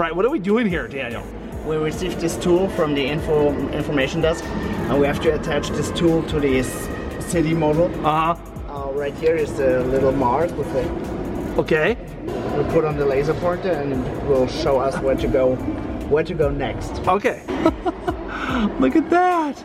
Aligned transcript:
Right, 0.00 0.16
what 0.16 0.24
are 0.24 0.30
we 0.30 0.40
doing 0.40 0.66
here, 0.66 0.88
Daniel? 0.88 1.22
We 1.64 1.76
received 1.76 2.18
this 2.18 2.36
tool 2.36 2.68
from 2.70 2.94
the 2.94 3.06
info 3.06 3.56
information 3.70 4.20
desk, 4.20 4.44
and 4.44 4.98
we 4.98 5.06
have 5.06 5.20
to 5.20 5.32
attach 5.36 5.68
this 5.68 5.92
tool 5.92 6.24
to 6.30 6.40
this 6.40 6.88
city 7.20 7.54
model. 7.54 7.84
Uh 8.04 8.34
huh. 8.34 8.86
Uh, 8.88 8.90
right 8.92 9.14
here 9.14 9.36
is 9.36 9.54
the 9.54 9.84
little 9.84 10.10
mark 10.10 10.50
with 10.58 10.72
the. 10.72 10.82
Okay. 11.60 11.96
We 12.56 12.64
put 12.72 12.84
on 12.84 12.96
the 12.96 13.06
laser 13.06 13.34
pointer, 13.34 13.70
and 13.70 13.92
it 13.92 14.24
will 14.24 14.48
show 14.48 14.80
us 14.80 15.00
where 15.00 15.14
to 15.14 15.28
go, 15.28 15.54
where 16.10 16.24
to 16.24 16.34
go 16.34 16.50
next. 16.50 16.90
Okay. 17.06 17.44
Look 18.80 18.96
at 18.96 19.08
that. 19.10 19.64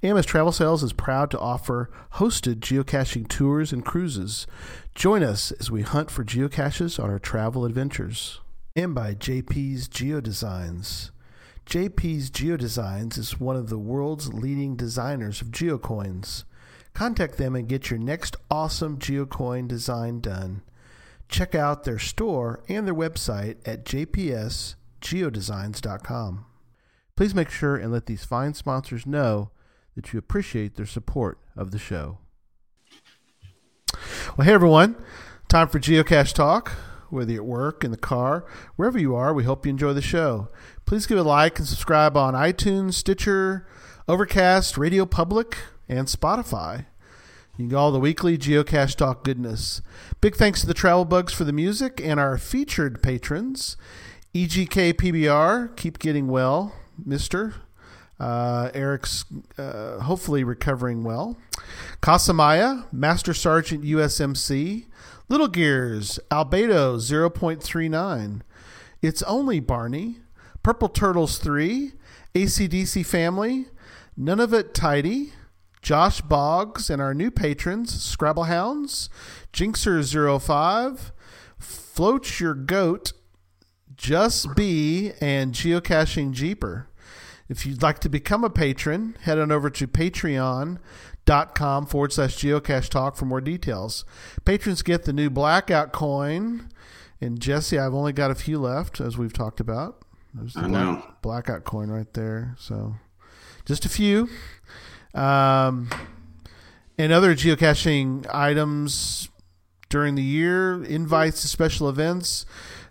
AMS 0.00 0.26
Travel 0.26 0.52
Sales 0.52 0.84
is 0.84 0.92
proud 0.92 1.28
to 1.32 1.40
offer 1.40 1.90
hosted 2.14 2.60
geocaching 2.60 3.26
tours 3.26 3.72
and 3.72 3.84
cruises. 3.84 4.46
Join 4.94 5.24
us 5.24 5.50
as 5.52 5.72
we 5.72 5.82
hunt 5.82 6.08
for 6.08 6.24
geocaches 6.24 7.02
on 7.02 7.10
our 7.10 7.18
travel 7.18 7.64
adventures. 7.64 8.40
And 8.76 8.94
by 8.94 9.14
JP's 9.14 9.88
Geodesigns. 9.88 11.10
JP's 11.66 12.30
Geodesigns 12.30 13.18
is 13.18 13.40
one 13.40 13.56
of 13.56 13.70
the 13.70 13.78
world's 13.78 14.32
leading 14.32 14.76
designers 14.76 15.42
of 15.42 15.48
geocoins. 15.48 16.44
Contact 16.94 17.36
them 17.36 17.56
and 17.56 17.68
get 17.68 17.90
your 17.90 17.98
next 17.98 18.36
awesome 18.52 18.98
geocoin 18.98 19.66
design 19.66 20.20
done. 20.20 20.62
Check 21.28 21.56
out 21.56 21.82
their 21.82 21.98
store 21.98 22.62
and 22.68 22.86
their 22.86 22.94
website 22.94 23.56
at 23.66 23.84
jpsgeodesigns.com. 23.84 26.46
Please 27.16 27.34
make 27.34 27.50
sure 27.50 27.76
and 27.76 27.90
let 27.90 28.06
these 28.06 28.24
fine 28.24 28.54
sponsors 28.54 29.04
know 29.04 29.50
that 29.98 30.12
you 30.12 30.18
appreciate 30.18 30.76
their 30.76 30.86
support 30.86 31.40
of 31.56 31.72
the 31.72 31.78
show. 31.78 32.18
Well, 34.36 34.46
hey 34.46 34.52
everyone, 34.52 34.94
time 35.48 35.66
for 35.66 35.80
Geocache 35.80 36.32
Talk. 36.32 36.70
Whether 37.10 37.32
you're 37.32 37.42
at 37.42 37.48
work, 37.48 37.82
in 37.82 37.90
the 37.90 37.96
car, 37.96 38.46
wherever 38.76 38.96
you 38.96 39.16
are, 39.16 39.34
we 39.34 39.42
hope 39.42 39.66
you 39.66 39.70
enjoy 39.70 39.94
the 39.94 40.00
show. 40.00 40.50
Please 40.86 41.06
give 41.06 41.18
a 41.18 41.24
like 41.24 41.58
and 41.58 41.66
subscribe 41.66 42.16
on 42.16 42.34
iTunes, 42.34 42.94
Stitcher, 42.94 43.66
Overcast, 44.06 44.78
Radio 44.78 45.04
Public, 45.04 45.58
and 45.88 46.06
Spotify. 46.06 46.86
You 47.56 47.64
can 47.64 47.68
get 47.70 47.76
all 47.76 47.90
the 47.90 47.98
weekly 47.98 48.38
Geocache 48.38 48.94
Talk 48.94 49.24
goodness. 49.24 49.82
Big 50.20 50.36
thanks 50.36 50.60
to 50.60 50.68
the 50.68 50.74
Travel 50.74 51.06
Bugs 51.06 51.32
for 51.32 51.42
the 51.42 51.52
music 51.52 52.00
and 52.00 52.20
our 52.20 52.38
featured 52.38 53.02
patrons. 53.02 53.76
EGK 54.32 54.92
PBR, 54.92 55.76
keep 55.76 55.98
getting 55.98 56.28
well, 56.28 56.72
Mister. 57.04 57.54
Uh, 58.18 58.70
Eric's 58.74 59.24
uh, 59.56 60.00
hopefully 60.00 60.44
recovering 60.44 61.04
well. 61.04 61.36
Casamaya, 62.02 62.86
Master 62.92 63.34
Sergeant 63.34 63.84
USMC. 63.84 64.86
Little 65.28 65.48
Gears, 65.48 66.18
Albedo 66.30 66.96
0.39. 66.96 68.40
It's 69.02 69.22
Only 69.22 69.60
Barney. 69.60 70.18
Purple 70.62 70.88
Turtles 70.88 71.38
3. 71.38 71.92
ACDC 72.34 73.04
Family. 73.04 73.66
None 74.16 74.40
of 74.40 74.52
It 74.52 74.74
Tidy. 74.74 75.32
Josh 75.82 76.20
Boggs 76.20 76.90
and 76.90 77.00
our 77.00 77.14
new 77.14 77.30
patrons, 77.30 78.02
Scrabble 78.02 78.44
Hounds, 78.44 79.08
Jinxer05, 79.52 81.12
Float 81.58 82.40
Your 82.40 82.54
Goat, 82.54 83.12
Just 83.96 84.54
Be, 84.54 85.12
and 85.20 85.54
Geocaching 85.54 86.32
Jeeper. 86.32 86.87
If 87.48 87.64
you'd 87.64 87.82
like 87.82 87.98
to 88.00 88.08
become 88.08 88.44
a 88.44 88.50
patron, 88.50 89.16
head 89.22 89.38
on 89.38 89.50
over 89.50 89.70
to 89.70 89.88
patreon.com 89.88 91.86
forward 91.86 92.12
slash 92.12 92.36
geocache 92.36 92.88
talk 92.90 93.16
for 93.16 93.24
more 93.24 93.40
details. 93.40 94.04
Patrons 94.44 94.82
get 94.82 95.04
the 95.04 95.12
new 95.12 95.30
blackout 95.30 95.92
coin. 95.92 96.68
And 97.20 97.40
Jesse, 97.40 97.78
I've 97.78 97.94
only 97.94 98.12
got 98.12 98.30
a 98.30 98.34
few 98.34 98.58
left, 98.58 99.00
as 99.00 99.16
we've 99.16 99.32
talked 99.32 99.60
about. 99.60 100.02
There's 100.34 100.54
the 100.54 100.60
I 100.60 100.66
know. 100.66 101.02
blackout 101.22 101.64
coin 101.64 101.90
right 101.90 102.12
there. 102.12 102.54
So 102.58 102.96
just 103.64 103.84
a 103.84 103.88
few. 103.88 104.28
Um, 105.14 105.88
and 106.98 107.12
other 107.12 107.34
geocaching 107.34 108.26
items 108.32 109.30
during 109.88 110.14
the 110.16 110.22
year, 110.22 110.84
invites 110.84 111.42
to 111.42 111.48
special 111.48 111.88
events. 111.88 112.44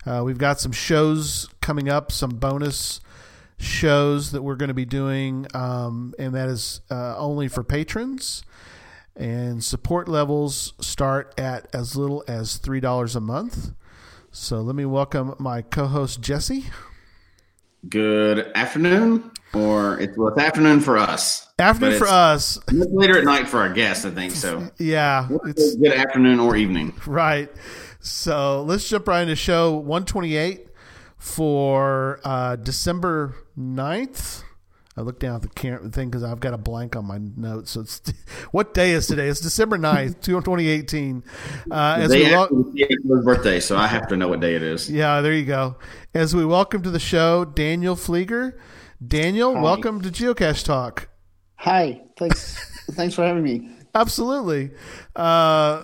Uh, 0.05 0.23
we've 0.25 0.37
got 0.39 0.59
some 0.59 0.71
shows 0.71 1.47
coming 1.61 1.89
up, 1.89 2.11
some 2.11 2.31
bonus 2.31 2.99
shows 3.59 4.31
that 4.31 4.41
we're 4.43 4.55
going 4.55 4.67
to 4.69 4.73
be 4.73 4.85
doing, 4.85 5.47
um, 5.53 6.13
and 6.19 6.33
that 6.35 6.49
is 6.49 6.81
uh, 6.91 7.17
only 7.17 7.47
for 7.47 7.63
patrons. 7.63 8.43
And 9.15 9.63
support 9.63 10.07
levels 10.07 10.73
start 10.79 11.33
at 11.39 11.67
as 11.73 11.95
little 11.95 12.23
as 12.27 12.59
$3 12.59 13.15
a 13.15 13.19
month. 13.19 13.71
So 14.31 14.61
let 14.61 14.75
me 14.75 14.85
welcome 14.85 15.33
my 15.39 15.63
co 15.63 15.87
host, 15.87 16.21
Jesse. 16.21 16.65
Good 17.89 18.51
afternoon, 18.53 19.31
or 19.53 19.99
it's 19.99 20.17
well, 20.17 20.27
it's 20.29 20.37
afternoon 20.39 20.81
for 20.81 20.97
us. 20.97 21.47
Afternoon 21.57 21.97
for 21.97 22.07
us. 22.07 22.59
Later 22.71 23.17
at 23.17 23.23
night 23.23 23.47
for 23.47 23.59
our 23.59 23.71
guests, 23.71 24.03
I 24.05 24.11
think 24.11 24.33
so. 24.33 24.69
Yeah, 24.77 25.27
it's 25.45 25.75
Good 25.75 25.93
afternoon 25.93 26.39
or 26.39 26.55
evening. 26.55 26.93
right. 27.05 27.49
So 27.99 28.63
let's 28.63 28.87
jump 28.87 29.07
right 29.07 29.21
into 29.21 29.35
show 29.35 29.73
128 29.75 30.67
for 31.17 32.19
uh, 32.23 32.55
December 32.57 33.35
9th. 33.57 34.43
I 34.95 35.01
look 35.01 35.19
down 35.19 35.35
at 35.35 35.41
the 35.43 35.49
camera 35.49 35.87
thing 35.89 36.09
because 36.09 36.23
I've 36.23 36.39
got 36.39 36.55
a 36.55 36.57
blank 36.57 36.95
on 36.95 37.05
my 37.05 37.19
notes. 37.19 37.71
So 37.71 37.81
it's 37.81 38.01
what 38.51 38.73
day 38.73 38.91
is 38.91 39.05
today? 39.05 39.27
It's 39.27 39.39
December 39.39 39.77
9th, 39.77 40.21
2018. 40.21 41.23
Uh, 41.69 41.95
as 41.99 42.09
we 42.11 42.23
wel- 42.23 42.73
his 42.75 43.23
birthday, 43.23 43.59
so 43.59 43.77
I 43.77 43.85
have 43.87 44.07
to 44.07 44.17
know 44.17 44.27
what 44.27 44.39
day 44.39 44.55
it 44.55 44.63
is. 44.63 44.89
yeah, 44.89 45.21
there 45.21 45.33
you 45.33 45.45
go. 45.45 45.77
As 46.15 46.35
we 46.35 46.45
welcome 46.45 46.81
to 46.81 46.89
the 46.89 46.99
show 46.99 47.45
Daniel 47.45 47.95
Flieger. 47.95 48.57
Daniel, 49.05 49.53
Hi. 49.53 49.61
welcome 49.61 50.01
to 50.01 50.09
Geocache 50.09 50.65
Talk. 50.65 51.09
Hi, 51.57 52.01
thanks, 52.17 52.83
thanks 52.93 53.13
for 53.13 53.21
having 53.23 53.43
me. 53.43 53.69
Absolutely. 53.93 54.71
Uh, 55.15 55.83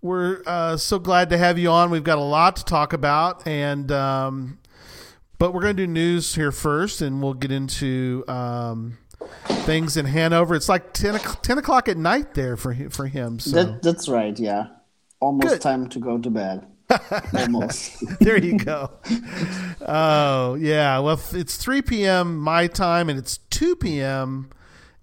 we're 0.00 0.40
uh, 0.46 0.76
so 0.76 1.00
glad 1.00 1.30
to 1.30 1.38
have 1.38 1.58
you 1.58 1.70
on. 1.70 1.90
We've 1.90 2.04
got 2.04 2.18
a 2.18 2.22
lot 2.22 2.54
to 2.56 2.64
talk 2.64 2.92
about, 2.92 3.48
and 3.48 3.90
um, 3.90 4.59
but 5.40 5.52
we're 5.54 5.62
going 5.62 5.74
to 5.76 5.86
do 5.86 5.92
news 5.92 6.34
here 6.36 6.52
first, 6.52 7.00
and 7.00 7.20
we'll 7.22 7.34
get 7.34 7.50
into 7.50 8.22
um, 8.28 8.98
things 9.64 9.96
in 9.96 10.04
Hanover. 10.06 10.54
It's 10.54 10.68
like 10.68 10.92
10, 10.92 11.14
o'clock- 11.16 11.42
10 11.42 11.58
o'clock 11.58 11.88
at 11.88 11.96
night 11.96 12.34
there 12.34 12.56
for 12.56 12.74
hi- 12.74 12.88
for 12.88 13.06
him. 13.06 13.40
So 13.40 13.56
That, 13.64 13.82
that's 13.82 14.08
right. 14.08 14.38
Yeah, 14.38 14.66
almost 15.18 15.48
Good. 15.54 15.60
time 15.62 15.88
to 15.88 15.98
go 15.98 16.18
to 16.18 16.30
bed. 16.30 16.66
almost. 17.34 18.04
there 18.20 18.36
you 18.38 18.58
go. 18.58 18.90
Oh 19.80 20.54
yeah. 20.54 20.98
Well, 20.98 21.20
it's 21.32 21.56
three 21.56 21.82
p.m. 21.82 22.36
my 22.38 22.66
time, 22.66 23.08
and 23.08 23.18
it's 23.18 23.38
two 23.38 23.76
p.m. 23.76 24.50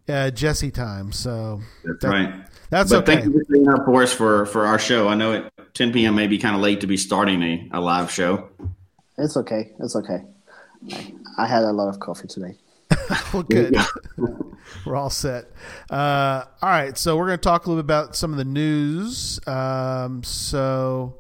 Uh, 0.07 0.29
Jesse 0.31 0.71
time. 0.71 1.11
So 1.11 1.61
That's 1.83 2.01
that- 2.01 2.07
right. 2.09 2.33
That's 2.69 2.91
but 2.91 3.03
okay. 3.03 3.13
thank 3.21 3.25
you 3.25 3.31
for 3.31 3.43
staying 3.45 3.69
up 3.69 3.85
for 3.85 4.03
us 4.03 4.11
for, 4.13 4.45
for 4.47 4.65
our 4.65 4.77
show. 4.77 5.07
I 5.07 5.15
know 5.15 5.33
at 5.33 5.73
10 5.73 5.93
p.m. 5.93 6.15
may 6.15 6.27
be 6.27 6.37
kind 6.37 6.53
of 6.53 6.61
late 6.61 6.81
to 6.81 6.87
be 6.87 6.97
starting 6.97 7.41
a, 7.41 7.69
a 7.71 7.79
live 7.79 8.11
show. 8.11 8.49
It's 9.17 9.37
okay. 9.37 9.71
It's 9.79 9.95
okay. 9.95 10.23
I, 10.91 11.13
I 11.37 11.45
had 11.47 11.63
a 11.63 11.71
lot 11.71 11.89
of 11.89 11.99
coffee 11.99 12.27
today. 12.27 12.55
Well, 13.33 13.43
good. 13.43 13.75
we're 14.85 14.95
all 14.95 15.09
set. 15.09 15.45
Uh, 15.89 16.43
all 16.61 16.69
right, 16.69 16.97
so 16.97 17.15
we're 17.15 17.27
going 17.27 17.37
to 17.37 17.41
talk 17.43 17.65
a 17.65 17.69
little 17.69 17.81
bit 17.81 17.85
about 17.85 18.17
some 18.17 18.31
of 18.31 18.37
the 18.37 18.43
news. 18.45 19.39
Um, 19.47 20.23
so, 20.23 21.17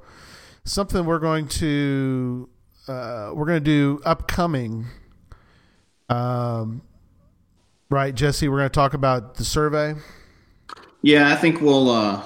something 0.65 1.05
we're 1.05 1.19
going 1.19 1.47
to 1.47 2.49
uh, 2.87 3.31
we're 3.33 3.45
going 3.45 3.63
to 3.63 3.69
do 3.69 4.01
upcoming. 4.05 4.85
Um, 6.09 6.81
right, 7.89 8.13
Jesse. 8.13 8.47
We're 8.47 8.59
going 8.59 8.69
to 8.69 8.73
talk 8.73 8.93
about 8.93 9.35
the 9.35 9.45
survey. 9.45 9.95
Yeah, 11.01 11.31
I 11.31 11.35
think 11.35 11.61
we'll. 11.61 11.89
Uh, 11.89 12.23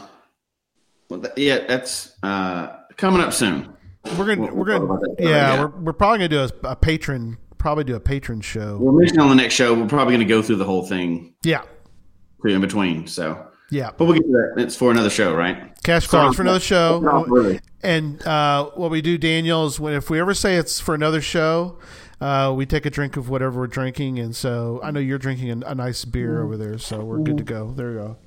well, 1.09 1.23
yeah, 1.35 1.65
that's 1.67 2.15
uh, 2.23 2.77
coming 2.97 3.21
up 3.21 3.33
soon. 3.33 3.75
We're 4.17 4.25
gonna 4.25 4.41
We'll- 4.41 4.55
we're 4.55 4.65
gonna 4.65 4.79
talk 4.79 4.89
about 4.89 5.01
that. 5.01 5.15
yeah, 5.19 5.29
Yeah. 5.29 5.59
We're, 5.61 5.67
we're 5.81 5.93
probably 5.93 6.19
gonna 6.27 6.47
do 6.49 6.55
a, 6.63 6.69
a 6.71 6.75
patron 6.75 7.37
probably 7.57 7.83
do 7.83 7.95
a 7.95 7.99
patron 7.99 8.41
show. 8.41 8.75
We'll 8.81 8.93
mention 8.93 9.19
on 9.19 9.29
the 9.29 9.35
next 9.35 9.53
show. 9.53 9.75
We're 9.75 9.85
probably 9.87 10.15
going 10.15 10.27
to 10.27 10.33
go 10.33 10.41
through 10.41 10.55
the 10.55 10.65
whole 10.65 10.81
thing 10.83 11.35
Yeah, 11.43 11.61
in 12.43 12.59
between. 12.59 13.05
So, 13.05 13.45
yeah. 13.69 13.91
but 13.95 14.05
we'll 14.05 14.15
get 14.15 14.23
to 14.23 14.31
that. 14.55 14.63
It's 14.63 14.75
for 14.75 14.89
another 14.89 15.11
show, 15.11 15.35
right? 15.35 15.71
Cash 15.83 16.07
So- 16.07 16.17
cards 16.17 16.35
for 16.37 16.41
another 16.41 16.59
show. 16.59 16.99
Not 17.01 17.29
really. 17.29 17.59
And 17.83 18.19
uh, 18.25 18.71
what 18.73 18.89
we 18.89 19.03
do, 19.03 19.15
Daniel, 19.19 19.67
is 19.67 19.79
when 19.79 19.93
if 19.93 20.09
we 20.09 20.19
ever 20.19 20.33
say 20.33 20.55
it's 20.55 20.79
for 20.79 20.95
another 20.95 21.21
show, 21.21 21.77
uh, 22.19 22.51
we 22.57 22.65
take 22.65 22.87
a 22.87 22.89
drink 22.89 23.15
of 23.15 23.29
whatever 23.29 23.59
we're 23.59 23.67
drinking. 23.67 24.17
And 24.17 24.35
so 24.35 24.79
I 24.83 24.89
know 24.89 24.99
you're 24.99 25.19
drinking 25.19 25.51
a, 25.63 25.67
a 25.67 25.75
nice 25.75 26.03
beer 26.03 26.41
over 26.41 26.57
there, 26.57 26.79
so 26.79 27.03
we're 27.05 27.19
good 27.19 27.37
to 27.37 27.43
go. 27.43 27.73
There 27.75 27.91
you 27.91 27.97
go. 27.99 28.17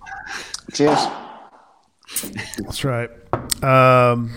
Cheers. 0.73 1.01
That's 2.59 2.85
right. 2.85 3.11
Um, 3.65 4.31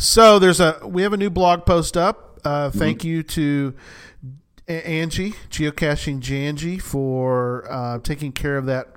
so 0.00 0.38
there's 0.38 0.60
a 0.60 0.80
we 0.84 1.02
have 1.02 1.12
a 1.12 1.16
new 1.16 1.30
blog 1.30 1.66
post 1.66 1.96
up. 1.96 2.40
Uh, 2.44 2.70
thank 2.70 3.04
you 3.04 3.22
to 3.22 3.74
Angie 4.66 5.32
geocaching 5.50 6.20
Janji 6.20 6.80
for 6.80 7.70
uh, 7.70 7.98
taking 7.98 8.32
care 8.32 8.56
of 8.56 8.66
that 8.66 8.88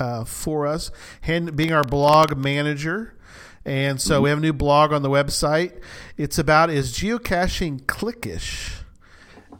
uh, 0.00 0.24
for 0.24 0.66
us, 0.66 0.90
and 1.22 1.54
being 1.56 1.72
our 1.72 1.84
blog 1.84 2.36
manager. 2.36 3.16
And 3.64 4.00
so 4.00 4.22
we 4.22 4.30
have 4.30 4.38
a 4.38 4.42
new 4.42 4.54
blog 4.54 4.92
on 4.92 5.02
the 5.02 5.10
website. 5.10 5.80
It's 6.16 6.38
about 6.38 6.70
is 6.70 6.94
geocaching 6.94 7.82
clickish, 7.82 8.82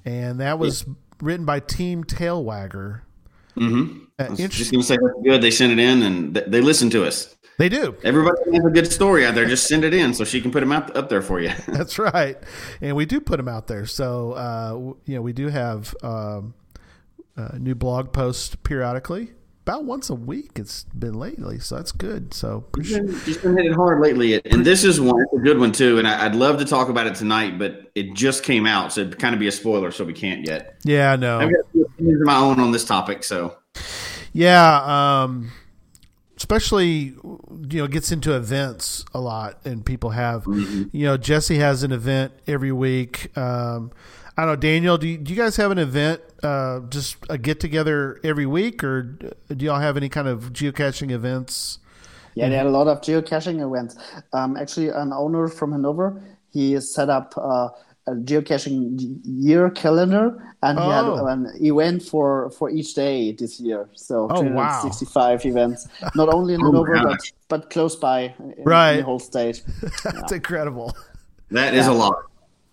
and 0.05 0.41
that 0.41 0.59
was 0.59 0.87
written 1.21 1.45
by 1.45 1.61
Team 1.61 2.03
Tailwagger. 2.05 3.03
Mm-hmm. 3.57 4.05
Uh, 4.19 4.25
I 4.25 4.29
was 4.31 4.39
just 4.39 4.73
to 4.73 4.83
say 4.83 4.97
that's 4.97 5.23
good. 5.23 5.43
They 5.43 5.51
sent 5.51 5.73
it 5.73 5.79
in 5.79 6.03
and 6.03 6.35
th- 6.35 6.47
they 6.49 6.61
listened 6.61 6.93
to 6.93 7.05
us. 7.05 7.37
They 7.61 7.69
do. 7.69 7.95
Everybody 8.03 8.37
has 8.55 8.65
a 8.65 8.71
good 8.71 8.91
story 8.91 9.27
out 9.27 9.35
there. 9.35 9.45
Just 9.47 9.67
send 9.69 9.85
it 9.85 9.93
in 9.95 10.15
so 10.15 10.25
she 10.25 10.41
can 10.41 10.51
put 10.51 10.61
them 10.61 10.73
out 10.73 10.97
up 10.97 11.09
there 11.11 11.23
for 11.23 11.41
you. 11.41 11.51
That's 11.69 11.99
right, 11.99 12.37
and 12.81 12.97
we 12.97 13.05
do 13.07 13.21
put 13.21 13.37
them 13.37 13.49
out 13.49 13.67
there. 13.67 13.87
So 13.87 14.33
uh, 14.33 14.95
you 15.05 15.15
know, 15.17 15.23
we 15.23 15.33
do 15.33 15.49
have 15.49 15.95
um, 16.03 16.55
uh, 17.37 17.51
new 17.59 17.75
blog 17.75 18.13
posts 18.13 18.55
periodically, 18.57 19.33
about 19.67 19.85
once 19.85 20.09
a 20.11 20.15
week. 20.15 20.53
It's 20.57 20.85
been 20.85 21.15
lately, 21.15 21.59
so 21.59 21.77
that's 21.77 21.93
good. 21.93 22.33
So 22.35 22.65
She's 22.83 22.95
appreciate- 22.97 23.07
been, 23.07 23.21
she's 23.21 23.39
been 23.39 23.57
hitting 23.57 23.73
hard 23.75 24.01
lately, 24.01 24.35
and 24.45 24.65
this 24.65 24.83
is 24.85 25.01
one 25.01 25.25
a 25.35 25.39
good 25.39 25.59
one 25.59 25.73
too. 25.73 25.99
And 25.99 26.09
I, 26.09 26.25
I'd 26.27 26.35
love 26.35 26.59
to 26.59 26.65
talk 26.65 26.89
about 26.89 27.07
it 27.07 27.15
tonight, 27.15 27.59
but 27.59 27.91
it 27.95 28.15
just 28.15 28.43
came 28.43 28.67
out, 28.67 28.93
so 28.93 29.03
it'd 29.03 29.19
kind 29.19 29.35
of 29.35 29.39
be 29.39 29.49
a 29.49 29.53
spoiler, 29.53 29.91
so 29.91 30.05
we 30.05 30.13
can't 30.15 30.47
yet. 30.47 30.77
yeah, 30.85 31.15
no, 31.17 31.39
I've 31.39 31.51
got 31.53 31.61
a 31.61 31.89
few 31.99 32.15
of 32.21 32.27
my 32.27 32.37
own 32.37 32.59
on 32.59 32.73
this 32.73 32.85
topic, 32.85 33.23
so 33.23 33.57
yeah, 34.33 35.23
um, 35.25 35.51
especially 36.41 37.13
you 37.69 37.79
know 37.83 37.87
gets 37.87 38.11
into 38.11 38.35
events 38.35 39.05
a 39.13 39.21
lot, 39.21 39.61
and 39.67 39.85
people 39.85 40.11
have 40.11 40.45
you 40.47 41.05
know 41.05 41.19
Jesse 41.19 41.59
has 41.59 41.83
an 41.83 41.93
event 41.93 42.33
every 42.47 42.73
week. 42.73 43.37
Um, 43.37 43.93
I 44.37 44.47
don't 44.47 44.55
know, 44.55 44.57
Daniel. 44.57 44.97
Do 44.97 45.07
you, 45.07 45.19
do 45.19 45.35
you 45.35 45.37
guys 45.37 45.57
have 45.57 45.71
an 45.71 45.77
event, 45.77 46.23
uh, 46.43 46.81
just 46.89 47.17
a 47.29 47.37
get 47.37 47.61
together 47.61 48.19
every 48.25 48.47
week, 48.47 48.83
or 48.83 49.03
do 49.03 49.67
y'all 49.67 49.81
have 49.81 49.99
any 49.99 50.09
kind 50.09 50.29
of 50.29 50.55
geocaching 50.55 51.11
events? 51.11 51.79
Yeah, 52.35 52.49
they 52.49 52.57
had 52.57 52.67
a 52.67 52.71
lot 52.71 52.87
of 52.87 53.03
geocaching 53.03 53.61
events. 53.61 53.99
Um, 54.33 54.57
actually, 54.57 54.89
an 54.89 55.13
owner 55.13 55.47
from 55.47 55.73
Hanover, 55.73 56.23
he 56.53 56.81
set 56.81 57.11
up 57.11 57.35
uh, 57.37 57.69
geocaching 58.17 59.21
year 59.25 59.71
calendar, 59.71 60.55
and 60.63 60.79
he 60.79 60.85
had 60.85 61.05
Oh. 61.05 61.27
an 61.27 61.51
event 61.61 62.03
for, 62.03 62.51
for 62.51 62.71
each 62.71 62.95
day 62.95 63.33
this 63.33 63.61
year. 63.61 63.89
So 63.95 64.29
Oh, 64.31 64.43
wow. 64.43 64.91
events, 65.45 65.89
not 66.15 66.33
only 66.33 66.55
in 66.55 66.63
Oh, 66.63 66.67
Hanover, 66.67 66.95
gosh. 66.95 67.33
but 67.49 67.61
but 67.63 67.71
close 67.71 67.97
by 67.97 68.35
in, 68.39 68.53
in 68.59 68.65
Right. 68.65 68.97
the 68.99 69.03
whole 69.05 69.19
state. 69.19 69.63
That's 70.05 70.33
incredible. 70.33 70.97
that 71.51 71.75
is 71.75 71.87
a 71.87 71.93
lot. 71.93 72.17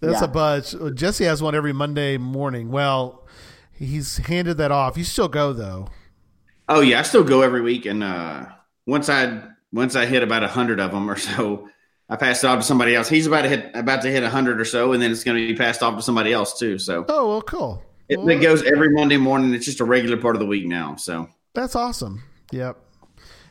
That's 0.01 0.21
Yeah. 0.21 0.25
a 0.25 0.27
bunch. 0.27 0.75
Jesse 0.95 1.23
has 1.25 1.41
one 1.41 1.55
every 1.55 1.73
Monday 1.73 2.17
morning. 2.17 2.69
Well, 2.69 3.25
he's 3.73 4.17
handed 4.17 4.57
that 4.57 4.71
off. 4.71 4.97
You 4.97 5.03
still 5.03 5.27
go 5.27 5.53
though. 5.53 5.87
Oh 6.69 6.81
yeah, 6.81 6.99
I 6.99 7.03
still 7.03 7.23
go 7.23 7.41
every 7.41 7.61
week, 7.61 7.85
and 7.85 8.03
uh, 8.03 8.45
once 8.85 9.09
I 9.09 9.41
once 9.73 9.95
I 9.95 10.05
hit 10.05 10.21
about 10.21 10.43
a 10.43 10.47
hundred 10.47 10.79
of 10.79 10.91
them 10.91 11.09
or 11.09 11.15
so, 11.17 11.67
I 12.09 12.15
pass 12.15 12.43
it 12.43 12.47
off 12.47 12.59
to 12.59 12.65
somebody 12.65 12.95
else. 12.95 13.09
He's 13.09 13.27
about 13.27 13.41
to 13.43 13.49
hit 13.49 13.71
about 13.75 14.01
to 14.03 14.09
hit 14.11 14.23
a 14.23 14.29
hundred 14.29 14.61
or 14.61 14.65
so, 14.65 14.93
and 14.93 15.01
then 15.01 15.11
it's 15.11 15.23
going 15.23 15.37
to 15.41 15.47
be 15.47 15.55
passed 15.57 15.83
off 15.83 15.95
to 15.97 16.01
somebody 16.01 16.31
else 16.33 16.57
too. 16.57 16.77
So 16.79 17.05
Oh 17.09 17.27
well, 17.27 17.41
cool. 17.41 17.83
it, 18.09 18.17
Well, 18.17 18.29
it 18.29 18.39
goes 18.41 18.63
every 18.63 18.89
Monday 18.91 19.17
morning. 19.17 19.53
It's 19.53 19.65
just 19.65 19.79
a 19.81 19.85
regular 19.85 20.17
part 20.17 20.35
of 20.35 20.39
the 20.39 20.45
week 20.45 20.65
now. 20.65 20.95
So 20.95 21.27
That's 21.53 21.75
awesome. 21.75 22.23
Yep. 22.51 22.77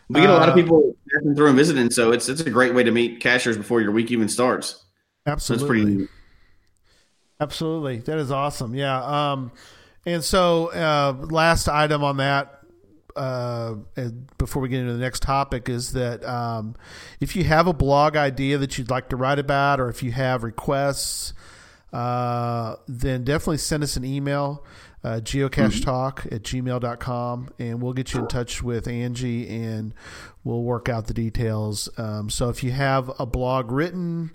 we 0.09 0.21
get 0.21 0.31
a 0.31 0.33
lot 0.33 0.49
of 0.49 0.55
Uh, 0.55 0.57
people 0.57 0.95
passing 1.13 1.35
through 1.35 1.49
and 1.49 1.57
visiting. 1.57 1.91
So 1.91 2.13
it's 2.13 2.29
it's 2.31 2.41
a 2.41 2.51
great 2.51 2.75
way 2.75 2.83
to 2.83 2.91
meet 2.91 3.21
cashers 3.21 3.57
before 3.59 3.81
your 3.83 3.93
week 3.93 4.11
even 4.11 4.29
starts. 4.29 4.69
So 5.27 5.33
Absolutely. 5.33 5.67
pretty. 5.69 6.09
Absolutely. 7.41 7.99
That 7.99 8.19
is 8.19 8.31
awesome. 8.31 8.75
Yeah. 8.75 9.03
Um, 9.33 9.53
and 10.07 10.23
so, 10.25 10.69
uh, 10.73 11.15
last 11.29 11.69
item 11.69 12.03
on 12.05 12.19
that, 12.19 12.56
uh, 13.17 13.75
before 14.39 14.63
we 14.63 14.69
get 14.69 14.81
into 14.81 14.93
the 14.93 14.99
next 14.99 15.23
topic, 15.23 15.69
is 15.69 15.93
that 15.93 16.25
um, 16.25 16.77
if 17.21 17.35
you 17.37 17.45
have 17.45 17.67
a 17.67 17.73
blog 17.73 18.17
idea 18.17 18.59
that 18.59 18.79
you'd 18.79 18.91
like 18.91 19.09
to 19.11 19.17
write 19.17 19.39
about, 19.39 19.81
or 19.81 19.89
if 19.89 20.03
you 20.03 20.13
have 20.13 20.45
requests, 20.45 21.33
uh, 21.93 22.77
then 22.87 23.25
definitely 23.25 23.59
send 23.59 23.83
us 23.83 23.97
an 23.97 24.05
email, 24.05 24.65
uh, 25.03 25.21
geocachetalk 25.23 26.27
at 26.33 26.43
gmail.com, 26.43 27.51
and 27.59 27.81
we'll 27.81 27.93
get 27.93 28.13
you 28.13 28.21
in 28.21 28.27
touch 28.27 28.63
with 28.63 28.89
Angie 28.89 29.49
and 29.49 29.95
we'll 30.43 30.63
work 30.63 30.89
out 30.89 31.07
the 31.07 31.15
details. 31.15 31.89
Um, 31.97 32.29
so 32.29 32.49
if 32.49 32.65
you 32.65 32.73
have 32.73 33.11
a 33.19 33.27
blog 33.27 33.71
written 33.71 34.33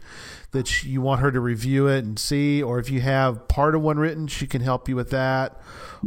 that 0.51 0.83
you 0.83 1.01
want 1.01 1.21
her 1.21 1.31
to 1.31 1.39
review 1.39 1.87
it 1.87 2.03
and 2.03 2.19
see, 2.19 2.61
or 2.61 2.79
if 2.79 2.89
you 2.89 3.01
have 3.01 3.47
part 3.47 3.73
of 3.73 3.81
one 3.81 3.97
written, 3.97 4.27
she 4.27 4.47
can 4.47 4.61
help 4.61 4.89
you 4.89 4.95
with 4.95 5.09
that. 5.11 5.61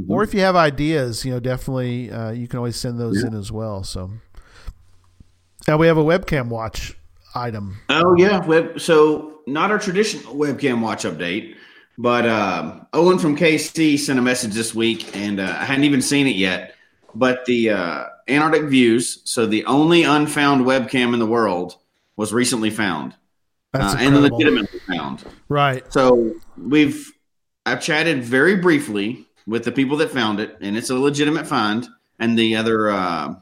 Or 0.09 0.23
if 0.23 0.35
you 0.35 0.41
have 0.41 0.57
ideas, 0.57 1.25
you 1.25 1.33
know, 1.33 1.41
definitely 1.41 2.11
uh, 2.11 2.31
you 2.33 2.49
can 2.49 2.59
always 2.59 2.77
send 2.77 2.99
those 2.99 3.23
in 3.23 3.35
as 3.35 3.51
well. 3.51 3.85
So 3.85 4.11
now 5.67 5.79
we 5.79 5.87
have 5.87 5.97
a 5.97 6.05
webcam 6.05 6.49
watch 6.49 6.97
item. 7.35 7.79
Oh 7.89 8.15
yeah, 8.17 8.45
web. 8.45 8.81
So 8.81 9.41
not 9.47 9.71
our 9.71 9.79
traditional 9.79 10.35
webcam 10.35 10.81
watch 10.81 11.05
update, 11.05 11.55
but 11.97 12.27
um, 12.27 12.87
Owen 12.93 13.19
from 13.19 13.37
KC 13.37 13.99
sent 13.99 14.19
a 14.19 14.23
message 14.23 14.53
this 14.53 14.75
week, 14.75 15.17
and 15.17 15.41
uh, 15.41 15.45
I 15.45 15.65
hadn't 15.65 15.85
even 15.85 16.03
seen 16.03 16.27
it 16.27 16.37
yet. 16.37 16.75
But 17.15 17.45
the 17.45 17.71
uh, 17.71 18.05
Antarctic 18.29 18.65
Views, 18.65 19.23
so 19.25 19.47
the 19.47 19.65
only 19.67 20.03
unfound 20.03 20.67
webcam 20.67 21.13
in 21.15 21.21
the 21.21 21.27
world, 21.27 21.77
was 22.17 22.33
recently 22.33 22.71
found, 22.71 23.15
uh, 23.75 23.97
and 23.99 24.15
incredible. 24.15 24.39
legitimately 24.39 24.81
found. 24.81 25.25
right. 25.49 25.93
So 25.93 26.35
we've 26.57 27.13
I've 27.67 27.81
chatted 27.81 28.25
very 28.25 28.57
briefly 28.57 29.27
with 29.47 29.65
the 29.65 29.73
people 29.73 29.97
that 29.99 30.11
found 30.11 30.41
it, 30.41 30.57
and 30.61 30.77
it's 30.77 30.91
a 30.91 30.95
legitimate 30.95 31.47
find. 31.47 31.89
And 32.19 32.39
the 32.39 32.57
other, 32.57 32.91
uh, 32.91 33.35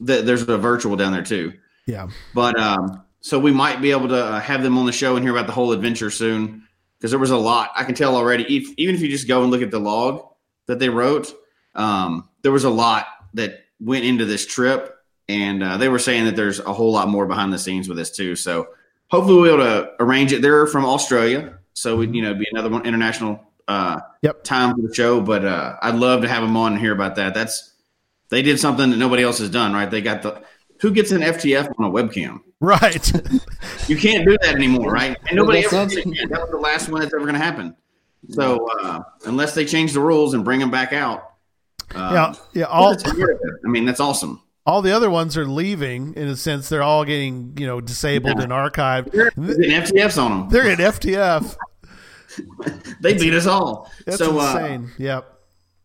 the, 0.00 0.22
there's 0.22 0.42
a 0.42 0.58
virtual 0.58 0.96
down 0.96 1.12
there 1.12 1.22
too. 1.22 1.52
Yeah. 1.86 2.08
But 2.34 2.58
um, 2.58 3.04
so 3.20 3.38
we 3.38 3.52
might 3.52 3.80
be 3.80 3.92
able 3.92 4.08
to 4.08 4.24
uh, 4.24 4.40
have 4.40 4.62
them 4.62 4.76
on 4.76 4.86
the 4.86 4.92
show 4.92 5.16
and 5.16 5.24
hear 5.24 5.32
about 5.32 5.46
the 5.46 5.52
whole 5.52 5.72
adventure 5.72 6.10
soon 6.10 6.66
because 6.98 7.10
there 7.10 7.20
was 7.20 7.30
a 7.30 7.36
lot. 7.36 7.70
I 7.76 7.84
can 7.84 7.94
tell 7.94 8.16
already. 8.16 8.44
If, 8.56 8.74
even 8.76 8.94
if 8.94 9.00
you 9.00 9.08
just 9.08 9.28
go 9.28 9.42
and 9.42 9.50
look 9.50 9.62
at 9.62 9.70
the 9.70 9.78
log 9.78 10.26
that 10.66 10.78
they 10.78 10.88
wrote, 10.88 11.32
um, 11.74 12.28
there 12.42 12.52
was 12.52 12.64
a 12.64 12.70
lot 12.70 13.06
that 13.34 13.60
went 13.80 14.04
into 14.04 14.24
this 14.24 14.46
trip, 14.46 14.96
and 15.28 15.62
uh, 15.62 15.76
they 15.76 15.88
were 15.88 15.98
saying 15.98 16.24
that 16.26 16.36
there's 16.36 16.58
a 16.58 16.72
whole 16.72 16.92
lot 16.92 17.08
more 17.08 17.26
behind 17.26 17.52
the 17.52 17.58
scenes 17.58 17.88
with 17.88 17.96
this 17.96 18.10
too. 18.10 18.36
So 18.36 18.68
hopefully 19.12 19.36
we'll 19.36 19.56
be 19.56 19.62
able 19.62 19.82
to 19.84 19.92
arrange 20.00 20.32
it. 20.32 20.42
They're 20.42 20.66
from 20.66 20.84
Australia, 20.84 21.58
so 21.74 21.96
we 21.96 22.08
you 22.08 22.22
know 22.22 22.34
be 22.34 22.46
another 22.50 22.70
one 22.70 22.84
international 22.84 23.40
uh, 23.68 24.00
Yep. 24.22 24.42
time 24.42 24.74
for 24.74 24.82
the 24.88 24.92
show. 24.92 25.20
But 25.20 25.44
uh, 25.44 25.76
I'd 25.80 25.94
love 25.94 26.22
to 26.22 26.28
have 26.28 26.42
them 26.42 26.56
on 26.56 26.72
and 26.72 26.80
hear 26.80 26.92
about 26.92 27.16
that. 27.16 27.34
That's 27.34 27.72
they 28.30 28.42
did 28.42 28.58
something 28.58 28.90
that 28.90 28.96
nobody 28.96 29.22
else 29.22 29.38
has 29.38 29.50
done, 29.50 29.72
right? 29.72 29.88
They 29.88 30.00
got 30.00 30.22
the 30.22 30.42
who 30.80 30.90
gets 30.90 31.12
an 31.12 31.20
FTF 31.20 31.72
on 31.78 31.84
a 31.86 31.90
webcam? 31.90 32.40
Right. 32.58 33.12
You 33.88 33.96
can't 33.96 34.24
do 34.24 34.38
that 34.42 34.54
anymore, 34.54 34.92
right? 34.92 35.16
And 35.26 35.36
nobody 35.36 35.62
That's 35.62 35.72
ever 35.72 35.90
did 35.90 36.06
it. 36.06 36.30
That 36.30 36.40
was 36.40 36.50
the 36.50 36.56
last 36.56 36.88
one 36.88 37.00
that's 37.00 37.12
ever 37.12 37.24
going 37.24 37.34
to 37.34 37.40
happen. 37.40 37.74
So 38.28 38.68
uh, 38.80 39.00
unless 39.26 39.56
they 39.56 39.64
change 39.64 39.92
the 39.92 39.98
rules 40.00 40.34
and 40.34 40.44
bring 40.44 40.60
them 40.60 40.70
back 40.70 40.92
out, 40.92 41.32
uh, 41.96 42.10
yeah. 42.14 42.34
Yeah. 42.60 42.64
All 42.66 42.92
it's 42.92 43.04
worth 43.04 43.18
it. 43.18 43.38
I 43.66 43.68
mean, 43.68 43.84
that's 43.84 43.98
awesome. 43.98 44.40
All 44.64 44.82
the 44.82 44.92
other 44.92 45.10
ones 45.10 45.36
are 45.36 45.46
leaving 45.46 46.14
in 46.14 46.28
a 46.28 46.36
sense. 46.36 46.68
They're 46.68 46.82
all 46.82 47.04
getting 47.04 47.56
you 47.58 47.66
know 47.66 47.80
disabled 47.80 48.36
Yeah. 48.38 48.44
and 48.44 48.52
archived. 48.52 49.10
They're 49.12 49.30
getting 49.30 49.70
FTFs 49.82 50.22
on 50.22 50.30
them. 50.30 50.48
They're 50.50 50.70
at 50.70 50.78
FTF. 50.78 51.56
They 53.02 53.12
beat 53.14 53.34
us 53.34 53.46
all. 53.46 53.90
That's 54.06 54.16
so, 54.18 54.38
uh, 54.38 54.56
insane. 54.56 54.90
yep. 54.96 55.38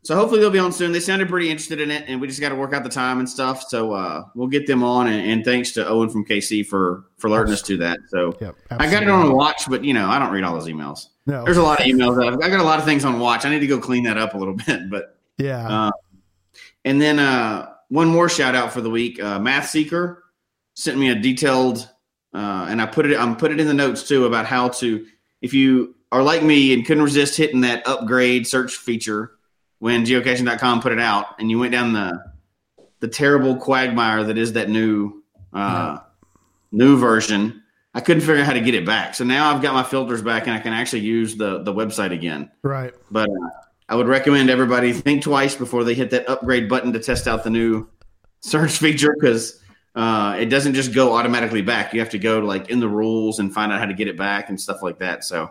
so 0.04 0.16
hopefully 0.16 0.40
they'll 0.40 0.50
be 0.52 0.60
on 0.60 0.72
soon. 0.72 0.92
They 0.94 1.00
sounded 1.02 1.28
pretty 1.28 1.50
interested 1.50 1.82
in 1.82 1.92
it, 1.92 2.06
and 2.08 2.22
we 2.22 2.28
just 2.28 2.40
got 2.40 2.50
to 2.50 2.56
work 2.56 2.74
out 2.74 2.84
the 2.84 2.90
time 2.90 3.20
and 3.20 3.28
stuff. 3.30 3.64
So 3.68 3.92
uh, 3.92 4.24
we'll 4.36 4.48
get 4.48 4.66
them 4.68 4.82
on. 4.84 5.08
And, 5.08 5.30
and 5.30 5.44
thanks 5.44 5.72
to 5.74 5.86
Owen 5.86 6.10
from 6.10 6.24
KC 6.26 6.66
for 6.66 7.04
for 7.18 7.28
alerting 7.28 7.52
us 7.54 7.62
to 7.64 7.76
that. 7.78 8.00
So 8.10 8.38
Yep, 8.40 8.56
I 8.72 8.90
got 8.90 9.04
it 9.04 9.10
on 9.10 9.26
a 9.28 9.34
watch, 9.36 9.64
but 9.70 9.84
you 9.84 9.94
know 9.94 10.08
I 10.08 10.20
don't 10.20 10.32
read 10.32 10.46
all 10.46 10.54
those 10.54 10.70
emails. 10.70 11.08
No. 11.26 11.44
There's 11.44 11.58
a 11.58 11.64
lot 11.64 11.82
of 11.82 11.86
emails. 11.86 12.24
I've, 12.26 12.40
I 12.40 12.50
got 12.50 12.62
a 12.62 12.64
lot 12.64 12.80
of 12.80 12.86
things 12.86 13.04
on 13.04 13.20
watch. 13.20 13.44
I 13.44 13.50
need 13.50 13.60
to 13.60 13.68
go 13.68 13.80
clean 13.80 14.04
that 14.04 14.18
up 14.18 14.34
a 14.34 14.38
little 14.38 14.54
bit. 14.68 14.90
But 14.90 15.18
Yeah. 15.38 15.68
uh, 15.88 15.92
and 16.86 17.02
then 17.02 17.20
uh, 17.20 17.74
one 17.90 18.08
more 18.08 18.30
shout 18.30 18.56
out 18.56 18.74
for 18.74 18.82
the 18.82 18.90
week. 18.90 19.22
Uh, 19.22 19.40
Math 19.40 19.70
Seeker 19.70 20.24
sent 20.74 20.98
me 20.98 21.10
a 21.10 21.16
detailed, 21.16 21.90
uh, 22.34 22.68
and 22.70 22.82
I 22.82 22.86
put 22.86 23.06
it. 23.06 23.18
I'm 23.18 23.36
put 23.36 23.52
it 23.52 23.60
in 23.60 23.68
the 23.68 23.74
notes 23.74 24.08
too 24.08 24.26
about 24.26 24.46
how 24.46 24.70
to. 24.70 25.06
If 25.42 25.54
you 25.54 25.96
are 26.12 26.24
like 26.24 26.44
me 26.44 26.74
and 26.74 26.86
couldn't 26.86 27.04
resist 27.04 27.38
hitting 27.38 27.62
that 27.62 27.88
upgrade 27.88 28.48
search 28.48 28.76
feature 28.76 29.32
when 29.80 30.06
geocaching.com 30.06 30.82
put 30.82 30.92
it 30.92 31.00
out, 31.00 31.40
and 31.40 31.50
you 31.50 31.60
went 31.60 31.72
down 31.72 31.94
the 31.94 32.24
the 33.00 33.08
terrible 33.08 33.56
quagmire 33.56 34.24
that 34.24 34.38
is 34.38 34.54
that 34.54 34.70
new 34.70 35.24
uh, 35.54 36.00
new 36.72 36.98
version. 36.98 37.64
I 37.94 38.00
couldn't 38.00 38.22
figure 38.22 38.42
out 38.42 38.46
how 38.46 38.54
to 38.54 38.62
get 38.62 38.76
it 38.76 38.86
back. 38.86 39.16
So 39.16 39.24
now 39.24 39.52
I've 39.52 39.62
got 39.62 39.74
my 39.74 39.84
filters 39.84 40.22
back, 40.22 40.46
and 40.46 40.56
I 40.56 40.60
can 40.60 40.74
actually 40.74 41.02
use 41.02 41.36
the 41.36 41.64
the 41.64 41.74
website 41.74 42.12
again. 42.12 42.52
right. 42.64 42.94
But 43.10 43.30
uh, 43.30 43.50
I 43.90 43.96
would 43.96 44.08
recommend 44.08 44.50
everybody 44.50 44.92
think 44.94 45.24
twice 45.24 45.56
before 45.56 45.84
they 45.84 45.94
hit 45.94 46.10
that 46.12 46.30
upgrade 46.30 46.68
button 46.68 46.92
to 46.94 47.00
test 47.00 47.28
out 47.28 47.44
the 47.44 47.50
new 47.50 47.88
search 48.42 48.78
feature 48.78 49.16
because 49.18 49.62
uh, 49.96 50.36
it 50.40 50.46
doesn't 50.46 50.74
just 50.74 50.94
go 50.94 51.16
automatically 51.16 51.62
back. 51.62 51.94
You 51.94 52.00
have 52.02 52.10
to 52.10 52.20
go 52.20 52.42
to 52.42 52.46
like 52.46 52.70
in 52.70 52.80
the 52.80 52.88
rules 52.88 53.40
and 53.40 53.54
find 53.54 53.72
out 53.72 53.80
how 53.80 53.86
to 53.86 53.94
get 53.94 54.08
it 54.08 54.18
back 54.18 54.50
and 54.50 54.60
stuff 54.60 54.84
like 54.84 55.00
that. 55.00 55.24
So 55.24 55.50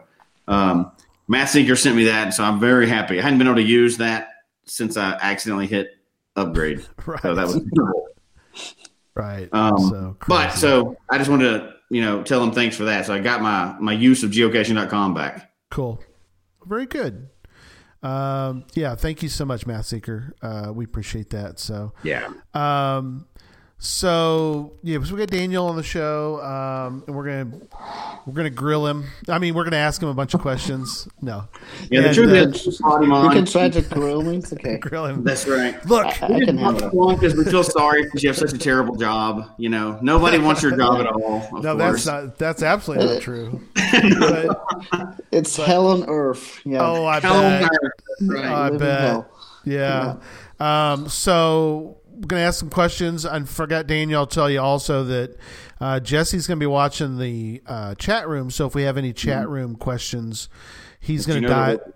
um, 0.49 0.93
Matt 1.28 1.49
Seeker 1.49 1.76
sent 1.76 1.97
me 1.97 2.05
that, 2.05 2.35
so 2.35 2.45
I'm 2.45 2.61
very 2.61 2.88
happy. 2.88 3.19
I 3.19 3.23
hadn't 3.23 3.38
been 3.38 3.49
able 3.49 3.57
to 3.57 3.62
use 3.62 3.97
that 3.97 4.28
since 4.64 4.97
I 4.97 5.12
accidentally 5.21 5.66
hit 5.66 5.90
upgrade. 6.37 6.85
Right. 7.05 7.21
So 7.23 7.35
that 7.35 7.47
was 7.47 7.61
right. 9.14 9.49
um, 9.52 9.78
so 9.78 10.16
but 10.28 10.50
so 10.50 10.97
I 11.11 11.19
just 11.19 11.31
wanted 11.31 11.59
to 11.59 11.75
you 11.88 12.02
know 12.02 12.23
tell 12.23 12.40
them 12.40 12.52
thanks 12.52 12.76
for 12.76 12.85
that. 12.85 13.07
So 13.07 13.14
I 13.14 13.19
got 13.19 13.40
my 13.43 13.75
my 13.81 13.93
use 13.93 14.23
of 14.23 14.31
geocaching.com 14.31 15.14
back. 15.14 15.50
Cool. 15.71 16.02
Very 16.66 16.87
good. 16.87 17.28
Um, 18.07 18.65
yeah, 18.75 18.95
thank 18.95 19.23
you 19.23 19.29
so 19.29 19.45
much, 19.45 19.67
Math 19.67 19.87
Seeker. 19.87 20.35
Uh, 20.43 20.73
we 20.75 20.85
appreciate 20.85 21.31
that. 21.31 21.59
So, 21.59 21.93
Yeah. 22.03 22.29
um, 22.55 23.27
so 23.78 24.73
yeah, 24.83 24.99
so 25.04 25.14
we 25.14 25.21
got 25.21 25.28
Daniel 25.30 25.66
on 25.66 25.76
the 25.76 25.83
show, 25.83 26.40
um, 26.42 27.04
and 27.06 27.14
we're 27.14 27.25
gonna 27.25 27.61
we're 28.26 28.33
gonna 28.33 28.49
grill 28.50 28.87
him. 28.87 29.04
I 29.28 29.38
mean, 29.38 29.54
we're 29.54 29.64
gonna 29.64 29.76
ask 29.76 30.02
him 30.02 30.09
a 30.09 30.14
bunch 30.14 30.33
of 30.35 30.40
questions. 30.40 31.06
No, 31.21 31.45
Yeah, 31.90 32.00
the 32.00 32.06
And, 32.09 32.14
truth 32.16 32.30
uh, 32.30 32.35
is, 32.56 32.64
just 32.64 32.80
brought 32.80 33.02
him 33.02 33.11
You 33.11 33.16
on. 33.16 33.33
can 33.33 33.45
try 33.45 33.68
to 33.68 33.83
grill 33.83 34.23
me. 34.23 34.38
It's 34.38 34.52
okay. 34.54 34.78
grill 34.80 35.04
him. 35.06 35.25
That's 35.25 35.47
right. 35.47 35.85
Look, 35.87 36.06
I, 36.23 36.26
I 36.26 36.40
can 36.45 36.56
handle 36.56 37.11
it. 37.12 37.16
because 37.16 37.35
we 37.37 37.45
feel 37.45 37.62
sorry 37.64 38.04
because 38.04 38.23
you 38.23 38.30
have 38.30 38.38
such 38.38 38.54
a 38.54 38.59
terrible 38.59 38.97
job. 38.97 39.50
You 39.59 39.68
know, 39.68 39.99
nobody 40.00 40.38
wants 40.38 40.62
your 40.62 40.75
job 40.76 41.00
at 41.00 41.06
all. 41.06 41.42
Of 41.54 41.62
no, 41.62 41.76
course. 41.76 42.04
that's 42.04 42.06
not 42.06 42.38
that's 42.38 42.62
absolutely 42.62 43.06
not 43.14 43.23
true. 43.23 43.61
But, 44.18 45.21
It's 45.33 45.54
hell 45.56 45.88
on 45.88 46.09
earth. 46.09 46.61
Yeah. 46.64 46.80
oh, 46.80 47.04
I 47.06 47.21
Hell 47.21 47.37
on 47.37 47.61
bet. 47.62 47.71
earth. 47.83 47.92
Right. 48.23 48.45
I 48.47 48.71
bet. 48.71 49.00
hell. 49.00 49.30
Yeah. 49.64 50.16
Um, 50.59 51.09
so 51.09 51.99
we're 52.17 52.27
gonna 52.27 52.43
ask 52.43 52.59
some 52.59 52.71
questions. 52.71 53.25
I 53.27 53.41
forgot 53.45 53.87
Daniel. 53.87 54.21
I'll 54.21 54.27
tell 54.27 54.51
you 54.51 54.61
also 54.61 55.05
that 55.05 55.37
uh, 55.81 56.01
Jesse's 56.01 56.47
gonna 56.47 56.59
be 56.61 56.67
watching 56.67 57.19
the 57.19 57.63
uh, 57.67 57.95
chat 57.95 58.29
room. 58.29 58.51
So 58.51 58.67
if 58.67 58.75
we 58.75 58.83
have 58.83 58.97
any 58.97 59.13
chat 59.13 59.49
room 59.49 59.77
questions, 59.77 60.49
he's 61.01 61.27
gonna 61.27 61.41
Mm-hmm. 61.41 61.45
you 61.45 61.49
know 61.51 61.77
dive. 61.79 61.93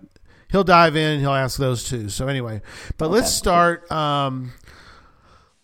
He'll 0.51 0.63
dive 0.63 0.95
in. 0.95 1.13
and 1.13 1.21
He'll 1.21 1.31
ask 1.33 1.57
those 1.57 1.83
too. 1.87 2.09
So 2.09 2.27
anyway, 2.27 2.61
but 2.97 3.09
let's 3.09 3.31
start. 3.31 3.89
Um, 3.91 4.51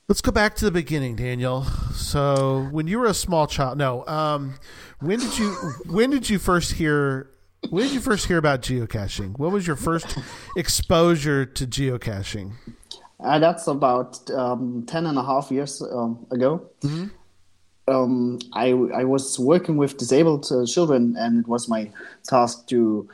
let's 0.07 0.21
go 0.21 0.31
back 0.31 0.55
to 0.55 0.65
the 0.65 0.71
beginning, 0.71 1.15
Daniel. 1.17 1.63
So 1.93 2.67
when 2.71 2.87
you 2.87 2.97
were 2.99 3.05
a 3.07 3.13
small 3.13 3.47
child, 3.47 3.77
no. 3.77 4.05
Um, 4.07 4.55
when 4.99 5.19
did 5.19 5.37
you 5.37 5.51
when 5.87 6.09
did 6.09 6.29
you 6.29 6.39
first 6.39 6.73
hear? 6.73 7.29
When 7.69 7.83
did 7.83 7.93
you 7.93 7.99
first 7.99 8.27
hear 8.27 8.37
about 8.37 8.61
geocaching? 8.61 9.37
What 9.37 9.51
was 9.51 9.67
your 9.67 9.75
first 9.75 10.17
exposure 10.55 11.45
to 11.45 11.67
geocaching? 11.67 12.53
Uh, 13.27 13.39
that's 13.39 13.67
about 13.67 14.29
um, 14.31 14.85
10 14.87 15.05
and 15.05 15.17
a 15.17 15.23
half 15.23 15.51
years 15.51 15.81
um, 15.81 16.25
ago. 16.31 16.69
Um, 17.89 18.39
I, 18.53 18.69
I 18.69 19.03
was 19.03 19.37
working 19.37 19.75
with 19.75 19.97
disabled 19.97 20.47
uh, 20.49 20.65
children, 20.65 21.15
and 21.17 21.39
it 21.39 21.47
was 21.47 21.67
my 21.67 21.91
task 22.23 22.67
to 22.67 23.09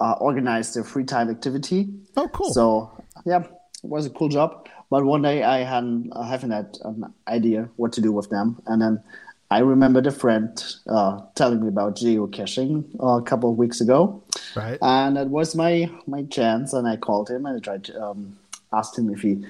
uh, 0.00 0.12
organize 0.20 0.72
their 0.72 0.84
free 0.84 1.04
time 1.04 1.28
activity. 1.28 1.88
Oh, 2.16 2.28
cool. 2.28 2.52
So, 2.52 2.90
yeah, 3.26 3.40
it 3.42 3.50
was 3.82 4.06
a 4.06 4.10
cool 4.10 4.30
job. 4.30 4.68
But 4.90 5.04
one 5.04 5.20
day 5.20 5.42
I 5.42 5.58
had 5.58 6.08
uh, 6.12 6.22
having 6.22 6.48
that 6.48 6.78
an 6.84 7.12
idea 7.26 7.68
what 7.76 7.92
to 7.92 8.00
do 8.00 8.10
with 8.10 8.30
them, 8.30 8.62
and 8.66 8.80
then 8.80 9.02
I 9.50 9.58
remembered 9.58 10.06
a 10.06 10.10
friend 10.10 10.48
uh, 10.88 11.20
telling 11.34 11.60
me 11.60 11.68
about 11.68 11.96
geocaching 11.96 12.84
uh, 13.02 13.18
a 13.18 13.22
couple 13.22 13.50
of 13.50 13.58
weeks 13.58 13.82
ago, 13.82 14.22
right. 14.56 14.78
and 14.80 15.18
it 15.18 15.28
was 15.28 15.54
my 15.54 15.90
my 16.06 16.22
chance. 16.24 16.72
And 16.72 16.88
I 16.88 16.96
called 16.96 17.28
him 17.28 17.44
and 17.44 17.58
I 17.58 17.60
tried 17.60 17.84
to 17.84 18.02
um, 18.02 18.37
asked 18.72 18.98
him 18.98 19.10
if 19.10 19.20
he 19.20 19.44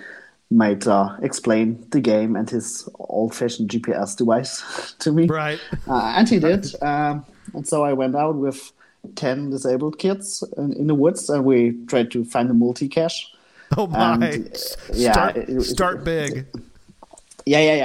might 0.51 0.87
uh, 0.87 1.15
explain 1.23 1.85
the 1.91 2.01
game 2.01 2.35
and 2.37 2.49
his 2.49 2.89
old-fashioned 2.99 3.69
GPS 3.69 4.17
device 4.17 4.95
to 5.01 5.13
me. 5.13 5.27
right. 5.27 5.61
Uh, 5.87 6.15
and 6.17 6.29
he 6.29 6.39
did. 6.39 6.67
Um, 6.83 7.25
and 7.55 7.67
so 7.67 7.85
I 7.85 7.93
went 7.93 8.17
out 8.17 8.37
with 8.37 8.73
10 9.15 9.51
disabled 9.51 9.99
kids 9.99 10.43
in, 10.57 10.73
in 10.73 10.87
the 10.87 10.95
woods 10.95 11.29
and 11.31 11.45
we 11.45 11.73
tried 11.87 12.11
to 12.13 12.25
find 12.25 12.51
a 12.51 12.55
multi 12.55 12.89
cache. 12.89 13.31
Oh 13.77 13.87
my. 13.89 14.15
And, 14.15 14.57
yeah, 14.95 15.13
start, 15.13 15.37
it- 15.37 15.49
it- 15.51 15.63
start 15.63 16.05
big. 16.05 16.47
Yeah, 17.47 17.61
yeah, 17.61 17.77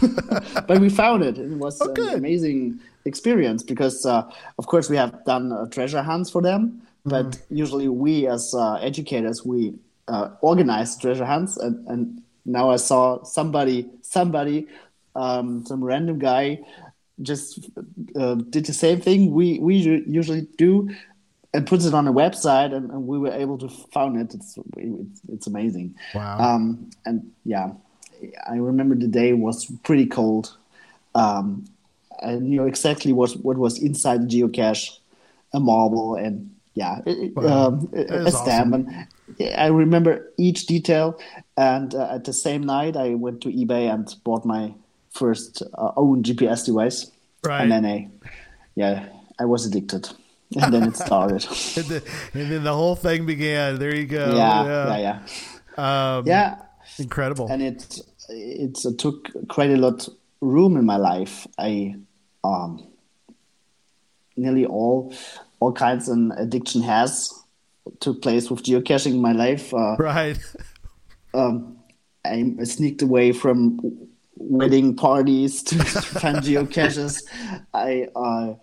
yeah. 0.00 0.40
but 0.66 0.78
we 0.80 0.88
found 0.88 1.22
it. 1.22 1.36
It 1.36 1.50
was 1.50 1.78
Oh, 1.82 1.92
an 1.92 2.14
amazing 2.14 2.80
experience 3.04 3.62
because, 3.62 4.06
uh, 4.06 4.22
of 4.58 4.66
course, 4.66 4.88
we 4.88 4.96
have 4.96 5.26
done 5.26 5.52
uh, 5.52 5.66
treasure 5.66 6.00
hunts 6.02 6.30
for 6.30 6.40
them. 6.40 6.80
But 7.04 7.26
Mm-hmm. 7.26 7.54
usually, 7.54 7.88
we 7.88 8.26
as 8.26 8.54
uh, 8.54 8.76
educators 8.76 9.44
we 9.44 9.74
uh, 10.10 10.26
organize 10.40 10.98
treasure 10.98 11.24
hunts, 11.24 11.56
and, 11.56 11.86
and 11.88 12.22
now 12.44 12.70
I 12.70 12.76
saw 12.76 13.22
somebody, 13.24 13.88
somebody, 14.02 14.66
um, 15.14 15.64
some 15.66 15.80
random 15.84 16.18
guy, 16.18 16.60
just 17.22 17.70
uh, 18.16 18.34
did 18.34 18.64
the 18.66 18.72
same 18.72 19.00
thing 19.00 19.32
we 19.32 19.58
we 19.58 19.74
usually 20.18 20.46
do, 20.58 20.90
and 21.54 21.66
puts 21.66 21.84
it 21.86 21.94
on 21.94 22.08
a 22.08 22.12
website, 22.12 22.72
and, 22.76 22.90
and 22.90 23.06
we 23.06 23.18
were 23.18 23.32
able 23.32 23.58
to 23.58 23.68
found 23.68 24.16
it. 24.20 24.34
It's 24.34 24.58
it's, 24.76 25.20
it's 25.34 25.46
amazing. 25.46 25.94
Wow. 26.14 26.38
Um, 26.38 26.90
and 27.04 27.30
yeah, 27.44 27.68
I 28.52 28.56
remember 28.56 28.94
the 28.96 29.08
day 29.08 29.32
was 29.32 29.66
pretty 29.82 30.06
cold. 30.06 30.56
Um, 31.14 31.64
I 32.22 32.34
knew 32.34 32.66
exactly 32.66 33.12
what 33.12 33.32
what 33.42 33.56
was 33.56 33.78
inside 33.82 34.20
the 34.22 34.42
geocache, 34.42 34.98
a 35.52 35.60
marble, 35.60 36.16
and 36.16 36.50
yeah, 36.74 37.00
it, 37.06 37.36
Wow. 37.36 37.68
um, 37.68 37.90
a, 37.92 38.04
That 38.04 38.22
a 38.22 38.26
is 38.26 38.38
stamp. 38.38 38.74
And 38.74 38.86
I 39.56 39.66
remember 39.66 40.32
each 40.38 40.66
detail. 40.66 41.18
And 41.56 41.94
uh, 41.94 42.14
at 42.14 42.24
the 42.24 42.32
same 42.32 42.62
night, 42.62 42.96
I 42.96 43.14
went 43.14 43.40
to 43.42 43.48
eBay 43.48 43.92
and 43.92 44.14
bought 44.24 44.44
my 44.44 44.74
first 45.12 45.62
uh, 45.74 45.92
own 45.96 46.22
GPS 46.22 46.64
device. 46.64 47.10
Right. 47.44 47.62
And 47.62 47.72
then 47.72 47.86
I, 47.86 48.08
yeah, 48.74 49.06
I 49.38 49.44
was 49.44 49.66
addicted. 49.66 50.08
And 50.60 50.74
then 50.74 50.82
it 50.84 50.96
started. 50.96 51.44
and, 51.76 51.86
the, 51.86 52.02
and 52.34 52.50
then 52.50 52.64
the 52.64 52.74
whole 52.74 52.96
thing 52.96 53.26
began. 53.26 53.78
There 53.78 53.94
you 53.94 54.06
go. 54.06 54.34
yeah, 54.36 54.64
yeah, 54.64 54.96
yeah. 54.96 55.20
yeah. 55.78 56.16
Um, 56.16 56.26
Yeah, 56.26 56.56
Incredible. 56.98 57.48
and 57.50 57.62
it 57.62 58.00
it 58.28 58.74
took 58.98 59.28
quite 59.48 59.70
a 59.70 59.76
lot 59.76 60.08
room 60.40 60.76
in 60.76 60.84
my 60.84 60.96
life. 60.96 61.46
I 61.58 61.96
um 62.42 62.86
nearly 64.36 64.66
all 64.66 65.14
all 65.60 65.72
kinds 65.72 66.08
of 66.08 66.18
addiction 66.36 66.82
has 66.82 67.39
took 68.00 68.22
place 68.22 68.50
with 68.50 68.62
geocaching 68.62 69.12
in 69.12 69.20
my 69.20 69.32
life. 69.32 69.72
Uh, 69.74 69.96
right. 69.98 70.38
um, 71.34 71.76
I 72.24 72.54
sneaked 72.64 73.02
away 73.02 73.32
from 73.32 73.80
wedding 74.36 74.94
parties 74.96 75.62
to 75.64 75.76
find 75.84 76.36
geocaches. 76.44 77.22
I 77.74 78.08
uh, 78.14 78.54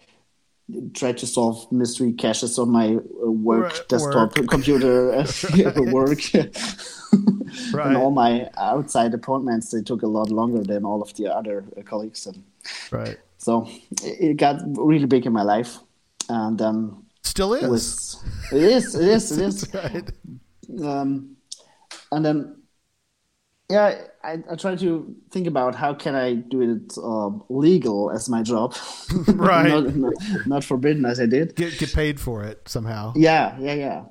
tried 0.94 1.18
to 1.20 1.28
solve 1.28 1.72
mystery 1.72 2.14
caches 2.14 2.58
on 2.60 2.70
my 2.70 2.96
uh, 2.96 3.32
work 3.32 3.64
Right, 3.72 3.88
desktop 3.90 4.38
work. 4.38 4.48
computer 4.48 5.12
at 5.14 5.78
work. 5.92 6.20
Right. 7.74 7.88
And 7.88 7.98
all 7.98 8.12
my 8.12 8.50
outside 8.58 9.14
appointments 9.14 9.72
they 9.72 9.82
took 9.82 10.02
a 10.04 10.08
lot 10.08 10.30
longer 10.30 10.62
than 10.64 10.84
all 10.86 11.02
of 11.02 11.14
the 11.16 11.34
other 11.34 11.64
uh, 11.78 11.82
colleagues, 11.84 12.28
and 12.28 12.44
Right. 12.92 13.18
so 13.38 13.68
it 14.04 14.32
it 14.32 14.38
got 14.38 14.62
really 14.78 15.06
big 15.06 15.26
in 15.26 15.34
my 15.34 15.44
life. 15.44 15.80
And 16.30 16.58
then 16.58 16.98
Still 17.34 17.54
is. 17.54 17.64
it 17.64 17.70
was 17.70 18.24
it 18.52 18.64
is 18.78 18.96
it 18.96 19.08
is 19.18 19.32
it 19.38 19.42
is 19.50 19.58
right. 19.74 20.08
um, 20.90 21.36
and 22.12 22.22
then 22.26 22.38
yeah 23.70 23.86
I, 24.24 24.34
I 24.52 24.56
try 24.56 24.76
to 24.76 25.16
think 25.34 25.46
about 25.48 25.76
how 25.76 25.94
can 26.04 26.16
i 26.16 26.34
do 26.54 26.60
it 26.62 26.98
um, 26.98 27.44
legal 27.50 28.12
as 28.12 28.30
my 28.30 28.42
job 28.52 28.76
Right. 29.28 29.68
not, 29.70 29.96
not, 29.96 30.14
not 30.54 30.64
forbidden 30.64 31.04
as 31.06 31.20
i 31.20 31.26
did 31.26 31.56
Get 31.56 31.78
get 31.78 31.94
paid 31.94 32.20
for 32.20 32.44
it 32.50 32.58
somehow. 32.76 33.14
yeah 33.16 33.58
yeah 33.60 33.74
yeah 33.86 34.02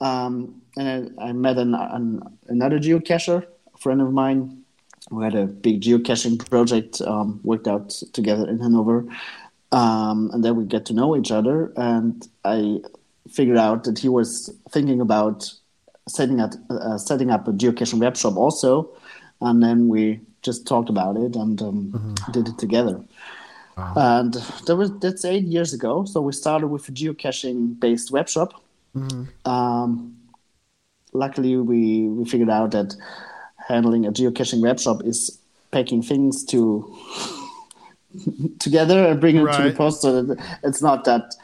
Um, 0.00 0.60
and 0.78 0.86
I, 1.18 1.28
I 1.28 1.32
met 1.32 1.56
an, 1.64 1.72
an, 1.74 2.20
another 2.48 2.78
geocacher, 2.78 3.38
a 3.74 3.78
friend 3.78 4.00
of 4.04 4.12
mine, 4.12 4.40
who 5.08 5.22
had 5.26 5.34
a 5.34 5.46
big 5.46 5.80
geocaching 5.80 6.36
project, 6.50 7.00
um, 7.00 7.40
worked 7.50 7.66
out 7.66 7.88
together 8.12 8.44
in 8.52 8.58
Hanover. 8.60 8.98
Um, 9.72 10.30
and 10.32 10.44
then 10.44 10.56
we 10.56 10.64
get 10.64 10.86
to 10.86 10.94
know 10.94 11.16
each 11.16 11.30
other. 11.32 11.72
And 11.76 12.26
I 12.44 12.80
figured 13.30 13.58
out 13.58 13.84
that 13.84 13.98
he 13.98 14.08
was 14.08 14.54
thinking 14.70 15.00
about 15.00 15.52
setting 16.08 16.40
up, 16.40 16.52
uh, 16.70 16.98
setting 16.98 17.30
up 17.30 17.48
a 17.48 17.52
geocaching 17.52 17.98
web 17.98 18.16
shop 18.16 18.36
also. 18.36 18.90
And 19.40 19.62
then 19.62 19.88
we 19.88 20.20
just 20.42 20.66
talked 20.66 20.88
about 20.88 21.16
it 21.16 21.34
and 21.36 21.60
um, 21.60 22.14
did 22.30 22.48
it 22.48 22.58
together. 22.58 23.00
And 23.96 24.32
that 24.66 24.76
was 24.76 24.90
that's 25.00 25.24
eight 25.24 25.44
years 25.44 25.74
ago. 25.74 26.04
So 26.06 26.22
we 26.22 26.32
started 26.32 26.68
with 26.68 26.88
a 26.88 26.92
geocaching 26.92 27.78
based 27.78 28.10
web 28.10 28.28
shop. 28.28 28.62
Um, 29.44 30.16
luckily, 31.12 31.56
we, 31.58 32.08
we 32.08 32.24
figured 32.24 32.48
out 32.48 32.70
that 32.70 32.94
handling 33.68 34.06
a 34.06 34.12
geocaching 34.12 34.62
web 34.62 34.80
shop 34.80 35.02
is 35.04 35.38
packing 35.72 36.00
things 36.02 36.42
to 36.46 36.96
together 38.58 39.06
and 39.08 39.20
bringing 39.20 39.46
it 39.46 39.52
to 39.52 39.62
the 39.70 39.74
post 39.76 40.02
so 40.02 40.22
that 40.22 40.58
it's 40.62 40.82
not 40.82 41.04
that 41.04 41.34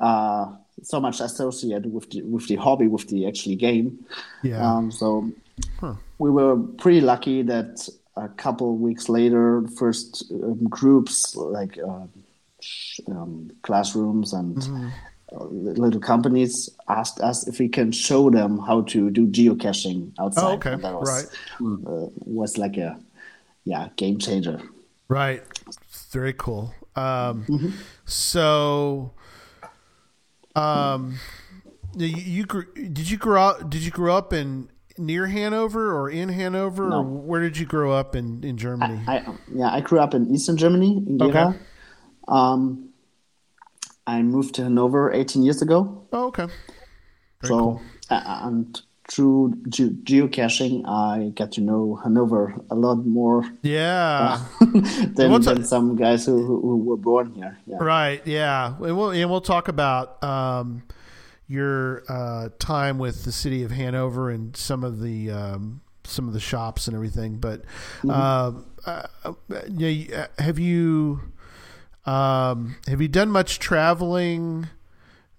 uh, 0.00 0.46
so 0.82 1.00
much 1.00 1.20
associated 1.20 1.92
with 1.92 2.10
the 2.10 2.22
with 2.22 2.46
the 2.48 2.56
hobby 2.56 2.86
with 2.88 3.08
the 3.08 3.26
actually 3.26 3.56
game. 3.56 3.98
Yeah. 4.42 4.60
Um, 4.66 4.90
so 4.90 5.30
we 6.18 6.30
were 6.30 6.56
pretty 6.56 7.00
lucky 7.00 7.42
that 7.42 7.88
a 8.16 8.28
couple 8.28 8.76
weeks 8.76 9.08
later, 9.08 9.62
first 9.78 10.24
um, 10.32 10.64
groups 10.68 11.36
like 11.36 11.78
uh, 11.78 12.06
um, 13.08 13.50
classrooms 13.62 14.32
and 14.32 14.56
Mm-hmm. 14.56 14.88
uh, 15.32 15.44
little 15.78 16.00
companies 16.00 16.68
asked 16.88 17.20
us 17.20 17.46
if 17.46 17.58
we 17.60 17.68
can 17.68 17.92
show 17.92 18.30
them 18.30 18.58
how 18.58 18.82
to 18.82 19.10
do 19.10 19.26
geocaching 19.28 20.10
outside. 20.18 20.44
Oh, 20.44 20.52
okay. 20.54 20.72
And 20.72 20.82
that 20.82 20.94
was, 20.98 21.08
Right. 21.08 21.26
uh, 21.86 22.08
was 22.24 22.58
like 22.58 22.76
a 22.76 22.98
yeah 23.64 23.88
game 23.96 24.18
changer. 24.18 24.60
Right. 25.08 25.42
Very 26.10 26.32
cool. 26.32 26.74
Um, 26.96 27.44
Mm-hmm. 27.48 27.70
So, 28.04 29.12
um, 30.56 31.16
you, 31.96 32.06
you 32.08 32.44
grew, 32.46 32.66
did 32.74 33.08
you 33.10 33.16
grow 33.16 33.42
up? 33.42 33.70
Did 33.70 33.82
you 33.82 33.90
grow 33.90 34.16
up 34.16 34.32
in 34.32 34.68
near 34.98 35.26
Hanover 35.26 35.94
or 35.96 36.10
in 36.10 36.28
Hanover, 36.28 36.88
No. 36.88 36.96
or 36.98 37.02
where 37.04 37.40
did 37.40 37.56
you 37.56 37.66
grow 37.66 37.92
up 37.92 38.14
in 38.16 38.42
in 38.44 38.56
Germany? 38.56 39.00
I 39.06 39.24
yeah, 39.54 39.70
I 39.72 39.80
grew 39.80 40.00
up 40.00 40.12
in 40.14 40.32
Eastern 40.34 40.56
Germany 40.56 40.96
in 41.06 41.18
Gera. 41.18 41.28
Okay. 41.48 41.58
Um, 42.28 42.90
I 44.06 44.22
moved 44.22 44.54
to 44.56 44.62
Hanover 44.64 45.12
18 45.12 45.42
years 45.42 45.62
ago. 45.62 46.06
oh, 46.12 46.26
okay. 46.26 46.46
Very 47.40 47.48
so 47.48 47.58
cool. 47.58 47.82
uh, 48.10 48.40
and 48.44 48.80
through 49.10 49.54
ge- 49.68 49.98
geocaching, 50.04 50.86
I 50.88 51.30
get 51.34 51.52
to 51.52 51.60
know 51.60 51.98
Hanover 52.02 52.54
a 52.70 52.74
lot 52.74 53.04
more 53.04 53.44
Yeah. 53.62 54.40
than, 54.60 55.32
What's 55.32 55.46
a- 55.46 55.54
than 55.54 55.64
some 55.64 55.96
guys 55.96 56.24
who, 56.24 56.44
who, 56.44 56.76
were 56.76 56.96
born 56.96 57.32
here. 57.32 57.58
Yeah. 57.66 57.78
Right. 57.80 58.24
Yeah. 58.26 58.74
And 58.76 58.96
we'll, 58.96 59.10
and 59.10 59.28
we'll 59.28 59.40
talk 59.40 59.68
about 59.68 60.22
um, 60.22 60.84
your 61.48 62.04
uh, 62.08 62.50
time 62.60 62.98
with 62.98 63.24
the 63.24 63.32
city 63.32 63.64
of 63.64 63.72
Hanover 63.72 64.30
and 64.30 64.56
some 64.56 64.84
of 64.84 65.00
the 65.00 65.30
um, 65.30 65.80
some 66.04 66.26
of 66.28 66.34
the 66.34 66.40
shops 66.40 66.86
and 66.86 66.94
everything. 66.94 67.38
But 67.38 67.62
uh, 68.08 68.52
uh, 68.86 69.02
uh, 69.24 69.32
yeah, 69.68 70.28
have 70.38 70.58
you 70.58 71.20
um, 72.06 72.76
have 72.86 73.00
you 73.00 73.08
done 73.08 73.30
much 73.30 73.58
traveling? 73.58 74.68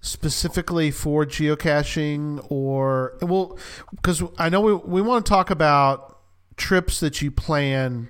Specifically 0.01 0.89
for 0.91 1.25
geocaching 1.25 2.43
or 2.49 3.17
well 3.21 3.57
because 3.95 4.23
i 4.39 4.49
know 4.49 4.59
we, 4.59 4.73
we 4.73 5.01
want 5.01 5.23
to 5.25 5.29
talk 5.29 5.49
about 5.51 6.17
trips 6.57 6.99
that 6.99 7.21
you 7.21 7.29
plan 7.31 8.09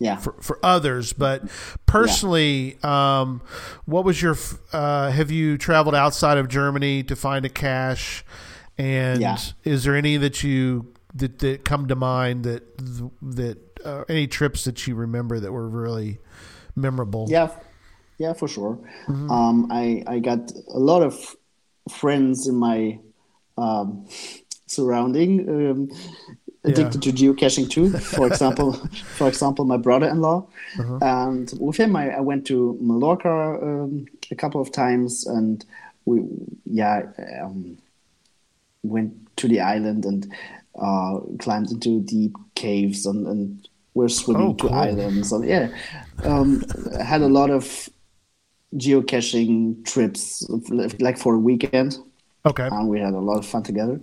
Yeah. 0.00 0.16
for, 0.16 0.34
for 0.42 0.58
others, 0.62 1.12
but 1.14 1.42
personally, 1.86 2.76
um, 2.82 3.40
what 3.86 4.04
was 4.04 4.20
your? 4.20 4.36
Uh, 4.72 5.10
have 5.10 5.30
you 5.30 5.56
traveled 5.56 5.94
outside 5.94 6.36
of 6.36 6.48
Germany 6.48 7.02
to 7.04 7.16
find 7.16 7.46
a 7.46 7.48
cache? 7.48 8.22
And 8.76 9.20
Yeah. 9.22 9.38
is 9.64 9.84
there 9.84 9.94
any 9.96 10.18
that 10.18 10.42
you 10.42 10.92
that, 11.14 11.38
that 11.38 11.64
come 11.64 11.88
to 11.88 11.96
mind 11.96 12.44
that 12.44 12.62
that 13.22 13.58
uh, 13.84 14.04
any 14.10 14.26
trips 14.26 14.64
that 14.64 14.86
you 14.86 14.94
remember 14.94 15.40
that 15.40 15.52
were 15.52 15.68
really 15.68 16.18
memorable? 16.74 17.26
Yeah, 17.30 17.48
yeah, 18.18 18.32
for 18.34 18.48
sure. 18.48 18.78
Mm-hmm. 19.08 19.30
Um, 19.30 19.66
I 19.70 20.02
I 20.06 20.18
got 20.20 20.52
a 20.74 20.78
lot 20.78 21.02
of 21.02 21.14
friends 21.90 22.46
in 22.48 22.54
my 22.56 22.98
um, 23.58 24.06
surrounding 24.66 25.48
um, 25.48 25.88
addicted 26.64 27.02
to 27.02 27.12
geocaching 27.12 27.68
too. 27.70 27.90
For 27.90 28.26
example, 28.26 28.72
for 29.18 29.28
example, 29.28 29.64
my 29.64 29.76
brother-in-law, 29.76 30.46
Uh-huh. 30.80 30.98
and 31.02 31.52
with 31.60 31.76
him, 31.76 31.94
I, 31.96 32.10
I 32.16 32.20
went 32.20 32.46
to 32.46 32.76
Mallorca 32.80 33.28
um, 33.62 34.06
a 34.30 34.34
couple 34.34 34.60
of 34.60 34.70
times, 34.72 35.26
and 35.26 35.64
we 36.04 36.22
yeah 36.64 37.02
um, 37.42 37.78
went 38.82 39.12
to 39.36 39.48
the 39.48 39.60
island 39.60 40.04
and 40.04 40.26
uh, 40.80 41.20
climbed 41.38 41.70
into 41.70 42.00
deep 42.00 42.34
caves 42.54 43.06
and. 43.06 43.26
and 43.26 43.68
we're 43.96 44.10
swimming 44.10 44.48
Oh, 44.48 44.54
to 44.56 44.68
islands 44.68 45.32
and 45.32 45.42
yeah 45.48 45.68
um, 46.24 46.62
had 47.02 47.22
a 47.22 47.28
lot 47.28 47.48
of 47.48 47.88
geocaching 48.74 49.84
trips 49.84 50.44
like 50.98 51.18
for 51.18 51.34
a 51.34 51.38
weekend 51.38 51.98
Okay. 52.44 52.68
and 52.70 52.88
we 52.88 53.00
had 53.00 53.14
a 53.14 53.18
lot 53.18 53.38
of 53.38 53.46
fun 53.46 53.62
together 53.62 54.00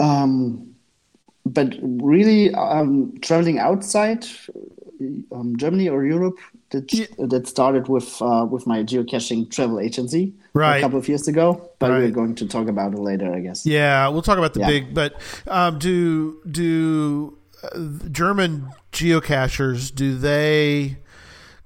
um, 0.00 0.74
but 1.44 1.74
really 1.82 2.52
um, 2.54 3.14
traveling 3.22 3.58
outside 3.58 4.26
um, 5.32 5.56
germany 5.56 5.88
or 5.88 6.04
europe 6.04 6.38
that, 6.70 6.92
Yeah. 6.92 7.06
that 7.18 7.46
started 7.46 7.88
with 7.88 8.20
uh, 8.20 8.46
with 8.50 8.66
my 8.66 8.82
geocaching 8.82 9.50
travel 9.50 9.80
agency 9.80 10.34
Right. 10.54 10.78
a 10.78 10.80
couple 10.80 10.98
of 10.98 11.08
years 11.08 11.28
ago 11.28 11.68
but 11.78 11.90
we're 11.90 12.10
going 12.10 12.34
to 12.36 12.46
talk 12.46 12.68
about 12.68 12.92
it 12.94 12.98
later 12.98 13.32
i 13.32 13.40
guess 13.40 13.66
Yeah, 13.66 14.08
we'll 14.08 14.22
talk 14.22 14.38
about 14.38 14.54
the 14.54 14.60
Yeah. 14.60 14.66
big, 14.68 14.94
but 14.94 15.14
um, 15.46 15.78
do 15.78 16.40
do 16.50 17.36
uh, 17.62 17.78
German 18.10 18.68
geocachers 18.92 19.94
do 19.94 20.16
they? 20.16 20.96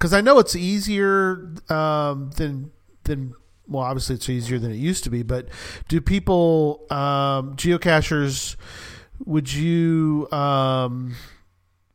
Because 0.01 0.15
I 0.15 0.23
know 0.23 0.39
it's 0.39 0.57
easier 0.57 1.53
um, 1.69 2.31
than 2.37 2.71
than 3.05 3.35
well, 3.69 3.85
obviously 3.85 4.15
it's 4.15 4.31
easier 4.31 4.59
than 4.59 4.73
it 4.73 4.77
used 4.77 5.05
to 5.05 5.11
be, 5.11 5.23
but 5.23 5.49
do 5.89 6.01
people 6.01 6.87
um, 6.91 7.55
geocachers? 7.57 8.57
Would 9.27 9.53
you 9.53 10.27
um, 10.33 11.15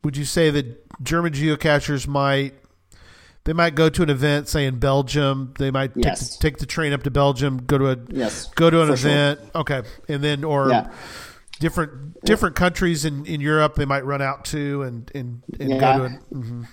would 0.04 0.16
you 0.16 0.24
say 0.24 0.52
that 0.52 1.02
German 1.04 1.34
geocachers 1.34 2.08
might 2.08 2.54
they 3.46 3.54
might 3.54 3.74
go 3.74 3.90
to 3.90 4.04
an 4.04 4.12
event, 4.12 4.48
say 4.50 4.68
in 4.68 4.78
Belgium, 4.78 5.56
they 5.58 5.72
might 5.72 5.96
take, 5.96 6.06
Yes. 6.06 6.38
take 6.38 6.58
the 6.60 6.66
train 6.68 6.94
up 6.94 7.02
to 7.04 7.12
Belgium, 7.12 7.58
go 7.66 7.80
to 7.80 7.90
a 7.90 7.98
Yes, 8.12 8.46
go 8.54 8.70
to 8.70 8.82
an 8.84 8.90
for 8.90 8.98
sure. 8.98 9.10
event, 9.10 9.40
okay, 9.56 9.82
and 10.08 10.24
then 10.24 10.44
or 10.44 10.70
Yeah. 10.70 10.92
different 11.60 12.24
different 12.24 12.56
countries 12.56 13.04
in, 13.04 13.26
in 13.26 13.42
Europe 13.42 13.74
they 13.76 13.86
might 13.86 14.06
run 14.06 14.22
out 14.22 14.46
to 14.46 14.84
and 14.84 15.12
and, 15.16 15.42
and 15.60 15.70
Yeah. 15.72 15.80
go 15.80 15.94
to 15.94 16.04
an, 16.04 16.20
mhm. 16.32 16.68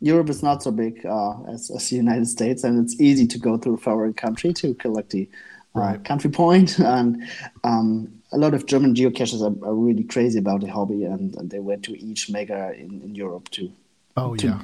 Europe 0.00 0.28
is 0.30 0.42
not 0.42 0.62
so 0.62 0.70
big 0.70 1.04
uh, 1.06 1.42
as, 1.44 1.70
as 1.70 1.88
the 1.90 1.96
United 1.96 2.26
States, 2.26 2.64
and 2.64 2.78
it's 2.84 3.00
easy 3.00 3.26
to 3.26 3.38
go 3.38 3.56
through 3.56 3.74
a 3.74 3.78
foreign 3.78 4.12
country 4.14 4.52
to 4.54 4.74
collect 4.74 5.10
the 5.10 5.28
uh, 5.74 5.80
Right. 5.80 6.04
country 6.04 6.30
point. 6.30 6.78
And 6.80 7.22
um, 7.64 8.12
a 8.32 8.38
lot 8.38 8.54
of 8.54 8.64
German 8.66 8.94
geocachers 8.94 9.42
are, 9.42 9.68
are 9.68 9.74
really 9.74 10.04
crazy 10.04 10.38
about 10.38 10.60
the 10.62 10.68
hobby, 10.68 11.04
and, 11.04 11.34
and 11.36 11.50
they 11.50 11.58
went 11.60 11.82
to 11.84 11.92
each 11.98 12.30
mega 12.30 12.72
in, 12.74 13.00
in 13.02 13.14
Europe 13.14 13.50
too. 13.50 13.70
oh 14.16 14.36
to 14.36 14.46
yeah 14.46 14.60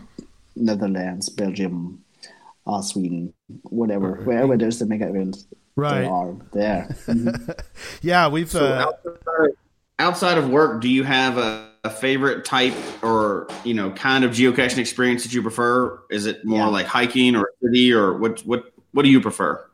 Netherlands, 0.55 1.29
Belgium, 1.31 2.05
uh, 2.67 2.83
Sweden, 2.83 3.33
whatever, 3.63 4.17
wherever 4.25 4.57
there's 4.57 4.83
a 4.83 4.87
mega 4.87 5.09
event, 5.09 5.45
Right. 5.77 6.01
they 6.03 6.07
are 6.07 6.35
there. 6.53 6.89
Mhm. 7.07 7.61
yeah 8.03 8.29
we've 8.29 8.51
So 8.51 8.65
uh, 8.67 8.87
outside, 8.87 9.51
outside 9.99 10.39
of 10.39 10.49
work, 10.51 10.81
do 10.83 10.89
you 10.89 11.05
have 11.05 11.39
a, 11.39 11.72
a 11.85 11.91
favorite 11.91 12.45
type 12.45 12.75
or 13.03 13.49
you 13.65 13.75
know 13.75 13.91
kind 13.91 14.25
of 14.25 14.31
geocaching 14.33 14.79
experience 14.79 15.25
that 15.25 15.33
you 15.35 15.43
prefer? 15.43 16.01
Is 16.11 16.27
it 16.27 16.45
more 16.45 16.61
Yeah. 16.61 16.67
like 16.69 16.87
hiking 16.87 17.35
or 17.37 17.51
city 17.63 17.93
or 17.93 18.17
what? 18.19 18.41
What 18.47 18.73
what 18.93 19.03
do 19.03 19.09
you 19.11 19.21
prefer? 19.21 19.65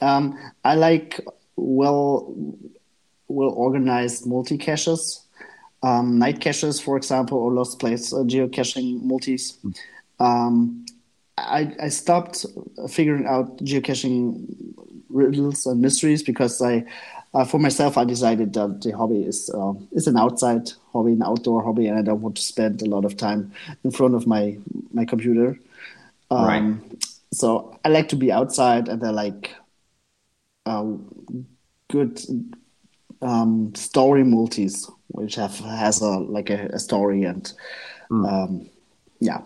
Um, 0.00 0.38
I 0.64 0.76
like 0.76 1.20
well 1.56 2.32
well 3.26 3.50
organized 3.50 4.24
multi 4.26 4.56
caches, 4.56 5.20
um, 5.82 6.18
night 6.18 6.40
caches, 6.40 6.80
for 6.80 6.96
example, 6.96 7.38
or 7.38 7.52
lost 7.52 7.80
place 7.80 8.12
uh, 8.12 8.18
geocaching 8.18 9.02
multis. 9.02 9.58
Um, 10.20 10.86
I, 11.36 11.72
I 11.82 11.88
stopped 11.88 12.46
figuring 12.90 13.26
out 13.26 13.58
geocaching 13.58 14.46
riddles 15.08 15.66
and 15.66 15.80
mysteries 15.80 16.22
because 16.22 16.60
I, 16.62 16.84
uh, 17.34 17.44
for 17.44 17.58
myself, 17.58 17.96
I 17.98 18.04
decided 18.04 18.52
that 18.54 18.80
the 18.82 18.96
hobby 18.96 19.22
is 19.24 19.50
uh, 19.52 19.72
is 19.92 20.06
an 20.06 20.16
outside 20.16 20.70
hobby, 20.98 21.12
an 21.12 21.22
outdoor 21.22 21.62
hobby, 21.64 21.86
and 21.88 21.98
I 21.98 22.02
don't 22.02 22.20
want 22.22 22.36
to 22.36 22.42
spend 22.42 22.82
a 22.82 22.86
lot 22.86 23.04
of 23.04 23.16
time 23.16 23.52
in 23.84 23.90
front 23.92 24.14
of 24.14 24.26
my 24.26 24.58
my 24.92 25.04
computer. 25.04 25.58
Um, 26.30 26.44
Right. 26.46 26.64
So 27.32 27.78
I 27.84 27.90
like 27.90 28.08
to 28.10 28.16
be 28.16 28.32
outside, 28.32 28.88
and 28.88 29.04
I 29.04 29.10
like 29.10 29.52
uh, 30.66 30.84
good 31.90 32.20
um, 33.22 33.74
story 33.74 34.24
multis, 34.24 34.90
which 35.08 35.34
have 35.36 35.58
has 35.60 36.00
a 36.00 36.10
like 36.18 36.50
a, 36.50 36.66
a 36.72 36.78
story 36.78 37.24
and 37.24 37.52
um, 38.24 38.70
yeah, 39.20 39.40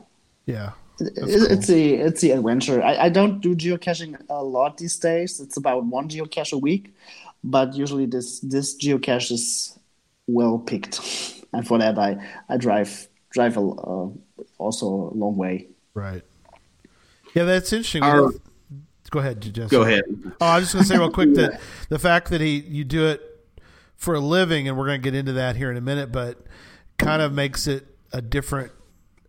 Yeah. 0.46 0.72
it, 1.00 1.12
it's 1.50 1.70
a 1.70 1.94
it's 1.94 2.20
the 2.20 2.32
adventure. 2.32 2.82
I, 2.82 3.06
I 3.06 3.08
don't 3.08 3.40
do 3.40 3.54
geocaching 3.56 4.20
a 4.30 4.42
lot 4.42 4.78
these 4.78 4.98
days. 4.98 5.40
It's 5.40 5.56
about 5.56 5.84
one 5.86 6.08
geocache 6.08 6.52
a 6.52 6.58
week, 6.58 6.94
but 7.44 7.74
usually 7.74 8.06
this 8.06 8.40
this 8.40 8.76
geocache 8.76 9.32
is 9.32 9.78
well 10.26 10.58
picked, 10.58 11.00
and 11.52 11.66
for 11.66 11.78
that 11.78 11.98
I 11.98 12.16
I 12.48 12.56
drive 12.56 13.08
drive 13.30 13.56
a, 13.56 13.60
uh, 13.60 14.08
also 14.58 14.86
a 14.86 15.14
long 15.14 15.36
way. 15.36 15.68
Right. 15.94 16.22
Yeah, 17.34 17.44
that's 17.44 17.72
interesting. 17.72 18.02
Our- 18.02 18.32
Go 19.10 19.18
ahead, 19.18 19.42
Jesse. 19.42 19.68
Go 19.68 19.82
ahead. 19.82 20.04
Oh, 20.40 20.46
I 20.46 20.58
was 20.58 20.72
just 20.72 20.74
going 20.74 20.84
to 20.84 20.88
say 20.88 20.98
real 20.98 21.10
quick 21.10 21.34
that 21.34 21.60
the 21.90 21.98
fact 21.98 22.30
that 22.30 22.40
he 22.40 22.60
you 22.60 22.82
do 22.82 23.08
it 23.08 23.20
for 23.94 24.14
a 24.14 24.20
living, 24.20 24.68
and 24.68 24.76
we're 24.76 24.86
going 24.86 25.02
to 25.02 25.04
get 25.04 25.14
into 25.14 25.34
that 25.34 25.54
here 25.54 25.70
in 25.70 25.76
a 25.76 25.82
minute, 25.82 26.10
but 26.10 26.38
kind 26.96 27.20
of 27.20 27.30
makes 27.30 27.66
it 27.66 27.86
a 28.12 28.22
different 28.22 28.72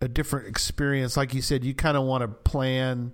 a 0.00 0.08
different 0.08 0.48
experience. 0.48 1.18
Like 1.18 1.34
you 1.34 1.42
said, 1.42 1.64
you 1.64 1.74
kind 1.74 1.98
of 1.98 2.04
want 2.04 2.22
to 2.22 2.28
plan 2.28 3.12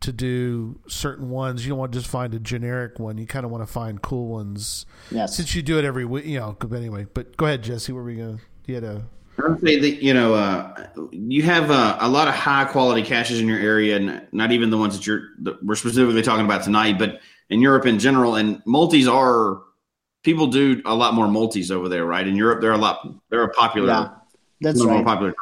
to 0.00 0.12
do 0.12 0.78
certain 0.88 1.30
ones. 1.30 1.64
You 1.64 1.70
don't 1.70 1.78
want 1.78 1.92
to 1.92 1.98
just 1.98 2.10
find 2.10 2.34
a 2.34 2.38
generic 2.38 2.98
one. 2.98 3.18
You 3.18 3.26
kind 3.26 3.44
of 3.44 3.50
want 3.50 3.66
to 3.66 3.72
find 3.72 4.00
cool 4.02 4.28
ones. 4.28 4.86
Yes. 5.10 5.36
Since 5.36 5.54
you 5.54 5.62
do 5.62 5.78
it 5.78 5.84
every 5.84 6.04
week, 6.04 6.26
you 6.26 6.38
know. 6.38 6.56
But 6.58 6.72
anyway, 6.76 7.06
but 7.12 7.36
go 7.36 7.46
ahead, 7.46 7.62
Jesse. 7.62 7.92
Where 7.92 8.02
were 8.02 8.08
we 8.08 8.16
going? 8.16 8.38
to 8.38 8.42
You 8.66 8.74
had 8.74 8.84
a 8.84 9.04
I 9.38 9.48
would 9.48 9.60
say 9.60 9.78
that 9.78 10.02
you 10.02 10.14
know 10.14 10.34
uh, 10.34 10.86
you 11.12 11.42
have 11.42 11.70
uh, 11.70 11.98
a 12.00 12.08
lot 12.08 12.26
of 12.28 12.34
high 12.34 12.64
quality 12.64 13.02
caches 13.02 13.40
in 13.40 13.46
your 13.46 13.58
area, 13.58 13.96
and 13.96 14.26
not 14.32 14.50
even 14.52 14.70
the 14.70 14.78
ones 14.78 14.96
that 14.96 15.06
you're 15.06 15.28
that 15.40 15.62
we're 15.64 15.74
specifically 15.74 16.22
talking 16.22 16.44
about 16.44 16.64
tonight, 16.64 16.98
but 16.98 17.20
in 17.50 17.60
Europe 17.60 17.86
in 17.86 17.98
general. 17.98 18.36
And 18.36 18.62
multis 18.64 19.06
are 19.06 19.62
people 20.22 20.46
do 20.46 20.80
a 20.86 20.94
lot 20.94 21.14
more 21.14 21.28
multis 21.28 21.70
over 21.70 21.88
there, 21.88 22.06
right? 22.06 22.26
In 22.26 22.34
Europe, 22.34 22.60
they're 22.60 22.72
a 22.72 22.78
lot 22.78 23.06
they're 23.30 23.44
a 23.44 23.50
popular, 23.50 23.88
Yeah, 23.88 24.08
that's 24.60 24.78
one 24.78 24.88
of 24.88 24.94
right. 24.94 25.04
more 25.04 25.14
popular. 25.14 25.34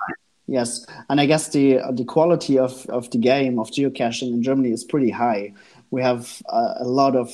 Yes, 0.46 0.86
and 1.08 1.20
I 1.20 1.26
guess 1.26 1.48
the 1.48 1.80
the 1.92 2.04
quality 2.04 2.58
of, 2.58 2.86
of 2.86 3.10
the 3.10 3.18
game 3.18 3.58
of 3.58 3.70
geocaching 3.70 4.32
in 4.32 4.42
Germany 4.42 4.72
is 4.72 4.84
pretty 4.84 5.10
high. 5.10 5.54
We 5.90 6.02
have 6.02 6.42
uh, 6.48 6.74
a 6.80 6.84
lot 6.84 7.16
of 7.16 7.30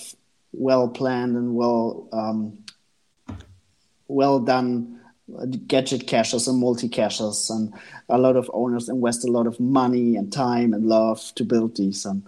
well 0.53 0.89
planned 0.89 1.37
and 1.37 1.55
well 1.57 2.09
um, 2.13 2.59
well 4.07 4.39
done 4.39 5.01
uh, 5.39 5.47
gadget 5.67 6.07
caches 6.07 6.47
and 6.47 6.61
multi 6.61 6.89
caches, 6.89 7.51
and 7.51 7.73
a 8.09 8.19
lot 8.19 8.37
of 8.37 8.49
owners 8.55 8.89
invest 8.89 9.25
a 9.25 9.31
lot 9.31 9.49
of 9.49 9.59
money 9.59 10.17
and 10.17 10.33
time 10.33 10.73
and 10.73 10.87
love 10.87 11.33
to 11.35 11.45
build 11.45 11.77
these. 11.77 12.05
And 12.05 12.25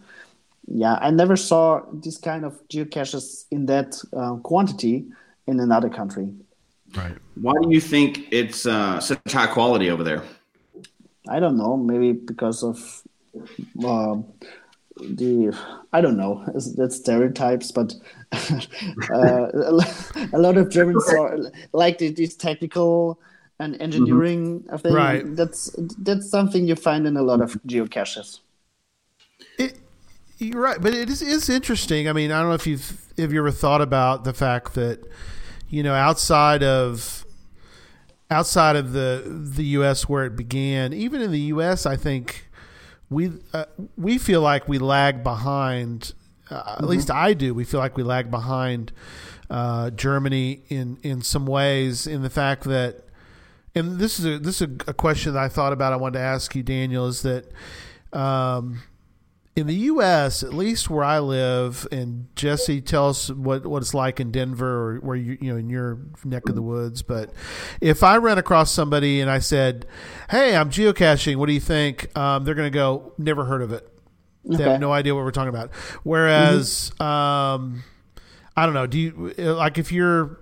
yeah, 0.67 0.99
I 1.01 1.11
never 1.11 1.37
saw 1.37 1.83
this 1.93 2.19
kind 2.19 2.45
of 2.45 2.61
geocaches 2.69 3.45
in 3.53 3.67
that 3.67 4.03
uh, 4.17 4.37
quantity 4.37 5.07
in 5.47 5.61
another 5.61 5.89
country. 5.89 6.29
right. 6.97 7.17
Why 7.35 7.55
do 7.63 7.71
you 7.71 7.81
think 7.81 8.33
it's 8.33 8.67
uh, 8.67 9.01
such 9.01 9.33
high 9.33 9.47
quality 9.47 9.91
over 9.91 10.05
there? 10.05 10.23
I 11.29 11.41
don't 11.41 11.57
know. 11.57 11.77
Maybe 11.77 12.13
because 12.13 12.63
of 12.63 13.03
um 13.85 14.25
the 15.01 15.57
I 15.93 16.01
don't 16.01 16.17
know. 16.17 16.43
It's- 16.49 16.73
That's 16.75 16.97
stereotypes, 16.97 17.71
but 17.73 17.95
uh, 18.33 19.49
a 20.33 20.39
lot 20.39 20.57
of 20.57 20.71
Germans 20.71 21.07
are 21.13 21.39
like 21.73 21.99
the- 21.99 22.11
these 22.13 22.35
technical 22.37 23.19
and 23.59 23.81
engineering 23.81 24.65
of 24.71 24.83
things. 24.83 24.95
Right. 24.95 25.37
That's 25.37 25.75
that's 25.99 26.29
something 26.31 26.67
you 26.67 26.75
find 26.77 27.07
in 27.07 27.17
a 27.17 27.23
lot 27.23 27.41
of 27.41 27.53
geocaches. 27.67 28.41
It, 29.59 29.79
you're 30.39 30.61
right, 30.61 30.81
but 30.81 30.95
it 30.95 31.09
is, 31.09 31.23
is 31.23 31.49
interesting. 31.49 32.09
I 32.09 32.13
mean, 32.13 32.33
I 32.33 32.41
don't 32.41 32.49
know 32.49 32.55
if 32.55 32.67
you've 32.67 33.13
if 33.17 33.33
you 33.33 33.39
ever 33.39 33.51
thought 33.53 33.81
about 33.81 34.25
the 34.25 34.33
fact 34.33 34.75
that 34.75 35.01
you 35.69 35.83
know 35.83 35.95
outside 35.95 36.63
of 36.63 37.25
outside 38.33 38.75
of 38.75 38.93
the 38.93 39.23
the 39.27 39.65
U.S. 39.79 40.09
where 40.09 40.25
it 40.25 40.35
began, 40.35 40.93
even 40.93 41.21
in 41.21 41.31
the 41.31 41.41
U.S., 41.55 41.87
I 41.87 41.97
think 41.97 42.49
we 43.09 43.31
uh, 43.53 43.67
we 43.97 44.19
feel 44.19 44.41
like 44.41 44.67
we 44.69 44.79
lag 44.79 45.23
behind. 45.23 46.15
Uh, 46.51 46.77
At 46.79 46.85
least 46.85 47.11
I 47.11 47.35
do. 47.35 47.55
We 47.55 47.65
feel 47.65 47.79
like 47.79 47.97
we 47.97 48.03
lag 48.03 48.31
behind 48.31 48.93
uh, 49.49 49.91
Germany 49.91 50.63
in 50.69 50.99
in 51.03 51.23
some 51.23 51.47
ways. 51.47 52.07
In 52.07 52.23
the 52.23 52.31
fact 52.31 52.65
that, 52.65 53.05
and 53.75 53.99
this 53.99 54.19
is 54.19 54.27
a 54.27 54.39
this 54.39 54.61
is 54.61 54.69
a, 54.69 54.91
a 54.91 54.95
question 54.95 55.35
that 55.35 55.43
I 55.43 55.49
thought 55.49 55.73
about. 55.73 55.93
I 55.93 55.97
wanted 55.97 56.19
to 56.19 56.25
ask 56.25 56.55
you, 56.57 56.63
Daniel, 56.63 57.07
is 57.07 57.23
that. 57.23 57.47
Um, 58.13 58.83
in 59.55 59.67
the 59.67 59.75
U.S., 59.75 60.43
at 60.43 60.55
least 60.55 60.89
where 60.89 61.05
I 61.05 61.19
live, 61.19 61.87
and 61.93 62.27
Jesse, 62.35 62.81
tell 62.81 63.11
us 63.11 63.31
what, 63.31 63.67
what 63.67 63.83
it's 63.83 63.93
like 63.93 64.19
in 64.19 64.31
Denver 64.31 64.67
or 64.67 64.97
where 65.01 65.17
you 65.17 65.37
you 65.41 65.53
know 65.53 65.59
in 65.59 65.69
your 65.69 65.99
neck 66.25 66.49
of 66.49 66.55
the 66.55 66.63
woods. 66.63 67.03
But 67.03 67.33
if 67.81 68.03
I 68.03 68.17
ran 68.17 68.39
across 68.39 68.71
somebody 68.73 69.21
and 69.21 69.31
I 69.31 69.41
said, 69.41 69.87
"Hey, 70.31 70.57
I'm 70.57 70.71
geocaching. 70.71 71.37
What 71.37 71.47
do 71.47 71.53
you 71.53 71.61
think?" 71.61 72.17
Um, 72.17 72.45
they're 72.45 72.55
going 72.55 72.73
to 72.73 72.75
go, 72.75 73.13
"Never 73.19 73.45
heard 73.45 73.61
of 73.63 73.73
it." 73.73 73.87
They 74.45 74.55
Okay. 74.57 74.71
have 74.73 74.81
no 74.81 74.91
idea 74.93 75.15
what 75.15 75.23
we're 75.25 75.31
talking 75.31 75.51
about. 75.51 75.73
Whereas, 76.03 76.91
um, 77.01 77.83
I 78.57 78.65
don't 78.65 78.75
know. 78.75 78.87
Do 78.87 78.99
you 78.99 79.33
like 79.39 79.77
if 79.79 79.93
you're? 79.93 80.39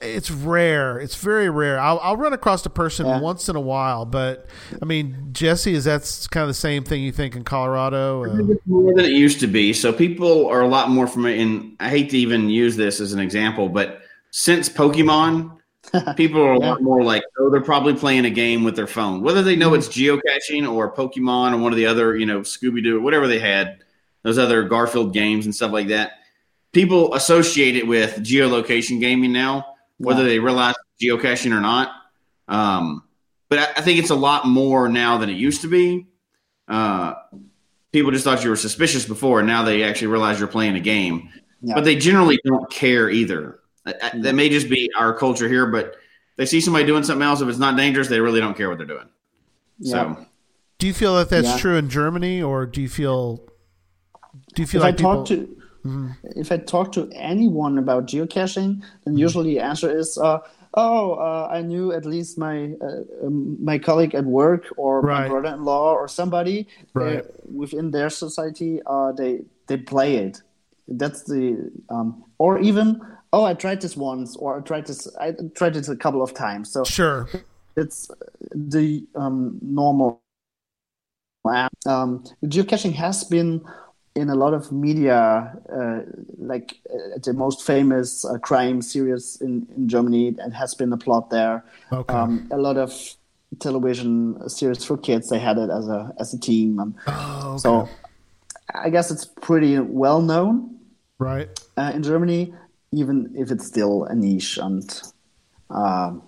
It's 0.00 0.30
rare. 0.30 0.98
It's 0.98 1.16
very 1.16 1.50
rare. 1.50 1.78
I'll, 1.78 1.98
I'll 2.02 2.16
run 2.16 2.32
across 2.32 2.64
a 2.64 2.70
person 2.70 3.06
Yeah. 3.06 3.20
once 3.20 3.48
in 3.48 3.56
a 3.56 3.60
while, 3.60 4.06
but 4.06 4.46
I 4.80 4.84
mean, 4.86 5.28
Jesse, 5.32 5.74
is 5.74 5.84
that 5.84 6.26
kind 6.30 6.42
of 6.42 6.48
the 6.48 6.54
same 6.54 6.84
thing 6.84 7.02
you 7.02 7.12
think 7.12 7.36
in 7.36 7.44
Colorado? 7.44 8.24
More 8.66 8.94
than 8.94 9.04
it 9.04 9.12
used 9.12 9.40
to 9.40 9.46
be. 9.46 9.72
So 9.74 9.92
people 9.92 10.46
are 10.48 10.62
a 10.62 10.68
lot 10.68 10.90
more 10.90 11.06
familiar. 11.06 11.42
And 11.42 11.76
I 11.80 11.90
hate 11.90 12.10
to 12.10 12.18
even 12.18 12.48
use 12.48 12.76
this 12.76 13.00
as 13.00 13.12
an 13.12 13.20
example, 13.20 13.68
but 13.68 14.00
since 14.30 14.68
Pokemon, 14.68 15.58
people 16.16 16.40
are 16.40 16.52
a 16.52 16.58
lot 16.58 16.82
more 16.82 17.02
like, 17.02 17.22
oh, 17.38 17.50
they're 17.50 17.60
probably 17.60 17.94
playing 17.94 18.24
a 18.24 18.30
game 18.30 18.64
with 18.64 18.76
their 18.76 18.86
phone, 18.86 19.22
whether 19.22 19.42
they 19.42 19.56
know 19.56 19.70
mm-hmm. 19.70 19.78
it's 19.78 19.88
geocaching 19.88 20.70
or 20.70 20.94
Pokemon 20.94 21.52
or 21.52 21.58
one 21.58 21.72
of 21.72 21.76
the 21.76 21.86
other, 21.86 22.16
you 22.16 22.26
know, 22.26 22.40
Scooby 22.40 22.82
Doo, 22.82 23.00
whatever 23.00 23.26
they 23.26 23.38
had, 23.38 23.78
those 24.22 24.38
other 24.38 24.62
Garfield 24.64 25.12
games 25.12 25.44
and 25.44 25.54
stuff 25.54 25.72
like 25.72 25.88
that. 25.88 26.12
People 26.72 27.14
associate 27.14 27.76
it 27.76 27.86
with 27.86 28.18
geolocation 28.18 29.00
gaming 29.00 29.32
now, 29.32 29.69
whether 30.00 30.22
Yeah. 30.22 30.28
they 30.28 30.38
realize 30.38 30.74
geocaching 31.00 31.52
or 31.56 31.60
not. 31.60 31.90
Um, 32.48 33.04
but 33.48 33.58
I, 33.58 33.62
I 33.76 33.80
think 33.82 33.98
it's 33.98 34.10
a 34.10 34.14
lot 34.16 34.46
more 34.46 34.88
now 34.88 35.18
than 35.18 35.28
it 35.30 35.34
used 35.36 35.60
to 35.62 35.68
be. 35.68 36.06
Uh, 36.68 37.14
people 37.92 38.10
just 38.10 38.24
thought 38.24 38.42
you 38.42 38.50
were 38.50 38.56
suspicious 38.56 39.04
before, 39.04 39.40
and 39.40 39.46
now 39.46 39.62
they 39.62 39.82
actually 39.82 40.08
realize 40.08 40.38
you're 40.38 40.48
playing 40.48 40.74
a 40.76 40.80
game. 40.80 41.28
Yeah. 41.60 41.74
But 41.74 41.84
they 41.84 41.96
generally 41.96 42.38
don't 42.44 42.70
care 42.70 43.10
either. 43.10 43.60
I- 43.86 43.94
I- 44.02 44.18
That 44.20 44.34
may 44.34 44.48
just 44.48 44.68
be 44.70 44.90
our 44.96 45.12
culture 45.16 45.48
here, 45.48 45.66
but 45.66 45.96
they 46.36 46.46
see 46.46 46.60
somebody 46.60 46.86
doing 46.86 47.02
something 47.02 47.22
else. 47.26 47.40
If 47.40 47.48
it's 47.48 47.58
not 47.58 47.76
dangerous, 47.76 48.08
they 48.08 48.20
really 48.20 48.40
don't 48.40 48.56
care 48.56 48.68
what 48.68 48.78
they're 48.78 48.86
doing. 48.86 49.08
Yeah. 49.78 50.14
So 50.16 50.26
do 50.78 50.86
you 50.86 50.94
feel 50.94 51.14
that 51.16 51.28
that's 51.28 51.46
Yeah. 51.48 51.58
true 51.58 51.76
in 51.76 51.88
Germany, 51.90 52.42
or 52.42 52.66
do 52.66 52.80
you 52.80 52.88
feel? 52.88 53.44
Do 54.54 54.62
you 54.62 54.66
feel 54.66 54.80
if 54.80 54.84
like 54.84 54.94
I 54.94 54.96
people? 54.96 55.16
talk 55.16 55.26
to 55.28 55.56
if 56.36 56.52
I 56.52 56.58
talk 56.58 56.92
to 56.92 57.08
anyone 57.14 57.78
about 57.78 58.06
geocaching, 58.06 58.82
then 59.04 59.16
usually 59.16 59.54
the 59.54 59.60
answer 59.60 59.90
is, 59.90 60.18
uh, 60.18 60.38
"Oh, 60.74 61.14
uh, 61.14 61.48
I 61.50 61.62
knew 61.62 61.92
at 61.92 62.04
least 62.04 62.38
my 62.38 62.74
uh, 62.80 63.26
um, 63.26 63.56
my 63.64 63.78
colleague 63.78 64.14
at 64.14 64.24
work 64.24 64.64
or 64.76 65.00
Right. 65.00 65.22
my 65.22 65.28
brother-in-law 65.28 65.92
or 65.94 66.08
somebody 66.08 66.66
Right. 66.94 67.24
within 67.62 67.90
their 67.90 68.10
society. 68.10 68.80
Uh, 68.86 69.12
they 69.12 69.42
they 69.66 69.76
play 69.76 70.16
it. 70.16 70.42
That's 70.88 71.22
the 71.24 71.70
um, 71.88 72.24
or 72.38 72.58
even." 72.60 73.00
Oh, 73.32 73.44
I 73.44 73.54
tried 73.54 73.80
this 73.80 73.96
once, 73.96 74.34
or 74.36 74.58
I 74.58 74.60
tried 74.60 74.86
this. 74.88 75.06
I 75.20 75.32
tried 75.54 75.76
it 75.76 75.88
a 75.88 75.94
couple 75.94 76.20
of 76.20 76.34
times. 76.34 76.68
So 76.72 76.82
sure. 76.82 77.28
it's 77.76 78.10
the 78.52 79.06
um, 79.14 79.58
normal. 79.62 80.20
Um, 81.86 82.24
geocaching 82.44 82.92
has 82.94 83.24
been 83.24 83.62
in 84.14 84.28
a 84.28 84.34
lot 84.34 84.54
of 84.54 84.72
media, 84.72 85.56
uh, 85.72 86.00
like 86.38 86.76
uh, 86.92 87.18
the 87.22 87.32
most 87.32 87.64
famous 87.64 88.24
uh, 88.24 88.38
crime 88.38 88.82
series 88.82 89.38
in, 89.40 89.66
in 89.76 89.88
Germany, 89.88 90.34
and 90.38 90.52
has 90.54 90.74
been 90.74 90.92
a 90.92 90.96
plot 90.96 91.30
there. 91.30 91.64
Okay. 91.92 92.12
Um, 92.12 92.48
a 92.50 92.58
lot 92.58 92.76
of 92.76 92.92
television 93.58 94.48
series 94.48 94.84
for 94.84 94.96
kids. 94.96 95.28
They 95.28 95.38
had 95.38 95.58
it 95.58 95.70
as 95.70 95.88
a 95.88 96.12
as 96.18 96.34
a 96.34 96.40
team. 96.40 96.96
Oh, 97.06 97.50
okay. 97.52 97.58
So 97.58 97.88
I 98.74 98.90
guess 98.90 99.10
it's 99.10 99.24
pretty 99.24 99.78
well 99.78 100.20
known 100.22 100.78
right. 101.18 101.48
uh, 101.76 101.92
in 101.94 102.02
Germany, 102.02 102.54
even 102.92 103.34
if 103.36 103.50
it's 103.50 103.66
still 103.66 104.04
a 104.04 104.14
niche 104.14 104.58
and 104.58 105.02
um, 105.70 106.22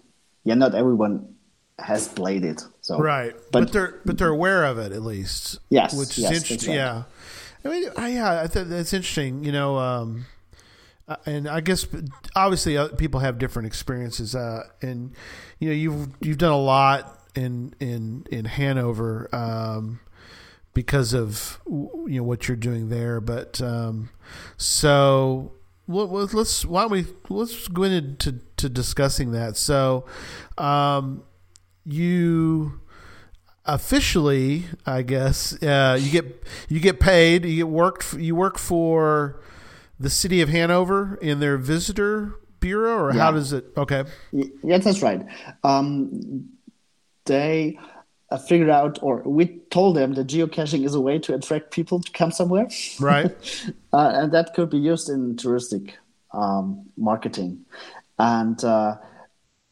yeah, 0.44 0.54
not 0.54 0.74
everyone 0.74 1.34
has 1.78 2.08
played 2.08 2.44
it. 2.44 2.62
So 2.80 2.98
Right, 2.98 3.34
but, 3.50 3.64
but, 3.64 3.72
they're 3.72 4.00
but 4.04 4.18
they're 4.18 4.28
aware 4.28 4.64
of 4.64 4.78
it 4.78 4.92
at 4.92 5.02
least. 5.02 5.58
Yes, 5.70 5.94
which 5.94 6.10
is 6.10 6.18
yes, 6.18 6.30
that's 6.30 6.50
interesting. 6.50 6.70
right. 6.70 6.76
Yeah, 6.76 7.02
I 7.64 7.68
mean, 7.68 7.84
I, 7.96 8.08
yeah, 8.08 8.42
I 8.42 8.46
that's 8.46 8.92
interesting. 8.92 9.44
You 9.44 9.52
know, 9.52 9.78
um, 9.78 10.26
uh, 11.08 11.16
and 11.26 11.48
I 11.48 11.60
guess 11.60 11.86
obviously 12.34 12.76
uh, 12.76 12.88
people 12.88 13.20
have 13.20 13.38
different 13.38 13.66
experiences, 13.66 14.34
uh, 14.34 14.64
and 14.80 15.12
you 15.58 15.68
know, 15.68 15.74
you've 15.74 16.08
you've 16.20 16.38
done 16.38 16.52
a 16.52 16.58
lot 16.60 17.20
in 17.34 17.74
in 17.80 18.26
in 18.30 18.44
Hanover 18.44 19.28
um, 19.32 20.00
because 20.74 21.14
of 21.14 21.60
you 21.66 22.18
know 22.18 22.24
what 22.24 22.48
you're 22.48 22.56
doing 22.56 22.88
there. 22.88 23.20
But 23.20 23.60
um, 23.60 24.10
so 24.56 25.52
let's 25.88 26.64
why 26.64 26.82
don't 26.82 26.92
we 26.92 27.06
let's 27.28 27.68
go 27.68 27.84
into 27.84 28.40
to 28.56 28.68
discussing 28.68 29.32
that. 29.32 29.56
So, 29.56 30.04
um, 30.58 31.24
you 31.84 32.80
officially, 33.64 34.64
I 34.86 35.02
guess, 35.02 35.60
uh, 35.62 35.98
you 36.00 36.10
get 36.10 36.44
you 36.68 36.80
get 36.80 37.00
paid. 37.00 37.44
You 37.44 37.56
get 37.56 37.68
worked. 37.68 38.14
You 38.14 38.34
work 38.34 38.58
for 38.58 39.40
the 39.98 40.10
city 40.10 40.40
of 40.40 40.48
Hanover 40.48 41.16
in 41.22 41.40
their 41.40 41.56
visitor 41.56 42.34
bureau, 42.60 43.04
or 43.04 43.12
how 43.12 43.30
does 43.30 43.52
it? 43.52 43.66
Okay, 43.76 44.04
Yes, 44.32 44.84
that's 44.84 45.02
right. 45.02 45.24
Um, 45.64 46.48
they 47.24 47.78
uh, 48.30 48.38
figured 48.38 48.70
out, 48.70 48.98
or 49.02 49.22
we 49.22 49.58
told 49.70 49.96
them 49.96 50.14
that 50.14 50.26
geocaching 50.26 50.84
is 50.84 50.94
a 50.94 51.00
way 51.00 51.18
to 51.20 51.34
attract 51.34 51.70
people 51.70 52.00
to 52.00 52.10
come 52.12 52.30
somewhere, 52.32 52.68
right, 52.98 53.30
uh, 53.92 54.12
and 54.14 54.32
that 54.32 54.54
could 54.54 54.70
be 54.70 54.78
used 54.78 55.08
in 55.08 55.36
touristic 55.36 55.92
um, 56.32 56.86
marketing. 56.96 57.64
And 58.18 58.62
uh, 58.64 58.96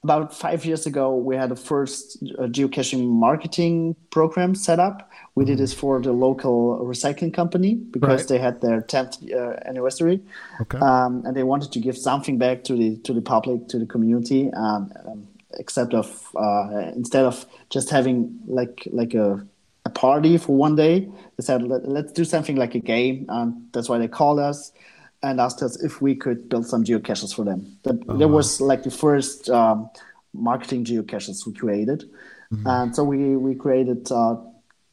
about 0.03 0.35
five 0.35 0.65
years 0.65 0.87
ago, 0.87 1.15
we 1.15 1.37
had 1.37 1.53
a 1.53 1.57
first 1.57 2.17
uh, 2.39 2.45
geocaching 2.45 3.07
marketing 3.07 3.97
program 4.11 4.55
set 4.55 4.79
up. 4.79 5.11
We 5.35 5.45
did 5.45 5.59
this 5.59 5.75
for 5.75 6.01
the 6.01 6.13
local 6.13 6.79
recycling 6.85 7.35
company 7.35 7.75
because 7.75 8.01
Mm-hmm. 8.01 8.17
Right. 8.17 8.29
they 8.29 8.39
had 8.39 8.61
their 8.61 8.81
10th 8.83 9.33
uh, 9.33 9.61
anniversary 9.69 10.21
okay, 10.61 10.79
um, 10.79 11.23
and 11.27 11.37
they 11.37 11.43
wanted 11.43 11.71
to 11.73 11.81
give 11.81 11.97
something 11.99 12.39
back 12.39 12.65
to 12.65 12.75
the 12.75 12.97
to 12.99 13.13
the 13.13 13.21
public, 13.23 13.69
to 13.69 13.79
the 13.79 13.87
community, 13.87 14.51
um, 14.55 14.91
um, 15.07 15.29
except 15.59 15.93
of 15.95 16.07
uh, 16.35 16.93
instead 16.97 17.25
of 17.25 17.45
just 17.69 17.91
having 17.91 18.39
like 18.47 18.89
like 18.93 19.15
a 19.15 19.47
a 19.85 19.91
party 19.91 20.37
for 20.39 20.57
one 20.57 20.77
day, 20.77 21.09
they 21.37 21.43
said 21.43 21.63
Let, 21.63 21.89
let's 21.89 22.13
do 22.13 22.25
something 22.25 22.57
like 22.57 22.75
a 22.75 22.81
game, 22.81 23.27
and 23.29 23.55
that's 23.73 23.89
why 23.89 23.99
they 23.99 24.09
called 24.09 24.39
us 24.39 24.73
and 25.23 25.41
asked 25.41 25.63
us 25.63 25.83
if 25.83 26.01
we 26.01 26.15
could 26.15 26.49
build 26.49 26.67
some 26.67 26.85
geocaches 26.85 27.35
for 27.35 27.45
them. 27.45 27.79
That 27.85 28.07
that 28.19 28.29
was 28.29 28.61
like 28.61 28.83
the 28.83 28.91
first 28.91 29.49
um, 29.51 29.91
marketing 30.33 30.85
geocaches 30.85 31.47
we 31.47 31.53
created, 31.53 32.05
and 32.65 32.95
so 32.95 33.05
we 33.05 33.37
we 33.37 33.55
created. 33.55 34.11
Uh, 34.11 34.37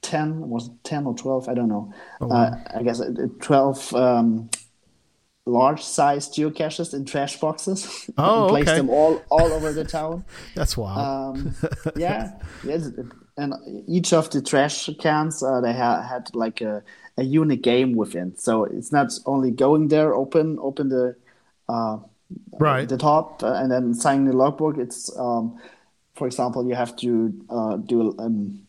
10 0.04 0.48
was 0.48 0.68
it 0.68 0.74
10 0.84 1.06
or 1.08 1.16
12 1.16 1.50
i 1.50 1.54
don't 1.56 1.68
know 1.68 1.92
uh, 2.22 2.52
i 2.76 2.84
guess 2.84 3.02
uh, 3.02 3.12
12 3.42 3.94
um, 3.96 4.48
large 5.46 5.82
sized 5.82 6.36
geocaches 6.36 6.94
in 6.94 7.04
trash 7.04 7.40
boxes 7.40 8.10
Oh, 8.18 8.42
and 8.44 8.50
placed 8.50 8.70
okay. 8.70 8.78
them 8.78 8.90
all 8.90 9.22
all 9.30 9.52
over 9.52 9.74
the 9.74 9.84
town 9.84 10.24
that's 10.56 10.78
wild. 10.78 11.00
um, 11.38 11.56
yeah 11.98 12.32
yes 12.64 12.90
and 13.38 13.54
each 13.88 14.14
of 14.14 14.30
the 14.30 14.42
trash 14.42 14.90
cans 15.00 15.42
uh, 15.44 15.60
they 15.62 15.74
ha- 15.74 16.04
had 16.04 16.30
like 16.36 16.62
a, 16.62 16.84
a 17.18 17.24
unique 17.24 17.64
game 17.64 17.96
within 17.96 18.36
so 18.38 18.64
it's 18.66 18.92
not 18.92 19.12
only 19.26 19.52
going 19.52 19.88
there 19.88 20.14
open 20.14 20.58
open 20.62 20.90
the 20.90 21.16
uh, 21.70 21.98
right, 22.60 22.88
the 22.88 22.98
top 22.98 23.44
uh, 23.44 23.54
and 23.54 23.72
then 23.72 23.94
signing 23.94 24.26
the 24.26 24.34
logbook 24.34 24.78
it's 24.78 25.10
um, 25.18 25.58
for 26.16 26.28
example 26.28 26.68
you 26.68 26.76
have 26.76 26.96
to 26.96 27.34
uh, 27.50 27.76
do 27.78 28.16
um, 28.20 28.62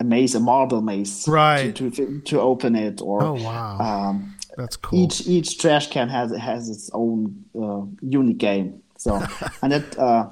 a 0.00 0.04
maze 0.04 0.34
a 0.34 0.40
marble 0.40 0.82
maze 0.82 1.26
Right. 1.28 1.74
to, 1.74 1.90
to, 1.90 2.20
to 2.20 2.40
open 2.40 2.76
it 2.76 3.00
or 3.02 3.22
oh 3.22 3.34
wow, 3.34 3.78
um, 3.78 4.34
that's 4.56 4.76
cool. 4.76 5.04
each 5.04 5.26
each 5.26 5.58
trash 5.58 5.88
can 5.90 6.08
has 6.08 6.30
has 6.36 6.68
its 6.68 6.90
own 6.92 7.44
uh, 7.60 7.82
unique 8.00 8.38
game 8.38 8.82
so 8.96 9.20
and 9.62 9.72
it 9.72 9.98
uh, 9.98 10.28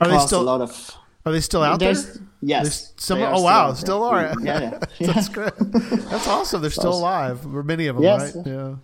costs 0.00 0.28
still 0.28 0.42
a 0.42 0.50
lot 0.52 0.60
of 0.60 0.70
Are 1.24 1.32
they 1.32 1.40
still 1.40 1.62
out 1.62 1.78
there? 1.80 1.94
Yes 2.44 2.92
some- 2.96 3.20
oh 3.22 3.42
wow, 3.42 3.72
still 3.74 4.02
are. 4.04 4.22
yeah 4.42 4.60
yeah, 4.60 4.78
yeah. 4.98 5.12
That's 5.12 5.28
great. 5.28 5.52
That's 6.10 6.28
awesome. 6.28 6.60
They're 6.62 6.70
still 6.70 6.94
alive. 6.94 7.46
Or 7.54 7.62
many 7.62 7.86
of 7.88 7.96
them, 7.96 8.04
Yes. 8.04 8.36
right? 8.36 8.46
Yeah. 8.46 8.74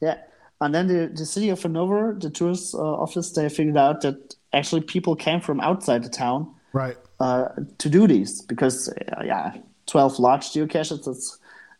Yeah, 0.00 0.16
and 0.60 0.74
then 0.74 0.86
the, 0.86 1.10
the 1.14 1.26
city 1.26 1.48
of 1.50 1.60
Hanover, 1.62 2.16
the 2.18 2.30
tourist 2.30 2.74
uh, 2.74 2.78
office, 2.78 3.32
they 3.32 3.48
figured 3.48 3.76
out 3.76 4.00
that 4.02 4.36
actually 4.52 4.82
people 4.82 5.16
came 5.16 5.40
from 5.40 5.60
outside 5.60 6.04
the 6.04 6.08
town 6.08 6.54
Right. 6.72 6.96
uh, 7.20 7.48
to 7.78 7.88
do 7.88 8.06
these 8.06 8.42
because 8.42 8.88
uh, 8.88 9.22
yeah, 9.24 9.56
twelve 9.86 10.18
large 10.18 10.50
geocaches. 10.52 11.04
That's 11.04 11.38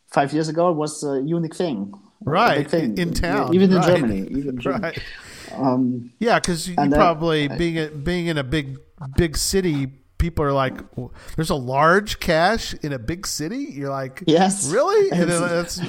five 0.09 0.33
years 0.33 0.48
ago. 0.48 0.72
Was 0.72 1.05
a 1.05 1.20
unique 1.22 1.55
thing. 1.55 1.92
Right, 2.24 2.68
thing. 2.68 2.98
in 2.98 3.14
town, 3.14 3.55
even 3.55 3.70
in 3.70 3.77
right. 3.79 3.87
Germany, 3.87 4.20
even 4.31 4.48
in 4.55 4.59
Germany. 4.59 4.83
Right. 4.98 5.03
Um, 5.53 6.12
Yeah, 6.18 6.38
because 6.40 6.68
you 6.68 6.74
probably 6.74 7.48
being 7.48 7.77
in, 7.77 8.03
being 8.05 8.27
in 8.27 8.37
a 8.38 8.44
big 8.44 8.77
big 9.16 9.37
city, 9.37 9.87
people 10.18 10.44
are 10.44 10.52
like, 10.52 10.81
"There's 11.37 11.50
a 11.50 11.54
large 11.54 12.20
cache 12.20 12.74
in 12.83 12.92
a 12.92 12.98
big 12.98 13.26
city." 13.26 13.68
You're 13.72 13.90
like, 13.90 14.22
Yes. 14.26 14.68
really?" 14.70 15.11
And 15.11 15.31
then 15.31 15.42
It's- 15.61 15.81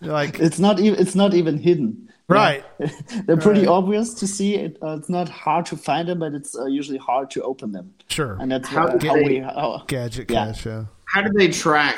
like, 0.00 0.38
it's 0.40 0.58
not 0.58 0.80
even 0.80 0.98
it's 0.98 1.14
not 1.14 1.34
even 1.34 1.58
hidden. 1.58 2.08
right, 2.28 2.64
They're 3.26 3.36
pretty 3.36 3.60
Right. 3.66 3.68
obvious 3.68 4.14
to 4.14 4.26
see. 4.26 4.54
It, 4.54 4.78
uh, 4.82 4.96
it's 4.98 5.08
not 5.10 5.28
hard 5.28 5.66
to 5.66 5.76
find 5.76 6.08
them, 6.08 6.20
but 6.20 6.32
it's 6.32 6.56
uh, 6.56 6.66
usually 6.66 6.98
hard 6.98 7.30
to 7.32 7.42
open 7.42 7.72
them. 7.72 7.92
sure, 8.08 8.36
And 8.40 8.50
that's 8.52 8.68
How 8.68 8.86
how, 8.88 8.98
how 8.98 9.14
they- 9.14 9.24
we. 9.24 9.38
How, 9.40 9.82
gadget 9.88 10.30
yeah. 10.30 10.46
cache. 10.46 10.66
Yeah. 10.66 10.84
How 11.06 11.22
did 11.22 11.32
they 11.34 11.48
track 11.48 11.96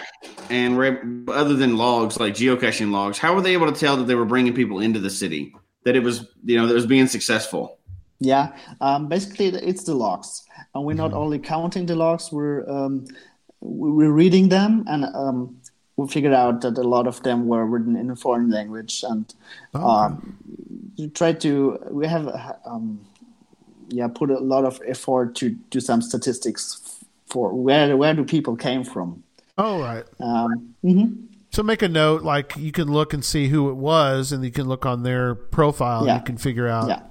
and 0.48 0.78
re- 0.78 0.96
other 1.28 1.54
than 1.54 1.76
logs 1.76 2.18
like 2.18 2.32
geocaching 2.34 2.90
logs? 2.92 3.18
How 3.18 3.34
were 3.34 3.42
they 3.42 3.52
able 3.52 3.70
to 3.70 3.78
tell 3.78 3.98
that 3.98 4.04
they 4.06 4.14
were 4.14 4.24
bringing 4.24 4.54
people 4.54 4.80
into 4.80 4.98
the 5.00 5.10
city? 5.10 5.54
That 5.84 5.96
it 5.96 6.02
was 6.02 6.26
you 6.44 6.56
know 6.56 6.66
that 6.66 6.72
it 6.72 6.80
was 6.82 6.86
being 6.86 7.08
successful. 7.08 7.78
Yeah, 8.20 8.52
um, 8.80 9.08
basically 9.08 9.48
it's 9.48 9.84
the 9.84 9.94
logs, 9.94 10.44
and 10.74 10.84
we're 10.84 10.92
Mm-hmm. 10.92 11.02
not 11.02 11.12
only 11.12 11.38
counting 11.38 11.86
the 11.86 11.94
logs, 11.96 12.30
we're 12.32 12.68
um, 12.68 13.04
we're 13.60 14.10
reading 14.10 14.48
them, 14.48 14.84
and 14.88 15.04
um, 15.14 15.56
we 15.96 16.08
figured 16.08 16.32
out 16.34 16.60
that 16.62 16.76
a 16.78 16.82
lot 16.82 17.06
of 17.06 17.22
them 17.22 17.46
were 17.46 17.64
written 17.66 17.96
in 17.96 18.10
a 18.10 18.16
foreign 18.16 18.50
language, 18.50 19.04
and 19.08 19.32
Oh, 19.74 19.88
um, 19.88 20.36
you 20.96 21.08
try 21.08 21.32
to 21.32 21.78
we 21.90 22.06
have 22.06 22.26
um, 22.64 23.00
yeah 23.88 24.08
put 24.08 24.30
a 24.30 24.38
lot 24.38 24.64
of 24.64 24.80
effort 24.86 25.34
to 25.36 25.50
do 25.70 25.80
some 25.80 26.02
statistics 26.02 26.80
for 27.26 27.52
where 27.54 27.96
where 27.96 28.14
do 28.14 28.24
people 28.24 28.56
came 28.56 28.84
from. 28.84 29.22
Oh, 29.58 29.80
right. 29.80 30.04
Um, 30.20 30.74
mhm. 30.84 31.26
So 31.50 31.62
make 31.62 31.82
a 31.82 31.88
note, 31.88 32.22
like 32.22 32.56
you 32.56 32.72
can 32.72 32.88
look 32.90 33.12
and 33.12 33.22
see 33.24 33.48
who 33.48 33.68
it 33.68 33.74
was, 33.76 34.32
and 34.32 34.42
you 34.42 34.50
can 34.50 34.66
look 34.66 34.86
on 34.86 35.02
their 35.02 35.34
profile, 35.34 35.98
and 36.00 36.06
Yeah. 36.08 36.16
you 36.16 36.22
can 36.24 36.38
figure 36.38 36.66
out. 36.66 36.88
Yeah, 36.88 37.02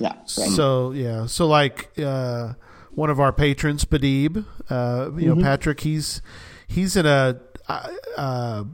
yeah, 0.00 0.14
right. 0.16 0.28
So 0.28 0.92
yeah, 0.92 1.26
so 1.26 1.46
like 1.46 1.90
uh, 1.98 2.54
one 2.94 3.10
of 3.10 3.18
our 3.20 3.32
patrons, 3.32 3.84
Badib, 3.84 4.44
uh, 4.70 5.10
you 5.16 5.28
Mm-hmm. 5.28 5.28
know 5.28 5.42
Patrick, 5.42 5.80
he's 5.80 6.22
he's 6.66 6.96
in 6.96 7.06
a 7.06 7.40
uh, 7.68 7.88
uh, 8.16 8.64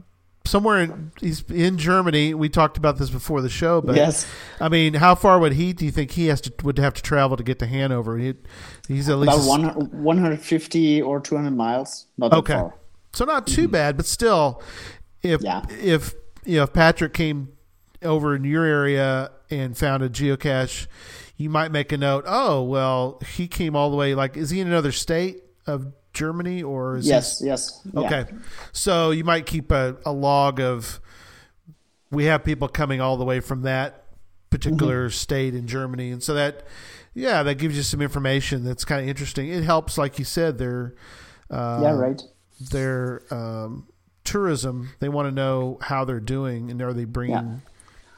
somewhere 0.45 0.79
in 0.79 1.11
he's 1.19 1.43
in 1.49 1.77
Germany. 1.77 2.33
We 2.33 2.49
talked 2.49 2.77
about 2.77 2.97
this 2.97 3.09
before 3.09 3.41
the 3.41 3.49
show, 3.49 3.81
but 3.81 3.95
Yes. 3.95 4.27
I 4.59 4.69
mean, 4.69 4.95
how 4.95 5.15
far 5.15 5.39
would 5.39 5.53
he? 5.53 5.73
Do 5.73 5.85
you 5.85 5.91
think 5.91 6.11
he 6.11 6.27
has 6.27 6.41
to 6.41 6.53
would 6.63 6.77
have 6.77 6.93
to 6.95 7.01
travel 7.01 7.37
to 7.37 7.43
get 7.43 7.59
to 7.59 7.67
Hanover? 7.67 8.17
He, 8.17 8.33
he's 8.87 9.07
at 9.09 9.17
least 9.17 9.33
About 9.33 9.47
one, 9.47 10.03
150 10.03 11.01
or 11.01 11.19
200 11.19 11.51
miles. 11.51 12.07
Not 12.17 12.33
Okay. 12.33 12.61
So 13.13 13.25
not 13.25 13.45
too 13.47 13.67
bad, 13.67 13.97
but 13.97 14.05
still, 14.05 14.61
if 15.21 15.41
Yeah. 15.41 15.63
if 15.69 16.13
you 16.45 16.57
know 16.57 16.63
if 16.63 16.73
Patrick 16.73 17.13
came 17.13 17.49
over 18.03 18.35
in 18.35 18.43
your 18.43 18.63
area 18.65 19.31
and 19.49 19.77
found 19.77 20.01
a 20.01 20.09
geocache, 20.09 20.87
you 21.41 21.49
might 21.49 21.71
make 21.71 21.91
a 21.91 21.97
note. 21.97 22.23
Oh 22.27 22.63
well, 22.63 23.19
he 23.35 23.47
came 23.47 23.75
all 23.75 23.89
the 23.91 23.97
way. 23.97 24.15
Like, 24.15 24.37
is 24.37 24.49
he 24.49 24.59
in 24.59 24.67
another 24.67 24.91
state 24.91 25.43
of 25.67 25.93
Germany 26.13 26.61
or 26.63 26.97
is 26.97 27.07
Yes, 27.07 27.41
yes. 27.43 27.81
He, 27.83 27.89
yeah. 27.93 27.99
okay, 28.05 28.25
so 28.71 29.11
you 29.11 29.23
might 29.23 29.45
keep 29.45 29.71
a, 29.71 29.97
a 30.05 30.11
log 30.11 30.59
of. 30.59 30.99
We 32.09 32.25
have 32.25 32.43
people 32.43 32.67
coming 32.67 32.99
all 32.99 33.15
the 33.17 33.23
way 33.25 33.39
from 33.39 33.61
that 33.61 34.03
particular 34.49 35.07
Mm-hmm. 35.07 35.11
state 35.13 35.55
in 35.55 35.65
Germany, 35.67 36.11
and 36.11 36.21
so 36.21 36.33
that, 36.33 36.63
yeah, 37.13 37.41
that 37.43 37.55
gives 37.55 37.77
you 37.77 37.83
some 37.83 38.01
information 38.01 38.65
that's 38.65 38.83
kind 38.83 39.01
of 39.01 39.07
interesting. 39.07 39.47
It 39.47 39.63
helps, 39.63 39.97
like 39.97 40.19
you 40.19 40.25
said, 40.25 40.57
they're. 40.57 40.93
Uh, 41.49 41.79
Yeah, 41.83 41.91
right. 41.93 42.21
their 42.71 43.21
um, 43.31 43.87
tourism. 44.25 44.89
They 44.99 45.07
want 45.09 45.27
to 45.29 45.31
know 45.31 45.77
how 45.81 46.03
they're 46.05 46.19
doing 46.19 46.69
and 46.69 46.81
are 46.81 46.93
they 46.93 47.05
bringing 47.05 47.35
Yeah. 47.35 47.55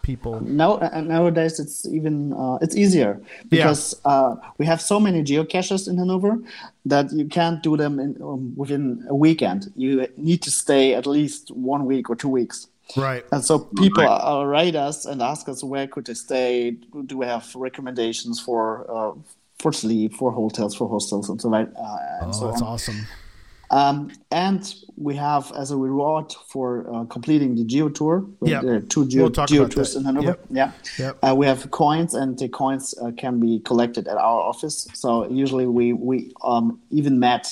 People? 0.04 0.40
Now 0.42 0.74
uh, 0.78 1.02
nowadays 1.02 1.60
it's 1.60 1.86
even 1.88 2.34
uh, 2.34 2.58
it's 2.62 2.76
easier 2.76 3.20
because 3.50 4.00
uh, 4.06 4.36
we 4.60 4.66
have 4.68 4.80
so 4.82 5.00
many 5.00 5.24
geocaches 5.24 5.88
in 5.88 5.98
Hanover 5.98 6.38
that 6.86 7.12
you 7.12 7.26
can't 7.26 7.64
do 7.64 7.76
them 7.76 8.00
in, 8.00 8.16
um, 8.22 8.54
within 8.56 9.04
a 9.10 9.16
weekend. 9.16 9.74
You 9.76 10.08
need 10.18 10.42
to 10.44 10.52
stay 10.52 10.94
at 10.94 11.06
least 11.08 11.50
one 11.52 11.86
week 11.86 12.10
or 12.12 12.16
two 12.16 12.30
weeks. 12.30 12.68
Right. 12.98 13.24
And 13.32 13.44
so 13.44 13.60
people 13.60 14.08
uh, 14.08 14.44
write 14.46 14.76
us 14.76 15.06
and 15.06 15.22
ask 15.22 15.48
us 15.50 15.64
where 15.64 15.88
could 15.88 16.06
they 16.06 16.14
stay? 16.14 16.72
Do 17.06 17.18
we 17.18 17.26
have 17.26 17.46
recommendations 17.56 18.40
for 18.40 18.86
uh, 18.92 19.14
for 19.60 19.72
sleep, 19.72 20.14
for 20.14 20.30
hotels, 20.32 20.76
for 20.76 20.90
hostels, 20.90 21.30
and 21.30 21.42
so 21.42 21.48
on. 21.54 21.56
Uh, 21.56 21.98
and 22.22 22.30
Oh, 22.30 22.32
so 22.32 22.48
that's 22.48 22.62
on. 22.62 22.68
awesome. 22.68 23.08
Um, 23.74 24.12
and 24.30 24.62
we 24.98 25.16
have 25.16 25.52
as 25.58 25.72
a 25.72 25.78
reward 25.78 26.32
for 26.48 26.66
uh, 26.94 27.06
completing 27.06 27.56
the 27.56 27.66
geo 27.66 27.90
tour. 27.90 28.24
Yeah. 28.44 28.62
There 28.62 28.76
are 28.76 28.82
two 28.82 29.08
geo, 29.08 29.24
We'll 29.24 29.46
geo 29.48 29.68
tours 29.68 29.94
that. 29.94 30.00
in 30.00 30.06
Hanover. 30.06 30.28
Yep. 30.28 30.46
Yeah. 30.52 30.72
Yep. 31.00 31.18
Uh, 31.24 31.36
we 31.36 31.48
have 31.48 31.72
coins, 31.72 32.14
and 32.14 32.38
the 32.38 32.50
coins 32.50 32.94
uh, 33.02 33.12
can 33.18 33.40
be 33.40 33.62
collected 33.62 34.08
at 34.08 34.18
our 34.18 34.42
office. 34.42 34.88
So 34.94 35.28
usually 35.28 35.66
we 35.66 35.92
we 35.92 36.32
um, 36.44 36.80
even 36.92 37.20
met 37.20 37.52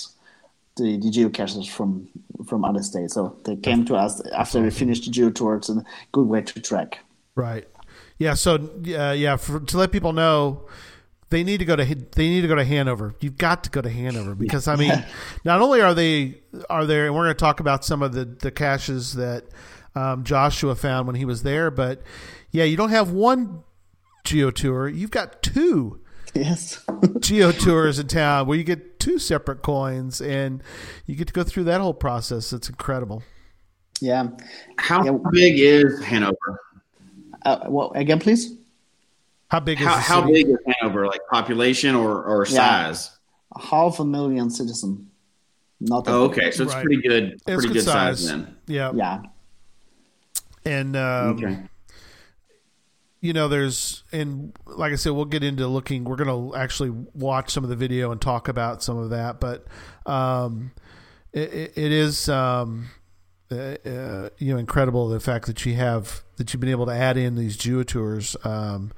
the, 0.78 0.98
the 0.98 1.10
geocachers 1.10 1.68
from 1.68 2.08
from 2.46 2.66
other 2.66 2.84
states. 2.84 3.16
So 3.16 3.36
they 3.46 3.56
came 3.56 3.84
to 3.86 3.96
us 3.96 4.22
after 4.30 4.62
they 4.62 4.70
finished 4.70 5.06
the 5.06 5.12
geo 5.12 5.32
tour. 5.32 5.56
It's 5.56 5.70
a 5.70 5.84
good 6.12 6.28
way 6.28 6.42
to 6.44 6.62
track. 6.62 7.00
Right. 7.34 7.68
Yeah, 8.20 8.36
so 8.36 8.56
uh, 8.56 9.14
yeah, 9.18 9.38
for, 9.38 9.60
to 9.60 9.78
let 9.78 9.92
people 9.92 10.14
know, 10.14 10.68
they 11.32 11.44
need 11.44 11.58
to 11.58 11.66
go 11.66 11.76
to 11.76 11.84
they 11.84 12.30
need 12.30 12.42
to 12.42 12.48
go 12.48 12.56
to 12.56 12.64
Hanover. 12.64 13.16
You've 13.20 13.38
got 13.38 13.64
to 13.64 13.70
go 13.72 13.82
to 13.82 13.90
Hanover 13.90 14.36
because 14.36 14.68
I 14.68 14.76
mean, 14.76 15.04
not 15.44 15.62
only 15.62 15.82
are 15.82 15.94
they 15.96 16.42
are 16.70 16.86
there, 16.86 17.08
and 17.08 17.16
we're 17.16 17.24
going 17.24 17.36
to 17.36 17.40
talk 17.40 17.60
about 17.60 17.84
some 17.84 18.04
of 18.04 18.14
the 18.14 18.26
the 18.26 18.52
caches 18.52 19.16
that 19.16 19.46
um, 19.96 20.24
Joshua 20.24 20.76
found 20.76 21.08
when 21.08 21.16
he 21.16 21.26
was 21.26 21.42
there, 21.44 21.72
but 21.72 22.02
yeah, 22.52 22.64
you 22.66 22.78
don't 22.78 22.90
have 22.92 23.12
one 23.12 23.64
geo 24.24 24.52
tour, 24.52 24.88
you've 24.88 25.10
got 25.12 25.42
two 25.42 26.00
Yes. 26.34 26.86
geo 27.20 27.52
tours 27.52 28.00
in 28.00 28.08
town 28.08 28.48
where 28.48 28.58
you 28.58 28.64
get 28.64 29.00
two 29.02 29.20
separate 29.20 29.62
coins 29.64 30.22
and 30.22 30.62
you 31.06 31.16
get 31.16 31.28
to 31.28 31.34
go 31.34 31.44
through 31.44 31.66
that 31.66 31.82
whole 31.82 31.94
process. 31.94 32.54
It's 32.54 32.70
incredible. 32.70 33.24
yeah. 34.00 34.28
How 34.78 35.04
Yeah. 35.04 35.18
big 35.32 35.60
is 35.60 36.02
Hanover? 36.04 36.60
Uh, 37.46 37.66
well, 37.68 37.92
again, 37.96 38.20
please. 38.20 38.56
How 39.52 39.60
big 39.60 39.82
is 39.82 39.86
How, 39.88 39.96
the 39.96 40.02
how 40.02 40.22
big 40.32 40.48
is 40.48 40.58
Hanover? 40.80 41.06
Like 41.08 41.20
population 41.30 41.94
or, 41.94 42.24
or 42.24 42.46
Yeah. 42.48 42.56
size? 42.94 43.12
Half 43.62 44.00
a 44.00 44.06
million 44.06 44.50
citizen. 44.50 45.10
Not 45.82 46.06
that 46.06 46.12
Oh, 46.14 46.24
okay. 46.26 46.52
So 46.52 46.64
it's 46.64 46.74
Right. 46.74 46.86
pretty 46.86 47.02
good. 47.02 47.34
It's 47.34 47.44
Pretty 47.44 47.68
good 47.68 47.74
good 47.74 47.84
size. 47.84 48.20
size. 48.22 48.30
then. 48.30 48.56
Yeah, 48.68 48.92
Yeah. 48.96 49.20
and 50.64 50.96
um, 50.96 51.28
Okay. 51.36 51.58
you 53.20 53.34
know, 53.34 53.50
there's 53.50 54.04
and 54.14 54.54
like 54.68 54.94
I 54.94 54.96
said, 54.96 55.12
we'll 55.12 55.26
get 55.26 55.44
into 55.44 55.68
looking. 55.68 56.06
We're 56.06 56.16
gonna 56.16 56.56
actually 56.56 56.92
watch 57.14 57.50
some 57.52 57.66
of 57.66 57.70
the 57.70 57.76
video 57.76 58.10
and 58.12 58.22
talk 58.22 58.48
about 58.48 58.82
some 58.82 58.98
of 58.98 59.10
that, 59.10 59.42
but 59.42 59.66
um, 60.06 60.72
it, 61.34 61.54
it, 61.54 61.74
it 61.76 61.92
is 61.92 62.30
um, 62.30 62.88
uh, 63.52 63.56
uh, 63.56 64.30
you 64.38 64.54
know 64.54 64.58
incredible 64.58 65.10
the 65.10 65.20
fact 65.20 65.46
that 65.48 65.66
you 65.66 65.74
have 65.76 66.22
that 66.38 66.54
you've 66.54 66.62
been 66.62 66.70
able 66.70 66.86
to 66.86 66.94
add 66.94 67.18
in 67.18 67.36
these 67.36 67.58
geo 67.58 67.84
tours. 67.84 68.38
Um, 68.46 68.92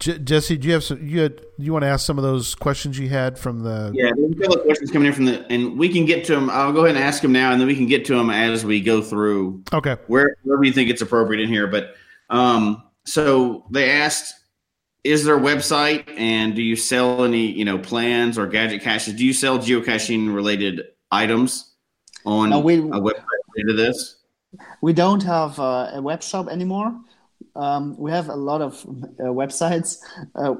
J- 0.00 0.18
Jesse, 0.18 0.56
do 0.56 0.66
you 0.68 0.74
have 0.74 0.84
some? 0.84 1.06
You 1.06 1.20
had 1.20 1.40
you 1.58 1.72
want 1.72 1.82
to 1.84 1.88
ask 1.88 2.04
some 2.04 2.18
of 2.18 2.24
those 2.24 2.54
questions 2.54 2.98
you 2.98 3.08
had 3.08 3.38
from 3.38 3.60
the? 3.60 3.92
Yeah, 3.94 4.10
there's 4.16 4.32
a 4.32 4.34
couple 4.34 4.56
of 4.56 4.64
questions 4.64 4.90
coming 4.90 5.06
in 5.08 5.14
from 5.14 5.24
the, 5.26 5.46
and 5.50 5.78
we 5.78 5.88
can 5.88 6.04
get 6.04 6.24
to 6.26 6.34
them. 6.34 6.50
I'll 6.50 6.72
go 6.72 6.84
ahead 6.84 6.96
and 6.96 7.04
ask 7.04 7.22
them 7.22 7.32
now, 7.32 7.52
and 7.52 7.60
then 7.60 7.68
we 7.68 7.76
can 7.76 7.86
get 7.86 8.04
to 8.06 8.14
them 8.16 8.28
as 8.28 8.64
we 8.64 8.80
go 8.80 9.00
through 9.00 9.62
Okay. 9.72 9.96
where, 10.08 10.36
wherever 10.42 10.64
you 10.64 10.72
think 10.72 10.90
it's 10.90 11.00
appropriate 11.02 11.42
in 11.42 11.48
here. 11.48 11.68
But 11.68 11.94
um, 12.28 12.82
so 13.04 13.64
they 13.70 13.90
asked, 13.90 14.34
is 15.04 15.24
there 15.24 15.36
a 15.36 15.40
website, 15.40 16.04
and 16.18 16.56
do 16.56 16.62
you 16.62 16.74
sell 16.76 17.24
any, 17.24 17.46
you 17.52 17.64
know, 17.64 17.78
plans 17.78 18.36
or 18.36 18.46
gadget 18.48 18.82
caches? 18.82 19.14
Do 19.14 19.24
you 19.24 19.32
sell 19.32 19.58
geocaching 19.58 20.34
related 20.34 20.82
items 21.12 21.72
on 22.26 22.50
No, 22.50 22.58
we- 22.58 22.78
a 22.78 22.80
website 22.80 23.22
related 23.56 23.68
to 23.68 23.72
this? 23.74 24.16
We 24.82 24.92
don't 24.92 25.22
have 25.22 25.58
uh, 25.58 25.90
a 25.94 26.02
web 26.02 26.22
shop 26.22 26.48
anymore. 26.48 26.94
Um, 27.56 27.96
we 27.96 28.10
have 28.10 28.28
a 28.28 28.34
lot 28.36 28.60
of 28.62 28.84
uh, 28.84 29.24
websites. 29.24 29.98
Uh, 30.34 30.54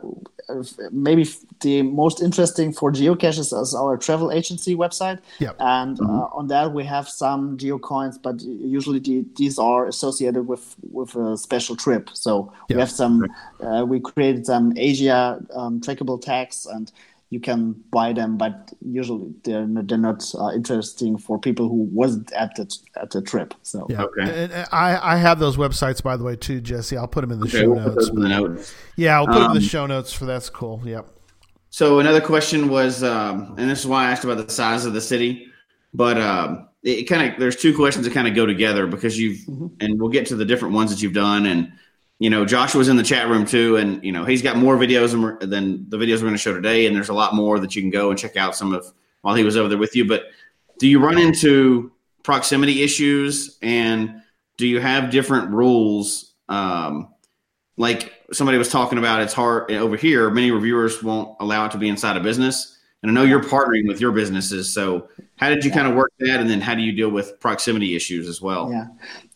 maybe 0.92 1.26
the 1.60 1.82
most 1.82 2.22
interesting 2.22 2.72
for 2.72 2.92
geocaches 2.92 3.52
is 3.60 3.74
our 3.74 3.96
travel 3.96 4.30
agency 4.30 4.76
website. 4.76 5.18
Yep. 5.40 5.56
And 5.58 6.00
uh, 6.00 6.28
on 6.32 6.48
that 6.48 6.72
we 6.72 6.84
have 6.84 7.08
some 7.08 7.56
geocoins, 7.58 8.20
but 8.20 8.40
usually 8.42 8.98
the, 9.00 9.24
these 9.36 9.58
are 9.58 9.86
associated 9.86 10.46
with 10.46 10.76
with 10.92 11.16
a 11.16 11.36
special 11.36 11.76
trip. 11.76 12.10
So 12.12 12.52
Yeah. 12.68 12.76
we 12.76 12.80
have 12.80 12.90
some. 12.90 13.26
Uh, 13.60 13.84
we 13.86 14.00
created 14.00 14.46
some 14.46 14.72
Asia 14.76 15.40
um, 15.54 15.80
trackable 15.80 16.20
tags 16.20 16.66
and. 16.66 16.92
You 17.30 17.40
can 17.40 17.72
buy 17.90 18.12
them, 18.12 18.36
but 18.36 18.70
usually 18.80 19.32
they're 19.42 19.66
not, 19.66 19.88
they're 19.88 19.98
not 19.98 20.22
uh, 20.38 20.50
interesting 20.54 21.18
for 21.18 21.38
people 21.38 21.68
who 21.68 21.88
wasn't 21.92 22.32
at 22.32 22.54
the 22.54 22.72
at 23.00 23.10
the 23.10 23.22
trip. 23.22 23.54
So 23.62 23.86
Yeah. 23.90 24.02
Okay. 24.04 24.22
And, 24.22 24.52
and 24.52 24.68
I 24.70 25.14
I 25.14 25.16
have 25.16 25.40
those 25.40 25.56
websites 25.56 26.00
by 26.02 26.16
the 26.16 26.22
way 26.22 26.36
too, 26.36 26.60
Jesse. 26.60 26.96
I'll 26.96 27.08
put 27.08 27.22
them 27.22 27.32
in 27.32 27.40
the 27.40 27.46
Okay, 27.46 27.62
show 27.62 27.70
we'll 27.70 27.82
put 27.82 27.94
notes. 27.94 28.06
those 28.08 28.16
in 28.16 28.22
the 28.22 28.28
notes. 28.28 28.74
Yeah, 28.96 29.16
I'll 29.16 29.26
put 29.26 29.34
them 29.34 29.42
in 29.42 29.48
Um, 29.50 29.54
the 29.54 29.60
show 29.62 29.86
notes 29.86 30.12
for 30.12 30.26
that's 30.26 30.48
cool. 30.48 30.80
Yep. 30.84 31.08
So 31.70 31.98
another 31.98 32.20
question 32.20 32.68
was, 32.68 33.02
um, 33.02 33.56
and 33.58 33.68
this 33.68 33.80
is 33.80 33.86
why 33.86 34.06
I 34.06 34.12
asked 34.12 34.22
about 34.22 34.46
the 34.46 34.52
size 34.52 34.84
of 34.86 34.92
the 34.92 35.00
city, 35.00 35.48
but 35.92 36.16
um, 36.18 36.68
it, 36.84 37.04
kind 37.08 37.32
of 37.32 37.40
there's 37.40 37.56
two 37.56 37.74
questions 37.74 38.06
that 38.06 38.14
kind 38.14 38.28
of 38.28 38.34
go 38.36 38.46
together 38.46 38.86
because 38.86 39.18
you've, 39.18 39.40
and 39.80 39.98
we'll 39.98 40.10
get 40.10 40.26
to 40.26 40.36
the 40.36 40.44
different 40.44 40.72
ones 40.74 40.90
that 40.92 41.02
you've 41.02 41.14
done, 41.14 41.46
and 41.46 41.72
you 42.18 42.30
know 42.30 42.44
Joshua's 42.44 42.88
in 42.88 42.96
the 42.96 43.02
chat 43.02 43.28
room 43.28 43.44
too, 43.44 43.76
and 43.76 44.02
you 44.04 44.12
know 44.12 44.24
he's 44.24 44.42
got 44.42 44.56
more 44.56 44.76
videos 44.76 45.10
than, 45.12 45.50
than 45.50 45.88
the 45.88 45.96
videos 45.96 46.16
we're 46.16 46.22
going 46.22 46.32
to 46.32 46.38
show 46.38 46.54
today, 46.54 46.86
and 46.86 46.94
there's 46.94 47.08
a 47.08 47.14
lot 47.14 47.34
more 47.34 47.58
that 47.58 47.74
you 47.74 47.82
can 47.82 47.90
go 47.90 48.10
and 48.10 48.18
check 48.18 48.36
out 48.36 48.56
some 48.56 48.72
of 48.72 48.86
while 49.22 49.34
he 49.34 49.44
was 49.44 49.56
over 49.56 49.68
there 49.68 49.78
with 49.78 49.96
you. 49.96 50.06
But 50.06 50.24
do 50.78 50.86
you 50.86 50.98
run 50.98 51.18
into 51.18 51.92
proximity 52.22 52.82
issues, 52.82 53.58
and 53.62 54.22
do 54.56 54.66
you 54.66 54.80
have 54.80 55.10
different 55.10 55.50
rules? 55.50 56.34
Um, 56.48 57.08
like 57.76 58.12
somebody 58.32 58.58
was 58.58 58.68
talking 58.68 58.98
about 58.98 59.20
it's 59.20 59.32
hard 59.32 59.70
over 59.72 59.96
here 59.96 60.30
many 60.30 60.50
reviewers 60.50 61.02
won't 61.02 61.36
allow 61.40 61.64
it 61.66 61.72
to 61.72 61.78
be 61.78 61.88
inside 61.88 62.16
a 62.16 62.20
business 62.20 62.73
and 63.04 63.10
i 63.10 63.14
know 63.14 63.22
you're 63.22 63.42
partnering 63.42 63.86
with 63.86 64.00
your 64.00 64.10
businesses 64.12 64.72
so 64.72 65.06
how 65.36 65.48
did 65.50 65.62
you 65.64 65.70
kind 65.70 65.86
of 65.86 65.94
work 65.94 66.10
that 66.20 66.40
and 66.40 66.48
then 66.48 66.60
how 66.60 66.74
do 66.74 66.80
you 66.80 66.90
deal 66.92 67.10
with 67.10 67.38
proximity 67.38 67.94
issues 67.94 68.26
as 68.28 68.40
well 68.40 68.70
Yeah, 68.72 68.86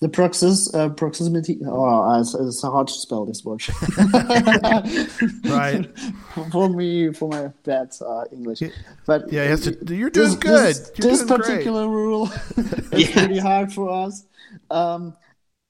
the 0.00 0.08
proxis, 0.08 0.72
uh, 0.74 0.88
proximity. 0.90 1.58
Oh, 1.66 1.84
uh, 1.84 2.20
it's, 2.20 2.32
it's 2.34 2.62
hard 2.62 2.86
to 2.86 2.92
spell 2.94 3.24
this 3.26 3.44
word. 3.44 3.60
Right. 5.44 5.88
for 6.52 6.68
me, 6.68 7.12
for 7.12 7.28
my 7.28 7.48
bad 7.64 7.88
uh, 8.00 8.24
English. 8.32 8.62
But 9.06 9.32
Yeah, 9.32 9.44
you 9.44 9.50
have 9.50 9.62
to- 9.62 9.94
you're 9.96 10.10
doing 10.10 10.28
this, 10.28 10.36
good. 10.36 10.66
This, 10.74 10.92
You're 10.96 11.10
this 11.10 11.18
doing 11.22 11.28
great. 11.40 11.46
particular 11.48 11.88
rule 11.88 12.30
is 12.92 13.08
Yeah. 13.10 13.12
pretty 13.18 13.38
hard 13.38 13.72
for 13.72 13.90
us 13.90 14.24
um, 14.70 15.14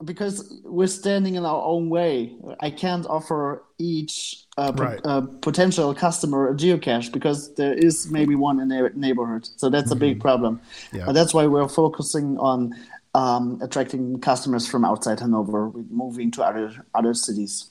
because 0.05 0.61
we're 0.65 0.87
standing 0.87 1.35
in 1.35 1.45
our 1.45 1.63
own 1.65 1.91
way. 1.91 2.37
I 2.61 2.71
can't 2.71 3.05
offer 3.07 3.65
each 3.79 4.45
uh, 4.57 4.73
po- 4.73 4.83
Right. 4.85 5.01
uh, 5.05 5.23
potential 5.43 5.93
customer 5.95 6.49
a 6.51 6.55
geocache 6.55 7.13
because 7.13 7.55
there 7.55 7.75
is 7.75 8.11
maybe 8.11 8.35
one 8.35 8.61
in 8.61 8.69
their 8.69 8.91
neighborhood. 8.91 9.49
So 9.57 9.69
that's 9.69 9.91
a 9.91 9.97
big 9.97 10.21
problem. 10.21 10.59
Mm-hmm. 10.59 10.97
Yeah. 10.99 11.07
But 11.07 11.13
that's 11.15 11.35
why 11.35 11.47
we're 11.47 11.69
focusing 11.69 12.39
on 12.39 12.75
um, 13.15 13.59
attracting 13.63 14.21
customers 14.21 14.69
from 14.69 14.85
outside 14.85 15.19
Hanover, 15.19 15.69
with 15.69 15.91
moving 15.91 16.31
to 16.33 16.43
other 16.45 16.73
other 16.95 17.15
cities. 17.15 17.71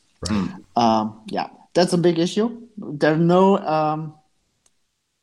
Um, 0.75 1.21
yeah, 1.27 1.47
that's 1.73 1.93
a 1.93 1.97
big 1.97 2.19
issue. 2.19 2.67
There 2.77 3.13
are 3.13 3.17
no 3.17 3.57
um, 3.59 4.15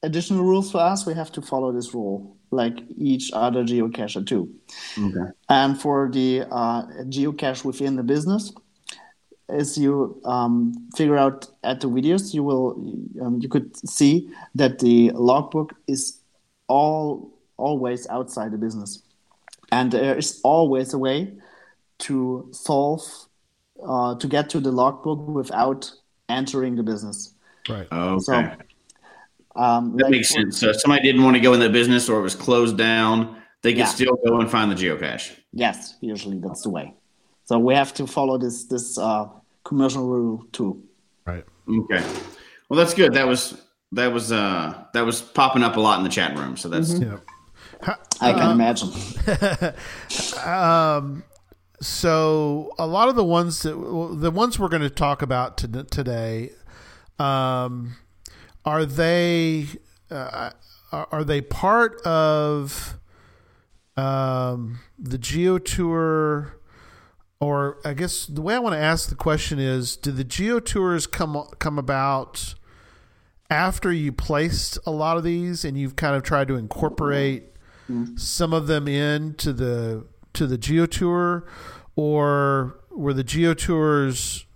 additional 0.03 0.45
rules 0.45 0.71
for 0.71 0.79
us. 0.79 1.05
We 1.05 1.15
have 1.15 1.33
to 1.33 1.43
follow 1.43 1.73
this 1.73 1.93
rule, 1.93 2.34
like 2.55 2.79
each 2.97 3.31
other 3.33 3.65
geocacher 3.65 4.27
too. 4.27 4.49
okay 4.99 5.31
And 5.49 5.81
for 5.81 6.11
the 6.11 6.43
uh, 6.51 6.83
geocache 7.09 7.65
within 7.65 7.97
the 7.97 8.03
business, 8.03 8.53
as 9.49 9.77
you 9.77 10.21
um, 10.25 10.89
figure 10.97 11.19
out 11.19 11.47
at 11.63 11.81
the 11.81 11.89
videos, 11.89 12.33
you 12.33 12.43
will 12.43 12.73
um, 13.21 13.41
you 13.41 13.49
could 13.49 13.77
see 13.89 14.31
that 14.55 14.79
the 14.79 15.11
logbook 15.11 15.75
is 15.87 16.21
all 16.67 17.31
always 17.57 18.09
outside 18.09 18.53
the 18.53 18.59
business, 18.59 19.03
and 19.71 19.93
there 19.93 20.17
is 20.17 20.41
always 20.43 20.95
a 20.95 20.99
way 20.99 21.33
to 21.99 22.49
solve 22.53 23.03
uh, 23.87 24.15
to 24.17 24.27
get 24.27 24.49
to 24.51 24.61
the 24.61 24.73
logbook 24.73 25.29
without 25.29 25.93
entering 26.29 26.77
the 26.77 26.83
business. 26.83 27.35
Right. 27.69 27.87
okay 27.93 28.21
So, 28.21 28.57
Um, 29.57 29.97
that 29.97 30.05
like 30.05 30.11
makes 30.11 30.31
sense 30.31 30.59
so 30.59 30.71
if 30.71 30.81
somebody 30.81 31.03
didn't 31.03 31.23
want 31.23 31.37
to 31.37 31.41
go 31.41 31.55
in 31.55 31.61
the 31.61 31.69
business 31.71 32.09
or 32.09 32.19
it 32.19 32.23
was 32.23 32.35
closed 32.35 32.77
down 32.77 33.37
they 33.63 33.71
could 33.73 33.79
Yeah. 33.79 33.85
still 33.87 34.17
go 34.27 34.41
and 34.41 34.51
find 34.51 34.71
the 34.71 34.75
geocache 34.75 35.31
Yes, 35.53 35.95
usually 36.01 36.39
that's 36.41 36.63
the 36.63 36.71
way. 36.71 36.95
So 37.45 37.59
we 37.61 37.75
have 37.75 37.95
to 37.95 38.07
follow 38.07 38.37
this 38.39 38.65
this 38.65 38.99
uh, 38.99 39.27
commercial 39.65 40.07
rule 40.09 40.45
too. 40.53 40.83
Right. 41.27 41.45
okay 41.69 42.03
well 42.69 42.79
that's 42.79 42.95
good 42.95 43.15
that 43.15 43.27
was 43.29 43.61
that 43.93 44.13
was 44.13 44.33
uh 44.33 44.85
that 44.93 45.05
was 45.07 45.23
popping 45.23 45.63
up 45.63 45.77
a 45.77 45.81
lot 45.81 45.99
in 45.99 46.05
the 46.05 46.11
chat 46.11 46.37
room 46.37 46.57
so 46.57 46.69
that's 46.69 46.93
Yeah. 46.99 47.19
I 48.21 48.33
can 48.33 48.51
imagine. 48.51 48.91
So 51.81 52.73
a 52.79 52.87
lot 52.87 53.09
of 53.09 53.15
the 53.17 53.25
ones 53.25 53.63
that 53.63 53.73
the 53.75 54.31
ones 54.31 54.59
we're 54.59 54.69
going 54.69 54.83
to 54.83 54.89
talk 54.91 55.21
about 55.21 55.59
to, 55.59 55.85
today, 55.85 56.51
um, 57.19 57.97
are 58.65 58.85
they 58.85 59.67
uh, 60.11 60.51
are 60.93 61.25
they 61.25 61.41
part 61.41 62.01
of 62.03 62.99
um, 63.97 64.81
the 64.99 65.19
Geo 65.19 65.59
Tour? 65.59 66.59
Or 67.41 67.79
I 67.85 67.95
guess 67.95 68.27
the 68.27 68.41
way 68.41 68.55
I 68.55 68.59
want 68.59 68.75
to 68.75 68.81
ask 68.81 69.09
the 69.09 69.15
question 69.15 69.59
is: 69.59 69.97
Do 69.97 70.13
the 70.13 70.25
Geo 70.25 70.61
Tours 70.61 71.07
come 71.07 71.47
come 71.59 71.79
about 71.79 72.55
after 73.51 73.93
you 73.93 74.13
placed 74.13 74.79
a 74.87 74.91
lot 74.91 75.17
of 75.17 75.25
these, 75.25 75.65
and 75.65 75.77
you've 75.77 75.97
kind 75.97 76.17
of 76.17 76.23
tried 76.23 76.49
to 76.49 76.55
incorporate 76.57 77.45
some 78.17 78.55
of 78.55 78.67
them 78.67 78.89
into 78.89 79.53
the 79.53 80.07
to 80.33 80.47
the 80.47 80.57
Geo 80.57 80.87
Tour, 80.87 81.47
or 81.97 82.79
were 82.91 83.13
the 83.13 83.25
Geo 83.25 83.53
Tours? 83.53 84.47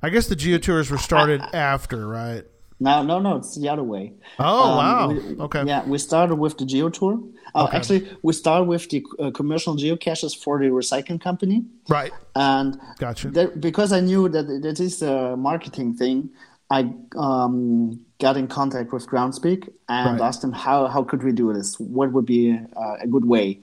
I 0.00 0.10
guess 0.10 0.28
the 0.28 0.36
Geo 0.36 0.58
Tours 0.58 0.90
were 0.92 0.98
started 0.98 1.40
after, 1.52 2.06
right? 2.06 2.44
No, 2.80 3.02
no, 3.02 3.18
no. 3.18 3.36
It's 3.36 3.56
the 3.56 3.68
other 3.68 3.82
way. 3.82 4.12
Oh 4.38 4.44
Um, 4.70 4.76
wow. 4.78 5.08
we- 5.08 5.36
okay. 5.46 5.64
Yeah, 5.66 5.84
we 5.86 5.98
started 5.98 6.36
with 6.36 6.58
the 6.58 6.64
GeoTour. 6.64 7.14
Oh, 7.54 7.64
Okay. 7.64 7.76
actually, 7.76 8.08
we 8.22 8.32
started 8.34 8.68
with 8.68 8.88
the 8.90 9.04
uh, 9.18 9.30
commercial 9.30 9.74
geocaches 9.76 10.36
for 10.36 10.58
the 10.58 10.66
recycling 10.66 11.20
company, 11.20 11.64
Right. 11.88 12.12
and 12.36 12.78
Gotcha. 12.98 13.30
there, 13.30 13.48
because 13.48 13.90
I 13.92 14.00
knew 14.00 14.28
that 14.28 14.46
that 14.62 14.78
is 14.80 15.02
a 15.02 15.34
marketing 15.36 15.94
thing, 15.94 16.30
I 16.70 16.92
um, 17.16 17.98
got 18.20 18.36
in 18.36 18.46
contact 18.46 18.92
with 18.92 19.06
Groundspeak 19.08 19.68
and 19.88 20.12
Right. 20.20 20.20
asked 20.28 20.42
them 20.42 20.52
how 20.52 20.86
how 20.88 21.02
could 21.02 21.22
we 21.24 21.32
do 21.32 21.52
this? 21.54 21.80
What 21.80 22.12
would 22.12 22.26
be 22.26 22.52
uh, 22.76 22.96
a 23.00 23.06
good 23.06 23.24
way? 23.24 23.58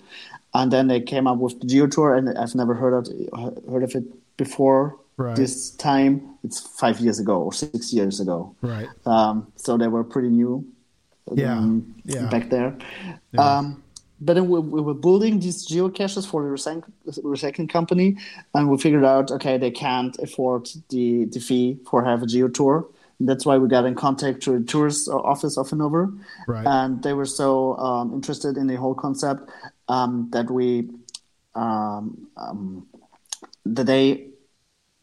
And 0.56 0.72
then 0.74 0.88
they 0.88 1.00
came 1.02 1.28
up 1.28 1.38
with 1.38 1.60
the 1.62 1.68
GeoTour, 1.68 2.18
and 2.18 2.36
I've 2.38 2.56
never 2.56 2.74
heard 2.74 2.94
of 3.00 3.06
heard 3.72 3.84
of 3.84 3.94
it 3.96 4.06
before. 4.38 4.98
Right. 5.18 5.36
This 5.36 5.72
time, 5.72 6.36
it's 6.44 6.60
five 6.60 7.00
years 7.00 7.20
ago 7.20 7.42
or 7.42 7.54
six 7.54 7.94
years 7.94 8.20
ago. 8.20 8.54
Right. 8.62 8.88
Um, 9.06 9.52
so 9.56 9.78
they 9.78 9.88
were 9.88 10.04
pretty 10.04 10.30
new 10.30 10.66
Yeah. 11.34 11.58
um, 11.58 11.96
Yeah. 12.04 12.30
back 12.30 12.50
there. 12.50 12.78
Um, 13.38 13.82
but 14.20 14.34
then 14.36 14.48
we, 14.50 14.60
we 14.60 14.82
were 14.82 14.94
building 14.94 15.40
these 15.40 15.68
geocaches 15.68 16.26
for 16.28 16.44
the 16.44 16.50
recycling, 16.50 16.92
recycling 17.24 17.70
company, 17.70 18.18
and 18.54 18.70
we 18.70 18.78
figured 18.78 19.04
out 19.06 19.32
okay 19.32 19.58
they 19.58 19.72
can't 19.72 20.18
afford 20.20 20.68
the, 20.90 21.26
the 21.26 21.40
fee 21.40 21.78
for 21.90 22.04
have 22.04 22.22
a 22.24 22.26
geo 22.26 22.48
tour. 22.50 22.88
That's 23.20 23.46
why 23.46 23.58
we 23.58 23.70
got 23.70 23.86
in 23.86 23.96
contact 23.96 24.42
to 24.44 24.60
the 24.60 24.66
tourist 24.66 25.08
office 25.10 25.58
of 25.58 25.70
Hanover, 25.70 26.12
Right. 26.48 26.66
and 26.68 27.02
they 27.02 27.14
were 27.14 27.26
so 27.26 27.78
um, 27.78 28.14
interested 28.14 28.58
in 28.58 28.68
the 28.68 28.76
whole 28.76 28.94
concept 28.96 29.50
um, 29.88 30.28
that 30.32 30.52
we 30.52 30.90
um, 31.56 32.28
um, 32.36 32.86
that 33.66 33.86
they 33.86 34.28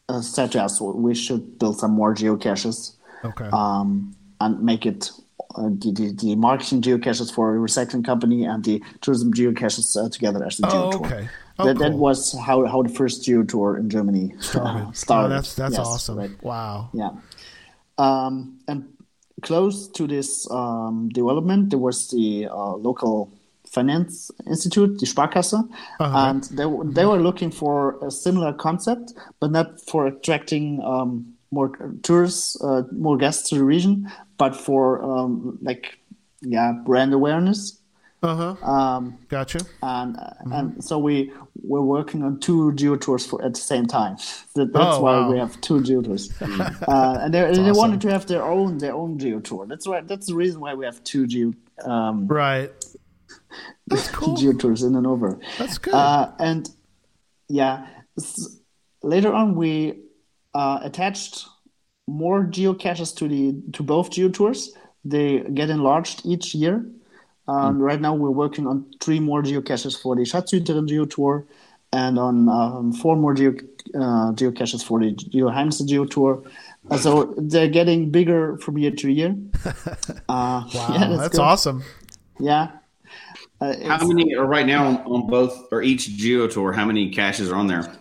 uh, 0.09 0.21
to 0.47 0.63
us 0.63 0.81
we 0.81 1.15
should 1.15 1.57
build 1.59 1.79
some 1.79 1.91
more 1.91 2.13
geocaches 2.13 2.95
Okay. 3.25 3.49
um, 3.53 4.13
and 4.41 4.61
make 4.61 4.85
it 4.85 5.09
uh, 5.55 5.69
the, 5.69 5.91
the, 5.93 6.13
the 6.21 6.35
marketing 6.35 6.81
geocaches 6.81 7.33
for 7.33 7.55
a 7.55 7.59
recycling 7.59 8.03
company 8.03 8.43
and 8.43 8.63
the 8.65 8.81
tourism 9.01 9.33
geocaches 9.33 9.95
uh, 9.95 10.09
together 10.09 10.43
as 10.45 10.57
the 10.57 10.67
oh, 10.67 10.71
geo 10.71 10.91
tour. 10.91 11.05
okay. 11.05 11.29
Oh, 11.59 11.65
that, 11.67 11.77
that 11.77 11.93
was 11.93 12.37
how, 12.39 12.65
how 12.65 12.81
the 12.81 12.89
first 12.89 13.23
geo 13.23 13.43
tour 13.43 13.77
in 13.77 13.89
Germany 13.89 14.33
started. 14.39 14.81
uh, 14.87 14.91
started. 14.91 15.25
Oh, 15.27 15.29
that's 15.29 15.55
that's 15.55 15.77
Yes, 15.77 15.85
awesome. 15.87 16.17
right. 16.17 16.31
Wow. 16.43 16.89
Yeah. 16.93 17.11
Um, 17.97 18.59
and 18.67 18.91
close 19.41 19.87
to 19.89 20.07
this 20.07 20.49
um, 20.51 21.09
development, 21.09 21.69
there 21.69 21.79
was 21.79 22.09
the 22.09 22.47
uh, 22.51 22.75
local 22.75 23.31
finance 23.73 24.31
institute, 24.47 24.99
the 24.99 25.05
Sparkasse, 25.05 25.53
Uh-huh. 25.99 26.17
and 26.25 26.43
they, 26.57 26.65
they 26.93 27.05
were 27.05 27.21
looking 27.21 27.51
for 27.51 27.97
a 28.05 28.11
similar 28.11 28.53
concept, 28.53 29.13
but 29.39 29.51
not 29.51 29.67
for 29.89 30.07
attracting 30.07 30.81
um, 30.83 31.33
more 31.51 31.69
tourists, 32.03 32.61
uh, 32.61 32.83
more 32.91 33.17
guests 33.17 33.49
to 33.49 33.55
the 33.57 33.63
region, 33.63 34.09
but 34.37 34.55
for 34.55 35.01
um, 35.03 35.57
like, 35.61 35.97
yeah, 36.41 36.71
brand 36.85 37.13
awareness. 37.13 37.79
Uh 38.21 38.35
huh. 38.35 38.71
Um, 38.73 39.17
Gotcha. 39.27 39.59
and 39.81 40.15
Mm-hmm. 40.15 40.53
and 40.53 40.83
so 40.83 40.97
we 40.97 41.31
we're 41.71 41.81
working 41.97 42.23
on 42.23 42.39
two 42.39 42.71
geo 42.73 42.95
tours 42.95 43.25
for 43.25 43.43
at 43.43 43.53
the 43.53 43.59
same 43.59 43.85
time. 43.85 44.15
That, 44.55 44.71
that's 44.73 44.97
Oh, 44.97 45.01
why 45.03 45.15
wow. 45.19 45.31
we 45.31 45.37
have 45.39 45.59
two 45.61 45.81
geo 45.83 46.01
tours. 46.01 46.31
uh, 46.41 47.17
and 47.21 47.33
they, 47.33 47.41
they 47.51 47.71
wanted 47.71 47.99
to 48.01 48.09
have 48.11 48.25
their 48.27 48.43
own 48.43 48.77
their 48.79 48.93
own 48.93 49.17
geo 49.19 49.39
tour. 49.39 49.65
That's 49.67 49.85
why 49.87 50.01
that's 50.01 50.27
the 50.27 50.35
reason 50.35 50.59
why 50.61 50.73
we 50.73 50.85
have 50.85 51.03
two 51.03 51.27
geo 51.27 51.53
um, 51.83 52.27
Right. 52.27 52.71
That's 53.87 54.09
cool. 54.09 54.35
geo 54.35 54.53
tours 54.53 54.83
in 54.83 54.93
Hanover. 54.93 55.39
That's 55.57 55.77
good. 55.77 55.93
Uh, 55.93 56.31
and 56.39 56.69
yeah, 57.49 57.87
s- 58.17 58.57
later 59.01 59.33
on 59.33 59.55
we 59.55 59.99
uh, 60.53 60.79
attached 60.83 61.45
more 62.07 62.43
geocaches 62.45 63.15
to 63.17 63.27
the 63.27 63.55
to 63.73 63.83
both 63.83 64.11
geo 64.11 64.29
tours. 64.29 64.73
They 65.05 65.39
get 65.53 65.69
enlarged 65.69 66.21
each 66.25 66.55
year. 66.55 66.85
Um, 67.47 67.79
Right 67.79 67.99
now 67.99 68.13
we're 68.15 68.29
working 68.31 68.67
on 68.67 68.85
three 69.01 69.19
more 69.19 69.43
geocaches 69.43 70.01
for 70.01 70.15
the 70.15 70.21
Schatzhüterin 70.21 70.87
Geo 70.87 71.03
Tour, 71.05 71.45
and 71.91 72.17
on 72.17 72.47
um, 72.47 72.93
four 72.93 73.17
more 73.17 73.33
geo 73.33 73.51
uh, 73.95 74.31
geocaches 74.31 74.81
for 74.81 74.99
the 75.01 75.11
Geoheimse 75.13 75.85
Geo 75.85 76.05
Tour. 76.05 76.41
Uh, 76.89 76.97
so 76.97 77.33
they're 77.37 77.67
getting 77.67 78.11
bigger 78.11 78.57
from 78.59 78.77
year 78.77 78.91
to 78.91 79.11
year. 79.11 79.35
Uh, 80.29 80.63
wow. 80.73 80.87
yeah, 80.93 81.07
that's 81.17 81.29
good. 81.35 81.41
awesome. 81.41 81.83
Yeah. 82.39 82.71
Uh, 83.63 83.97
How 83.97 84.05
many 84.05 84.35
are 84.35 84.45
right 84.45 84.65
now 84.65 84.87
on, 84.87 84.97
on 84.97 85.27
both 85.27 85.67
or 85.71 85.81
each 85.81 86.09
Geo 86.17 86.47
Tour? 86.47 86.73
How 86.73 86.85
many 86.85 87.09
caches 87.09 87.51
are 87.51 87.55
on 87.55 87.67
there? 87.67 87.99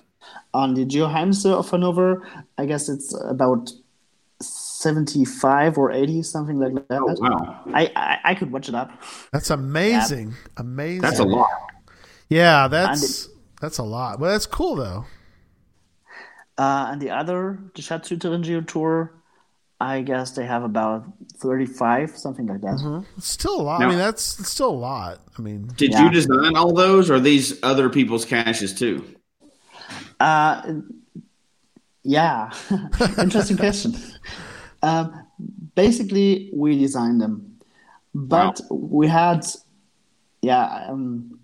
on 0.55 0.75
the 0.75 0.85
Geoheimse 0.85 1.47
of 1.47 1.71
Hanover, 1.71 2.27
I 2.59 2.67
guess 2.67 2.89
it's 2.89 3.15
about 3.25 3.71
75 4.41 5.79
or 5.79 5.91
80, 5.91 6.23
something 6.23 6.59
like 6.59 6.75
that. 6.89 7.01
Oh 7.01 7.15
wow, 7.19 7.63
I, 7.73 7.91
I, 7.97 8.19
I 8.25 8.35
could 8.35 8.53
watch 8.53 8.69
it 8.69 8.75
up. 8.75 8.91
That's 9.33 9.51
amazing. 9.51 10.35
Amazing. 10.57 11.01
that's 11.01 11.19
a 11.19 11.25
lot. 11.25 11.51
Yeah, 12.29 12.69
that's 12.69 13.29
that's 13.61 13.79
a 13.79 13.83
lot. 13.83 14.19
Well, 14.19 14.33
that's 14.33 14.47
cool 14.47 14.77
though. 14.77 15.05
Uh, 16.59 16.89
and 16.91 17.01
the 17.01 17.11
other, 17.11 17.59
the 17.75 17.83
Schatzhüterin 17.83 18.43
Geo 18.43 18.61
Tour, 18.61 19.13
I 19.83 20.03
guess 20.03 20.31
they 20.33 20.47
have 20.47 20.63
about 20.63 21.05
35, 21.39 22.17
something 22.17 22.47
like 22.47 22.61
that. 22.61 23.05
It's 23.17 23.27
still 23.29 23.61
a 23.61 23.63
lot. 23.63 23.83
I 23.83 23.89
mean, 23.89 23.99
that's 23.99 24.39
it's 24.39 24.51
still 24.51 24.71
a 24.71 24.81
lot. 24.93 25.21
I 25.37 25.43
mean, 25.43 25.69
Did 25.77 25.91
Yeah. 25.91 26.05
you 26.05 26.11
design 26.11 26.57
all 26.57 26.73
those, 26.73 27.11
or 27.11 27.15
are 27.17 27.21
these 27.21 27.59
other 27.65 27.89
people's 27.91 28.25
caches 28.25 28.73
too? 28.73 29.05
Uh, 30.21 30.63
yeah, 32.05 32.51
interesting 33.19 33.57
question. 33.57 33.95
Um, 34.85 35.27
basically, 35.77 36.51
we 36.53 36.77
designed 36.77 37.21
them, 37.21 37.35
but 38.13 38.61
we 38.69 39.07
had, 39.07 39.47
yeah, 40.41 40.87
um, 40.89 41.39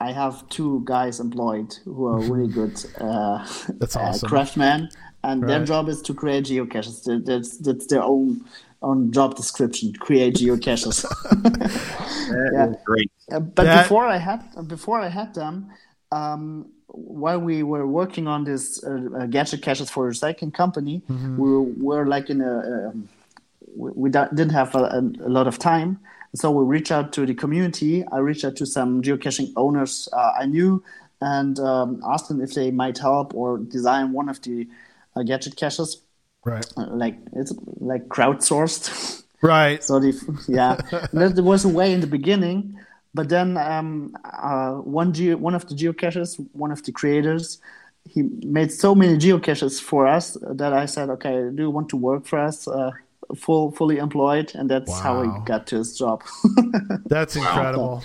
I 0.00 0.10
have 0.10 0.48
two 0.48 0.82
guys 0.84 1.20
employed 1.20 1.70
who 1.84 2.06
are 2.06 2.18
really 2.18 2.52
good 2.60 2.74
uh, 3.00 3.38
That's 3.78 3.94
uh, 3.94 4.00
awesome. 4.00 4.28
craftsmen, 4.28 4.88
and 5.24 5.42
their 5.48 5.64
job 5.64 5.88
is 5.88 6.02
to 6.02 6.14
create 6.14 6.44
geocaches. 6.46 7.04
That's 7.24 7.58
that's 7.58 7.86
their 7.86 8.02
own 8.02 8.40
own 8.82 9.10
job 9.12 9.34
description: 9.36 9.92
create 9.94 10.34
geocaches. 10.36 11.04
That 12.54 12.68
is 12.70 12.76
great. 12.84 13.10
Uh, 13.30 13.40
but 13.40 13.64
That- 13.64 13.82
before 13.84 14.06
I 14.06 14.18
had 14.18 14.40
before 14.68 15.00
I 15.00 15.08
had 15.08 15.34
them, 15.34 15.70
um, 16.10 16.66
while 17.22 17.38
we 17.38 17.62
were 17.62 17.86
working 17.86 18.26
on 18.28 18.44
this 18.44 18.82
uh, 18.84 18.90
uh, 18.90 19.26
gadget 19.26 19.62
caches 19.62 19.90
for 19.90 20.08
a 20.08 20.10
recycling 20.10 20.52
company, 20.52 21.02
Mm-hmm. 21.10 21.36
we 21.42 21.50
were 21.82 22.06
like 22.06 22.30
in 22.30 22.40
a 22.40 22.88
um, 22.88 23.08
we, 23.76 23.90
we 24.02 24.10
didn't 24.10 24.50
have 24.50 24.74
a, 24.74 25.00
a 25.24 25.28
lot 25.28 25.46
of 25.46 25.58
time, 25.58 25.98
so 26.34 26.50
we 26.50 26.64
reached 26.64 26.92
out 26.92 27.12
to 27.14 27.24
the 27.26 27.34
community. 27.34 28.04
I 28.12 28.18
reached 28.18 28.44
out 28.44 28.56
to 28.56 28.66
some 28.66 29.02
geocaching 29.02 29.52
owners 29.56 30.08
uh, 30.12 30.32
I 30.42 30.46
knew 30.46 30.82
and 31.20 31.58
um, 31.60 32.02
asked 32.04 32.28
them 32.28 32.40
if 32.42 32.52
they 32.54 32.70
might 32.72 32.98
help 32.98 33.32
or 33.34 33.58
design 33.58 34.12
one 34.12 34.28
of 34.28 34.40
the 34.42 34.66
uh, 35.16 35.22
gadget 35.22 35.56
caches. 35.56 36.02
right, 36.44 36.66
Uh, 36.76 36.86
like 37.02 37.16
it's 37.34 37.52
like 37.80 38.08
crowdsourced. 38.08 39.22
right. 39.42 39.82
So 39.88 39.98
the 40.00 40.12
yeah, 40.48 40.76
there 41.12 41.28
there 41.30 41.44
was 41.44 41.64
a 41.64 41.68
way 41.68 41.92
in 41.92 42.00
the 42.00 42.06
beginning, 42.18 42.78
but 43.14 43.28
then 43.28 43.56
um, 43.56 44.14
uh, 44.24 44.72
one 45.00 45.12
geo, 45.12 45.36
one 45.36 45.54
of 45.54 45.64
the 45.68 45.74
geocaches, 45.74 46.36
one 46.52 46.72
of 46.72 46.82
the 46.84 46.92
creators, 46.92 47.60
he 48.08 48.22
made 48.58 48.70
so 48.72 48.94
many 48.94 49.16
geocaches 49.18 49.80
for 49.80 50.06
us 50.16 50.36
that 50.42 50.72
I 50.72 50.86
said, 50.86 51.08
okay, 51.10 51.36
do 51.54 51.62
you 51.62 51.70
want 51.70 51.88
to 51.90 51.96
work 51.96 52.26
for 52.26 52.38
us, 52.48 52.66
uh, 52.66 52.90
full 53.36 53.70
fully 53.78 53.98
employed? 53.98 54.52
And 54.58 54.68
that's 54.68 54.92
how 55.04 55.22
he 55.22 55.30
got 55.44 55.66
to 55.68 55.76
his 55.78 55.96
job. 55.98 56.22
That's 57.06 57.36
incredible. 57.36 58.02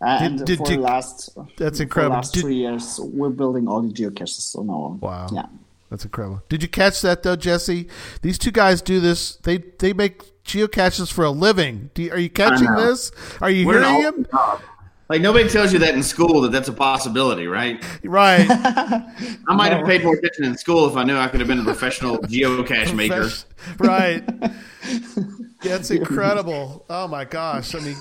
and 0.00 0.44
did 0.44 0.58
for 0.58 0.68
you- 0.70 0.76
the 0.76 0.82
last 0.82 1.16
That's 1.56 1.78
for 1.78 1.78
the 1.78 1.82
incredible. 1.84 2.16
last 2.16 2.34
Did- 2.34 2.42
three 2.42 2.56
years, 2.64 3.00
we're 3.00 3.30
building 3.42 3.68
all 3.68 3.80
the 3.82 3.92
geocaches 3.92 4.54
on 4.58 4.68
our 4.68 4.76
own. 4.88 5.00
Wow. 5.00 5.26
Yeah. 5.32 5.46
That's 5.90 6.04
incredible. 6.04 6.42
Did 6.48 6.62
you 6.62 6.68
catch 6.68 7.00
that 7.02 7.22
though, 7.22 7.36
Jesse? 7.36 7.88
These 8.22 8.38
two 8.38 8.50
guys 8.50 8.82
do 8.82 9.00
this. 9.00 9.36
They 9.36 9.58
they 9.58 9.92
make 9.92 10.42
geocaches 10.44 11.12
for 11.12 11.24
a 11.24 11.30
living. 11.30 11.90
Do 11.94 12.02
you, 12.04 12.12
are 12.12 12.18
you 12.18 12.30
catching 12.30 12.72
this? 12.74 13.12
Are 13.40 13.50
you 13.50 13.66
We're 13.66 13.82
hearing 13.82 14.02
him? 14.02 14.26
job. 14.30 14.60
Like 15.08 15.20
nobody 15.20 15.48
tells 15.48 15.72
you 15.72 15.78
that 15.80 15.94
in 15.94 16.02
school 16.02 16.40
that 16.40 16.50
that's 16.50 16.68
a 16.68 16.72
possibility, 16.72 17.46
right? 17.46 17.82
Right. 18.02 18.44
I 18.50 19.54
might 19.54 19.72
have 19.72 19.86
paid 19.86 20.02
more 20.02 20.14
attention 20.14 20.44
in 20.44 20.56
school 20.58 20.88
if 20.88 20.96
I 20.96 21.04
knew 21.04 21.16
I 21.16 21.28
could 21.28 21.38
have 21.38 21.48
been 21.48 21.60
a 21.60 21.64
professional 21.64 22.18
geocache 22.22 22.92
maker. 22.94 23.30
right. 23.78 24.24
That's 25.62 25.90
incredible. 25.92 26.84
Oh 26.90 27.06
my 27.06 27.24
gosh. 27.24 27.74
I 27.76 27.80
mean, 27.80 27.96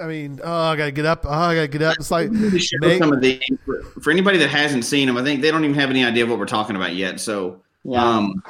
I 0.00 0.06
mean, 0.06 0.40
oh, 0.42 0.52
I 0.62 0.76
gotta 0.76 0.90
get 0.92 1.06
up. 1.06 1.24
Oh, 1.26 1.30
I 1.30 1.54
gotta 1.54 1.68
get 1.68 1.82
up. 1.82 1.96
It's 1.98 2.10
like 2.10 2.30
make- 2.30 2.98
some 2.98 3.12
of 3.12 3.20
the 3.20 3.40
for, 3.64 3.82
for 4.00 4.10
anybody 4.10 4.38
that 4.38 4.48
hasn't 4.50 4.84
seen 4.84 5.06
them, 5.06 5.16
I 5.16 5.22
think 5.22 5.40
they 5.42 5.50
don't 5.50 5.64
even 5.64 5.74
have 5.78 5.90
any 5.90 6.04
idea 6.04 6.24
of 6.24 6.30
what 6.30 6.38
we're 6.38 6.46
talking 6.46 6.76
about 6.76 6.94
yet. 6.94 7.20
So, 7.20 7.62
Yeah. 7.84 8.04
um, 8.04 8.42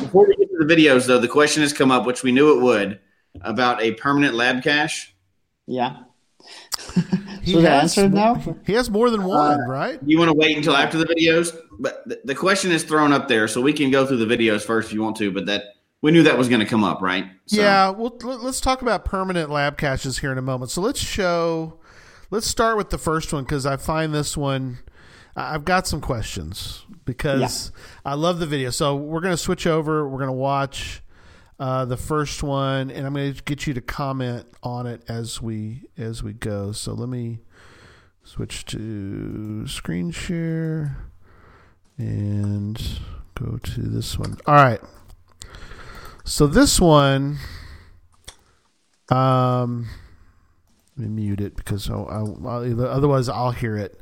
before 0.00 0.26
we 0.26 0.36
get 0.36 0.48
to 0.50 0.64
the 0.64 0.74
videos, 0.74 1.06
though, 1.06 1.18
the 1.18 1.28
question 1.28 1.62
has 1.62 1.72
come 1.72 1.90
up, 1.90 2.06
which 2.06 2.22
we 2.22 2.32
knew 2.32 2.56
it 2.58 2.62
would, 2.62 3.00
about 3.42 3.82
a 3.82 3.92
permanent 3.92 4.34
lab 4.34 4.62
cache. 4.62 5.14
Yeah. 5.66 5.96
he 7.42 7.52
Should 7.52 7.64
has 7.64 7.96
answer 7.96 8.04
it 8.04 8.10
more- 8.12 8.36
now? 8.36 8.56
He 8.66 8.72
has 8.74 8.90
more 8.90 9.10
than 9.10 9.24
one, 9.24 9.60
Uh, 9.60 9.66
right? 9.66 9.98
You 10.04 10.18
want 10.18 10.28
to 10.30 10.34
wait 10.36 10.56
until 10.56 10.76
after 10.76 10.98
the 10.98 11.06
videos, 11.06 11.56
but 11.78 12.02
the, 12.08 12.20
the 12.24 12.34
question 12.34 12.70
is 12.70 12.84
thrown 12.84 13.12
up 13.12 13.28
there, 13.28 13.48
so 13.48 13.60
we 13.60 13.72
can 13.72 13.90
go 13.90 14.06
through 14.06 14.24
the 14.24 14.36
videos 14.36 14.62
first 14.62 14.88
if 14.88 14.94
you 14.94 15.02
want 15.02 15.16
to. 15.16 15.30
But 15.32 15.46
that 15.46 15.62
we 16.04 16.10
knew 16.10 16.22
that 16.24 16.36
was 16.36 16.48
going 16.50 16.60
to 16.60 16.66
come 16.66 16.84
up, 16.84 17.00
right? 17.00 17.24
So- 17.46 17.56
Yeah, 17.62 17.88
well, 17.88 18.14
let- 18.22 18.42
let's 18.42 18.60
talk 18.60 18.82
about 18.82 19.06
permanent 19.06 19.48
lab 19.50 19.78
caches 19.78 20.18
here 20.18 20.30
in 20.30 20.36
a 20.36 20.42
moment. 20.42 20.70
So 20.70 20.82
let's 20.82 21.00
show. 21.00 21.78
Let's 22.30 22.46
start 22.46 22.76
with 22.76 22.90
the 22.90 22.98
first 22.98 23.32
one 23.32 23.44
because 23.44 23.64
I 23.64 23.76
find 23.78 24.12
this 24.12 24.36
one. 24.36 24.80
I've 25.34 25.64
got 25.64 25.86
some 25.86 26.02
questions 26.02 26.84
because 27.06 27.40
I 28.04 28.14
love 28.14 28.38
the 28.38 28.44
video. 28.46 28.68
So 28.68 28.94
we're 28.96 29.20
going 29.22 29.32
to 29.32 29.38
switch 29.38 29.66
over. 29.66 30.06
We're 30.06 30.18
going 30.18 30.28
to 30.28 30.32
watch 30.32 31.00
uh, 31.58 31.86
the 31.86 31.96
first 31.96 32.42
one, 32.42 32.90
and 32.90 33.06
I'm 33.06 33.14
going 33.14 33.32
to 33.32 33.42
get 33.42 33.66
you 33.66 33.72
to 33.72 33.80
comment 33.80 34.46
on 34.62 34.86
it 34.86 35.02
as 35.08 35.40
we 35.40 35.84
as 35.96 36.22
we 36.22 36.34
go. 36.34 36.72
So 36.72 36.92
let 36.92 37.08
me 37.08 37.38
switch 38.24 38.66
to 38.66 39.66
screen 39.68 40.10
share 40.10 40.98
and 41.96 42.78
go 43.34 43.56
to 43.56 43.80
this 43.80 44.18
one. 44.18 44.36
All 44.46 44.54
right. 44.54 44.80
So 46.24 46.46
this 46.46 46.80
one, 46.80 47.38
um, 49.10 49.88
let 50.96 51.08
me 51.08 51.22
mute 51.22 51.40
it 51.40 51.54
because 51.54 51.90
I'll, 51.90 52.08
I'll, 52.08 52.86
otherwise 52.86 53.28
I'll 53.28 53.50
hear 53.52 53.76
it. 53.76 54.00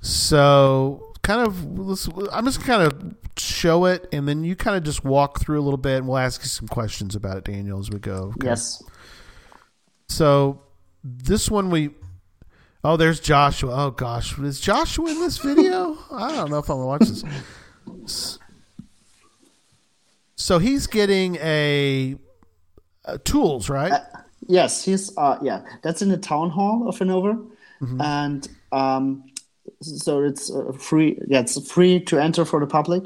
So 0.00 1.14
kind 1.22 1.46
of, 1.46 1.78
let's, 1.78 2.08
I'm 2.32 2.44
just 2.44 2.62
kind 2.62 2.82
of 2.82 3.14
show 3.38 3.84
it, 3.86 4.08
and 4.12 4.26
then 4.28 4.42
you 4.44 4.56
kind 4.56 4.76
of 4.76 4.82
just 4.82 5.04
walk 5.04 5.40
through 5.40 5.60
a 5.60 5.62
little 5.62 5.78
bit, 5.78 5.98
and 5.98 6.08
we'll 6.08 6.18
ask 6.18 6.42
you 6.42 6.48
some 6.48 6.68
questions 6.68 7.14
about 7.14 7.36
it, 7.38 7.44
Daniel, 7.44 7.78
as 7.78 7.88
we 7.88 7.98
go. 8.00 8.32
Okay? 8.36 8.48
Yes. 8.48 8.82
So 10.08 10.60
this 11.02 11.50
one 11.50 11.70
we. 11.70 11.90
Oh, 12.82 12.96
there's 12.98 13.18
Joshua. 13.20 13.72
Oh 13.74 13.90
gosh, 13.92 14.38
is 14.38 14.60
Joshua 14.60 15.10
in 15.10 15.20
this 15.20 15.38
video? 15.38 15.96
I 16.10 16.32
don't 16.32 16.50
know 16.50 16.58
if 16.58 16.68
I'm 16.68 16.76
gonna 16.76 16.86
watch 16.86 17.00
this. 17.00 18.38
So 20.44 20.58
he's 20.58 20.86
getting 20.86 21.36
a, 21.36 22.16
uh 23.06 23.16
tools, 23.24 23.70
right? 23.70 23.92
Yes, 24.46 24.84
he's 24.84 25.16
uh 25.16 25.38
yeah, 25.42 25.62
that's 25.82 26.02
in 26.02 26.10
the 26.10 26.18
town 26.18 26.50
hall 26.50 26.86
of 26.88 26.98
Hanover, 26.98 27.34
Mm-hmm. 27.80 28.00
and 28.00 28.48
um, 28.72 29.24
so 29.80 30.22
it's 30.22 30.50
uh, 30.50 30.72
free. 30.78 31.18
Yeah, 31.28 31.40
it's 31.40 31.56
free 31.72 32.00
to 32.04 32.18
enter 32.18 32.44
for 32.44 32.60
the 32.60 32.66
public, 32.66 33.02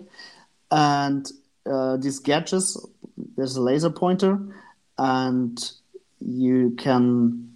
and 0.70 1.24
uh, 1.64 1.96
these 1.96 2.18
gadgets. 2.20 2.76
There's 3.36 3.56
a 3.56 3.62
laser 3.62 3.90
pointer, 3.90 4.38
and 4.98 5.56
you 6.20 6.74
can 6.76 7.50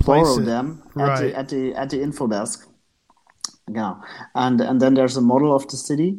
place 0.00 0.26
borrow 0.26 0.38
it. 0.40 0.44
them 0.46 0.82
at 0.96 1.08
Right. 1.08 1.20
the 1.20 1.38
at 1.38 1.48
the 1.48 1.74
at 1.74 1.90
the 1.90 2.02
info 2.02 2.26
desk. 2.26 2.66
Yeah, 3.68 3.94
and 4.34 4.60
and 4.60 4.80
then 4.80 4.94
there's 4.94 5.16
a 5.16 5.22
model 5.22 5.54
of 5.54 5.66
the 5.68 5.76
city, 5.76 6.18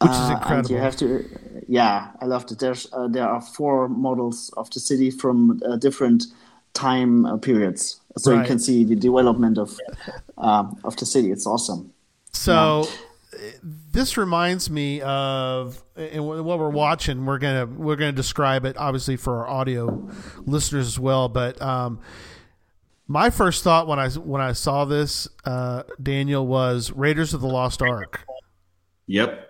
Which 0.00 0.10
is 0.12 0.16
uh, 0.16 0.22
And 0.30 0.32
incredible. 0.38 0.70
you 0.70 0.76
have 0.78 0.96
to, 0.96 1.24
yeah, 1.66 2.10
I 2.20 2.26
loved 2.26 2.52
it. 2.52 2.58
There's 2.60 2.86
uh, 2.92 3.08
there 3.08 3.28
are 3.28 3.40
four 3.40 3.88
models 3.88 4.50
of 4.56 4.70
the 4.70 4.80
city 4.80 5.10
from 5.10 5.60
uh, 5.68 5.76
different 5.76 6.24
time 6.74 7.24
uh, 7.26 7.36
periods, 7.38 8.00
so 8.16 8.30
Right. 8.32 8.40
you 8.42 8.46
can 8.46 8.58
see 8.60 8.84
the 8.84 8.94
development 8.94 9.58
of 9.58 9.76
um, 10.36 10.78
of 10.84 10.96
the 10.96 11.04
city. 11.06 11.32
It's 11.32 11.46
awesome. 11.46 11.92
So 12.32 12.84
uh, 13.34 13.36
this 13.92 14.16
reminds 14.16 14.70
me 14.70 15.00
of 15.00 15.82
and 15.96 16.24
what 16.24 16.58
we're 16.60 16.70
watching. 16.70 17.26
We're 17.26 17.38
gonna 17.38 17.66
we're 17.66 17.96
gonna 17.96 18.12
describe 18.12 18.64
it 18.64 18.76
obviously 18.78 19.16
for 19.16 19.38
our 19.40 19.48
audio 19.48 20.08
listeners 20.46 20.86
as 20.86 20.98
well. 21.00 21.28
But 21.28 21.60
um, 21.60 21.98
my 23.08 23.30
first 23.30 23.64
thought 23.64 23.88
when 23.88 23.98
I 23.98 24.08
when 24.10 24.40
I 24.40 24.52
saw 24.52 24.84
this, 24.84 25.26
uh, 25.44 25.82
Daniel, 26.00 26.46
was 26.46 26.92
Raiders 26.92 27.34
of 27.34 27.40
the 27.40 27.48
Lost 27.48 27.82
Ark, 27.82 28.24
Yep. 29.08 29.47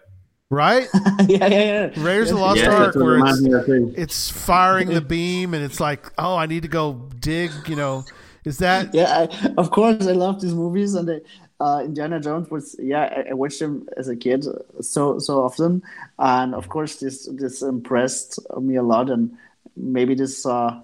Right? 0.50 0.88
yeah, 1.28 1.46
yeah, 1.46 1.48
yeah. 1.48 1.90
Raiders 1.94 2.30
of 2.30 2.38
the 2.38 2.42
Lost 2.42 2.56
Yes, 2.56 2.66
Ark, 2.66 2.78
that's 2.78 2.96
what 2.96 3.06
it 3.08 3.18
where 3.18 3.18
it's, 3.18 3.40
me 3.40 3.52
of 3.52 3.66
too. 3.66 3.94
it's 3.94 4.30
firing 4.30 4.92
the 4.92 5.00
beam 5.02 5.54
and 5.54 5.64
it's 5.64 5.80
like, 5.80 6.12
oh, 6.18 6.36
I 6.36 6.46
need 6.46 6.62
to 6.62 6.68
go 6.68 6.94
dig. 7.18 7.68
You 7.68 7.76
know, 7.76 8.06
is 8.44 8.58
that 8.58 8.94
Yeah, 8.94 9.26
I, 9.30 9.52
of 9.58 9.70
course, 9.70 10.06
I 10.06 10.12
love 10.12 10.40
these 10.40 10.54
movies, 10.54 10.94
and 10.94 11.08
they, 11.08 11.20
uh, 11.60 11.82
Indiana 11.84 12.20
Jones 12.20 12.50
was 12.50 12.76
yeah, 12.78 13.24
I, 13.26 13.30
I 13.30 13.34
watched 13.34 13.58
them 13.60 13.88
as 13.96 14.08
a 14.08 14.16
kid 14.16 14.44
so 14.80 15.18
so 15.18 15.42
often, 15.44 15.82
and 16.18 16.54
of 16.54 16.68
course 16.68 16.96
this 17.00 17.26
this 17.32 17.62
impressed 17.62 18.38
me 18.60 18.76
a 18.76 18.82
lot, 18.82 19.10
and 19.10 19.36
maybe 19.76 20.14
this 20.14 20.46
uh, 20.46 20.80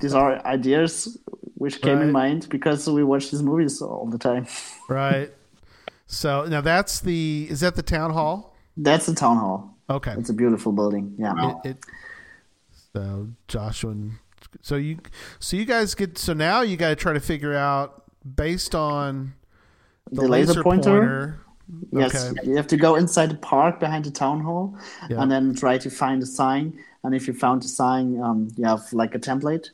these 0.00 0.14
are 0.14 0.44
ideas 0.46 1.18
which 1.56 1.82
came 1.82 2.00
in 2.02 2.12
mind 2.12 2.48
because 2.48 2.88
we 2.88 3.02
watch 3.04 3.30
these 3.30 3.42
movies 3.42 3.82
all 3.82 4.06
the 4.06 4.18
time. 4.18 4.46
right? 4.88 5.30
So 6.06 6.46
now 6.46 6.60
that's 6.60 7.00
the 7.00 7.46
is 7.50 7.60
that 7.60 7.76
the 7.76 7.82
town 7.82 8.12
hall? 8.12 8.54
That's 8.78 9.06
the 9.06 9.14
town 9.14 9.36
hall. 9.38 9.76
Okay. 9.90 10.12
It's 10.18 10.30
a 10.30 10.34
beautiful 10.34 10.72
building. 10.72 11.14
Yeah. 11.18 11.34
it, 11.64 11.70
it 11.70 11.84
so 12.94 13.28
Joshua 13.48 13.90
and 13.90 14.12
so 14.62 14.76
you 14.76 14.98
so 15.38 15.56
you 15.56 15.64
guys 15.64 15.94
get 15.94 16.16
so 16.18 16.32
now 16.32 16.62
you 16.62 16.76
got 16.76 16.88
to 16.90 16.96
try 16.96 17.12
to 17.12 17.20
figure 17.20 17.54
out 17.54 18.04
based 18.36 18.74
on 18.74 19.34
the, 20.10 20.22
The 20.22 20.28
laser 20.28 20.62
pointer? 20.62 21.40
Yes, 21.92 22.30
Okay. 22.30 22.48
you 22.48 22.56
have 22.56 22.66
to 22.68 22.78
go 22.78 22.94
inside 22.96 23.30
the 23.30 23.36
park 23.36 23.78
behind 23.78 24.04
the 24.06 24.10
town 24.10 24.40
hall, 24.40 24.74
Yeah. 25.10 25.20
and 25.20 25.30
then 25.30 25.54
try 25.54 25.76
to 25.76 25.90
find 25.90 26.22
a 26.22 26.26
sign. 26.26 26.78
And 27.04 27.14
if 27.14 27.26
you 27.28 27.34
found 27.34 27.62
the 27.62 27.68
sign, 27.68 28.18
um, 28.22 28.48
you 28.56 28.64
have 28.64 28.90
like 28.94 29.14
a 29.14 29.18
template. 29.18 29.66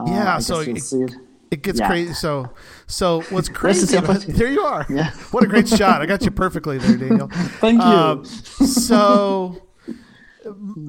Uh, 0.00 0.06
Yeah, 0.08 0.38
so 0.40 0.58
it- 0.60 0.82
see 0.82 1.02
it. 1.02 1.12
It 1.50 1.62
gets 1.62 1.80
Yeah. 1.80 1.88
crazy. 1.88 2.14
So 2.14 2.50
so 2.86 3.22
what's 3.30 3.48
crazy? 3.60 3.96
About, 3.96 4.20
there 4.22 4.50
you 4.50 4.60
are. 4.62 4.86
Yeah. 4.88 5.10
What 5.32 5.42
a 5.44 5.46
great 5.46 5.68
shot! 5.78 6.00
I 6.02 6.06
got 6.06 6.22
you 6.24 6.30
perfectly 6.30 6.78
there, 6.78 6.96
Daniel. 6.96 7.28
Thank 7.60 7.80
you. 7.82 7.86
Um, 7.88 8.24
so 8.24 9.66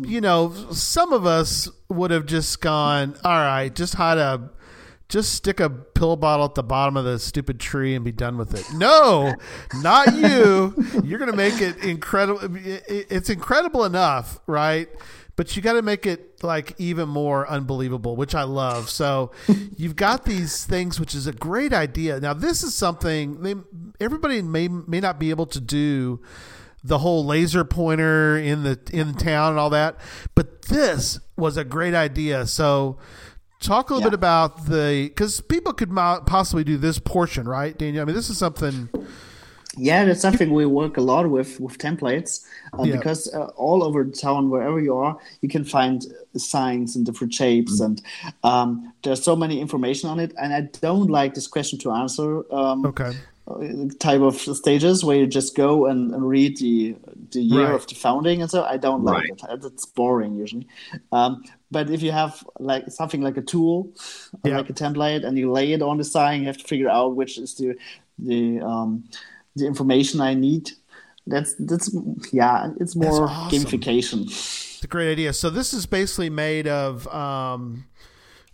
you 0.04 0.22
know, 0.22 0.54
some 0.72 1.12
of 1.14 1.26
us 1.26 1.68
would 1.90 2.12
have 2.12 2.26
just 2.26 2.62
gone, 2.62 3.16
all 3.24 3.32
right, 3.38 3.74
just 3.76 3.96
hide 3.96 4.18
a 4.18 4.50
just 5.10 5.34
stick 5.34 5.60
a 5.60 5.70
pill 5.70 6.16
bottle 6.16 6.46
at 6.46 6.56
the 6.56 6.64
bottom 6.64 6.96
of 6.96 7.04
the 7.04 7.20
stupid 7.20 7.60
tree 7.60 7.96
and 7.96 8.06
be 8.06 8.14
done 8.14 8.38
with 8.38 8.54
it. 8.54 8.66
No, 8.74 9.36
not 9.82 10.16
you. 10.16 10.74
You're 11.04 11.20
going 11.20 11.30
to 11.30 11.36
make 11.36 11.60
it 11.60 11.84
incredible. 11.84 12.40
it- 12.56 12.84
it- 12.88 13.08
It's 13.10 13.30
incredible 13.30 13.84
enough, 13.84 14.40
right? 14.48 14.88
But 15.38 15.56
you 15.56 15.62
got 15.62 15.74
to 15.74 15.82
make 15.82 16.06
it 16.06 16.44
like 16.44 16.76
even 16.78 17.08
more 17.10 17.50
unbelievable, 17.50 18.16
which 18.16 18.36
I 18.36 18.44
love. 18.44 18.90
So 18.90 19.32
you've 19.78 19.96
got 19.96 20.26
these 20.26 20.66
things, 20.66 21.00
which 21.00 21.16
is 21.16 21.26
a 21.28 21.32
great 21.32 21.74
idea. 21.74 22.20
Now, 22.20 22.34
this 22.34 22.64
is 22.64 22.76
something 22.76 23.42
they 23.42 23.56
everybody 24.00 24.42
may 24.42 24.68
may 24.68 25.00
not 25.00 25.20
be 25.20 25.30
able 25.30 25.46
to 25.48 25.60
do 25.60 26.22
the 26.84 26.98
whole 26.98 27.24
laser 27.26 27.64
pointer 27.64 28.38
in 28.38 28.64
the 28.64 28.80
in 28.92 29.14
town 29.14 29.52
and 29.52 29.60
all 29.60 29.70
that. 29.70 29.98
But 30.36 30.64
this 30.64 31.20
was 31.38 31.56
a 31.58 31.64
great 31.64 31.94
idea. 31.94 32.46
So 32.48 32.98
talk 33.62 33.90
a 33.90 33.94
little 33.94 34.08
Yeah. 34.08 34.10
bit 34.10 34.14
about 34.16 34.66
the 34.66 35.08
because 35.10 35.42
people 35.42 35.74
could 35.74 35.92
possibly 35.96 36.64
do 36.64 36.78
this 36.78 37.00
portion, 37.00 37.48
right, 37.48 37.78
Daniel? 37.78 38.02
I 38.02 38.06
mean, 38.06 38.16
this 38.16 38.30
is 38.30 38.38
something. 38.38 38.90
Yeah, 39.78 40.04
that's 40.06 40.20
something 40.22 40.52
we 40.54 40.66
work 40.66 40.98
a 40.98 41.02
lot 41.02 41.30
with 41.30 41.60
with 41.60 41.78
templates 41.78 42.46
uh, 42.78 42.84
Yeah. 42.84 42.98
because 42.98 43.34
uh, 43.34 43.46
all 43.56 43.84
over 43.84 44.04
town, 44.06 44.50
wherever 44.50 44.80
you 44.82 44.96
are, 44.98 45.18
you 45.42 45.48
can 45.50 45.64
find 45.64 46.06
signs 46.36 46.96
in 46.96 47.04
different 47.06 47.34
shapes, 47.34 47.80
and 47.80 48.02
um, 48.44 48.92
there's 49.04 49.24
so 49.24 49.36
many 49.36 49.62
information 49.62 50.10
on 50.10 50.20
it. 50.20 50.34
And 50.42 50.54
I 50.54 50.62
don't 50.82 51.10
like 51.10 51.34
this 51.36 51.48
question 51.48 51.80
to 51.80 51.92
answer 51.92 52.44
um, 52.54 52.86
Okay. 52.86 53.12
type 54.00 54.22
of 54.22 54.36
stages 54.40 55.04
where 55.06 55.18
you 55.18 55.26
just 55.28 55.56
go 55.56 55.86
and, 55.86 56.14
and 56.14 56.28
read 56.28 56.58
the 56.58 56.96
the 57.32 57.42
year 57.42 57.68
Right. 57.68 57.76
of 57.76 57.88
the 57.88 57.96
founding 57.96 58.42
and 58.42 58.52
so. 58.52 58.64
I 58.64 58.76
don't 58.78 59.04
like 59.06 59.24
Right. 59.24 59.60
it. 59.60 59.66
It's 59.66 59.86
boring 59.86 60.36
usually. 60.36 60.68
Um, 61.14 61.44
but 61.72 61.90
if 61.90 62.02
you 62.02 62.12
have 62.12 62.44
like 62.60 62.92
something 62.92 63.22
like 63.24 63.38
a 63.38 63.42
tool, 63.54 63.88
Yeah. 64.44 64.58
like 64.58 64.70
a 64.70 64.74
template, 64.74 65.24
and 65.26 65.38
you 65.38 65.50
lay 65.50 65.72
it 65.72 65.82
on 65.82 65.98
the 65.98 66.04
sign, 66.04 66.42
you 66.42 66.48
have 66.48 66.58
to 66.58 66.68
figure 66.68 66.90
out 66.90 67.16
which 67.16 67.38
is 67.38 67.56
the 67.56 67.76
the 68.20 68.60
um, 68.62 69.04
the 69.56 69.66
information 69.66 70.22
I 70.22 70.34
need. 70.34 70.72
That's 71.28 71.54
that's 71.60 71.96
yeah, 72.32 72.72
it's 72.80 72.96
more 72.96 73.28
awesome. 73.30 73.60
gamification. 73.60 74.24
It's 74.26 74.84
a 74.84 74.88
great 74.88 75.12
idea. 75.12 75.34
So 75.34 75.50
this 75.50 75.74
is 75.74 75.86
basically 75.86 76.30
made 76.32 76.68
of 76.68 77.08
um, 77.14 77.86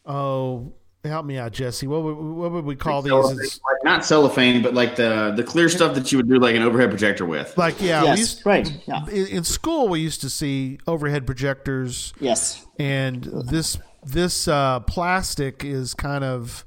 oh, 0.05 0.73
help 1.05 1.25
me 1.25 1.37
out, 1.37 1.53
Jesse. 1.53 1.87
What 1.87 2.03
would, 2.03 2.15
what 2.17 2.51
would 2.51 2.65
we 2.65 2.75
call 2.75 3.01
these? 3.01 3.11
Cellophane, 3.11 3.37
like, 3.37 3.83
not 3.83 4.05
cellophane, 4.05 4.61
but 4.61 4.73
like 4.73 4.95
the 4.97 5.33
the 5.35 5.43
clear 5.43 5.69
stuff 5.69 5.95
that 5.95 6.11
you 6.11 6.17
would 6.17 6.27
do 6.27 6.39
like 6.39 6.55
an 6.55 6.61
overhead 6.61 6.89
projector 6.89 7.25
with. 7.25 7.57
like 7.57 7.81
yeah, 7.81 8.01
we 8.01 8.07
yes, 8.07 8.19
used, 8.19 8.45
right. 8.45 8.81
Yeah. 8.85 9.05
in, 9.07 9.27
in 9.27 9.43
school 9.43 9.87
we 9.87 10.01
used 10.01 10.21
to 10.21 10.29
see 10.29 10.79
overhead 10.87 11.25
projectors, 11.25 12.13
Yes. 12.19 12.65
and 12.77 13.23
this 13.23 13.77
this 14.03 14.47
uh, 14.47 14.81
plastic 14.81 15.63
is 15.63 15.93
kind 15.93 16.23
of 16.23 16.65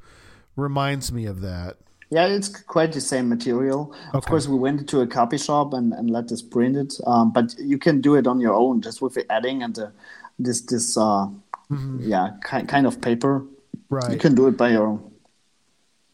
reminds 0.57 1.13
me 1.13 1.27
of 1.27 1.41
that. 1.43 1.77
Yeah, 2.11 2.27
it's 2.27 2.49
quite 2.49 2.93
the 2.93 3.01
same 3.01 3.29
material. 3.29 3.95
Of 4.13 4.27
course, 4.27 4.49
we 4.49 4.59
went 4.59 4.89
to 4.89 5.01
a 5.01 5.07
copy 5.07 5.39
shop 5.39 5.73
and, 5.73 5.93
and 5.93 6.11
let 6.11 6.27
this 6.29 6.43
print 6.43 6.77
it, 6.77 6.95
um, 7.07 7.33
but 7.33 7.55
you 7.59 7.79
can 7.79 8.01
do 8.01 8.17
it 8.17 8.27
on 8.27 8.41
your 8.41 8.55
own 8.55 8.81
just 8.83 9.01
with 9.01 9.15
the 9.15 9.31
adding 9.31 9.63
and 9.63 9.75
the, 9.77 9.93
this 10.39 10.61
this 10.63 10.97
uh, 10.97 11.27
yeah 12.01 12.31
ki- 12.49 12.65
kind 12.67 12.87
of 12.87 13.01
paper. 13.01 13.45
Right, 13.89 14.03
you 14.05 14.09
Mm-hmm. 14.11 14.21
Can 14.21 14.35
do 14.35 14.49
it 14.49 14.57
by 14.57 14.71
your 14.71 14.87
own. 14.89 15.11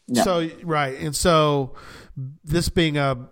Yeah. 0.07 0.23
So 0.23 0.49
right, 0.63 0.97
and 0.99 1.15
so 1.15 1.73
this 2.43 2.69
being 2.69 2.97
a 2.97 3.27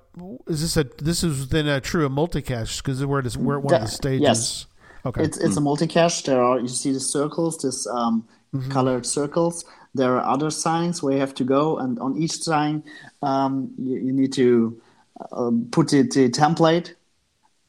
is 0.47 0.61
this 0.61 0.77
a 0.77 0.83
this 1.03 1.23
is 1.23 1.49
then 1.49 1.67
a 1.67 1.79
true 1.79 2.05
a 2.05 2.09
multicache 2.09 2.77
because 2.81 3.05
we're 3.05 3.19
at 3.19 3.35
we're 3.37 3.57
at 3.59 3.63
one 3.63 3.75
of 3.75 3.81
the 3.81 3.87
stages. 3.87 4.21
yes. 4.21 4.65
Okay. 5.05 5.23
It's 5.23 5.37
it's 5.37 5.55
a 5.55 5.61
multi-cache. 5.61 6.23
There 6.23 6.41
are 6.41 6.59
you 6.59 6.67
see 6.67 6.91
the 6.91 6.99
circles, 6.99 7.59
this 7.59 7.85
um, 7.87 8.27
Mm-hmm. 8.55 8.71
colored 8.71 9.05
circles. 9.05 9.65
There 9.95 10.17
are 10.17 10.25
other 10.33 10.49
signs 10.51 11.01
where 11.01 11.13
you 11.13 11.19
have 11.21 11.33
to 11.35 11.43
go, 11.45 11.77
and 11.77 11.97
on 11.99 12.17
each 12.21 12.35
sign, 12.43 12.83
um, 13.23 13.71
you, 13.77 13.95
you 13.97 14.11
need 14.11 14.33
to 14.33 14.79
uh, 15.31 15.51
put 15.71 15.87
the, 15.89 16.01
the 16.03 16.29
template. 16.29 16.93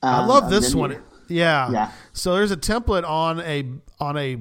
I 0.02 0.26
love 0.26 0.50
this 0.50 0.74
one. 0.74 0.90
you- 0.90 1.02
yeah. 1.28 1.70
Yeah. 1.70 1.92
So 2.12 2.34
there's 2.36 2.50
a 2.52 2.56
template 2.56 3.08
on 3.08 3.40
a 3.40 3.64
on 4.00 4.16
a 4.16 4.36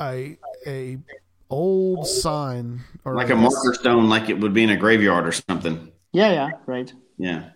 a 0.00 0.38
a 0.66 0.98
old 1.50 2.06
sign 2.06 2.80
or 3.04 3.14
Like 3.14 3.30
a 3.30 3.36
marker 3.36 3.72
stone, 3.74 4.08
like 4.08 4.28
it 4.28 4.38
would 4.40 4.52
be 4.52 4.62
in 4.62 4.70
a 4.70 4.76
graveyard 4.76 5.26
or 5.26 5.32
something. 5.32 5.90
yeah, 6.12 6.32
yeah, 6.32 6.50
right. 6.66 6.92
Yeah. 7.18 7.50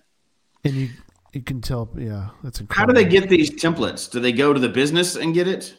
and 0.64 0.74
you 0.74 0.88
you 1.34 1.42
can 1.42 1.60
tell. 1.60 1.88
Yeah, 1.96 2.28
that's 2.42 2.60
incredible. 2.60 2.74
How 2.76 2.86
do 2.86 2.92
they 3.04 3.08
get 3.20 3.28
these 3.28 3.50
templates? 3.50 4.10
Do 4.10 4.20
they 4.20 4.32
go 4.32 4.52
to 4.52 4.60
the 4.60 4.68
business 4.68 5.16
and 5.16 5.32
get 5.34 5.48
it? 5.48 5.74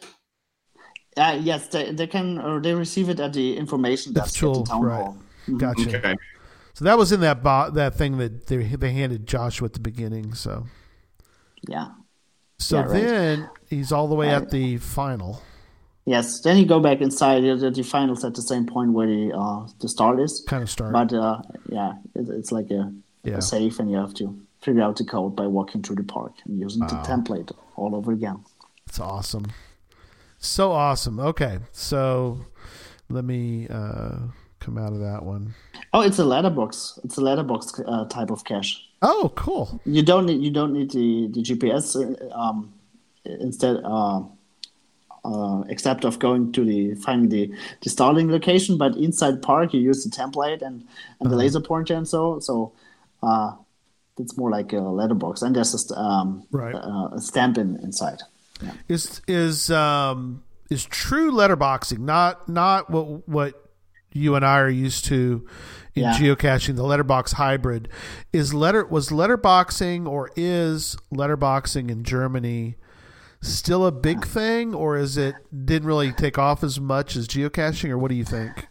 Uh, 1.16 1.38
yes, 1.40 1.68
they, 1.68 1.92
they 1.92 2.06
can 2.06 2.38
or 2.38 2.60
they 2.60 2.74
receive 2.74 3.08
it 3.08 3.20
at 3.20 3.32
the 3.32 3.56
information 3.56 4.12
That's 4.12 4.32
desk 4.32 4.42
at 4.42 4.46
the 4.48 4.52
cool, 4.54 4.64
town 4.64 4.82
right. 4.82 4.96
hall. 5.02 5.16
Gotcha. 5.56 5.96
Okay. 5.98 6.16
So 6.74 6.84
that 6.86 6.98
was 6.98 7.12
in 7.12 7.20
that 7.20 7.42
bo- 7.42 7.70
that 7.70 7.94
thing 7.94 8.18
that 8.18 8.46
they 8.48 8.56
they 8.56 8.92
handed 8.92 9.26
Joshua 9.26 9.66
at 9.66 9.74
the 9.74 9.80
beginning. 9.80 10.34
So 10.34 10.66
Yeah. 11.68 11.88
so 12.58 12.78
Yeah, 12.78 12.82
right. 12.84 12.92
then 12.92 13.50
he's 13.70 13.92
all 13.92 14.08
the 14.08 14.16
way 14.16 14.30
at 14.30 14.50
the 14.50 14.78
final. 14.78 15.40
Yes. 16.06 16.40
Then 16.40 16.56
you 16.58 16.66
go 16.66 16.80
back 16.80 17.00
inside. 17.00 17.42
The, 17.42 17.70
the 17.70 17.82
finals 17.84 18.24
at 18.24 18.34
the 18.34 18.42
same 18.42 18.66
point 18.66 18.92
where 18.92 19.06
the 19.06 19.32
uh, 19.36 19.68
the 19.80 19.88
start 19.88 20.18
is. 20.20 20.44
Kind 20.48 20.62
of 20.64 20.70
start. 20.70 20.92
But 20.92 21.12
uh, 21.12 21.40
yeah, 21.68 21.92
it, 22.14 22.28
it's 22.28 22.50
like 22.50 22.70
a, 22.70 22.92
Yeah. 23.22 23.36
a 23.38 23.42
safe, 23.42 23.78
and 23.78 23.88
you 23.90 23.96
have 23.96 24.14
to 24.14 24.36
figure 24.60 24.82
out 24.82 24.96
the 24.96 25.04
code 25.04 25.36
by 25.36 25.46
walking 25.46 25.82
through 25.82 25.96
the 25.96 26.04
park 26.04 26.32
and 26.44 26.58
using 26.58 26.80
the 26.80 26.96
template 27.06 27.52
all 27.76 27.94
over 27.94 28.12
again. 28.12 28.44
It's 28.88 28.98
awesome. 28.98 29.46
So 30.44 30.72
awesome. 30.72 31.18
Okay, 31.18 31.58
so 31.72 32.38
let 33.08 33.24
me 33.24 33.66
uh, 33.68 34.18
come 34.60 34.76
out 34.76 34.92
of 34.92 35.00
that 35.00 35.24
one. 35.24 35.54
Oh, 35.94 36.00
it's 36.02 36.18
a 36.18 36.24
letterbox. 36.24 36.98
It's 37.02 37.16
a 37.16 37.22
letterbox 37.22 37.80
uh, 37.86 38.04
type 38.06 38.30
of 38.30 38.44
cache. 38.44 38.86
Oh, 39.00 39.32
cool. 39.36 39.80
You 39.86 40.02
don't 40.02 40.26
need 40.26 40.42
you 40.42 40.50
don't 40.50 40.72
need 40.74 40.90
the 40.90 41.28
the 41.32 41.40
GPS. 41.42 41.96
uh, 41.96 42.38
Um, 42.38 42.74
instead, 43.24 43.76
uh, 43.84 44.20
uh, 45.24 45.62
except 45.70 46.04
of 46.04 46.18
going 46.18 46.52
to 46.52 46.62
the 46.64 46.94
finding 46.96 47.30
the 47.30 47.54
the 47.82 47.88
starting 47.90 48.30
location, 48.30 48.76
but 48.76 48.96
inside 48.96 49.40
park 49.40 49.72
you 49.72 49.80
use 49.80 50.04
the 50.04 50.10
template 50.10 50.60
and 50.60 50.84
and 51.20 51.30
the 51.30 51.36
laser 51.36 51.60
pointer 51.60 51.94
and 51.94 52.06
so 52.06 52.38
so. 52.40 52.72
Uh, 53.22 53.52
it's 54.18 54.36
more 54.36 54.50
like 54.50 54.72
a 54.72 54.78
letterbox, 54.78 55.42
and 55.42 55.56
there's 55.56 55.90
a, 55.90 55.98
um, 55.98 56.46
Right. 56.52 56.72
uh, 56.74 57.08
a 57.16 57.20
stamp 57.20 57.58
in, 57.58 57.76
inside. 57.82 58.20
Is 58.88 59.20
is 59.28 59.70
um 59.70 60.42
is 60.70 60.84
true 60.84 61.30
letterboxing 61.32 61.98
not 61.98 62.48
not 62.48 62.90
what 62.90 63.28
what 63.28 63.70
you 64.12 64.34
and 64.34 64.44
I 64.44 64.58
are 64.60 64.68
used 64.68 65.04
to 65.06 65.46
in 65.94 66.02
Yeah. 66.04 66.14
geocaching 66.14 66.76
the 66.76 66.84
letterbox 66.84 67.32
hybrid 67.32 67.88
is 68.32 68.54
letter 68.54 68.84
was 68.84 69.08
letterboxing 69.08 70.06
or 70.06 70.30
is 70.36 70.96
letterboxing 71.12 71.90
in 71.90 72.04
Germany 72.04 72.76
still 73.42 73.84
a 73.84 73.92
big 73.92 74.24
thing 74.24 74.74
or 74.74 74.96
is 74.96 75.16
it 75.16 75.34
didn't 75.66 75.86
really 75.86 76.12
take 76.12 76.38
off 76.38 76.62
as 76.64 76.80
much 76.80 77.14
as 77.16 77.28
geocaching 77.28 77.90
or 77.90 77.98
what 77.98 78.08
do 78.08 78.14
you 78.14 78.24
think? 78.24 78.68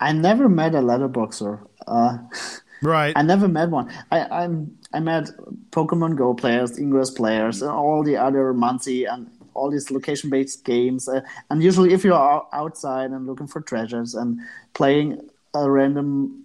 I 0.00 0.12
never 0.12 0.48
met 0.48 0.74
a 0.74 0.78
letterboxer. 0.78 1.64
Uh, 1.86 2.18
Right. 2.82 3.12
I 3.16 3.22
never 3.22 3.48
met 3.48 3.70
one. 3.70 3.90
I 4.10 4.20
I'm 4.42 4.76
I 4.92 5.00
met 5.00 5.30
Pokemon 5.70 6.16
Go 6.16 6.34
players, 6.34 6.78
Ingress 6.78 7.10
players, 7.10 7.62
and 7.62 7.70
all 7.70 8.02
the 8.02 8.16
other 8.16 8.52
Munzee 8.54 9.06
and 9.12 9.30
all 9.54 9.70
these 9.70 9.90
location-based 9.90 10.64
games. 10.64 11.08
Uh, 11.08 11.20
and 11.50 11.62
usually, 11.62 11.92
if 11.94 12.04
you're 12.04 12.46
outside 12.52 13.10
and 13.10 13.26
looking 13.26 13.46
for 13.46 13.60
treasures 13.62 14.14
and 14.14 14.38
playing 14.74 15.18
a 15.54 15.70
random 15.70 16.44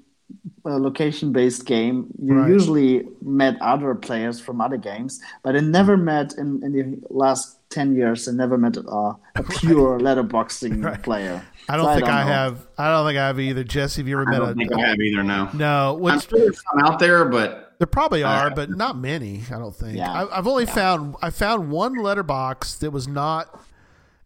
uh, 0.65 0.77
location-based 0.77 1.65
game, 1.65 2.07
you 2.21 2.33
Right. 2.35 2.49
usually 2.49 3.05
met 3.21 3.61
other 3.61 3.93
players 3.95 4.39
from 4.39 4.61
other 4.61 4.77
games. 4.77 5.19
But 5.43 5.57
I 5.57 5.59
never 5.59 5.97
met 5.97 6.33
in, 6.37 6.63
in 6.63 6.71
the 6.71 7.01
last 7.09 7.57
ten 7.69 7.93
years. 7.95 8.27
I 8.29 8.31
never 8.31 8.57
met 8.57 8.77
uh, 8.77 9.13
a 9.35 9.43
pure 9.59 9.99
letterboxing 9.99 11.03
player. 11.03 11.41
I 11.69 11.77
don't 11.77 11.85
So 11.85 11.95
think 11.95 12.07
I, 12.07 12.21
know. 12.23 12.27
have 12.27 12.67
I 12.77 12.89
don't 12.89 13.07
think 13.07 13.17
I 13.17 13.27
have 13.27 13.39
either. 13.39 13.63
Jesse, 13.63 14.01
have 14.01 14.07
you 14.07 14.15
ever 14.19 14.25
met 14.25 14.41
I 14.41 14.45
met 14.45 14.45
don't 14.47 14.57
think 14.57 14.73
I 14.73 14.81
a 14.83 14.87
have 14.87 14.99
either. 14.99 15.23
No. 15.23 15.49
No, 15.53 16.07
I'm 16.07 16.19
sure 16.19 16.39
there's 16.39 16.61
some 16.63 16.85
out 16.85 16.99
there, 16.99 17.25
but 17.25 17.75
There 17.77 17.87
probably 17.87 18.23
are, 18.23 18.47
Uh, 18.47 18.55
but 18.55 18.69
not 18.69 18.97
many. 18.97 19.43
I 19.49 19.57
don't 19.57 19.75
think. 19.75 19.97
Yeah. 19.97 20.11
I, 20.11 20.37
I've 20.37 20.47
only 20.47 20.65
found 20.65 21.15
I 21.21 21.29
found 21.29 21.69
one 21.71 21.95
letterbox 21.95 22.75
that 22.75 22.91
was 22.91 23.07
not. 23.07 23.59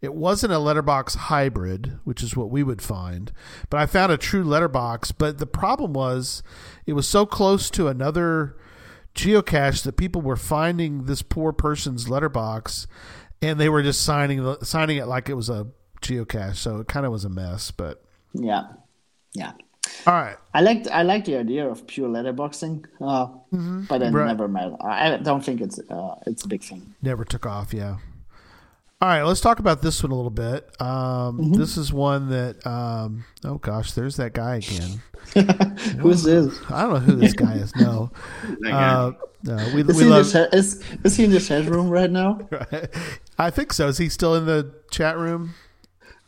It 0.02 0.14
wasn't 0.14 0.54
a 0.54 0.60
letterbox 0.60 1.16
hybrid, 1.16 2.00
which 2.04 2.22
is 2.22 2.36
what 2.36 2.52
we 2.52 2.62
would 2.64 2.82
find, 2.82 3.32
but 3.70 3.80
I 3.80 3.86
found 3.88 4.12
a 4.12 4.18
true 4.18 4.44
letterbox. 4.44 5.12
But 5.12 5.40
the 5.40 5.48
problem 5.48 5.94
was, 5.94 6.44
it 6.86 6.94
was 6.94 7.08
so 7.08 7.26
close 7.26 7.70
to 7.72 7.88
another 7.88 8.56
geocache 9.16 9.82
that 9.84 9.98
people 9.98 10.22
were 10.22 10.36
finding 10.36 11.06
this 11.06 11.22
poor 11.22 11.52
person's 11.54 12.08
letterbox, 12.10 12.86
and 13.42 13.60
they 13.60 13.70
were 13.70 13.82
just 13.82 14.02
signing 14.04 14.56
signing 14.62 14.98
it 14.98 15.08
like 15.08 15.28
it 15.30 15.34
was 15.36 15.50
a 15.50 15.68
geocache. 16.06 16.56
So 16.56 16.80
it 16.80 16.88
kind 16.88 17.06
of 17.06 17.12
was 17.12 17.26
a 17.26 17.30
mess. 17.30 17.72
But 17.72 18.03
Yeah, 18.34 18.64
yeah. 19.34 19.53
all 20.08 20.14
right, 20.14 20.38
I 20.53 20.62
liked 20.62 20.88
I 20.88 21.03
like 21.03 21.26
the 21.26 21.38
idea 21.38 21.68
of 21.70 21.86
pure 21.88 22.10
letterboxing, 22.10 22.86
uh, 23.01 23.28
but 23.89 24.01
I 24.01 24.06
Mm-hmm. 24.08 24.16
Right. 24.16 24.28
never 24.28 24.47
met. 24.47 24.72
I 24.82 25.18
don't 25.18 25.43
think 25.43 25.62
it's 25.62 25.80
uh, 25.89 26.16
it's 26.26 26.43
a 26.43 26.47
big 26.47 26.64
thing. 26.64 26.95
never 27.01 27.24
took 27.26 27.45
off. 27.45 27.74
Yeah. 27.74 27.97
All 29.01 29.10
right, 29.10 29.24
let's 29.24 29.41
talk 29.41 29.60
about 29.60 29.82
this 29.82 30.01
one 30.01 30.12
a 30.14 30.16
little 30.16 30.32
bit. 30.32 30.70
Um, 30.82 31.38
Mm-hmm. 31.38 31.53
This 31.60 31.76
is 31.76 31.91
one 31.91 32.30
that, 32.30 32.66
um, 32.66 33.26
oh 33.43 33.58
gosh, 33.58 33.91
there's 33.91 34.16
that 34.16 34.34
guy 34.34 34.56
again. 34.64 35.01
Who's 35.99 36.24
this? 36.24 36.58
I 36.72 36.84
don't 36.84 36.93
know 36.93 36.99
who 36.99 37.16
this 37.18 37.34
guy 37.34 37.56
is. 37.56 37.76
No, 37.76 38.10
uh, 38.72 39.12
no 39.43 39.56
we, 39.76 39.82
Is 39.82 39.97
we 39.97 40.03
he, 40.06 40.10
love. 40.10 40.26
is 40.53 41.18
he 41.18 41.26
in 41.26 41.32
the 41.32 41.41
chat 41.41 41.66
room 41.66 41.89
right 41.89 42.10
now? 42.10 42.39
I 43.38 43.49
think 43.49 43.74
so. 43.74 43.89
Is 43.89 43.97
he 43.97 44.08
still 44.08 44.34
in 44.36 44.45
the 44.45 44.74
chat 44.91 45.18
room? 45.18 45.56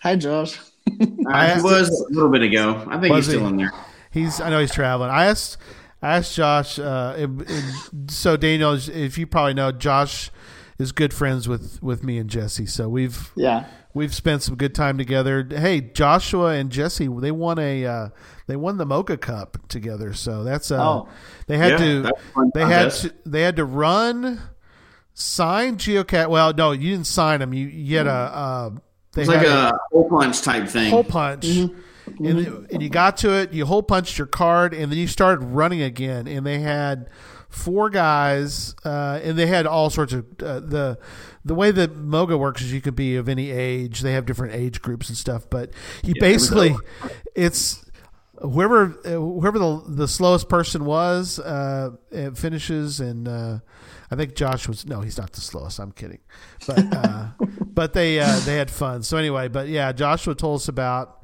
Hi, 0.08 0.16
Josh. 0.16 0.58
I 1.28 1.47
asked- 1.47 1.66
was 1.66 1.89
a 2.10 2.14
little 2.14 2.30
bit 2.30 2.41
ago. 2.41 2.82
I 2.88 2.97
think 2.97 3.14
he's 3.14 3.26
still 3.28 3.41
he? 3.41 3.45
in 3.47 3.58
there. 3.58 3.74
He's. 4.10 4.39
I 4.39 4.49
know 4.49 4.62
he's 4.62 4.72
traveling. 4.74 5.10
I 5.10 5.26
asked. 5.26 5.58
I 6.01 6.16
asked 6.16 6.34
Josh. 6.34 6.80
Uh, 6.80 7.14
and- 7.18 7.41
and 7.41 8.10
so 8.10 8.38
Daniel, 8.38 8.72
if 8.74 9.18
you 9.18 9.28
probably 9.28 9.53
know, 9.53 9.74
Josh 9.74 10.32
is 10.80 10.93
good 10.93 11.14
friends 11.14 11.49
with 11.49 11.84
with 11.84 12.05
me 12.05 12.18
and 12.20 12.30
Jesse. 12.30 12.68
So 12.68 12.88
we've 12.88 13.32
Yeah, 13.36 13.66
We've 13.93 14.16
spent 14.16 14.43
some 14.43 14.55
good 14.55 14.74
time 14.74 14.97
together. 14.97 15.45
Hey, 15.49 15.82
Joshua 15.82 16.51
and 16.53 16.70
Jesse, 16.72 17.10
they 17.10 17.32
won 17.32 17.60
a 17.60 17.86
uh, 17.86 18.10
they 18.47 18.55
won 18.55 18.78
the 18.78 18.86
Moga 18.86 19.18
Cup 19.18 19.58
together. 19.68 20.14
So 20.14 20.45
that's 20.45 20.72
uh, 20.72 20.78
Oh. 20.82 21.10
they 21.47 21.58
had 21.58 21.72
Yeah, 21.72 21.78
to 21.80 22.01
that's 22.03 22.22
a 22.38 22.51
they 22.53 22.64
had 22.66 22.91
to 22.91 23.14
they 23.26 23.41
had 23.41 23.58
to 23.58 23.66
run 23.66 24.39
sign 25.14 25.76
geocat. 25.76 26.30
Well, 26.30 26.53
no, 26.53 26.72
you 26.72 26.91
didn't 26.91 27.08
sign 27.08 27.41
them. 27.41 27.53
You 27.53 27.68
you 27.68 27.97
had 27.97 28.08
a 28.08 28.12
uh, 28.12 28.70
they 29.18 29.24
It's 29.24 29.30
like 29.30 29.39
had 29.39 29.74
a 29.74 29.80
hole 29.91 30.07
punch 30.09 30.41
type 30.41 30.68
thing. 30.70 30.91
hole 30.91 31.03
punch. 31.03 31.45
And, 31.45 31.76
and 32.72 32.82
you 32.82 32.89
got 32.89 33.18
to 33.18 33.32
it, 33.34 33.51
you 33.51 33.65
hole 33.65 33.84
punched 33.84 34.18
your 34.18 34.28
card, 34.28 34.74
and 34.74 34.89
then 34.89 34.97
you 34.97 35.07
started 35.07 35.43
running 35.43 35.82
again. 35.82 36.28
And 36.28 36.45
they 36.45 36.59
had 36.59 37.09
four 37.49 37.89
guys, 37.89 38.76
uh, 38.86 39.20
and 39.22 39.38
they 39.38 39.47
had 39.47 39.65
all 39.65 39.89
sorts 39.89 40.13
of 40.13 40.26
uh, 40.41 40.61
the 40.61 40.97
the 41.43 41.55
way 41.55 41.72
that 41.72 41.95
Moga 41.95 42.38
works 42.38 42.61
is 42.61 42.72
you 42.72 42.82
could 42.82 42.95
be 42.95 43.15
of 43.18 43.28
any 43.28 43.51
age. 43.51 44.01
They 44.01 44.13
have 44.13 44.26
different 44.26 44.53
age 44.53 44.82
groups 44.82 45.09
and 45.09 45.18
stuff, 45.18 45.49
but 45.49 45.72
you 46.03 46.13
basically 46.20 46.76
it's 47.36 47.84
whoever 48.41 48.95
uh, 49.03 49.09
whoever 49.11 49.59
the 49.59 49.84
the 49.88 50.07
slowest 50.07 50.47
person 50.47 50.86
was 50.86 51.39
uh, 51.39 51.89
it 52.11 52.38
finishes, 52.38 52.99
and 53.01 53.28
uh, 53.28 53.59
I 54.10 54.16
think 54.16 54.36
Josh 54.36 54.68
was 54.68 54.86
no, 54.86 55.01
he's 55.01 55.18
not 55.18 55.34
the 55.34 55.41
slowest. 55.41 55.80
I'm 55.80 55.91
kidding, 55.91 56.20
but 56.66 56.80
uh, 56.93 57.28
but 57.66 57.93
they 57.93 58.20
uh, 58.20 58.39
they 58.39 58.55
had 58.55 58.72
fun. 58.72 59.03
So 59.03 59.18
anyway, 59.18 59.47
but 59.47 59.68
yeah, 59.68 59.91
Joshua 59.91 60.34
told 60.36 60.62
us 60.62 60.68
about 60.68 61.22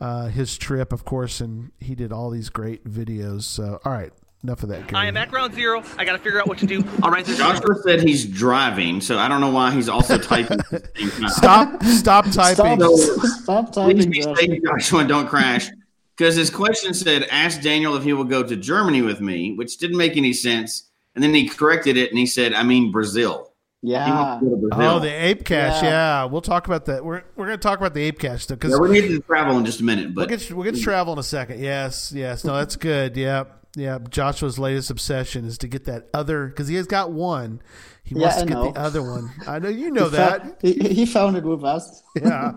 uh, 0.00 0.26
his 0.26 0.56
trip, 0.58 0.92
of 0.92 1.04
course, 1.04 1.40
and 1.40 1.70
he 1.80 1.94
did 1.94 2.12
all 2.12 2.30
these 2.30 2.48
great 2.48 2.84
videos. 2.84 3.42
So 3.44 3.80
all 3.84 3.92
right, 3.92 4.12
enough 4.42 4.62
of 4.62 4.70
that. 4.70 4.88
Gary. 4.88 5.04
I 5.04 5.06
am 5.06 5.16
at 5.16 5.30
ground 5.30 5.54
zero. 5.54 5.82
I 5.96 6.04
got 6.04 6.12
to 6.12 6.18
figure 6.18 6.40
out 6.40 6.48
what 6.48 6.58
to 6.58 6.66
do. 6.66 6.84
I'll 7.02 7.10
write 7.10 7.26
this. 7.26 7.38
down. 7.38 7.54
Joshua 7.56 7.76
said 7.82 8.02
he's 8.02 8.24
driving, 8.24 9.00
so 9.00 9.18
I 9.18 9.28
don't 9.28 9.40
know 9.40 9.50
why 9.50 9.70
he's 9.72 9.88
also 9.88 10.18
typing. 10.18 10.58
at 10.60 10.68
the 10.70 10.90
same 10.96 11.10
time. 11.10 11.28
Stop! 11.28 11.82
Stop 11.84 12.24
typing. 12.32 12.80
stop, 12.80 13.68
stop 13.68 13.72
Please 13.72 14.04
typing, 14.04 14.10
be 14.10 14.20
Josh. 14.22 14.38
safe, 14.38 14.62
Joshua, 14.64 15.04
don't 15.04 15.28
crash. 15.28 15.68
Because 16.16 16.34
his 16.34 16.50
question 16.50 16.94
said, 16.94 17.24
"Ask 17.30 17.60
Daniel 17.60 17.94
if 17.94 18.02
he 18.02 18.12
will 18.14 18.24
go 18.24 18.42
to 18.42 18.56
Germany 18.56 19.02
with 19.02 19.20
me," 19.20 19.52
which 19.52 19.76
didn't 19.78 19.98
make 19.98 20.16
any 20.16 20.32
sense. 20.32 20.85
And 21.16 21.24
then 21.24 21.34
he 21.34 21.48
corrected 21.48 21.96
it 21.96 22.10
and 22.10 22.18
he 22.18 22.26
said, 22.26 22.52
"I 22.54 22.62
mean 22.62 22.92
Brazil." 22.92 23.50
Yeah, 23.82 24.08
wants 24.10 24.44
to 24.44 24.50
go 24.50 24.56
to 24.56 24.68
Brazil. 24.68 24.90
Oh, 24.90 24.98
the 25.00 25.08
ape 25.10 25.44
cache. 25.44 25.82
Yeah. 25.82 25.88
Yeah. 25.88 26.24
we'll 26.26 26.40
talk 26.42 26.66
about 26.66 26.84
that. 26.86 27.04
We're 27.04 27.22
we're 27.36 27.46
going 27.46 27.58
to 27.58 27.62
talk 27.62 27.78
about 27.78 27.94
the 27.94 28.02
ape 28.02 28.18
cache 28.18 28.46
because 28.46 28.70
Yeah, 28.72 28.78
we 28.78 28.88
need 28.90 29.08
to 29.08 29.20
travel 29.20 29.56
in 29.58 29.64
just 29.64 29.80
a 29.80 29.84
minute, 29.84 30.06
we'll 30.14 30.26
but 30.26 30.28
get 30.28 30.50
we'll 30.52 30.64
get 30.64 30.74
to 30.74 30.80
mm. 30.80 30.84
travel 30.84 31.12
in 31.14 31.18
a 31.18 31.22
second. 31.24 31.60
Yes, 31.60 32.12
yes. 32.14 32.44
No, 32.44 32.54
that's 32.56 32.76
good. 32.76 33.16
Yep. 33.16 33.66
yeah. 33.76 33.98
Joshua's 34.10 34.58
latest 34.58 34.90
obsession 34.90 35.44
is 35.46 35.56
to 35.58 35.68
get 35.68 35.84
that 35.86 36.08
other 36.12 36.48
because 36.48 36.68
he 36.68 36.74
has 36.76 36.86
got 36.86 37.12
one. 37.12 37.60
He 38.02 38.14
Yeah, 38.14 38.22
wants 38.22 38.36
to 38.36 38.42
I 38.42 38.46
get 38.46 38.54
know. 38.54 38.72
the 38.72 38.80
other 38.80 39.02
one. 39.02 39.30
I 39.46 39.58
know 39.58 39.68
you 39.68 39.90
know 39.92 40.04
He 40.10 40.16
that. 40.16 40.42
fo- 40.44 40.56
He, 40.62 40.72
he 40.94 41.06
found 41.06 41.36
it 41.36 41.44
with 41.44 41.62
us. 41.64 42.02
Yeah, 42.20 42.52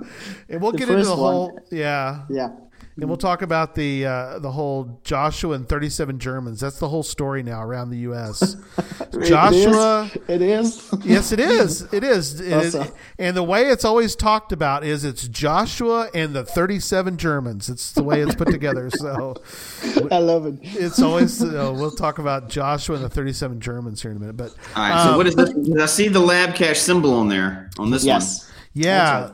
and 0.50 0.62
we'll 0.62 0.72
The 0.74 0.78
get 0.80 0.90
into 0.90 1.04
the 1.04 1.10
first 1.10 1.10
one. 1.12 1.18
whole. 1.20 1.60
Yeah, 1.72 2.24
Yeah. 2.30 2.50
And 3.02 3.10
we'll 3.10 3.18
talk 3.18 3.42
about 3.42 3.76
the 3.76 4.06
uh, 4.06 4.40
the 4.40 4.52
whole 4.52 5.00
Joshua 5.04 5.56
and 5.56 5.68
thirty 5.68 5.90
seven 5.90 6.20
Germans. 6.20 6.60
That's 6.60 6.80
the 6.80 6.90
whole 6.90 7.04
story 7.04 7.44
now 7.44 7.62
around 7.64 7.90
the 7.90 7.98
U.S. 8.00 8.56
Joshua. 9.26 10.10
It 10.28 10.42
is. 10.42 10.92
It 10.94 11.00
is. 11.00 11.06
Yes, 11.06 11.32
it 11.32 11.40
is. 11.40 11.82
It 11.94 12.04
is. 12.04 12.40
It 12.42 12.48
is. 12.48 12.76
Also- 12.76 12.94
And 13.18 13.36
the 13.36 13.44
way 13.44 13.68
it's 13.70 13.84
always 13.86 14.16
talked 14.16 14.52
about 14.52 14.84
is 14.84 15.04
it's 15.04 15.28
Joshua 15.28 16.10
and 16.14 16.36
the 16.36 16.44
37 16.46 17.18
Germans. 17.18 17.70
It's 17.70 17.92
the 17.92 18.04
way 18.04 18.22
it's 18.22 18.36
put 18.36 18.50
together. 18.50 18.90
So 18.92 19.36
I 20.12 20.20
love 20.20 20.46
it. 20.46 20.56
it's 20.62 21.02
always, 21.02 21.42
you 21.42 21.52
know, 21.52 21.72
we'll 21.74 21.92
talk 21.92 22.20
about 22.20 22.50
Joshua 22.50 22.96
and 22.98 23.06
the 23.06 23.10
37 23.10 23.60
Germans 23.60 24.02
here 24.02 24.12
in 24.12 24.18
a 24.18 24.20
minute. 24.20 24.38
But 24.38 24.54
All 24.76 24.84
right. 24.90 25.04
So 25.04 25.12
um, 25.12 25.18
what 25.18 25.28
is 25.28 25.36
this? 25.36 25.52
I 25.82 25.86
see 25.88 26.08
the 26.08 26.20
lab 26.20 26.56
cache 26.56 26.80
symbol 26.80 27.14
on 27.16 27.28
there 27.30 27.70
on 27.80 27.90
this 27.92 28.04
one. 28.04 28.08
Yes. 28.08 28.52
yeah. 28.74 29.32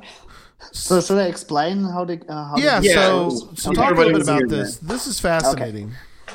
So 0.75 1.01
should 1.01 1.17
I 1.17 1.27
explain 1.27 1.83
how 1.83 2.05
the 2.05 2.19
uh, 2.29 2.45
how 2.49 2.57
Yeah. 2.57 2.79
the, 2.79 2.85
Yeah, 2.85 2.93
So, 2.93 3.29
so 3.55 3.71
okay. 3.71 3.81
talk 3.81 3.91
a 3.91 3.95
little 3.95 4.13
bit 4.13 4.21
about 4.21 4.39
here 4.39 4.47
this. 4.47 4.77
This 4.77 5.07
is 5.07 5.19
fascinating. 5.19 5.91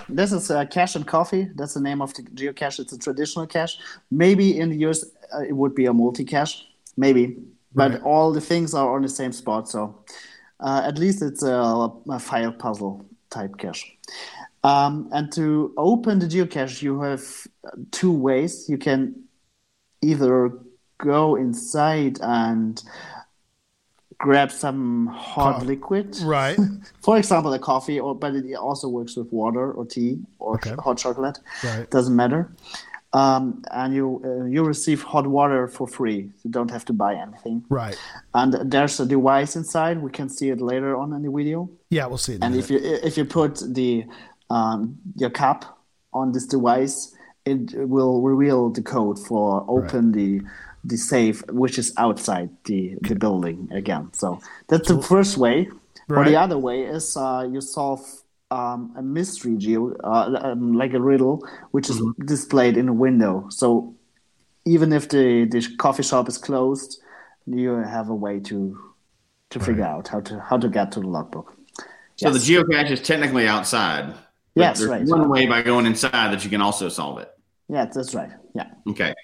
This 0.08 0.32
is 0.32 0.50
uh, 0.50 0.64
cache 0.66 0.96
and 0.96 1.06
coffee. 1.06 1.48
That's 1.54 1.74
the 1.74 1.80
name 1.80 2.02
of 2.02 2.12
the 2.14 2.22
geocache. 2.22 2.80
It's 2.80 2.92
a 2.92 2.98
traditional 2.98 3.46
cache. 3.46 3.78
Maybe 4.10 4.58
in 4.58 4.70
the 4.70 4.78
US 4.88 5.04
uh, 5.34 5.42
it 5.42 5.52
would 5.52 5.74
be 5.74 5.86
a 5.86 5.92
multi 5.92 6.24
cache. 6.24 6.64
Maybe, 6.96 7.36
but 7.74 7.92
Right. 7.92 8.02
all 8.02 8.32
the 8.32 8.40
things 8.40 8.74
are 8.74 8.94
on 8.96 9.02
the 9.02 9.08
same 9.08 9.32
spot. 9.32 9.68
So 9.68 10.04
uh, 10.58 10.82
at 10.84 10.98
least 10.98 11.22
it's 11.22 11.42
a, 11.42 11.88
a 12.10 12.18
field 12.18 12.58
puzzle 12.58 13.04
type 13.30 13.56
cache. 13.58 13.96
Um, 14.64 15.08
and 15.12 15.32
to 15.32 15.72
open 15.76 16.18
the 16.18 16.26
geocache, 16.26 16.82
you 16.82 17.00
have 17.00 17.22
uh, 17.64 17.70
two 17.92 18.12
ways. 18.12 18.68
You 18.68 18.76
can 18.78 19.14
either 20.02 20.50
go 20.98 21.36
inside 21.36 22.18
and 22.20 22.82
grab 24.20 24.50
some 24.52 25.06
hot 25.06 25.60
Co- 25.60 25.64
liquid, 25.66 26.08
Right. 26.22 26.58
for 27.06 27.16
example, 27.18 27.52
a 27.54 27.58
coffee, 27.58 27.98
or 27.98 28.14
but 28.14 28.34
it 28.34 28.54
also 28.54 28.86
works 28.88 29.16
with 29.16 29.32
water 29.32 29.72
or 29.72 29.84
tea 29.86 30.18
or 30.38 30.54
Okay. 30.54 30.74
hot 30.78 30.98
chocolate. 30.98 31.38
Right. 31.64 31.90
Doesn't 31.90 32.14
matter. 32.14 32.42
Um, 33.12 33.64
and 33.72 33.92
you 33.92 34.06
uh, 34.24 34.44
you 34.54 34.62
receive 34.62 35.02
hot 35.02 35.26
water 35.26 35.66
for 35.76 35.86
free. 35.88 36.20
You 36.44 36.50
don't 36.56 36.70
have 36.70 36.84
to 36.84 36.92
buy 36.92 37.12
anything. 37.16 37.64
Right. 37.68 37.96
And 38.34 38.50
there's 38.72 39.00
a 39.00 39.06
device 39.06 39.56
inside. 39.56 39.94
We 40.00 40.10
can 40.12 40.28
see 40.28 40.48
it 40.50 40.60
later 40.60 40.92
on 40.96 41.12
in 41.16 41.22
the 41.22 41.30
video. 41.38 41.68
Yeah, 41.90 42.06
we'll 42.06 42.18
see. 42.26 42.34
It 42.34 42.44
And 42.44 42.54
if 42.54 42.70
you 42.70 42.78
if 43.08 43.16
you 43.18 43.24
put 43.24 43.52
the 43.74 44.04
um, 44.48 44.96
your 45.16 45.30
cup 45.30 45.60
on 46.12 46.30
this 46.32 46.46
device, 46.46 46.96
it 47.44 47.60
will 47.88 48.22
reveal 48.22 48.70
the 48.70 48.82
code 48.82 49.18
for 49.18 49.64
open 49.68 50.12
the 50.12 50.40
the 50.84 50.96
safe, 50.96 51.42
which 51.50 51.78
is 51.78 51.92
outside 51.96 52.50
the, 52.64 52.96
the 53.02 53.14
building 53.14 53.68
again. 53.72 54.10
So 54.14 54.40
that's 54.68 54.88
the 54.88 55.02
first 55.02 55.36
way. 55.36 55.68
Or 56.08 56.24
the 56.24 56.36
other 56.36 56.58
way 56.58 56.82
is 56.82 57.16
uh, 57.16 57.48
you 57.50 57.60
solve 57.60 58.00
um, 58.50 58.94
a 58.96 59.02
mystery 59.02 59.56
geo, 59.56 59.94
uh, 60.02 60.40
um, 60.42 60.74
like 60.74 60.92
a 60.94 61.00
riddle, 61.00 61.46
which 61.70 61.88
is 61.88 62.00
Mm-hmm. 62.00 62.24
displayed 62.26 62.76
in 62.76 62.88
a 62.88 62.92
window. 62.92 63.46
So 63.50 63.94
even 64.66 64.92
if 64.92 65.08
the, 65.08 65.46
the 65.50 65.66
coffee 65.78 66.02
shop 66.02 66.28
is 66.28 66.38
closed, 66.38 67.00
you 67.46 67.70
have 67.76 68.08
a 68.10 68.14
way 68.14 68.40
to 68.40 68.78
to 69.50 69.58
figure 69.60 69.84
out 69.84 70.08
how 70.08 70.20
to 70.20 70.40
how 70.40 70.56
to 70.58 70.68
get 70.68 70.92
to 70.92 71.00
the 71.00 71.06
logbook. 71.08 71.54
So 72.16 72.30
Yes. 72.30 72.46
the 72.46 72.54
geocache 72.54 72.90
is 72.90 73.00
technically 73.00 73.48
outside. 73.48 74.12
but 74.12 74.20
Yes, 74.54 74.78
there's 74.78 74.90
right. 74.90 75.04
One 75.06 75.28
way 75.28 75.46
by 75.46 75.62
going 75.62 75.86
inside 75.86 76.32
that 76.32 76.44
you 76.44 76.50
can 76.50 76.60
also 76.60 76.88
solve 76.88 77.18
it. 77.18 77.30
Yeah, 77.68 77.86
that's 77.86 78.14
right. 78.14 78.30
Yeah. 78.54 78.66
Okay, 78.88 79.14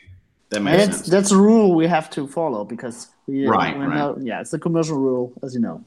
that 0.51 0.61
makes 0.63 0.77
that's 0.87 0.97
sense. 0.99 1.09
that's 1.09 1.31
a 1.33 1.37
rule 1.37 1.75
we 1.75 1.87
have 1.87 2.09
to 2.11 2.27
follow 2.29 2.65
because 2.65 3.09
we 3.27 3.47
uh, 3.47 3.51
Right, 3.51 3.77
we're 3.77 3.89
right. 3.89 3.97
not- 3.99 4.23
yeah, 4.23 4.41
it's 4.41 4.53
a 4.53 4.59
commercial 4.59 4.97
rule, 4.99 5.33
as 5.43 5.55
you 5.55 5.61
know. 5.61 5.85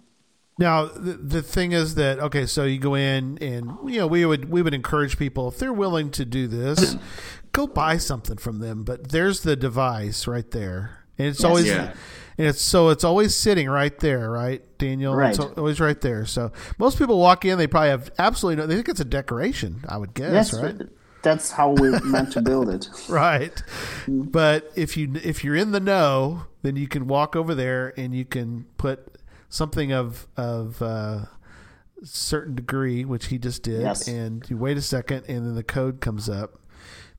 Now 0.57 0.85
the, 0.85 1.13
the 1.13 1.41
thing 1.41 1.71
is 1.71 1.95
that 1.95 2.19
okay, 2.19 2.45
so 2.45 2.65
you 2.65 2.79
go 2.79 2.93
in 2.95 3.37
and 3.41 3.71
you 3.89 3.99
know 3.99 4.07
we 4.07 4.25
would 4.25 4.49
we 4.51 4.61
would 4.61 4.73
encourage 4.73 5.17
people 5.17 5.47
if 5.47 5.57
they're 5.57 5.71
willing 5.71 6.11
to 6.11 6.25
do 6.25 6.47
this, 6.47 6.97
go 7.53 7.65
buy 7.67 7.97
something 7.97 8.35
from 8.37 8.59
them. 8.59 8.83
But 8.83 9.09
there's 9.09 9.41
the 9.43 9.55
device 9.55 10.27
right 10.27 10.49
there, 10.51 11.05
and 11.17 11.27
it's 11.27 11.45
always 11.45 11.67
Yeah. 11.67 11.93
and 12.37 12.47
it's 12.47 12.61
so 12.61 12.89
it's 12.89 13.05
always 13.05 13.33
sitting 13.35 13.69
right 13.69 13.97
there, 13.99 14.29
right, 14.29 14.61
Daniel? 14.77 15.15
Right. 15.15 15.39
al- 15.39 15.53
always 15.53 15.79
right 15.79 15.99
there. 16.01 16.25
So 16.25 16.51
most 16.77 16.97
people 16.97 17.17
walk 17.19 17.45
in, 17.45 17.57
they 17.57 17.67
probably 17.67 17.91
have 17.91 18.11
absolutely 18.19 18.61
no. 18.61 18.67
They 18.67 18.75
think 18.75 18.89
it's 18.89 18.99
a 18.99 19.05
decoration. 19.05 19.85
I 19.87 19.95
would 19.97 20.13
guess, 20.13 20.51
Yes, 20.51 20.61
right? 20.61 20.75
That's 21.21 21.51
how 21.51 21.71
we're 21.71 21.99
meant 22.01 22.31
to 22.33 22.41
build 22.41 22.69
it. 22.69 22.87
right. 23.09 23.61
But 24.07 24.71
if 24.75 24.95
you 24.97 25.13
if 25.23 25.43
you're 25.43 25.55
in 25.55 25.71
the 25.71 25.79
know, 25.79 26.43
then 26.61 26.75
you 26.75 26.87
can 26.87 27.07
walk 27.07 27.35
over 27.35 27.53
there 27.55 27.93
and 27.97 28.13
you 28.13 28.25
can 28.25 28.65
put 28.77 29.15
something 29.49 29.91
of 29.91 30.27
of 30.37 30.81
uh, 30.81 31.25
certain 32.03 32.55
degree, 32.55 33.05
which 33.05 33.27
he 33.27 33.37
just 33.37 33.63
did, 33.63 33.81
Yes. 33.81 34.07
and 34.07 34.47
you 34.49 34.57
wait 34.57 34.77
a 34.77 34.81
second, 34.81 35.25
and 35.27 35.45
then 35.45 35.55
the 35.55 35.63
code 35.63 36.01
comes 36.01 36.29
up. 36.29 36.59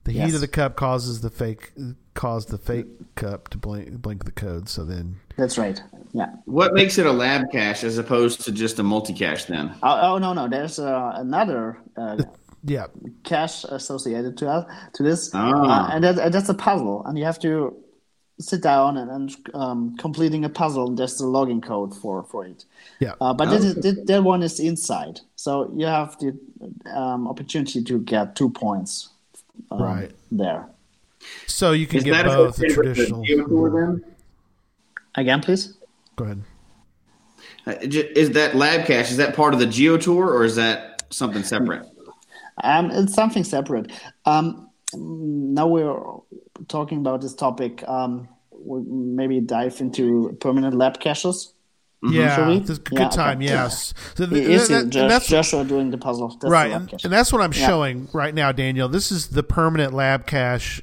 The 0.05 0.13
heat 0.13 0.19
Yes. 0.21 0.35
of 0.35 0.41
the 0.41 0.49
cup 0.49 0.77
causes 0.77 1.21
the 1.21 1.29
fake 1.31 1.73
cause 2.15 2.47
the 2.47 2.59
fake 2.59 2.87
cup 3.15 3.49
to 3.49 3.59
blink 3.59 4.01
blink 4.01 4.25
the 4.25 4.33
code. 4.33 4.69
So 4.69 4.85
then 4.85 5.17
That's 5.37 5.59
right. 5.59 5.81
Yeah. 6.13 6.27
What 6.47 6.73
makes 6.73 6.97
it 6.99 7.05
a 7.07 7.13
lab 7.13 7.53
cache 7.53 7.85
as 7.85 7.99
opposed 7.99 8.41
to 8.47 8.53
just 8.53 8.79
a 8.79 8.83
multi 8.83 9.13
cache 9.13 9.45
then? 9.45 9.73
Oh, 9.83 10.15
oh 10.15 10.19
no, 10.19 10.33
no. 10.33 10.49
There's 10.49 10.79
uh, 10.79 11.13
another 11.17 11.79
uh, 11.99 12.17
yeah, 12.65 12.87
cache 13.25 13.65
associated 13.65 14.37
to 14.39 14.49
us 14.49 14.65
to 14.95 15.03
this, 15.03 15.31
Ah. 15.35 15.89
uh, 15.89 15.95
and 15.95 16.05
that, 16.05 16.19
and 16.19 16.35
that's 16.35 16.49
a 16.49 16.55
puzzle, 16.55 17.05
and 17.07 17.19
you 17.19 17.25
have 17.25 17.39
to 17.41 17.75
sit 18.39 18.63
down 18.63 18.97
and, 18.97 19.11
and 19.11 19.37
um, 19.55 19.97
completing 19.99 20.45
a 20.45 20.49
puzzle. 20.49 20.89
And 20.89 20.99
there's 20.99 21.19
the 21.19 21.25
login 21.25 21.63
code 21.63 21.95
for 21.95 22.23
for 22.25 22.47
it. 22.47 22.65
yeah. 23.01 23.15
Uh, 23.21 23.35
but 23.35 23.51
this 23.51 23.65
is, 23.65 23.75
that, 23.77 24.07
that 24.07 24.23
one 24.25 24.43
is 24.43 24.61
inside, 24.61 25.21
so 25.37 25.71
you 25.77 25.87
have 25.87 26.19
the 26.19 26.39
um, 26.95 27.29
opportunity 27.29 27.83
to 27.83 27.99
get 28.01 28.35
two 28.37 28.51
points 28.51 29.11
um, 29.71 29.83
Right. 29.83 30.11
there. 30.33 30.67
so 31.47 31.73
you 31.73 31.87
can 31.87 31.99
Is 31.99 32.05
get 32.05 32.13
that 32.13 32.27
both 32.27 32.57
the 32.57 32.69
traditional. 32.69 33.25
GeoTour? 33.25 34.01
Again, 35.17 35.41
please. 35.43 35.75
Go 36.17 36.25
ahead. 36.25 36.43
Uh, 37.67 37.75
Is 37.83 38.31
that 38.31 38.55
lab 38.55 38.87
cache? 38.87 39.11
Is 39.11 39.17
that 39.19 39.35
part 39.37 39.53
of 39.55 39.61
the 39.61 39.67
GeoTour 39.67 40.27
or 40.37 40.45
is 40.45 40.57
that 40.57 41.03
something 41.11 41.43
separate? 41.43 41.85
Um, 42.63 42.91
it's 42.91 43.15
something 43.15 43.45
separate. 43.45 43.91
Um, 44.25 44.69
now 44.95 45.67
we're 45.67 46.01
talking 46.69 46.99
about 46.99 47.21
this 47.21 47.35
topic. 47.35 47.87
Um, 47.89 48.29
we'll 48.51 48.83
maybe 48.83 49.41
dive 49.41 49.81
into 49.81 50.37
permanent 50.41 50.75
lab 50.77 51.01
caches. 51.01 51.53
Yeah, 52.03 52.35
Shall 52.37 52.49
we? 52.49 52.57
a 52.57 52.61
good 52.61 52.81
Yeah, 52.93 53.07
okay. 53.09 53.17
time. 53.17 53.43
Yes, 53.43 53.93
so 54.15 54.25
th- 54.27 54.43
It 54.43 54.51
is 54.51 54.69
that- 54.69 54.87
it, 54.87 54.93
that's 55.09 55.29
Joshua 55.29 55.65
doing 55.65 55.91
the 55.91 55.99
puzzle. 55.99 56.29
That's 56.29 56.41
the 56.41 56.49
right, 56.49 56.71
lab 56.71 56.81
and, 56.81 56.91
cache. 56.91 57.05
and 57.05 57.13
that's 57.13 57.31
what 57.31 57.43
I'm 57.43 57.53
Yeah. 57.53 57.67
showing 57.67 58.09
right 58.15 58.35
now, 58.35 58.53
Daniel. 58.53 58.89
This 58.89 59.13
is 59.13 59.29
the 59.29 59.43
permanent 59.43 59.93
lab 59.93 60.27
cache 60.27 60.81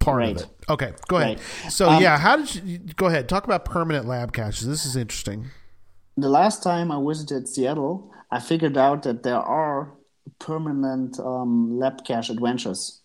part 0.00 0.18
Right. 0.18 0.36
of 0.36 0.42
it. 0.42 0.48
Okay, 0.68 0.92
go 1.06 1.18
ahead. 1.18 1.38
Right. 1.62 1.72
So 1.72 1.88
Um, 1.90 2.02
yeah, 2.02 2.18
how 2.18 2.36
did 2.38 2.52
you 2.64 2.78
go 2.96 3.06
ahead? 3.06 3.28
Talk 3.28 3.44
about 3.44 3.64
permanent 3.64 4.06
lab 4.08 4.32
caches. 4.32 4.66
This 4.66 4.84
is 4.84 4.96
interesting. 4.96 5.46
the 6.18 6.30
last 6.30 6.62
time 6.62 6.90
I 6.90 6.98
visited 7.06 7.46
Seattle, 7.46 8.10
I 8.30 8.40
figured 8.40 8.76
out 8.78 9.02
that 9.02 9.22
there 9.22 9.36
are 9.38 9.92
permanent 10.38 11.18
um, 11.20 11.78
lab 11.78 12.04
cache 12.04 12.30
adventures 12.30 13.00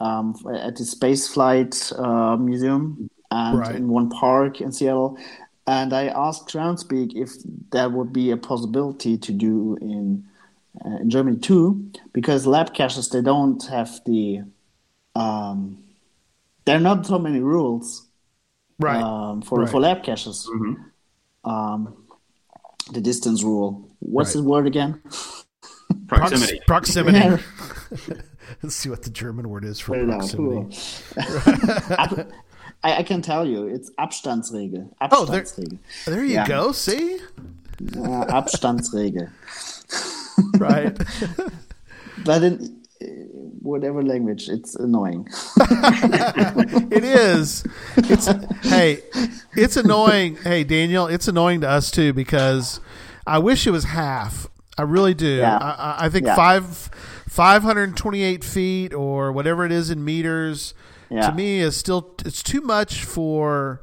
um, 0.00 0.34
at 0.54 0.76
the 0.76 0.84
Space 0.84 1.28
Flight 1.28 1.92
uh, 1.96 2.36
Museum 2.36 3.08
and 3.30 3.58
Right. 3.58 3.74
in 3.76 3.88
one 3.88 4.08
park 4.10 4.60
in 4.60 4.72
Seattle. 4.72 5.18
And 5.66 5.92
I 5.94 6.08
asked 6.08 6.48
Groundspeak 6.48 7.12
if 7.14 7.30
that 7.70 7.92
would 7.92 8.12
be 8.12 8.30
a 8.30 8.36
possibility 8.36 9.16
to 9.16 9.32
do 9.32 9.76
in 9.80 10.24
uh, 10.84 10.96
in 11.00 11.08
Germany 11.08 11.38
too, 11.38 11.90
because 12.12 12.46
lab 12.46 12.74
caches 12.74 13.08
they 13.08 13.22
don't 13.22 13.64
have 13.68 14.00
the 14.04 14.42
um, 15.14 15.78
there 16.64 16.76
are 16.76 16.80
not 16.80 17.06
so 17.06 17.18
many 17.18 17.40
rules 17.40 18.08
Right. 18.78 19.00
um, 19.02 19.40
for 19.42 19.60
Right. 19.60 19.70
for 19.70 19.80
lab 19.80 20.02
caches. 20.02 20.50
Um, 21.44 22.06
the 22.92 23.00
distance 23.00 23.42
rule. 23.42 23.88
What's 24.00 24.34
Right. 24.34 24.42
the 24.42 24.48
word 24.48 24.66
again? 24.66 25.00
Prox- 26.06 26.30
Proximity. 26.30 26.60
proximity. 26.66 27.42
Let's 28.62 28.74
see 28.76 28.88
what 28.90 29.02
the 29.02 29.10
German 29.10 29.48
word 29.48 29.64
is 29.64 29.80
for 29.80 29.94
Figure 29.94 30.06
proximity. 30.08 30.76
Ab- 31.98 32.32
I, 32.82 32.96
I 32.98 33.02
can 33.02 33.22
tell 33.22 33.46
you, 33.46 33.66
it's 33.66 33.90
Abstandsregel. 33.98 34.92
Oh, 35.10 35.24
there- 35.24 35.44
There 36.06 36.24
you 36.24 36.34
Yeah. 36.34 36.46
go. 36.46 36.72
See, 36.72 37.18
Uh, 37.96 38.24
Abstandsregel. 38.28 39.30
right. 40.58 40.96
But 42.24 42.42
in 42.44 42.80
whatever 43.60 44.02
language, 44.02 44.48
it's 44.48 44.74
annoying. 44.76 45.26
it 46.90 47.04
is. 47.04 47.64
It's 47.96 48.26
hey, 48.62 49.00
it's 49.56 49.76
annoying. 49.76 50.36
Hey, 50.36 50.64
Daniel, 50.64 51.06
it's 51.06 51.28
annoying 51.28 51.60
to 51.62 51.68
us 51.68 51.90
too 51.90 52.12
because 52.12 52.80
I 53.26 53.38
wish 53.38 53.66
it 53.66 53.70
was 53.72 53.84
half. 53.84 54.46
I 54.76 54.82
really 54.82 55.14
do. 55.14 55.36
Yeah. 55.36 55.56
I, 55.58 56.06
I- 56.06 56.08
think 56.08 56.26
Yeah. 56.26 56.34
five 56.36 56.66
five 57.28 57.62
hundred 57.62 57.96
twenty 57.96 58.22
eight 58.22 58.42
feet 58.44 58.92
or 58.94 59.32
whatever 59.32 59.64
it 59.64 59.72
is 59.72 59.90
in 59.90 60.04
meters 60.04 60.74
Yeah. 61.10 61.28
to 61.30 61.34
me 61.34 61.60
is 61.60 61.76
still 61.76 62.14
it's 62.24 62.42
too 62.42 62.60
much 62.60 63.04
for 63.04 63.82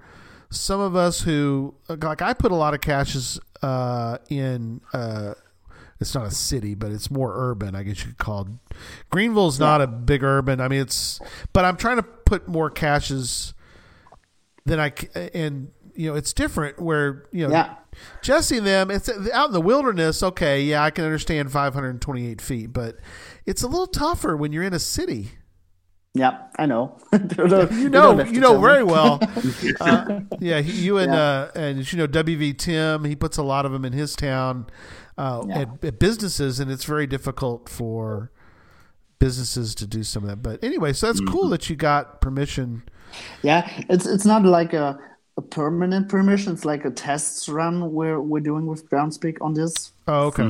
some 0.49 0.79
of 0.81 0.95
us 0.95 1.21
who 1.21 1.75
like 1.87 2.21
I 2.21 2.33
put 2.33 2.51
a 2.51 2.55
lot 2.55 2.73
of 2.73 2.81
caches 2.81 3.39
uh, 3.61 4.17
in. 4.29 4.81
Uh, 4.93 5.33
it's 5.99 6.15
not 6.15 6.25
a 6.25 6.31
city, 6.31 6.73
but 6.73 6.91
it's 6.91 7.11
more 7.11 7.31
urban. 7.35 7.75
I 7.75 7.83
guess 7.83 7.99
you 8.01 8.07
could 8.07 8.17
call. 8.17 8.41
It. 8.41 8.75
Greenville's 9.11 9.59
not 9.59 9.81
a 9.81 9.87
big 9.87 10.23
urban. 10.23 10.59
I 10.59 10.67
mean, 10.67 10.81
it's 10.81 11.19
but 11.53 11.63
I'm 11.63 11.77
trying 11.77 11.97
to 11.97 12.03
put 12.03 12.47
more 12.47 12.69
caches 12.71 13.53
than 14.65 14.79
I 14.79 14.91
and 15.33 15.69
you 15.95 16.09
know 16.09 16.15
it's 16.15 16.33
different 16.33 16.79
where 16.81 17.25
you 17.31 17.47
know 17.47 17.53
Yeah. 17.53 17.75
Jesse 18.21 18.57
and 18.57 18.65
them, 18.67 18.89
it's 18.91 19.09
out 19.33 19.47
in 19.47 19.53
the 19.53 19.61
wilderness. 19.61 20.23
Okay, 20.23 20.63
yeah, 20.63 20.83
I 20.83 20.91
can 20.91 21.05
understand 21.05 21.51
528 21.51 22.41
feet, 22.41 22.73
but 22.73 22.95
it's 23.45 23.63
a 23.63 23.67
little 23.67 23.87
tougher 23.87 24.35
when 24.37 24.51
you're 24.51 24.63
in 24.63 24.73
a 24.73 24.79
city. 24.79 25.31
Yeah, 26.13 26.39
I 26.59 26.65
know. 26.65 26.97
You 27.77 27.89
know, 27.89 28.21
you 28.25 28.39
know 28.41 28.59
very 28.59 28.83
well. 28.83 29.19
uh, 29.79 30.21
yeah, 30.39 30.57
you 30.59 30.97
and 30.97 31.11
uh, 31.11 31.49
and 31.55 31.91
you 31.91 31.97
know 31.97 32.07
WV 32.07 32.57
Tim, 32.57 33.05
he 33.05 33.15
puts 33.15 33.37
a 33.37 33.43
lot 33.43 33.65
of 33.65 33.71
them 33.71 33.85
in 33.85 33.93
his 33.93 34.15
town 34.15 34.67
uh, 35.17 35.43
Yeah. 35.47 35.59
at, 35.59 35.85
at 35.85 35.99
businesses, 35.99 36.59
and 36.59 36.69
it's 36.71 36.83
very 36.83 37.07
difficult 37.07 37.69
for 37.69 38.31
businesses 39.19 39.75
to 39.75 39.87
do 39.87 40.03
some 40.03 40.23
of 40.23 40.29
that. 40.29 40.37
But 40.37 40.63
anyway, 40.63 40.93
so 40.93 41.07
that's 41.07 41.21
cool 41.21 41.47
that 41.49 41.69
you 41.69 41.75
got 41.75 42.21
permission. 42.21 42.83
Yeah, 43.41 43.69
it's 43.89 44.05
it's 44.05 44.25
not 44.25 44.43
like 44.43 44.73
a, 44.73 44.97
a 45.41 45.47
permanent 45.59 46.07
permission. 46.09 46.53
It's 46.53 46.65
like 46.65 46.85
a 46.85 46.91
test 46.91 47.47
run 47.47 47.91
we're 47.97 48.21
we're 48.21 48.45
doing 48.51 48.65
with 48.71 48.81
Groundspeak 48.89 49.37
on 49.41 49.53
this 49.53 49.91
Oh, 50.07 50.27
okay. 50.29 50.49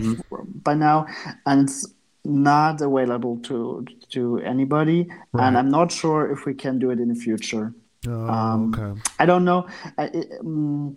by 0.64 0.74
now, 0.74 1.06
and 1.46 1.58
it's 1.64 1.80
not 2.24 2.82
available 2.82 3.38
to 3.50 3.86
to 4.10 4.22
anybody. 4.54 5.08
And 5.34 5.58
I'm 5.58 5.70
not 5.70 5.92
sure 5.92 6.32
if 6.34 6.46
we 6.46 6.54
can 6.54 6.80
do 6.80 6.92
it 6.92 7.00
in 7.00 7.08
the 7.14 7.16
future. 7.28 7.74
Oh, 8.08 8.28
Um, 8.36 8.74
okay. 8.74 9.02
I 9.20 9.26
don't 9.26 9.46
know. 9.46 9.68
I, 9.98 10.04
it, 10.20 10.28
um, 10.42 10.96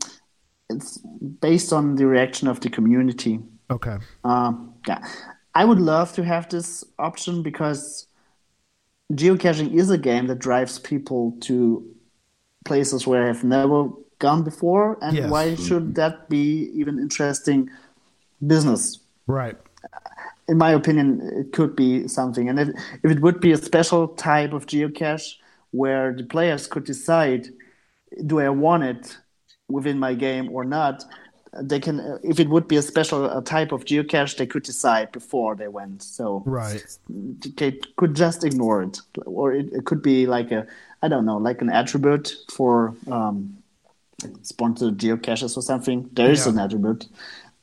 it's 0.72 0.98
based 1.40 1.72
on 1.72 1.96
the 1.96 2.06
reaction 2.06 2.48
of 2.48 2.58
the 2.60 2.70
community. 2.70 3.40
Okay. 3.70 3.96
Um, 4.24 4.74
yeah, 4.88 5.00
I 5.54 5.64
would 5.64 5.80
love 5.80 6.12
to 6.14 6.22
have 6.24 6.48
this 6.48 6.84
option 6.98 7.42
because 7.42 8.06
geocaching 9.12 9.72
is 9.74 9.90
a 9.90 9.98
game 9.98 10.26
that 10.28 10.38
drives 10.38 10.78
people 10.78 11.36
to 11.40 11.93
places 12.64 13.06
where 13.06 13.24
I 13.24 13.26
have 13.26 13.44
never 13.44 13.88
gone 14.18 14.42
before, 14.42 14.98
and 15.02 15.16
Yes. 15.16 15.30
why 15.30 15.48
mm-hmm. 15.48 15.64
should 15.64 15.94
that 15.96 16.28
be 16.28 16.70
even 16.74 16.98
interesting 16.98 17.70
business? 18.46 18.98
Right. 19.26 19.56
In 20.48 20.58
my 20.58 20.72
opinion, 20.72 21.20
it 21.40 21.52
could 21.52 21.74
be 21.76 22.08
something, 22.08 22.48
and 22.48 22.58
if, 22.60 22.68
if 23.02 23.10
it 23.10 23.20
would 23.20 23.40
be 23.40 23.52
a 23.52 23.56
special 23.56 24.08
type 24.08 24.52
of 24.52 24.66
geocache 24.66 25.36
where 25.70 26.12
the 26.14 26.24
players 26.24 26.66
could 26.66 26.84
decide, 26.84 27.48
do 28.26 28.40
I 28.40 28.48
want 28.48 28.84
it 28.84 29.16
within 29.68 29.98
my 29.98 30.14
game 30.14 30.50
or 30.52 30.64
not? 30.64 31.04
They 31.62 31.80
can, 31.80 32.18
if 32.22 32.40
it 32.40 32.48
would 32.48 32.66
be 32.68 32.76
a 32.76 32.82
special 32.82 33.40
type 33.42 33.72
of 33.72 33.84
geocache, 33.84 34.36
they 34.36 34.46
could 34.46 34.64
decide 34.64 35.12
before 35.12 35.54
they 35.56 35.68
went. 35.68 36.02
So 36.02 36.42
Right. 36.44 36.84
they 37.56 37.78
could 37.96 38.14
just 38.14 38.44
ignore 38.44 38.82
it, 38.82 39.00
or 39.24 39.52
it, 39.52 39.72
it 39.72 39.84
could 39.84 40.02
be 40.02 40.26
like 40.26 40.50
a, 40.52 40.66
I 41.04 41.08
don't 41.12 41.26
know, 41.28 41.38
like 41.48 41.60
an 41.66 41.70
attribute 41.80 42.26
for 42.56 42.94
um, 43.16 43.34
sponsored 44.42 44.98
geocaches 44.98 45.56
or 45.58 45.62
something. 45.62 45.98
There 46.12 46.30
is 46.30 46.46
Yeah. 46.46 46.52
an 46.52 46.58
attribute. 46.64 47.02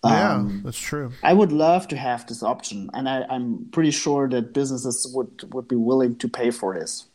Yeah, 0.03 0.33
Um, 0.35 0.61
that's 0.65 0.79
true. 0.79 1.11
I 1.23 1.33
would 1.39 1.51
love 1.51 1.87
to 1.89 1.95
have 2.07 2.25
this 2.27 2.41
option, 2.43 2.89
and 2.95 3.07
I, 3.07 3.17
I'm 3.33 3.47
pretty 3.71 3.91
sure 3.91 4.23
that 4.33 4.53
businesses 4.53 4.97
would 5.15 5.33
would 5.53 5.67
be 5.67 5.75
willing 5.89 6.13
to 6.23 6.27
pay 6.39 6.49
for 6.51 6.69
this. 6.79 7.05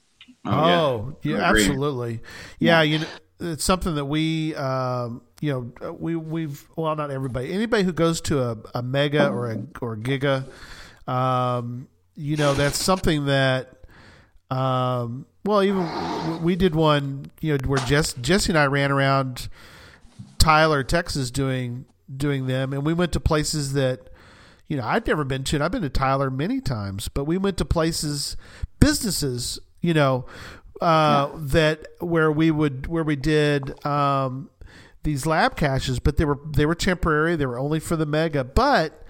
Oh, 0.45 1.17
yeah, 1.23 1.45
I 1.45 1.49
agree. 1.51 1.63
absolutely. 1.65 2.15
Yeah, 2.61 2.83
you 2.83 2.99
know, 3.01 3.07
it's 3.41 3.65
something 3.65 3.95
that 3.97 4.05
we, 4.07 4.55
um, 4.55 5.21
you 5.41 5.51
know, 5.53 5.93
we 5.99 6.15
we've 6.35 6.59
well, 6.77 6.95
not 6.97 7.11
everybody, 7.11 7.53
anybody 7.53 7.83
who 7.83 7.93
goes 7.93 8.21
to 8.23 8.35
a, 8.51 8.57
a 8.75 8.83
mega 8.83 9.29
or 9.29 9.51
a 9.51 9.59
or 9.83 9.95
a 9.95 10.01
giga, 10.09 10.37
um, 11.11 11.89
you 12.15 12.37
know, 12.37 12.55
that's 12.55 12.79
something 12.83 13.27
that, 13.27 13.63
um, 14.51 15.27
well, 15.47 15.63
even 15.63 16.43
we 16.43 16.57
did 16.57 16.75
one, 16.75 17.31
you 17.41 17.57
know, 17.57 17.69
where 17.69 17.79
Jess, 17.87 18.13
Jesse 18.15 18.51
and 18.51 18.59
I 18.59 18.67
ran 18.67 18.91
around 18.91 19.49
Tyler, 20.39 20.83
Texas, 20.83 21.31
doing 21.31 21.87
doing 22.15 22.47
them, 22.47 22.73
and 22.73 22.85
we 22.85 22.93
went 22.93 23.13
to 23.13 23.21
places 23.21 23.73
that 23.73 24.11
you 24.67 24.77
know 24.77 24.85
I'd 24.85 25.07
never 25.07 25.25
been 25.25 25.45
to. 25.45 25.57
And 25.57 25.65
I've 25.65 25.73
been 25.73 25.83
to 25.83 25.89
Tyler 25.89 26.31
many 26.31 26.61
times, 26.61 27.09
but 27.09 27.25
we 27.25 27.39
went 27.39 27.57
to 27.59 27.65
places, 27.65 28.37
businesses, 28.81 29.59
you 29.81 29.95
know, 29.95 30.27
uh, 30.81 31.31
that 31.35 31.87
where 32.01 32.31
we 32.31 32.51
would 32.51 32.87
where 32.87 33.05
we 33.05 33.17
did 33.17 33.85
um, 33.87 34.51
these 35.03 35.27
lab 35.27 35.57
caches, 35.57 36.01
but 36.01 36.17
they 36.17 36.25
were 36.25 36.39
they 36.45 36.67
were 36.67 36.75
temporary. 36.75 37.37
They 37.37 37.47
were 37.47 37.59
only 37.59 37.81
for 37.81 37.97
the 37.97 38.07
mega, 38.07 38.45
but 38.45 39.05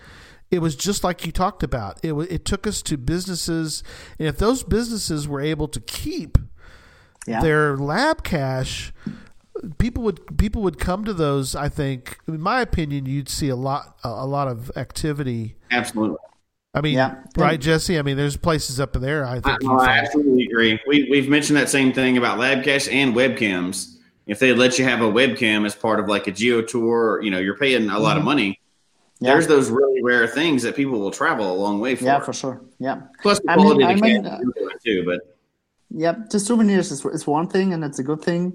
it 0.51 0.61
was 0.61 0.77
just 0.77 1.03
like 1.03 1.27
you 1.27 1.33
talked 1.33 1.63
about. 1.63 1.99
It 2.03 2.13
it 2.13 2.45
took 2.45 2.67
us 2.67 2.83
to 2.83 2.97
businesses, 2.97 3.83
and 4.19 4.29
if 4.29 4.39
those 4.39 4.63
businesses 4.63 5.27
were 5.27 5.41
able 5.41 5.69
to 5.69 5.81
keep 5.81 6.39
Yeah. 7.27 7.41
their 7.41 7.77
lab 7.77 8.23
cache, 8.23 8.93
people 9.79 10.03
would 10.05 10.39
people 10.39 10.63
would 10.63 10.79
come 10.79 11.05
to 11.05 11.13
those. 11.13 11.57
I 11.57 11.69
think, 11.69 12.19
in 12.29 12.41
my 12.41 12.61
opinion, 12.61 13.07
you'd 13.07 13.29
see 13.29 13.49
a 13.49 13.57
lot 13.57 13.99
a, 14.05 14.09
a 14.09 14.27
lot 14.27 14.49
of 14.49 14.71
activity. 14.77 15.57
Absolutely. 15.71 16.19
I 16.75 16.83
mean, 16.83 16.95
Yeah. 16.95 17.15
right, 17.39 17.59
Jesse? 17.59 17.99
I 17.99 18.03
mean, 18.03 18.19
there's 18.19 18.37
places 18.37 18.79
up 18.79 18.93
there. 18.93 19.25
I 19.25 19.37
I, 19.37 19.41
think. 19.41 19.63
you'd 19.63 19.81
I 19.81 19.99
absolutely 19.99 20.45
agree. 20.45 20.79
We, 20.87 21.09
we've 21.11 21.29
mentioned 21.29 21.57
that 21.57 21.71
same 21.71 21.93
thing 21.93 22.19
about 22.19 22.39
lab 22.39 22.63
cache 22.63 22.87
and 22.89 23.15
webcams. 23.15 23.97
If 24.27 24.41
they 24.41 24.53
let 24.53 24.79
you 24.79 24.85
have 24.85 25.01
a 25.01 25.11
webcam 25.11 25.65
as 25.65 25.75
part 25.75 26.01
of 26.01 26.09
like 26.09 26.27
a 26.27 26.33
geo 26.33 26.61
tour, 26.61 27.21
you 27.23 27.31
know, 27.31 27.39
you're 27.39 27.57
paying 27.57 27.89
a 27.89 27.99
lot 27.99 28.17
of 28.17 28.21
mm-hmm. 28.21 28.25
money. 28.27 28.61
Yeah. 29.21 29.33
There's 29.33 29.47
those 29.47 29.71
really 29.71 30.03
rare 30.03 30.27
things 30.27 30.63
that 30.65 30.77
people 30.77 31.01
will 31.01 31.11
travel 31.11 31.51
a 31.51 31.57
long 31.57 31.81
way 31.81 31.95
for. 31.97 32.05
Yeah, 32.05 32.21
for 32.21 32.33
sure. 32.35 32.61
Yeah. 32.79 33.01
Plus 33.23 33.41
the 33.41 33.51
I 33.51 33.57
mean- 33.57 33.65
quality 33.65 33.85
I 33.85 33.93
of 33.93 34.01
the 34.01 34.03
mean, 34.03 34.27
uh, 34.27 34.41
too. 34.85 35.05
But 35.07 35.21
Yeah, 35.91 36.15
the 36.31 36.39
souvenirs 36.39 36.91
is, 36.91 37.05
is 37.07 37.27
one 37.27 37.47
thing, 37.49 37.73
and 37.73 37.83
it's 37.85 37.99
a 37.99 38.03
good 38.03 38.21
thing. 38.23 38.53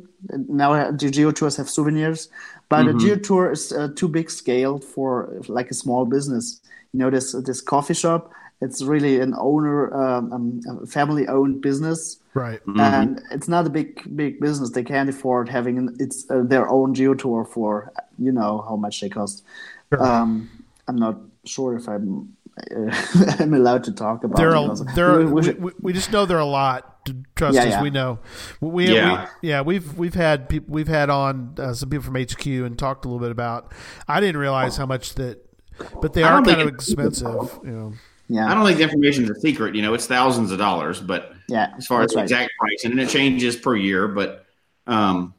Now 0.61 0.73
uh, 0.73 0.91
the 0.91 1.09
geo 1.09 1.31
tours 1.31 1.55
have 1.57 1.69
souvenirs, 1.69 2.29
but 2.69 2.85
Mm-hmm. 2.85 2.97
a 2.97 2.99
geo 3.01 3.15
tour 3.15 3.51
is 3.51 3.71
uh, 3.71 3.89
too 3.95 4.07
big 4.07 4.29
scale 4.29 4.79
for 4.79 5.11
like 5.47 5.71
a 5.71 5.73
small 5.73 6.05
business. 6.05 6.61
You 6.93 6.99
know, 6.99 7.09
this 7.09 7.31
this 7.47 7.61
coffee 7.61 7.95
shop. 7.95 8.31
It's 8.63 8.83
really 8.83 9.19
an 9.19 9.33
owner, 9.39 9.91
um, 10.01 10.31
um, 10.69 10.85
family 10.85 11.25
owned 11.27 11.61
business, 11.61 12.19
right. 12.35 12.59
Mm-hmm. 12.67 12.79
and 12.79 13.21
it's 13.31 13.47
not 13.47 13.65
a 13.65 13.71
big 13.71 13.89
big 14.15 14.39
business. 14.39 14.69
They 14.69 14.83
can't 14.83 15.09
afford 15.09 15.49
having 15.49 15.95
it's 15.99 16.29
uh, 16.29 16.43
their 16.45 16.69
own 16.69 16.93
geo 16.93 17.15
tour 17.15 17.43
for 17.43 17.91
you 18.19 18.31
know 18.31 18.63
how 18.69 18.75
much 18.75 19.01
they 19.01 19.09
cost. 19.09 19.43
Um, 19.99 20.49
I'm 20.87 20.95
not 20.97 21.17
sure 21.45 21.75
if 21.75 21.87
I'm. 21.87 22.35
I'm 23.39 23.53
allowed 23.53 23.85
to 23.85 23.93
talk 23.93 24.23
about 24.25 24.37
There 24.37 24.49
it 24.49 24.55
are 24.57 24.75
there 24.93 25.11
are, 25.11 25.19
we- 25.19 25.25
we 25.25 25.31
we, 25.33 25.43
should- 25.43 25.61
we, 25.63 25.71
we 25.81 25.93
just 25.93 26.11
know 26.11 26.25
there 26.25 26.37
are 26.37 26.41
a 26.41 26.45
lot. 26.45 26.87
Trust 27.35 27.55
Yeah, 27.55 27.61
us, 27.63 27.67
yeah. 27.69 27.81
we 27.81 27.89
know. 27.89 28.19
We, 28.59 28.93
Yeah. 28.93 29.27
we 29.41 29.49
yeah 29.49 29.61
we've 29.61 29.97
we've 29.97 30.13
had 30.13 30.49
people 30.49 30.71
we've 30.73 30.87
had 30.87 31.09
on 31.09 31.55
uh, 31.57 31.73
some 31.73 31.89
people 31.89 32.03
from 32.03 32.15
HQ 32.21 32.45
and 32.45 32.77
talked 32.77 33.05
a 33.05 33.07
little 33.07 33.21
bit 33.21 33.31
about. 33.31 33.71
I 34.07 34.19
didn't 34.19 34.39
realize 34.39 34.77
how 34.77 34.85
much 34.85 35.15
that, 35.15 35.39
but 36.01 36.13
they 36.13 36.23
I 36.23 36.27
are 36.33 36.41
don't 36.41 36.45
kind 36.55 36.61
of 36.61 36.67
expensive. 36.67 37.59
You 37.63 37.71
know. 37.71 37.93
yeah, 38.27 38.51
I 38.51 38.53
don't 38.53 38.65
think 38.65 38.77
the 38.77 38.83
information 38.83 39.23
is 39.23 39.29
a 39.31 39.39
secret. 39.39 39.73
You 39.73 39.81
know, 39.81 39.93
it's 39.95 40.05
thousands 40.05 40.51
of 40.51 40.59
dollars, 40.59 40.99
but 40.99 41.33
yeah. 41.47 41.73
as 41.77 41.87
far 41.87 42.01
as 42.03 42.11
that's 42.11 42.13
the 42.13 42.17
right. 42.17 42.23
exact 42.23 42.51
price, 42.59 42.83
and 42.83 42.99
it 42.99 43.09
changes 43.09 43.55
per 43.55 43.75
year. 43.75 44.07
But 44.07 44.45
um, 44.85 45.33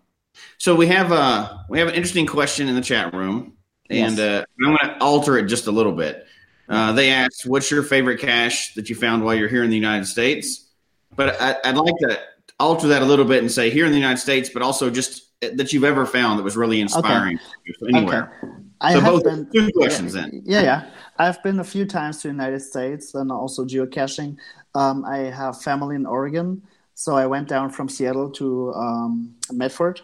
so 0.58 0.74
we 0.74 0.86
have 0.88 1.12
uh 1.12 1.58
we 1.68 1.78
have 1.78 1.86
an 1.88 1.94
interesting 1.94 2.26
question 2.26 2.66
in 2.68 2.74
the 2.74 2.80
chat 2.80 3.14
room, 3.14 3.52
and 3.90 4.16
Yes. 4.16 4.18
uh, 4.18 4.44
I'm 4.64 4.76
going 4.76 4.78
to 4.94 5.02
alter 5.02 5.38
it 5.38 5.46
just 5.46 5.66
a 5.66 5.72
little 5.72 5.92
bit. 5.92 6.26
Uh, 6.68 6.92
they 6.92 7.10
asked, 7.10 7.44
"What's 7.46 7.70
your 7.70 7.82
favorite 7.82 8.18
cache 8.20 8.74
that 8.74 8.88
you 8.88 8.94
found 8.94 9.24
while 9.24 9.34
you're 9.34 9.48
here 9.48 9.64
in 9.64 9.70
the 9.70 9.76
United 9.76 10.06
States?" 10.06 10.70
But 11.14 11.40
I, 11.40 11.56
I'd 11.64 11.76
like 11.76 11.94
to 12.00 12.18
alter 12.58 12.88
that 12.88 13.02
a 13.02 13.04
little 13.04 13.24
bit 13.24 13.40
and 13.42 13.50
say 13.50 13.68
here 13.70 13.84
in 13.84 13.90
the 13.90 13.98
United 13.98 14.18
States, 14.18 14.48
but 14.48 14.62
also 14.62 14.88
just 14.88 15.28
that 15.40 15.72
you've 15.72 15.84
ever 15.84 16.06
found 16.06 16.38
that 16.38 16.44
was 16.44 16.56
really 16.56 16.80
inspiring 16.80 17.38
you, 17.66 17.88
anywhere. 17.94 18.32
Okay. 18.42 18.52
I 18.80 18.94
So 18.94 19.00
have 19.00 19.12
both 19.12 19.24
been 19.24 19.48
two 19.52 19.70
questions 19.72 20.14
yeah, 20.14 20.20
then. 20.20 20.42
Yeah, 20.44 20.62
yeah. 20.62 20.90
I've 21.18 21.42
been 21.42 21.60
a 21.60 21.64
few 21.64 21.84
times 21.84 22.18
to 22.22 22.28
the 22.28 22.34
United 22.34 22.60
States 22.60 23.14
and 23.14 23.30
also 23.30 23.64
geocaching. 23.64 24.36
Um, 24.74 25.04
I 25.04 25.18
have 25.18 25.60
family 25.60 25.96
in 25.96 26.06
Oregon, 26.06 26.62
so 26.94 27.16
I 27.16 27.26
went 27.26 27.48
down 27.48 27.70
from 27.70 27.88
Seattle 27.88 28.30
to 28.30 28.72
um, 28.74 29.34
Medford. 29.50 30.00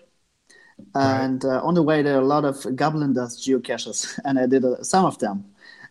And 0.95 1.45
uh, 1.45 1.63
on 1.63 1.75
the 1.75 1.83
way, 1.83 2.03
there 2.03 2.17
are 2.17 2.23
a 2.23 2.27
lot 2.27 2.45
of 2.45 2.65
Goblin 2.77 3.13
Dust 3.13 3.47
geocaches, 3.47 4.19
and 4.25 4.39
I 4.39 4.47
did 4.47 4.65
uh, 4.65 4.83
some 4.83 5.05
of 5.05 5.19
them. 5.19 5.45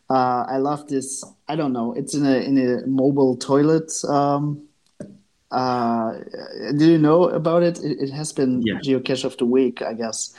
Uh, 0.10 0.46
I 0.48 0.58
love 0.58 0.88
this. 0.88 1.24
I 1.48 1.56
don't 1.56 1.74
know. 1.74 1.94
It's 1.94 2.14
in 2.16 2.26
a 2.26 2.38
in 2.40 2.58
a 2.58 2.88
mobile 2.88 3.36
toilet. 3.38 3.92
Um, 4.08 4.64
uh, 5.52 6.14
do 6.78 6.92
you 6.92 6.98
know 6.98 7.24
about 7.30 7.64
it? 7.64 7.80
It, 7.80 8.00
it 8.02 8.10
has 8.12 8.34
been 8.34 8.62
Yeah. 8.62 8.80
geocache 8.80 9.24
of 9.26 9.38
the 9.38 9.46
week, 9.46 9.82
I 9.82 9.94
guess. 9.94 10.34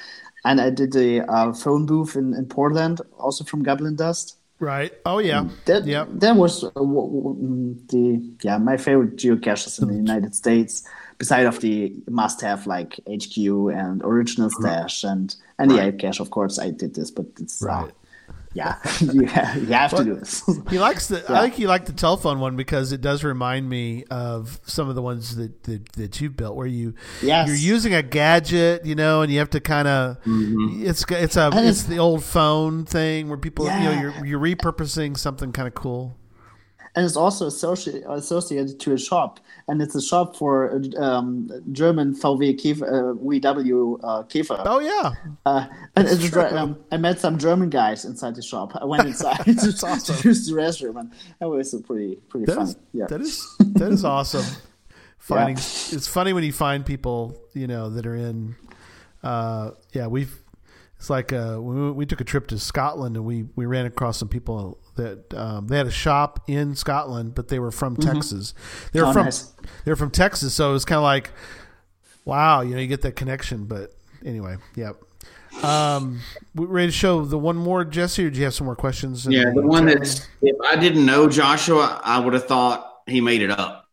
And 0.44 0.61
I 0.61 0.70
did 0.70 0.94
a 0.96 1.20
uh, 1.30 1.53
phone 1.53 1.86
booth 1.86 2.16
in, 2.16 2.34
in 2.34 2.46
Portland, 2.46 3.01
also 3.18 3.44
from 3.44 3.62
Goblin 3.62 3.96
Dust. 3.96 4.36
Right. 4.61 4.92
Oh 5.07 5.18
yeah. 5.18 5.44
That 5.66 5.86
Yep. 5.86 6.09
that 6.20 6.36
was 6.36 6.64
uh, 6.64 6.70
w- 6.74 7.07
w- 7.07 7.36
mm, 7.36 7.88
the 7.88 8.20
yeah 8.42 8.59
my 8.59 8.76
favorite 8.76 9.16
geocaches 9.16 9.80
in 9.80 9.88
the 9.88 9.94
United 9.94 10.34
States. 10.34 10.82
Beside 11.18 11.46
of 11.46 11.60
the 11.60 11.92
must-have 12.08 12.66
like 12.68 13.00
HQ 13.10 13.36
and 13.36 14.00
original 14.04 14.50
stash 14.50 15.02
and 15.04 15.34
and 15.58 15.70
the 15.70 15.82
ape 15.84 15.98
cache, 15.98 16.20
of 16.20 16.30
course, 16.30 16.58
I 16.60 16.70
did 16.70 16.94
this, 16.94 17.10
but 17.10 17.26
it's 17.40 17.60
uh, 17.64 17.66
Right. 17.68 17.92
yeah, 18.54 18.76
you, 19.00 19.26
ha- 19.26 19.54
you 19.58 19.66
have 19.66 19.90
to 19.96 20.04
do 20.04 20.14
this. 20.14 20.44
He 20.70 20.78
likes 20.78 21.08
the. 21.08 21.28
I 21.28 21.32
Yeah. 21.34 21.40
think 21.42 21.54
he 21.54 21.66
liked 21.66 21.86
the 21.86 21.92
telephone 21.92 22.38
one 22.38 22.54
because 22.54 22.92
it 22.92 23.00
does 23.00 23.24
remind 23.24 23.68
me 23.68 24.04
of 24.12 24.60
some 24.64 24.88
of 24.88 24.94
the 24.94 25.02
ones 25.02 25.34
that 25.34 25.64
that, 25.64 25.92
that 25.94 26.20
you've 26.20 26.36
built, 26.36 26.54
where 26.54 26.68
you 26.68 26.94
Yes. 27.20 27.48
you're 27.48 27.56
using 27.74 27.94
a 27.94 28.02
gadget, 28.02 28.86
you 28.86 28.94
know, 28.94 29.22
and 29.22 29.32
you 29.32 29.40
have 29.40 29.50
to 29.50 29.60
kind 29.60 29.88
of 29.88 30.18
it's 30.24 31.04
it's 31.10 31.36
a 31.36 31.48
it's 31.48 31.56
it's- 31.56 31.82
the 31.84 31.98
old 31.98 32.22
phone 32.22 32.84
thing 32.84 33.28
where 33.28 33.38
people 33.38 33.64
you 33.64 33.70
know 33.72 33.92
you're 34.00 34.24
you're 34.24 34.40
repurposing 34.40 35.16
something 35.18 35.50
kind 35.50 35.66
of 35.66 35.74
cool. 35.74 36.14
And 36.99 37.07
it's 37.07 37.16
also 37.16 37.46
associated 37.46 38.03
associated 38.11 38.80
to 38.80 38.92
a 38.92 38.99
shop, 38.99 39.38
and 39.68 39.80
it's 39.80 39.94
a 39.94 40.03
shop 40.03 40.34
for 40.34 40.82
um, 40.96 41.49
German 41.70 42.12
VW 42.12 42.59
Käfer, 42.61 42.82
uh, 42.82 43.14
VW 43.22 44.01
uh, 44.03 44.22
Käfer. 44.24 44.61
Oh 44.66 44.80
yeah, 44.80 45.12
Uh, 45.46 45.68
and 45.94 46.09
it's, 46.09 46.36
um, 46.36 46.76
I 46.90 46.96
met 46.96 47.20
some 47.20 47.38
German 47.38 47.70
guys 47.70 48.05
inside 48.05 48.34
the 48.34 48.42
shop. 48.42 48.74
I 48.74 48.84
went 48.84 49.07
inside 49.07 49.36
to, 49.44 49.53
awesome. 49.86 50.16
to 50.16 50.28
use 50.28 50.49
the 50.49 50.55
restroom, 50.55 50.99
and 50.99 51.12
that 51.38 51.49
was 51.49 51.72
pretty 51.86 52.16
pretty 52.28 52.46
that 52.46 52.57
fun. 52.57 52.66
is 52.66 52.76
yeah, 52.92 53.07
that 53.07 53.20
is 53.20 53.46
that 53.61 53.92
is 53.92 54.05
awesome. 54.05 54.44
Finding 55.18 55.55
it's 55.57 56.09
funny 56.09 56.32
when 56.32 56.42
you 56.42 56.53
find 56.53 56.84
people 56.84 57.38
you 57.55 57.68
know 57.68 57.90
that 57.90 58.07
are 58.07 58.16
in. 58.16 58.57
Uh, 59.22 59.70
yeah, 59.92 60.09
we've. 60.09 60.36
It's 60.96 61.11
like 61.11 61.32
uh, 61.32 61.59
we, 61.61 61.92
we 61.92 62.07
took 62.07 62.20
a 62.20 62.24
trip 62.24 62.49
to 62.49 62.59
Scotland 62.59 63.14
and 63.14 63.24
we, 63.24 63.44
we 63.55 63.66
ran 63.66 63.86
across 63.86 64.18
some 64.18 64.26
people 64.26 64.80
that 64.99 65.32
um, 65.34 65.66
they 65.68 65.78
had 65.78 65.86
a 65.86 65.90
shop 65.90 66.40
in 66.46 66.76
Scotland, 66.76 67.34
but 67.34 67.49
they 67.49 67.59
were 67.59 67.72
from 67.72 67.96
Texas. 67.96 68.53
They 68.92 69.01
were 69.01 69.07
Oh, 69.09 69.12
from 69.14 69.24
nice. 69.24 69.53
they 69.84 69.90
were 69.90 69.96
from 69.96 70.11
Texas, 70.11 70.53
so 70.55 70.70
it 70.70 70.72
was 70.74 70.84
kind 70.84 70.99
of 70.99 71.03
like, 71.05 71.30
wow, 72.24 72.61
you 72.61 72.74
know, 72.74 72.80
you 72.80 72.86
get 72.86 73.03
that 73.03 73.16
connection. 73.16 73.64
But 73.64 73.92
anyway, 74.24 74.57
yep. 74.76 74.96
Um, 75.62 76.20
we 76.55 76.66
ready 76.66 76.88
to 76.88 76.92
show 76.92 77.24
the 77.24 77.38
one 77.38 77.57
more, 77.57 77.84
Jesse, 77.84 78.26
or 78.26 78.30
do 78.30 78.38
you 78.38 78.44
have 78.44 78.55
some 78.55 78.66
more 78.66 78.76
questions? 78.76 79.26
Yeah, 79.28 79.51
the 79.55 79.66
one 79.66 79.86
that's 79.86 80.26
if 80.42 80.57
I 80.64 80.76
didn't 80.76 81.07
know 81.07 81.28
Joshua, 81.28 82.01
I 82.05 82.20
would 82.20 82.34
have 82.34 82.44
thought 82.46 83.01
he 83.07 83.20
made 83.20 83.40
it 83.42 83.51
up 83.51 83.86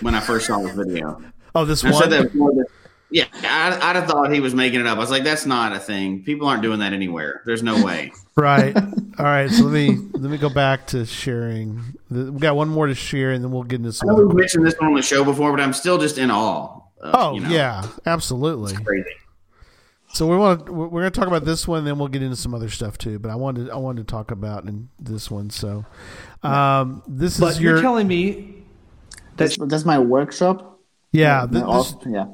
when 0.00 0.14
I 0.14 0.20
first 0.20 0.46
saw 0.46 0.60
the 0.60 0.72
video. 0.72 1.20
oh, 1.54 1.64
this 1.64 1.84
I 1.84 1.90
one. 1.90 2.02
said 2.02 2.10
that 2.12 2.32
before 2.32 2.52
the- 2.52 2.66
yeah, 3.10 3.24
I, 3.42 3.78
I'd 3.90 3.96
have 3.96 4.06
thought 4.08 4.32
he 4.32 4.40
was 4.40 4.54
making 4.54 4.80
it 4.80 4.86
up. 4.86 4.96
I 4.96 5.00
was 5.00 5.10
like, 5.10 5.24
that's 5.24 5.46
not 5.46 5.72
a 5.72 5.78
thing. 5.78 6.22
People 6.24 6.46
aren't 6.48 6.62
doing 6.62 6.78
that 6.80 6.92
anywhere. 6.92 7.42
There's 7.46 7.62
no 7.62 7.84
way. 7.84 8.12
Right. 8.36 8.74
All 8.74 9.24
right. 9.26 9.50
So 9.50 9.64
let 9.64 9.72
me 9.72 9.98
let 10.14 10.30
me 10.30 10.38
go 10.38 10.48
back 10.48 10.86
to 10.88 11.04
sharing. 11.04 11.82
We 12.08 12.30
got 12.38 12.56
one 12.56 12.68
more 12.70 12.86
to 12.86 12.94
share, 12.94 13.32
and 13.32 13.44
then 13.44 13.50
we'll 13.50 13.64
get 13.64 13.84
into 13.84 13.94
I 14.02 14.06
know 14.06 14.14
we've 14.14 14.34
mentioned 14.34 14.64
this 14.64 14.74
one 14.78 14.90
on 14.90 14.94
the 14.94 15.02
show 15.02 15.24
before, 15.24 15.50
but 15.50 15.60
I'm 15.60 15.74
still 15.74 15.98
just 15.98 16.16
in 16.16 16.30
awe. 16.30 16.80
Of, 17.02 17.14
oh 17.14 17.34
you 17.34 17.40
know, 17.40 17.50
yeah, 17.50 17.86
absolutely. 18.06 18.72
crazy. 18.82 19.10
So 20.14 20.26
we 20.26 20.38
want 20.38 20.64
to, 20.66 20.72
we're 20.72 20.88
going 20.88 21.04
to 21.04 21.10
talk 21.10 21.28
about 21.28 21.44
this 21.44 21.68
one, 21.68 21.84
then 21.84 21.98
we'll 21.98 22.08
get 22.08 22.22
into 22.22 22.36
some 22.36 22.54
other 22.54 22.70
stuff 22.70 22.96
too. 22.96 23.18
But 23.18 23.30
I 23.30 23.34
wanted 23.34 23.68
I 23.68 23.76
wanted 23.76 24.06
to 24.08 24.10
talk 24.10 24.30
about 24.30 24.64
in 24.64 24.88
this 24.98 25.30
one. 25.30 25.50
So 25.50 25.84
um, 26.42 27.02
this 27.06 27.38
But 27.38 27.52
is 27.52 27.60
you're 27.60 27.74
your 27.74 27.82
telling 27.82 28.08
me 28.08 28.54
that's, 29.36 29.58
that's 29.58 29.84
my 29.84 29.98
workshop. 29.98 30.80
yeah. 31.12 31.40
My 31.40 31.46
This, 31.46 31.60
this, 31.60 31.62
off- 31.62 32.06
yeah, 32.06 32.26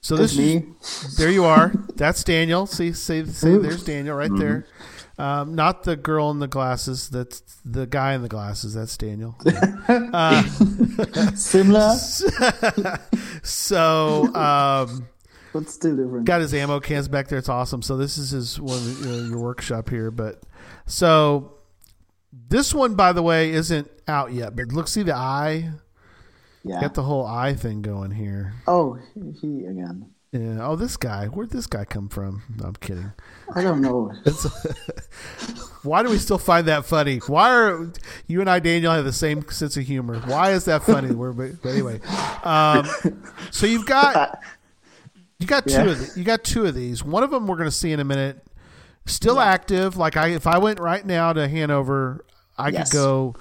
so 0.00 0.16
that's 0.16 0.34
this 0.34 0.38
me. 0.38 0.66
is, 0.80 1.16
there 1.16 1.30
you 1.30 1.44
are. 1.44 1.72
That's 1.96 2.24
Daniel. 2.24 2.66
See 2.66 2.92
see 2.92 3.26
see. 3.26 3.56
There's 3.56 3.84
Daniel 3.84 4.16
right 4.16 4.34
there. 4.34 4.66
Um, 5.18 5.54
not 5.54 5.82
the 5.82 5.96
girl 5.96 6.30
in 6.30 6.38
the 6.38 6.48
glasses. 6.48 7.10
That's 7.10 7.42
the 7.62 7.86
guy 7.86 8.14
in 8.14 8.22
the 8.22 8.28
glasses. 8.28 8.72
That's 8.72 8.96
Daniel. 8.96 9.36
Similar, 11.34 11.96
So. 13.42 14.34
Um, 14.34 15.08
but 15.52 15.68
still 15.68 15.96
different. 15.96 16.24
got 16.24 16.40
his 16.40 16.54
ammo 16.54 16.80
cans 16.80 17.08
back 17.08 17.28
there. 17.28 17.38
It's 17.38 17.50
awesome. 17.50 17.82
So 17.82 17.98
this 17.98 18.16
is 18.16 18.30
his 18.30 18.58
one 18.58 18.78
of 18.78 19.04
your, 19.04 19.26
your 19.26 19.38
workshop 19.38 19.90
here. 19.90 20.10
But 20.10 20.40
so 20.86 21.54
this 22.48 22.72
one, 22.72 22.94
by 22.94 23.12
the 23.12 23.22
way, 23.22 23.50
isn't 23.50 23.90
out 24.08 24.32
yet. 24.32 24.56
But 24.56 24.68
look, 24.68 24.88
see 24.88 25.02
the 25.02 25.14
eye. 25.14 25.70
Yeah. 26.64 26.80
Got 26.80 26.94
the 26.94 27.02
whole 27.02 27.26
eye 27.26 27.54
thing 27.54 27.82
going 27.82 28.10
here. 28.10 28.54
oh, 28.66 28.98
he, 29.40 29.64
again. 29.66 30.10
Yeah. 30.32 30.64
Oh, 30.64 30.76
this 30.76 30.96
guy. 30.96 31.26
Where'd 31.26 31.50
this 31.50 31.66
guy 31.66 31.84
come 31.84 32.08
from? 32.08 32.42
No, 32.56 32.66
I'm 32.68 32.74
kidding. 32.74 33.12
I 33.52 33.62
don't 33.62 33.80
know. 33.80 34.12
Why 35.82 36.02
do 36.02 36.10
we 36.10 36.18
still 36.18 36.38
find 36.38 36.68
that 36.68 36.84
funny? 36.84 37.18
Why 37.18 37.50
are 37.52 37.92
you 38.26 38.40
and 38.40 38.48
I, 38.50 38.60
Daniel, 38.60 38.92
have 38.92 39.04
the 39.04 39.12
same 39.12 39.48
sense 39.50 39.76
of 39.76 39.84
humor? 39.86 40.20
Why 40.26 40.52
is 40.52 40.66
that 40.66 40.82
funny? 40.84 41.10
We're, 41.14 41.32
but 41.32 41.68
anyway, 41.68 42.00
um, 42.44 42.86
so 43.50 43.66
you've 43.66 43.86
got 43.86 44.38
you 45.38 45.46
got 45.46 45.64
two 45.66 45.72
Yeah. 45.72 45.84
of 45.86 45.98
the, 46.14 46.18
you 46.18 46.24
got 46.24 46.44
two 46.44 46.66
of 46.66 46.74
these. 46.74 47.02
One 47.02 47.22
of 47.22 47.30
them 47.30 47.46
we're 47.46 47.56
going 47.56 47.68
to 47.68 47.74
see 47.74 47.92
in 47.92 47.98
a 48.00 48.04
minute. 48.04 48.46
Still 49.06 49.40
active. 49.40 49.96
Like 49.96 50.16
I, 50.16 50.28
if 50.28 50.46
I 50.46 50.58
went 50.58 50.78
right 50.78 51.04
now 51.04 51.32
to 51.32 51.48
Hanover, 51.48 52.24
I 52.58 52.68
Yes. 52.68 52.90
could 52.90 52.96
go 52.98 53.34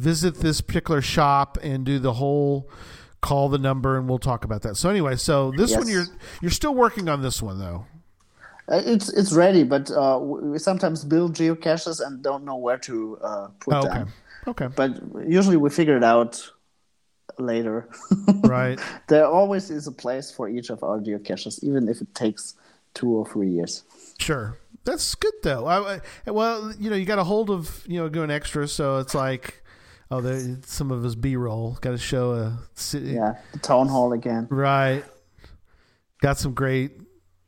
visit 0.00 0.36
this 0.36 0.60
particular 0.60 1.02
shop 1.02 1.58
and 1.62 1.84
do 1.84 1.98
the 1.98 2.14
whole 2.14 2.68
call 3.20 3.48
the 3.50 3.58
number, 3.58 3.98
and 3.98 4.08
we'll 4.08 4.18
talk 4.18 4.44
about 4.44 4.62
that. 4.62 4.76
So 4.76 4.88
anyway, 4.88 5.16
so 5.16 5.52
this 5.56 5.76
one 5.76 5.86
you're 5.88 6.06
you're 6.40 6.50
still 6.50 6.74
working 6.74 7.08
on 7.08 7.20
this 7.22 7.42
one 7.42 7.58
though. 7.58 7.86
Uh, 8.68 8.80
It's 8.86 9.08
it's 9.10 9.32
ready, 9.32 9.62
but 9.64 9.90
uh, 9.90 10.18
we 10.20 10.58
sometimes 10.58 11.04
build 11.04 11.34
geocaches 11.36 12.00
and 12.04 12.22
don't 12.22 12.44
know 12.44 12.56
where 12.56 12.78
to 12.78 13.18
uh, 13.22 13.48
put 13.60 13.74
Oh, 13.74 13.78
okay. 13.80 13.88
them. 13.98 14.08
Okay. 14.46 14.68
But 14.74 14.90
usually 15.28 15.56
we 15.58 15.68
figure 15.70 15.96
it 15.96 16.04
out 16.04 16.50
later. 17.38 17.88
Right. 18.42 18.78
there 19.08 19.26
always 19.26 19.70
is 19.70 19.86
a 19.86 19.92
place 19.92 20.30
for 20.30 20.48
each 20.48 20.70
of 20.70 20.82
our 20.82 20.98
geocaches, 21.00 21.62
even 21.62 21.88
if 21.88 22.00
it 22.00 22.14
takes 22.14 22.54
two 22.94 23.10
or 23.10 23.26
three 23.26 23.50
years. 23.50 23.84
Sure. 24.18 24.56
That's 24.84 25.14
good 25.14 25.34
though. 25.42 25.66
I, 25.66 26.00
I- 26.26 26.30
well, 26.30 26.72
you 26.78 26.88
know, 26.90 26.96
you 26.96 27.04
got 27.04 27.18
a 27.18 27.24
hold 27.24 27.50
of 27.50 27.84
you 27.86 27.98
know 28.00 28.08
going 28.08 28.30
extra, 28.30 28.66
so 28.66 28.98
it's 28.98 29.14
like, 29.14 29.62
oh, 30.10 30.20
there, 30.20 30.58
some 30.66 30.90
of 30.90 31.02
his 31.02 31.16
B 31.16 31.36
roll 31.36 31.78
got 31.80 31.90
to 31.92 31.98
show 31.98 32.32
a 32.32 32.58
city, 32.74 33.12
Yeah, 33.12 33.34
the 33.52 33.58
town 33.58 33.88
hall 33.88 34.12
again. 34.12 34.46
right? 34.50 35.04
Got 36.20 36.38
some 36.38 36.54
great 36.54 36.92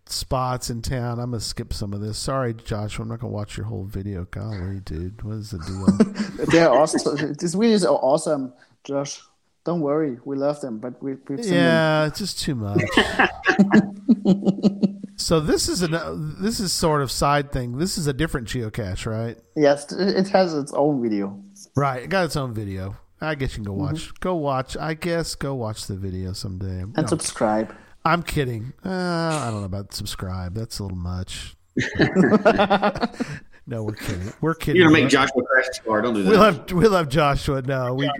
spots 0.06 0.70
in 0.70 0.82
town. 0.82 1.18
I'm 1.18 1.30
gonna 1.30 1.40
skip 1.40 1.72
some 1.72 1.92
of 1.92 2.00
this. 2.00 2.18
Sorry, 2.18 2.54
Joshua, 2.54 3.02
I'm 3.02 3.08
not 3.08 3.20
gonna 3.20 3.32
watch 3.32 3.56
your 3.56 3.66
whole 3.66 3.84
video. 3.84 4.26
Golly, 4.30 4.80
dude, 4.80 5.22
what 5.22 5.36
is 5.36 5.50
the 5.50 5.58
deal? 5.58 6.46
They're 6.46 6.72
awesome. 6.72 7.16
These 7.38 7.54
videos 7.54 7.84
are 7.84 7.94
awesome, 7.94 8.52
Josh. 8.84 9.20
Don't 9.64 9.80
worry, 9.80 10.18
we 10.24 10.36
love 10.36 10.60
them, 10.60 10.78
but 10.78 11.00
we, 11.02 11.14
we've 11.28 11.44
seen 11.44 11.54
yeah, 11.54 12.06
it's 12.06 12.18
just 12.18 12.40
too 12.40 12.56
much. 12.56 12.82
so 15.16 15.38
this 15.38 15.68
is 15.68 15.82
an 15.82 16.36
this 16.40 16.60
is 16.60 16.72
sort 16.72 17.02
of 17.02 17.10
side 17.10 17.52
thing. 17.52 17.78
This 17.78 17.96
is 17.96 18.06
a 18.06 18.12
different 18.12 18.48
geocache, 18.48 19.06
right? 19.06 19.38
Yes, 19.54 19.90
it 19.92 20.28
has 20.28 20.54
its 20.54 20.72
own 20.72 21.02
video. 21.02 21.40
Right, 21.74 22.02
it 22.02 22.08
got 22.10 22.24
its 22.26 22.36
own 22.36 22.52
video. 22.54 22.96
I 23.20 23.34
guess 23.34 23.52
you 23.52 23.56
can 23.56 23.64
go 23.64 23.72
Mm-hmm. 23.72 23.80
watch. 23.94 24.20
Go 24.20 24.34
watch. 24.34 24.76
I 24.76 24.94
guess 24.94 25.34
go 25.34 25.54
watch 25.54 25.86
the 25.86 25.94
video 25.96 26.32
someday. 26.32 26.80
And 26.80 26.96
No, 26.96 27.06
subscribe. 27.06 27.74
I'm 28.04 28.22
kidding. 28.22 28.72
Uh, 28.84 28.90
I 28.90 29.48
don't 29.50 29.60
know 29.60 29.66
about 29.66 29.94
subscribe. 29.94 30.54
That's 30.54 30.78
a 30.80 30.82
little 30.82 30.98
much. 30.98 31.54
no, 33.66 33.82
we're 33.84 33.94
kidding. 33.94 34.32
We're 34.40 34.54
kidding. 34.54 34.76
You're 34.80 34.90
gonna 34.90 35.02
make 35.02 35.08
Joshua 35.10 35.42
crash 35.44 35.66
his 35.68 35.78
car. 35.78 36.02
Don't 36.02 36.14
do 36.14 36.22
that. 36.24 36.30
We 36.30 36.36
love 36.36 36.72
we 36.72 36.88
love 36.88 37.08
Joshua. 37.08 37.62
No, 37.62 37.94
we. 37.94 38.10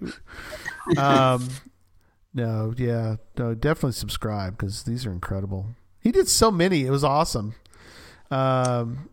Um, 0.97 1.49
no, 2.35 2.73
yeah, 2.77 3.17
no, 3.37 3.55
definitely 3.55 3.93
subscribe 3.93 4.57
because 4.57 4.85
these 4.85 5.05
are 5.05 5.13
incredible. 5.13 5.67
He 6.01 6.11
did 6.13 6.29
so 6.29 6.51
many; 6.51 6.87
it 6.87 6.91
was 6.91 7.05
awesome. 7.05 7.55
Um, 8.31 9.09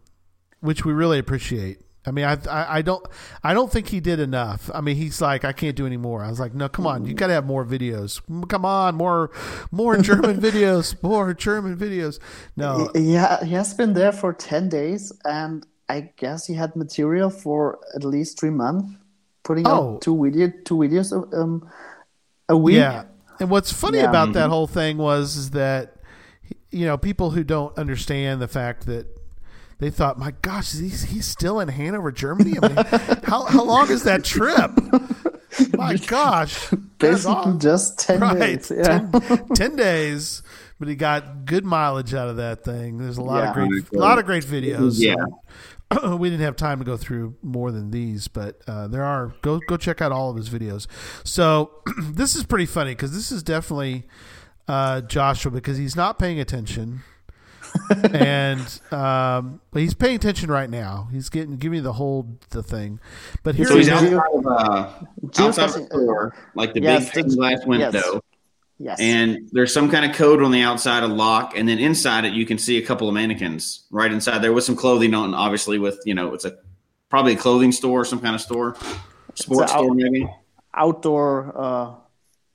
which 0.61 0.85
we 0.85 0.93
really 0.93 1.19
appreciate. 1.19 1.79
I 2.05 2.11
mean, 2.11 2.25
I, 2.25 2.37
I 2.49 2.77
I 2.77 2.81
don't 2.81 3.05
I 3.43 3.53
don't 3.53 3.71
think 3.71 3.89
he 3.89 3.99
did 3.99 4.19
enough. 4.19 4.69
I 4.73 4.81
mean, 4.81 4.95
he's 4.95 5.21
like, 5.21 5.43
I 5.43 5.51
can't 5.51 5.75
do 5.75 5.85
any 5.85 5.97
more. 5.97 6.23
I 6.23 6.29
was 6.29 6.39
like, 6.39 6.53
no, 6.53 6.69
come 6.69 6.87
on, 6.87 7.05
you 7.05 7.13
got 7.13 7.27
to 7.27 7.33
have 7.33 7.45
more 7.45 7.65
videos. 7.65 8.21
Come 8.47 8.65
on, 8.65 8.95
more 8.95 9.31
more 9.71 9.97
German 10.09 10.39
videos, 10.39 11.01
more 11.03 11.33
German 11.33 11.77
videos. 11.77 12.19
No, 12.55 12.89
Yeah, 12.95 13.43
he 13.43 13.51
has 13.53 13.73
been 13.73 13.93
there 13.93 14.11
for 14.13 14.33
10 14.33 14.69
days, 14.69 15.11
and 15.25 15.65
I 15.89 16.11
guess 16.17 16.47
he 16.47 16.53
had 16.53 16.75
material 16.75 17.29
for 17.29 17.79
at 17.95 18.03
least 18.05 18.39
three 18.39 18.49
months, 18.51 18.93
putting 19.43 19.67
Oh. 19.67 19.95
out 19.95 20.01
two, 20.01 20.21
video, 20.23 20.51
two 20.63 20.75
videos 20.77 21.11
of 21.11 21.33
um, 21.33 21.69
a 22.47 22.55
week. 22.57 22.77
Yeah. 22.77 23.03
And 23.41 23.49
what's 23.49 23.71
funny 23.73 23.97
Yeah. 23.99 24.09
about 24.09 24.33
that 24.33 24.49
whole 24.49 24.67
thing 24.67 24.97
was 24.97 25.35
is 25.35 25.49
that 25.51 25.95
you 26.71 26.85
know 26.85 26.97
people 26.97 27.31
who 27.31 27.43
don't 27.43 27.77
understand 27.77 28.41
the 28.41 28.47
fact 28.47 28.85
that 28.85 29.05
they 29.79 29.89
thought, 29.89 30.19
my 30.19 30.31
gosh, 30.41 30.73
he's 30.73 31.03
he's 31.03 31.25
still 31.25 31.59
in 31.59 31.67
Hanover, 31.69 32.11
Germany. 32.11 32.53
I 32.61 32.67
mean, 32.67 32.85
how 33.23 33.45
how 33.45 33.63
long 33.63 33.89
is 33.89 34.03
that 34.03 34.23
trip? 34.23 34.71
My 35.73 35.95
gosh, 35.95 36.67
That's 36.69 36.75
Basically, 36.99 37.31
awesome. 37.35 37.59
just 37.59 37.99
10 37.99 38.19
right, 38.19 38.37
days. 38.39 38.71
Yeah. 38.75 39.09
10, 39.11 39.47
10 39.55 39.75
days. 39.75 40.43
but 40.77 40.87
he 40.87 40.95
got 40.95 41.45
good 41.45 41.65
mileage 41.65 42.13
out 42.13 42.29
of 42.29 42.37
that 42.37 42.63
thing. 42.63 42.97
There's 42.99 43.17
a 43.17 43.23
lot 43.23 43.39
Yeah. 43.43 43.49
of 43.49 43.53
great, 43.55 43.71
a 43.93 43.97
lot 43.97 44.19
of 44.19 44.25
great 44.25 44.45
videos. 44.45 44.99
Yeah. 44.99 45.15
we 46.15 46.29
didn't 46.29 46.45
have 46.45 46.55
time 46.55 46.77
to 46.79 46.85
go 46.85 46.97
through 46.97 47.35
more 47.41 47.71
than 47.71 47.89
these, 47.89 48.27
but 48.27 48.61
uh, 48.67 48.87
there 48.87 49.03
are. 49.03 49.33
Go 49.41 49.59
go 49.67 49.75
check 49.75 50.01
out 50.01 50.11
all 50.11 50.29
of 50.29 50.37
his 50.37 50.49
videos. 50.49 50.85
So 51.23 51.71
this 51.99 52.35
is 52.35 52.43
pretty 52.43 52.67
funny 52.67 52.91
because 52.91 53.11
this 53.13 53.31
is 53.31 53.41
definitely 53.41 54.05
uh, 54.67 55.01
Joshua 55.01 55.51
because 55.51 55.77
he's 55.77 55.95
not 55.95 56.19
paying 56.19 56.39
attention, 56.39 57.01
and 58.13 58.59
um, 58.91 59.61
but 59.71 59.81
he's 59.81 59.93
paying 59.93 60.15
attention 60.15 60.49
right 60.51 60.69
now. 60.69 61.07
He's 61.11 61.29
getting 61.29 61.57
giving 61.57 61.77
you 61.77 61.81
the 61.83 61.93
whole 61.93 62.27
the 62.49 62.63
thing. 62.63 62.99
But 63.43 63.55
here 63.55 63.65
So 63.67 63.77
he's 63.77 63.89
outside 63.89 64.13
of, 64.33 64.45
uh, 64.45 64.49
outside 65.39 65.69
of 65.69 65.75
a 65.75 65.79
Geocaching- 65.79 65.85
store, 65.87 66.35
like 66.55 66.73
the 66.73 66.81
Yes, 66.81 67.13
big 67.13 67.29
glass 67.29 67.65
window, 67.65 67.91
yes. 67.93 68.21
Yes. 68.81 68.99
and 69.01 69.49
there's 69.51 69.73
some 69.73 69.89
kind 69.91 70.09
of 70.09 70.15
code 70.15 70.41
on 70.41 70.51
the 70.51 70.61
outside 70.61 71.03
of 71.03 71.11
lock, 71.11 71.53
and 71.57 71.67
then 71.67 71.79
inside 71.79 72.25
it 72.25 72.33
you 72.33 72.45
can 72.45 72.57
see 72.57 72.77
a 72.77 72.85
couple 72.85 73.07
of 73.07 73.13
mannequins 73.13 73.85
right 73.91 74.11
inside 74.11 74.39
there 74.39 74.53
with 74.53 74.63
some 74.63 74.75
clothing 74.75 75.13
on. 75.13 75.33
Obviously, 75.33 75.77
with 75.79 75.99
you 76.05 76.13
know, 76.13 76.33
it's 76.33 76.45
a 76.45 76.55
probably 77.09 77.33
a 77.33 77.37
clothing 77.37 77.71
store, 77.71 78.05
some 78.05 78.19
kind 78.21 78.35
of 78.35 78.41
store, 78.41 78.75
sports 79.35 79.63
It's 79.63 79.71
a- 79.71 79.77
store 79.79 79.95
maybe. 79.95 80.27
outdoor 80.75 81.53
uh 81.57 81.95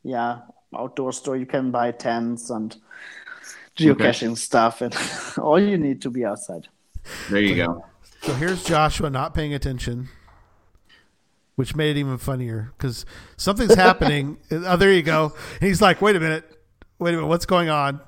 yeah 0.04 0.40
outdoor 0.78 1.12
store 1.12 1.36
you 1.36 1.46
can 1.46 1.70
buy 1.70 1.90
tents 1.90 2.48
and 2.50 2.76
geocaching 3.76 4.36
stuff 4.36 4.80
and 4.80 4.96
all 5.38 5.60
you 5.60 5.76
need 5.76 6.02
to 6.02 6.10
be 6.10 6.24
outside 6.24 6.68
There 7.30 7.40
you 7.40 7.56
go. 7.56 7.84
So 8.22 8.32
here's 8.34 8.64
Joshua 8.64 9.10
not 9.10 9.34
paying 9.34 9.52
attention, 9.52 10.08
which 11.56 11.76
made 11.76 11.96
it 11.96 12.00
even 12.00 12.16
funnier 12.16 12.72
because 12.76 13.04
something's 13.36 13.74
happening. 13.74 14.38
oh, 14.50 14.76
there 14.76 14.92
you 14.92 15.02
go. 15.02 15.34
And 15.60 15.68
he's 15.68 15.82
like, 15.82 16.00
"Wait 16.00 16.16
a 16.16 16.20
minute, 16.20 16.44
wait 16.98 17.10
a 17.10 17.16
minute, 17.16 17.26
what's 17.26 17.44
going 17.44 17.68
on?" 17.68 18.00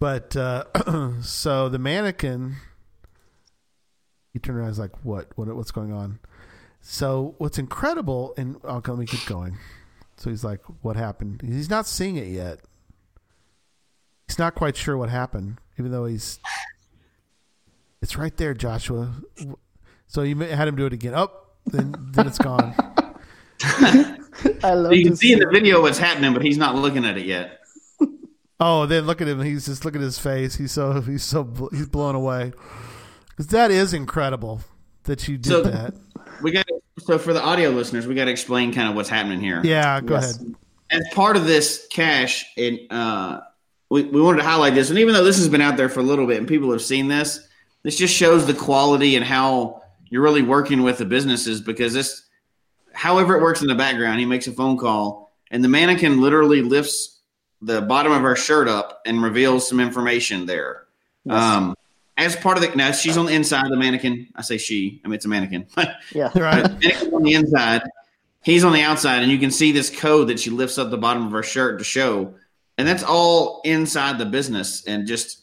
But 0.00 0.34
uh, 0.36 0.64
so 1.22 1.68
the 1.68 1.78
mannequin, 1.78 2.56
he 4.32 4.40
turned 4.40 4.58
around. 4.58 4.70
He's 4.70 4.80
like, 4.80 5.04
"What? 5.04 5.30
What? 5.36 5.54
What's 5.54 5.70
going 5.70 5.92
on?" 5.92 6.18
So 6.80 7.36
what's 7.38 7.58
incredible, 7.58 8.34
and 8.36 8.56
oh, 8.64 8.82
let 8.84 8.98
me 8.98 9.06
keep 9.06 9.24
going. 9.26 9.56
So 10.16 10.30
he's 10.30 10.42
like, 10.42 10.62
"What 10.80 10.96
happened?" 10.96 11.42
He's 11.42 11.70
not 11.70 11.86
seeing 11.86 12.16
it 12.16 12.26
yet. 12.26 12.58
He's 14.32 14.38
not 14.38 14.54
quite 14.54 14.78
sure 14.78 14.96
what 14.96 15.10
happened, 15.10 15.58
even 15.78 15.92
though 15.92 16.06
he's 16.06 16.38
it's 18.00 18.16
right 18.16 18.34
there, 18.38 18.54
Joshua. 18.54 19.12
So 20.06 20.22
you 20.22 20.34
had 20.38 20.68
him 20.68 20.74
do 20.74 20.86
it 20.86 20.94
again. 20.94 21.12
Oh, 21.14 21.30
then 21.66 21.94
then 22.12 22.26
it's 22.26 22.38
gone. 22.38 22.74
i 23.62 24.16
love 24.72 24.86
So 24.86 24.90
you 24.92 25.02
can 25.02 25.12
to 25.12 25.16
see 25.18 25.34
in 25.34 25.38
the 25.38 25.48
video 25.52 25.82
what's 25.82 25.98
happening, 25.98 26.32
but 26.32 26.40
he's 26.40 26.56
not 26.56 26.74
looking 26.76 27.04
at 27.04 27.18
it 27.18 27.26
yet. 27.26 27.60
Oh, 28.58 28.86
then 28.86 29.06
look 29.06 29.20
at 29.20 29.26
him. 29.28 29.42
He's 29.42 29.66
just 29.66 29.84
look 29.84 29.96
at 29.96 30.00
his 30.00 30.18
face. 30.20 30.54
He's 30.54 30.70
so 30.72 31.00
he's 31.02 31.24
so 31.24 31.68
he's 31.72 31.88
blown 31.88 32.14
away. 32.14 32.52
Because 33.28 33.48
that 33.48 33.70
is 33.70 33.92
incredible 33.92 34.60
that 35.04 35.28
you 35.28 35.36
did 35.36 35.50
So- 35.50 35.62
that. 35.64 35.94
We 36.40 36.52
got 36.52 36.64
so 37.00 37.18
for 37.18 37.34
the 37.34 37.42
audio 37.42 37.68
listeners, 37.70 38.06
we 38.06 38.14
got 38.14 38.26
to 38.26 38.30
explain 38.30 38.72
kind 38.72 38.88
of 38.88 38.94
what's 38.94 39.08
happening 39.10 39.40
here. 39.40 39.60
Yeah, 39.62 40.00
go 40.00 40.14
Yes. 40.14 40.36
ahead. 40.36 40.54
as 40.90 41.02
part 41.12 41.36
of 41.36 41.44
this 41.44 41.86
cache, 41.90 42.46
and 42.56 42.78
uh, 42.90 43.40
we, 43.92 44.04
we 44.04 44.22
wanted 44.22 44.38
to 44.38 44.44
highlight 44.44 44.74
this. 44.74 44.88
And 44.88 44.98
even 44.98 45.12
though 45.12 45.22
this 45.22 45.36
has 45.36 45.50
been 45.50 45.60
out 45.60 45.76
there 45.76 45.90
for 45.90 46.00
a 46.00 46.02
little 46.02 46.26
bit 46.26 46.38
and 46.38 46.48
people 46.48 46.72
have 46.72 46.80
seen 46.80 47.08
this, 47.08 47.46
this 47.82 47.98
just 47.98 48.14
shows 48.14 48.46
the 48.46 48.54
quality 48.54 49.16
and 49.16 49.24
how 49.24 49.82
you're 50.08 50.22
really 50.22 50.40
working 50.40 50.82
with 50.82 50.96
the 50.96 51.04
businesses 51.04 51.60
because 51.60 51.92
this, 51.92 52.22
however 52.94 53.36
it 53.36 53.42
works 53.42 53.60
in 53.60 53.68
the 53.68 53.74
background, 53.74 54.18
he 54.18 54.24
makes 54.24 54.46
a 54.46 54.52
phone 54.52 54.78
call 54.78 55.30
and 55.50 55.62
the 55.62 55.68
mannequin 55.68 56.22
literally 56.22 56.62
lifts 56.62 57.20
the 57.60 57.82
bottom 57.82 58.12
of 58.12 58.22
her 58.22 58.34
shirt 58.34 58.66
up 58.66 59.02
and 59.04 59.22
reveals 59.22 59.68
some 59.68 59.78
information 59.78 60.46
there. 60.46 60.86
Um, 61.28 61.74
as 62.16 62.34
part 62.34 62.56
of 62.56 62.62
the 62.62 62.74
now 62.74 62.92
she's 62.92 63.18
on 63.18 63.26
the 63.26 63.34
inside 63.34 63.66
of 63.66 63.70
the 63.70 63.76
mannequin. 63.76 64.28
I 64.34 64.40
say 64.40 64.56
she. 64.56 65.02
I 65.04 65.08
mean 65.08 65.16
it's 65.16 65.26
a 65.26 65.28
mannequin. 65.28 65.66
yeah 66.14 66.30
Right. 66.34 66.62
Mannequin's 66.62 67.12
on 67.12 67.22
the 67.22 67.34
inside. 67.34 67.82
He's 68.42 68.64
on 68.64 68.72
the 68.72 68.80
outside, 68.80 69.22
and 69.22 69.30
you 69.30 69.38
can 69.38 69.50
see 69.50 69.70
this 69.70 69.90
code 69.90 70.28
that 70.28 70.40
she 70.40 70.48
lifts 70.48 70.78
up 70.78 70.90
the 70.90 70.96
bottom 70.96 71.26
of 71.26 71.32
her 71.32 71.42
shirt 71.42 71.78
to 71.78 71.84
show, 71.84 72.34
and 72.78 72.86
that's 72.88 73.02
all 73.02 73.60
inside 73.64 74.18
the 74.18 74.26
business. 74.26 74.84
And 74.86 75.06
just 75.06 75.42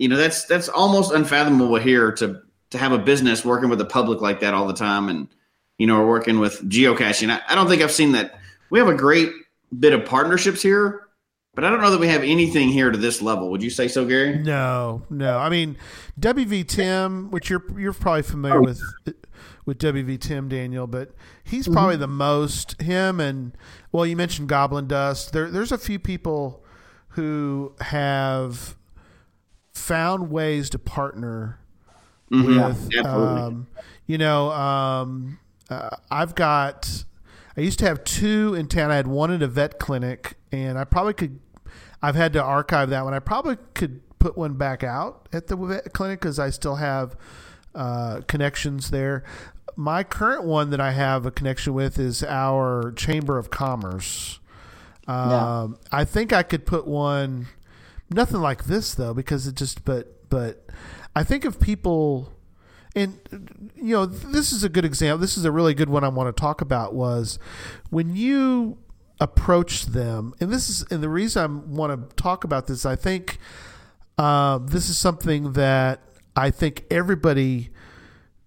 you 0.00 0.08
know, 0.08 0.16
that's 0.16 0.46
that's 0.46 0.68
almost 0.68 1.12
unfathomable 1.12 1.76
here 1.76 2.10
to 2.12 2.40
to 2.70 2.78
have 2.78 2.92
a 2.92 2.98
business 2.98 3.44
working 3.44 3.68
with 3.68 3.78
the 3.78 3.84
public 3.84 4.20
like 4.20 4.40
that 4.40 4.54
all 4.54 4.66
the 4.66 4.74
time, 4.74 5.08
and 5.08 5.28
you 5.76 5.86
know, 5.86 5.98
we're 5.98 6.08
working 6.08 6.38
with 6.38 6.66
geocaching. 6.68 7.30
I, 7.30 7.40
I 7.48 7.54
don't 7.54 7.68
think 7.68 7.82
I've 7.82 7.92
seen 7.92 8.12
that. 8.12 8.38
We 8.70 8.78
have 8.78 8.88
a 8.88 8.94
great 8.94 9.30
bit 9.78 9.92
of 9.92 10.06
partnerships 10.06 10.62
here, 10.62 11.08
but 11.54 11.64
I 11.64 11.70
don't 11.70 11.82
know 11.82 11.90
that 11.90 12.00
we 12.00 12.08
have 12.08 12.22
anything 12.22 12.68
here 12.68 12.90
to 12.90 12.96
this 12.96 13.20
level. 13.20 13.50
Would 13.50 13.62
you 13.62 13.68
say 13.68 13.88
so, 13.88 14.06
Gary? 14.06 14.38
No, 14.38 15.02
no. 15.10 15.36
I 15.36 15.50
mean, 15.50 15.76
WV 16.18 16.66
Tim, 16.66 17.30
which 17.30 17.50
you're 17.50 17.64
you're 17.78 17.92
probably 17.92 18.22
familiar 18.22 18.62
with 18.62 18.82
with 19.66 19.78
WV 19.78 20.18
Tim 20.18 20.48
Daniel, 20.48 20.86
but 20.86 21.14
he's 21.44 21.64
mm-hmm. 21.64 21.74
probably 21.74 21.96
the 21.96 22.08
most 22.08 22.80
him 22.80 23.20
and 23.20 23.54
well, 23.92 24.06
you 24.06 24.16
mentioned 24.16 24.48
Goblin 24.48 24.86
Dust. 24.86 25.34
There, 25.34 25.50
there's 25.50 25.72
a 25.72 25.78
few 25.78 25.98
people 25.98 26.59
who 27.10 27.74
have 27.80 28.76
found 29.72 30.30
ways 30.30 30.70
to 30.70 30.78
partner 30.78 31.58
with, 32.30 32.94
absolutely. 32.96 33.04
um, 33.04 33.66
you 34.06 34.18
know, 34.18 34.50
um, 34.52 35.38
uh, 35.68 35.90
I've 36.10 36.34
got. 36.34 37.04
I 37.56 37.62
used 37.62 37.80
to 37.80 37.84
have 37.84 38.04
two 38.04 38.54
in 38.54 38.68
town. 38.68 38.90
I 38.90 38.96
had 38.96 39.08
one 39.08 39.32
at 39.32 39.42
a 39.42 39.48
vet 39.48 39.78
clinic, 39.78 40.36
and 40.52 40.78
I 40.78 40.84
probably 40.84 41.14
could. 41.14 41.40
I've 42.02 42.14
had 42.14 42.32
to 42.34 42.42
archive 42.42 42.90
that 42.90 43.04
one. 43.04 43.12
I 43.12 43.18
probably 43.18 43.58
could 43.74 44.00
put 44.18 44.36
one 44.36 44.54
back 44.54 44.84
out 44.84 45.28
at 45.32 45.48
the 45.48 45.56
vet 45.56 45.92
clinic 45.92 46.20
because 46.20 46.38
I 46.38 46.50
still 46.50 46.76
have 46.76 47.16
uh, 47.74 48.20
connections 48.28 48.90
there. 48.90 49.24
My 49.76 50.04
current 50.04 50.44
one 50.44 50.70
that 50.70 50.80
I 50.80 50.92
have 50.92 51.26
a 51.26 51.30
connection 51.30 51.74
with 51.74 51.98
is 51.98 52.22
our 52.22 52.92
Chamber 52.92 53.38
of 53.38 53.50
Commerce. 53.50 54.38
Yeah. 55.10 55.60
Um, 55.62 55.78
I 55.90 56.04
think 56.04 56.32
I 56.32 56.42
could 56.42 56.66
put 56.66 56.86
one, 56.86 57.46
nothing 58.10 58.40
like 58.40 58.64
this 58.64 58.94
though, 58.94 59.14
because 59.14 59.46
it 59.46 59.56
just. 59.56 59.84
But 59.84 60.28
but 60.28 60.64
I 61.16 61.24
think 61.24 61.44
if 61.44 61.58
people, 61.58 62.32
and 62.94 63.18
you 63.74 63.94
know, 63.94 64.06
this 64.06 64.52
is 64.52 64.62
a 64.62 64.68
good 64.68 64.84
example. 64.84 65.18
This 65.18 65.36
is 65.36 65.44
a 65.44 65.50
really 65.50 65.74
good 65.74 65.88
one 65.88 66.04
I 66.04 66.08
want 66.08 66.34
to 66.34 66.40
talk 66.40 66.60
about. 66.60 66.94
Was 66.94 67.38
when 67.90 68.14
you 68.14 68.78
approach 69.20 69.86
them, 69.86 70.34
and 70.40 70.50
this 70.50 70.68
is 70.68 70.84
and 70.90 71.02
the 71.02 71.08
reason 71.08 71.42
I 71.42 71.46
want 71.74 72.10
to 72.10 72.16
talk 72.16 72.44
about 72.44 72.66
this. 72.66 72.86
I 72.86 72.96
think 72.96 73.38
uh, 74.16 74.58
this 74.58 74.88
is 74.88 74.96
something 74.96 75.52
that 75.54 76.00
I 76.36 76.50
think 76.50 76.84
everybody 76.90 77.70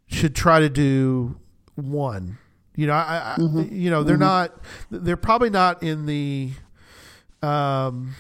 should 0.08 0.36
try 0.36 0.60
to 0.60 0.70
do. 0.70 1.40
One, 1.76 2.38
you 2.76 2.88
know, 2.88 2.94
I, 2.94 3.36
I 3.38 3.42
you 3.72 3.90
know, 3.90 4.04
they're 4.04 4.18
not, 4.18 4.60
they're 4.90 5.18
probably 5.18 5.50
not 5.50 5.84
in 5.84 6.06
the, 6.06 6.52
um, 7.42 8.16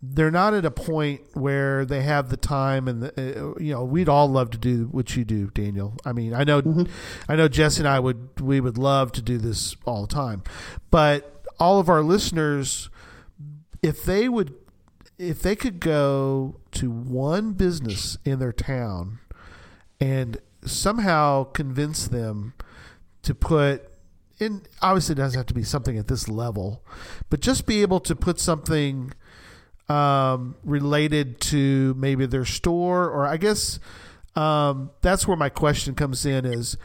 they're 0.00 0.30
not 0.30 0.54
at 0.54 0.64
a 0.64 0.70
point 0.70 1.22
where 1.34 1.84
they 1.84 2.02
have 2.02 2.28
the 2.28 2.36
time 2.36 2.86
and 2.86 3.02
the, 3.02 3.08
uh, 3.18 3.54
you 3.58 3.72
know 3.72 3.82
we'd 3.82 4.08
all 4.08 4.28
love 4.28 4.50
to 4.50 4.58
do 4.58 4.84
what 4.92 5.16
you 5.16 5.24
do 5.24 5.48
daniel. 5.48 5.96
I 6.04 6.12
mean 6.12 6.32
i 6.34 6.44
know 6.44 6.86
i 7.28 7.34
know 7.34 7.48
jesse 7.48 7.80
and 7.80 7.88
i 7.88 7.98
would 7.98 8.40
we 8.40 8.60
would 8.60 8.78
love 8.78 9.10
to 9.12 9.22
do 9.22 9.38
this 9.38 9.76
all 9.84 10.02
the 10.02 10.14
time. 10.14 10.44
But 10.90 11.44
all 11.58 11.80
of 11.80 11.88
our 11.88 12.02
listeners 12.02 12.90
if 13.82 14.04
they 14.04 14.28
would 14.28 14.54
if 15.18 15.42
they 15.42 15.56
could 15.56 15.80
go 15.80 16.60
to 16.72 16.90
one 16.90 17.52
business 17.52 18.18
in 18.24 18.38
their 18.38 18.52
town 18.52 19.18
and 20.00 20.38
somehow 20.64 21.44
convince 21.44 22.06
them 22.06 22.54
to 23.22 23.34
put 23.34 23.87
in 24.38 24.62
obviously 24.82 25.14
it 25.14 25.16
doesn't 25.16 25.38
have 25.38 25.46
to 25.46 25.54
be 25.54 25.62
something 25.62 25.98
at 25.98 26.08
this 26.08 26.28
level 26.28 26.84
but 27.30 27.40
just 27.40 27.66
be 27.66 27.82
able 27.82 28.00
to 28.00 28.14
put 28.14 28.38
something 28.38 29.12
um, 29.88 30.54
related 30.64 31.40
to 31.40 31.94
maybe 31.94 32.26
their 32.26 32.44
store 32.44 33.08
or 33.08 33.26
i 33.26 33.36
guess 33.36 33.80
um, 34.36 34.90
that's 35.00 35.26
where 35.26 35.36
my 35.36 35.48
question 35.48 35.94
comes 35.94 36.24
in 36.24 36.44
is 36.44 36.76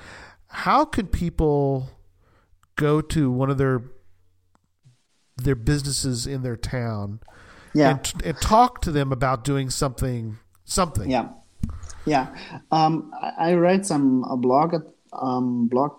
how 0.48 0.86
can 0.86 1.08
people 1.08 1.90
go 2.76 3.02
to 3.02 3.32
one 3.32 3.50
of 3.50 3.58
their 3.58 3.84
their 5.38 5.56
businesses 5.56 6.28
in 6.28 6.44
their 6.44 6.56
town 6.56 7.20
yeah. 7.74 7.92
and, 7.92 8.24
and 8.24 8.38
talk 8.40 8.82
to 8.82 8.92
them 8.92 9.12
about 9.12 9.44
doing 9.44 9.70
something 9.70 10.38
something? 10.64 11.10
Yeah, 11.10 11.30
yeah. 12.06 12.36
Um, 12.72 13.12
I, 13.22 13.50
I 13.50 13.54
read 13.54 13.86
some 13.86 14.24
a 14.30 14.38
blog 14.38 14.76
um, 15.12 15.68
blog 15.68 15.94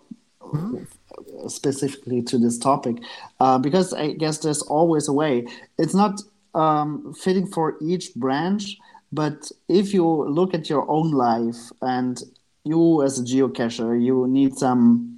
specifically 1.48 2.22
to 2.22 2.38
this 2.38 2.58
topic 2.58 2.96
uh, 3.40 3.58
because 3.58 3.92
I 3.92 4.12
guess 4.12 4.38
there's 4.38 4.62
always 4.62 5.08
a 5.08 5.12
way. 5.12 5.46
It's 5.78 5.94
not 5.94 6.20
um, 6.54 7.14
fitting 7.14 7.46
for 7.46 7.76
each 7.82 8.14
branch, 8.14 8.76
but 9.12 9.50
if 9.68 9.92
you 9.94 10.06
look 10.06 10.54
at 10.54 10.68
your 10.70 10.88
own 10.90 11.10
life 11.12 11.70
and 11.82 12.22
you 12.64 13.02
as 13.02 13.18
a 13.18 13.22
geocacher, 13.22 14.02
you 14.02 14.26
need 14.28 14.56
some 14.56 15.10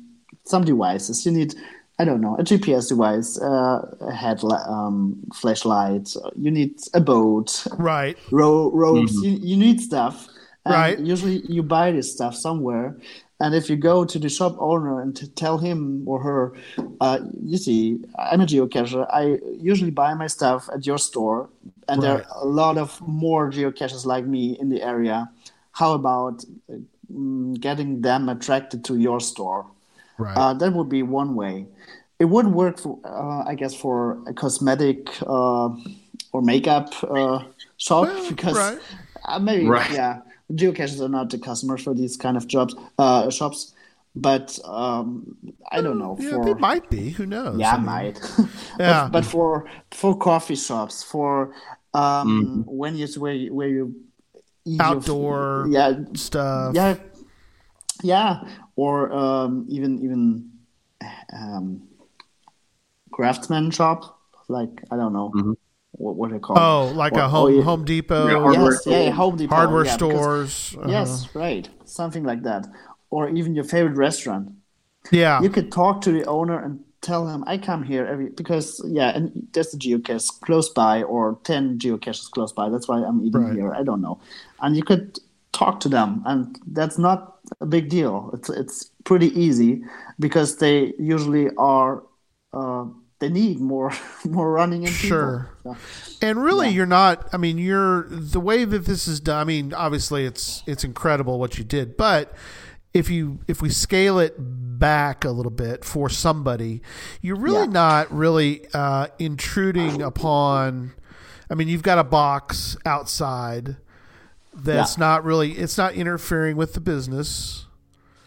some 0.45 0.65
devices. 0.65 1.25
You 1.27 1.33
need 1.33 1.55
I 1.99 2.05
don't 2.05 2.21
know, 2.21 2.37
a 2.37 2.43
GPS 2.43 2.91
device, 2.91 3.41
uh, 3.41 3.81
a 4.01 4.13
headlight, 4.13 4.67
um, 4.69 5.17
flashlight. 5.35 6.15
You 6.37 6.51
need 6.51 6.75
a 6.93 7.01
boat, 7.01 7.67
Right. 7.79 8.19
ro- 8.31 8.71
ropes. 8.71 9.15
You, 9.15 9.31
you 9.31 9.57
need 9.57 9.81
stuff. 9.81 10.29
And 10.67 10.75
Right. 10.75 10.99
Usually, 10.99 11.41
you 11.49 11.63
buy 11.63 11.93
this 11.93 12.13
stuff 12.13 12.35
somewhere, 12.35 12.99
and 13.41 13.55
if 13.55 13.69
you 13.69 13.77
go 13.77 14.05
to 14.05 14.19
the 14.19 14.29
shop 14.29 14.57
owner 14.59 15.01
and 15.01 15.15
to 15.17 15.29
tell 15.29 15.59
him 15.59 16.03
or 16.09 16.21
her, 16.21 16.53
uh, 17.01 17.19
you 17.43 17.59
see, 17.59 17.99
I'm 18.19 18.41
a 18.41 18.47
geocacher. 18.47 19.07
I 19.13 19.39
usually 19.61 19.91
buy 19.91 20.15
my 20.15 20.27
stuff 20.27 20.69
at 20.73 20.87
your 20.87 20.99
store, 20.99 21.49
and 21.89 22.03
there 22.03 22.15
are 22.15 22.27
a 22.43 22.47
lot 22.47 22.79
of 22.79 23.01
more 23.07 23.51
geocachers 23.51 24.07
like 24.07 24.25
me 24.25 24.57
in 24.59 24.71
the 24.71 24.83
area. 24.83 25.29
How 25.73 25.93
about 25.93 26.45
uh, 26.73 26.77
mm, 27.13 27.61
getting 27.61 28.01
them 28.01 28.29
attracted 28.31 28.85
to 28.87 28.97
your 28.97 29.21
store? 29.21 29.67
Right. 30.19 30.37
Uh, 30.37 30.55
that 30.55 30.73
would 30.73 30.89
be 30.89 31.03
one 31.03 31.35
way. 31.35 31.67
It 32.19 32.25
would 32.25 32.47
work, 32.47 32.79
for, 32.79 32.99
uh, 33.05 33.45
I 33.47 33.55
guess, 33.55 33.75
for 33.75 34.17
a 34.27 34.33
cosmetic 34.33 35.11
uh, 35.27 35.69
or 36.33 36.41
makeup 36.41 36.95
uh, 37.03 37.45
shop 37.77 38.09
Well, 38.09 38.29
because 38.31 38.57
right. 38.57 38.79
uh, 39.27 39.39
maybe 39.39 39.67
Right. 39.67 39.91
yeah, 39.91 40.21
geocaches 40.53 41.01
are 41.01 41.09
not 41.09 41.31
the 41.31 41.39
customers 41.39 41.83
for 41.83 41.95
these 41.95 42.17
kind 42.17 42.37
of 42.37 42.47
jobs 42.47 42.75
uh, 42.99 43.31
shops. 43.31 43.73
But 44.19 44.59
um, 44.65 45.37
I 45.71 45.83
don't 45.83 45.99
know. 45.99 46.17
yeah, 46.19 46.31
for 46.31 46.45
they 46.47 46.55
might 46.55 46.89
be. 46.89 47.11
Who 47.11 47.27
knows? 47.27 47.59
yeah, 47.61 47.73
I 47.73 47.77
mean, 47.77 47.85
might. 47.87 48.21
Yeah. 48.81 49.09
but, 49.09 49.11
but 49.13 49.25
for 49.27 49.69
for 49.91 50.17
coffee 50.17 50.57
shops, 50.57 51.03
for 51.03 51.53
um, 51.93 52.27
Mm-hmm. 52.27 52.61
when 52.65 52.97
you 52.97 53.07
where 53.19 53.35
you, 53.35 53.53
where 53.55 53.69
you 53.69 53.95
eat 54.65 54.79
your- 54.79 54.87
Outdoor 54.87 55.67
yeah, 55.69 55.93
stuff. 56.15 56.75
yeah, 56.75 56.97
yeah, 58.03 58.45
or 58.75 59.13
um, 59.13 59.67
even 59.69 59.99
even 60.03 60.51
um, 61.33 61.83
craftsman 63.13 63.71
shop, 63.71 64.19
like 64.49 64.83
I 64.91 64.97
don't 64.97 65.13
know 65.13 65.57
what 65.99 66.15
what 66.17 66.31
they 66.31 66.39
call. 66.39 66.59
Oh, 66.59 66.93
like 66.95 67.15
Or- 67.15 67.21
a 67.21 67.29
Home 67.29 67.47
or 67.47 67.51
you- 67.51 67.63
Home 67.63 67.85
Depot, 67.85 68.27
Yeah, 68.29 68.41
hardware 68.41 68.73
Yes, 68.73 68.87
yeah, 68.87 69.03
yeah, 69.05 69.11
Home 69.11 69.37
Depot, 69.37 69.55
hardware 69.55 69.85
yeah, 69.85 69.97
because- 69.97 70.13
stores. 70.13 70.77
uh-huh. 70.79 70.91
Yes, 70.91 71.29
right, 71.35 71.69
something 71.85 72.25
like 72.25 72.43
that, 72.43 72.67
or 73.11 73.29
even 73.31 73.55
your 73.55 73.65
favorite 73.65 73.97
restaurant. 73.97 74.53
Yeah. 75.13 75.41
You 75.43 75.51
could 75.51 75.71
talk 75.71 76.01
to 76.03 76.11
the 76.13 76.25
owner 76.25 76.59
and 76.59 76.81
tell 77.01 77.29
him 77.29 77.45
I 77.47 77.59
come 77.59 77.83
here 77.85 78.05
every 78.13 78.29
because 78.31 78.81
yeah, 78.99 79.11
and 79.17 79.31
there's 79.53 79.73
a 79.75 79.79
geocache 79.79 80.41
close 80.41 80.69
by 80.71 81.03
or 81.05 81.39
ten 81.45 81.79
geocaches 81.79 82.29
close 82.31 82.53
by. 82.53 82.69
That's 82.69 82.89
why 82.89 82.99
I'm 83.05 83.21
eating 83.27 83.41
Right. 83.43 83.55
here. 83.55 83.73
I 83.73 83.83
don't 83.85 84.01
know, 84.01 84.19
and 84.63 84.77
you 84.77 84.83
could 84.83 85.19
talk 85.53 85.79
to 85.81 85.89
them, 85.89 86.23
and 86.27 86.59
that's 86.79 86.99
not 86.99 87.19
a 87.61 87.67
big 87.67 87.89
deal. 87.89 88.31
It's 88.35 88.51
it's 88.51 88.91
pretty 89.05 89.31
easy 89.41 89.85
because 90.19 90.57
they 90.57 90.93
usually 90.99 91.51
are. 91.57 92.03
Uh, 92.53 92.87
they 93.19 93.29
need 93.29 93.61
more 93.61 93.93
more 94.25 94.51
running 94.53 94.85
and 94.87 94.95
people. 94.95 95.09
Sure. 95.09 95.51
So, 95.63 95.77
And 96.23 96.43
really, 96.43 96.69
you're 96.71 96.87
not. 96.87 97.29
I 97.33 97.37
mean, 97.37 97.59
you're 97.59 98.07
the 98.09 98.41
way 98.41 98.65
that 98.65 98.85
this 98.87 99.07
is 99.09 99.21
done. 99.21 99.39
I 99.41 99.45
mean, 99.45 99.73
obviously, 99.75 100.25
it's 100.27 100.63
it's 100.67 100.85
incredible 100.85 101.39
what 101.39 101.59
you 101.59 101.65
did, 101.65 101.97
but 101.97 102.33
if 102.95 103.11
you 103.11 103.41
if 103.49 103.61
we 103.63 103.69
scale 103.71 104.19
it 104.19 104.35
back 104.39 105.25
a 105.25 105.31
little 105.31 105.51
bit 105.53 105.85
for 105.85 106.09
somebody, 106.09 106.83
you're 107.23 107.37
really 107.37 107.67
Yeah. 107.67 107.73
not 107.73 108.13
really 108.13 108.67
uh, 108.75 109.09
intruding 109.19 110.03
upon. 110.03 110.93
I 111.51 111.55
mean, 111.55 111.69
you've 111.69 111.83
got 111.83 111.99
a 111.99 112.05
box 112.05 112.77
outside 112.85 113.77
that's 114.55 114.97
Yeah. 114.97 115.01
not 115.05 115.25
really. 115.25 115.53
It's 115.53 115.79
not 115.79 115.95
interfering 115.95 116.57
with 116.57 116.75
the 116.75 116.81
business. 116.81 117.67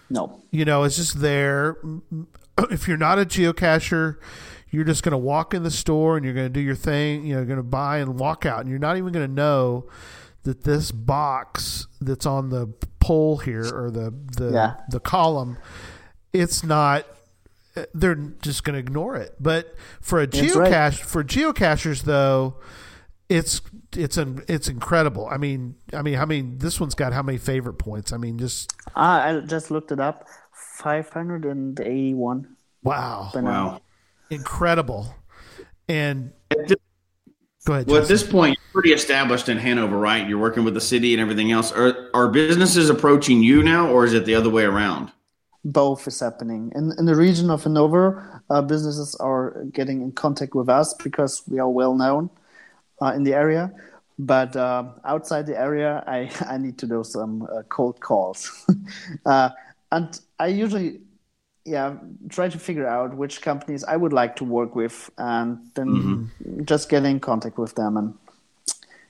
no. 0.10 0.42
You 0.52 0.66
know, 0.66 0.84
it's 0.84 0.96
just 0.96 1.22
there. 1.22 1.78
If 2.72 2.90
you're 2.90 2.98
not 2.98 3.18
a 3.18 3.26
geocacher, 3.26 4.18
you're 4.72 4.84
just 4.84 5.04
going 5.04 5.12
to 5.12 5.18
walk 5.18 5.54
in 5.54 5.64
the 5.64 5.72
store 5.72 6.16
and 6.18 6.26
you're 6.26 6.34
going 6.36 6.48
to 6.48 6.54
do 6.54 6.60
your 6.60 6.76
thing. 6.76 7.26
You 7.26 7.34
know, 7.34 7.40
you're 7.40 7.46
going 7.48 7.58
to 7.58 7.64
buy 7.64 7.98
and 8.00 8.20
walk 8.20 8.46
out, 8.46 8.62
and 8.62 8.70
you're 8.70 8.80
not 8.80 8.98
even 8.98 9.12
going 9.12 9.28
to 9.28 9.34
know 9.34 9.88
that 10.44 10.64
this 10.64 10.92
box 10.92 11.88
that's 12.00 12.26
on 12.26 12.50
the 12.50 12.68
pole 13.00 13.38
here 13.38 13.66
or 13.66 13.90
the 13.92 14.14
the 14.38 14.52
Yeah. 14.52 14.76
the 14.90 15.00
column, 15.00 15.58
it's 16.34 16.64
not. 16.64 17.06
They're 17.94 18.16
just 18.16 18.64
going 18.64 18.74
to 18.74 18.80
ignore 18.80 19.16
it. 19.16 19.36
But 19.40 19.76
for 20.02 20.20
a 20.22 20.28
That's 20.28 20.56
right. 20.56 20.72
geocache, 20.72 21.00
for 21.00 21.24
geocachers 21.24 22.04
though, 22.04 22.56
it's 23.30 23.62
it's 23.96 24.18
an 24.18 24.44
it's 24.48 24.68
incredible. 24.68 25.28
I 25.30 25.38
mean, 25.38 25.76
I 25.94 26.02
mean, 26.02 26.18
I 26.20 26.26
mean, 26.26 26.58
this 26.58 26.80
one's 26.80 26.96
got 26.96 27.14
how 27.14 27.22
many 27.24 27.38
favorite 27.38 27.76
points? 27.76 28.12
I 28.12 28.18
mean, 28.18 28.38
just 28.38 28.74
I 28.96 29.42
just 29.46 29.72
looked 29.72 29.92
it 29.92 30.00
up. 30.00 30.28
Five 30.52 31.10
hundred 31.10 31.46
and 31.46 31.80
eighty-one. 31.80 32.56
wow. 32.84 33.32
Wow. 33.34 33.82
Incredible. 34.30 35.14
And 35.88 36.32
At 36.52 36.68
this- 36.68 36.78
go 37.66 37.74
ahead. 37.74 37.88
Well, 37.88 38.02
at 38.02 38.08
this 38.08 38.24
point, 38.24 38.58
you're 38.58 38.74
pretty 38.74 38.94
established 38.94 39.50
in 39.50 39.58
Hanover, 39.58 39.98
right? 39.98 40.28
You're 40.28 40.40
working 40.40 40.64
with 40.64 40.74
the 40.74 40.82
city 40.82 41.14
and 41.14 41.22
everything 41.22 41.52
else. 41.52 41.72
Are 41.72 42.10
are 42.14 42.30
businesses 42.30 42.90
approaching 42.90 43.42
you 43.44 43.64
now, 43.64 43.90
or 43.90 44.06
is 44.06 44.14
it 44.14 44.26
the 44.26 44.36
other 44.36 44.50
way 44.50 44.64
around? 44.64 45.12
both 45.66 46.08
is 46.08 46.20
happening 46.20 46.72
in 46.74 46.94
in 46.98 47.06
the 47.06 47.16
region 47.16 47.50
of 47.50 47.64
Hanover. 47.64 48.42
Uh, 48.50 48.62
businesses 48.62 49.16
are 49.16 49.66
getting 49.74 50.02
in 50.02 50.12
contact 50.12 50.56
with 50.56 50.70
us 50.70 50.94
because 50.94 51.44
we 51.48 51.60
are 51.60 51.70
well 51.70 51.96
known 51.96 52.30
uh, 53.02 53.12
in 53.16 53.24
the 53.24 53.34
area. 53.34 53.72
But 54.18 54.56
uh, 54.56 54.84
outside 55.06 55.46
the 55.46 55.60
area, 55.60 56.04
I 56.08 56.30
I 56.54 56.58
need 56.58 56.78
to 56.80 56.88
do 56.88 57.04
some 57.04 57.44
uh, 57.44 57.64
cold 57.70 58.00
calls, 58.00 58.66
uh, 59.26 59.50
and 59.92 60.20
I 60.40 60.48
usually 60.48 61.02
yeah 61.70 61.94
try 62.30 62.50
to 62.50 62.60
figure 62.60 62.88
out 62.88 63.16
which 63.16 63.42
companies 63.42 63.84
I 63.84 63.96
would 63.96 64.14
like 64.14 64.36
to 64.38 64.44
work 64.44 64.76
with, 64.76 65.10
and 65.18 65.58
then 65.76 66.30
just 66.66 66.90
get 66.90 67.06
in 67.06 67.20
contact 67.20 67.58
with 67.58 67.76
them 67.76 67.98
and 67.98 68.14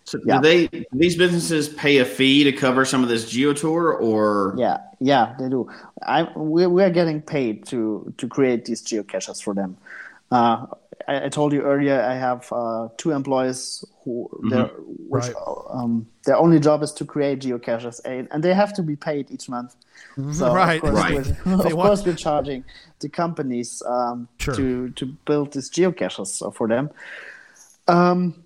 So 0.05 0.17
Yeah. 0.25 0.41
do 0.41 0.41
they 0.41 0.67
do 0.67 0.83
these 0.91 1.17
businesses 1.17 1.69
pay 1.69 1.99
a 1.99 2.05
fee 2.05 2.43
to 2.43 2.51
cover 2.51 2.85
some 2.85 3.03
of 3.03 3.09
this 3.09 3.25
geotour, 3.33 4.01
or 4.01 4.55
Yeah, 4.57 4.77
yeah, 4.99 5.35
they 5.39 5.49
do. 5.49 5.69
I 6.01 6.27
we're, 6.35 6.69
we're 6.69 6.89
getting 6.89 7.21
paid 7.21 7.65
to 7.67 8.11
to 8.17 8.27
create 8.27 8.65
these 8.65 8.81
geocaches 8.81 9.41
for 9.43 9.53
them. 9.53 9.77
Uh, 10.31 10.65
I, 11.07 11.25
I 11.25 11.29
told 11.29 11.53
you 11.53 11.61
earlier 11.61 12.01
I 12.01 12.15
have 12.15 12.41
uh, 12.51 12.87
two 12.97 13.11
employees 13.11 13.85
who 14.03 14.29
their 14.49 14.65
which 15.09 15.23
Right. 15.25 15.35
um, 15.69 16.07
their 16.25 16.37
only 16.37 16.59
job 16.59 16.81
is 16.83 16.91
to 16.93 17.05
create 17.05 17.39
geocaches 17.45 18.01
and, 18.05 18.27
and 18.31 18.43
they 18.43 18.53
have 18.53 18.73
to 18.77 18.83
be 18.83 18.95
paid 18.95 19.29
each 19.31 19.47
month. 19.49 19.75
So 20.33 20.53
Right. 20.53 20.75
of 20.75 20.81
course, 20.81 20.93
Right. 20.95 21.13
we're, 21.15 21.23
They 21.63 21.71
of 21.71 21.77
want- 21.77 21.87
course 21.87 22.05
we're 22.05 22.15
charging 22.15 22.63
the 22.99 23.09
companies 23.09 23.81
um, 23.85 24.27
Sure. 24.39 24.55
to 24.55 24.89
to 24.91 25.05
build 25.25 25.53
these 25.53 25.69
geocaches 25.69 26.41
for 26.55 26.67
them. 26.67 26.89
Um, 27.87 28.43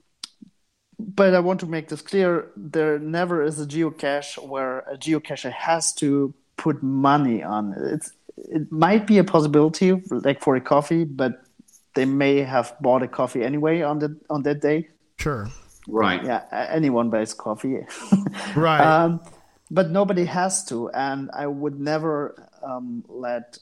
but 1.00 1.34
I 1.34 1.40
want 1.40 1.60
to 1.62 1.66
make 1.66 1.88
this 1.90 2.02
clear: 2.02 2.48
there 2.56 3.00
never 3.00 3.44
is 3.44 3.60
a 3.60 3.66
geocache 3.66 4.38
where 4.48 4.80
a 4.92 4.98
geocacher 4.98 5.52
has 5.52 5.94
to 5.96 6.34
put 6.58 6.82
money 6.84 7.44
on. 7.44 7.74
It's 7.94 8.12
it 8.38 8.72
might 8.72 9.06
be 9.08 9.18
a 9.18 9.24
possibility, 9.24 9.92
like 10.12 10.42
for 10.42 10.56
a 10.56 10.62
coffee, 10.62 11.04
but 11.06 11.44
they 11.96 12.06
may 12.06 12.42
have 12.42 12.74
bought 12.82 13.04
a 13.04 13.08
coffee 13.08 13.44
anyway 13.44 13.82
on 13.82 14.00
the 14.00 14.16
on 14.30 14.44
that 14.44 14.62
day. 14.62 14.90
sure. 15.18 15.48
right? 15.88 16.24
Yeah, 16.24 16.42
a- 16.52 16.72
anyone 16.72 17.10
buys 17.10 17.34
coffee. 17.34 17.86
Right. 18.56 18.80
um, 18.82 19.20
but 19.72 19.90
nobody 19.90 20.26
has 20.26 20.64
to, 20.66 20.90
and 20.92 21.30
I 21.34 21.48
would 21.48 21.80
never 21.80 22.36
um, 22.62 23.04
let 23.08 23.60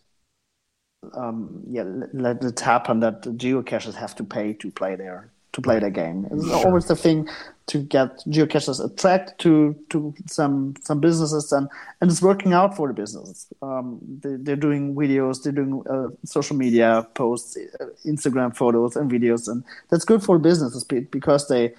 um, 1.13 1.63
yeah 1.67 1.83
let, 2.13 2.43
it 2.43 2.59
happen 2.59 2.99
that 2.99 3.23
the 3.23 3.31
geocachers 3.31 3.95
have 3.95 4.15
to 4.15 4.23
pay 4.23 4.53
to 4.53 4.71
play 4.71 4.95
their 4.95 5.31
to 5.53 5.61
play 5.61 5.79
their 5.79 5.89
game. 5.89 6.27
It's 6.31 6.49
always 6.49 6.85
the 6.87 6.95
thing 6.95 7.27
to 7.67 7.79
get 7.79 8.19
geocachers 8.27 8.83
attracted 8.83 9.37
to 9.39 9.75
to 9.89 10.13
some 10.27 10.75
some 10.81 10.99
businesses, 10.99 11.51
and 11.51 11.67
and 11.99 12.09
it's 12.11 12.21
working 12.21 12.53
out 12.53 12.75
for 12.75 12.87
the 12.87 12.93
businesses. 12.93 13.47
Um, 13.61 13.99
they, 14.21 14.35
they're 14.35 14.55
doing 14.55 14.95
videos, 14.95 15.43
they're 15.43 15.53
doing 15.53 15.83
uh, 15.89 16.09
social 16.25 16.55
media 16.55 17.07
posts, 17.13 17.57
uh, 17.57 17.85
Instagram 18.05 18.55
photos 18.55 18.95
and 18.95 19.11
videos, 19.11 19.47
and 19.47 19.63
that's 19.89 20.05
good 20.05 20.23
for 20.23 20.39
businesses 20.39 20.83
because 20.83 21.47
they 21.47 21.73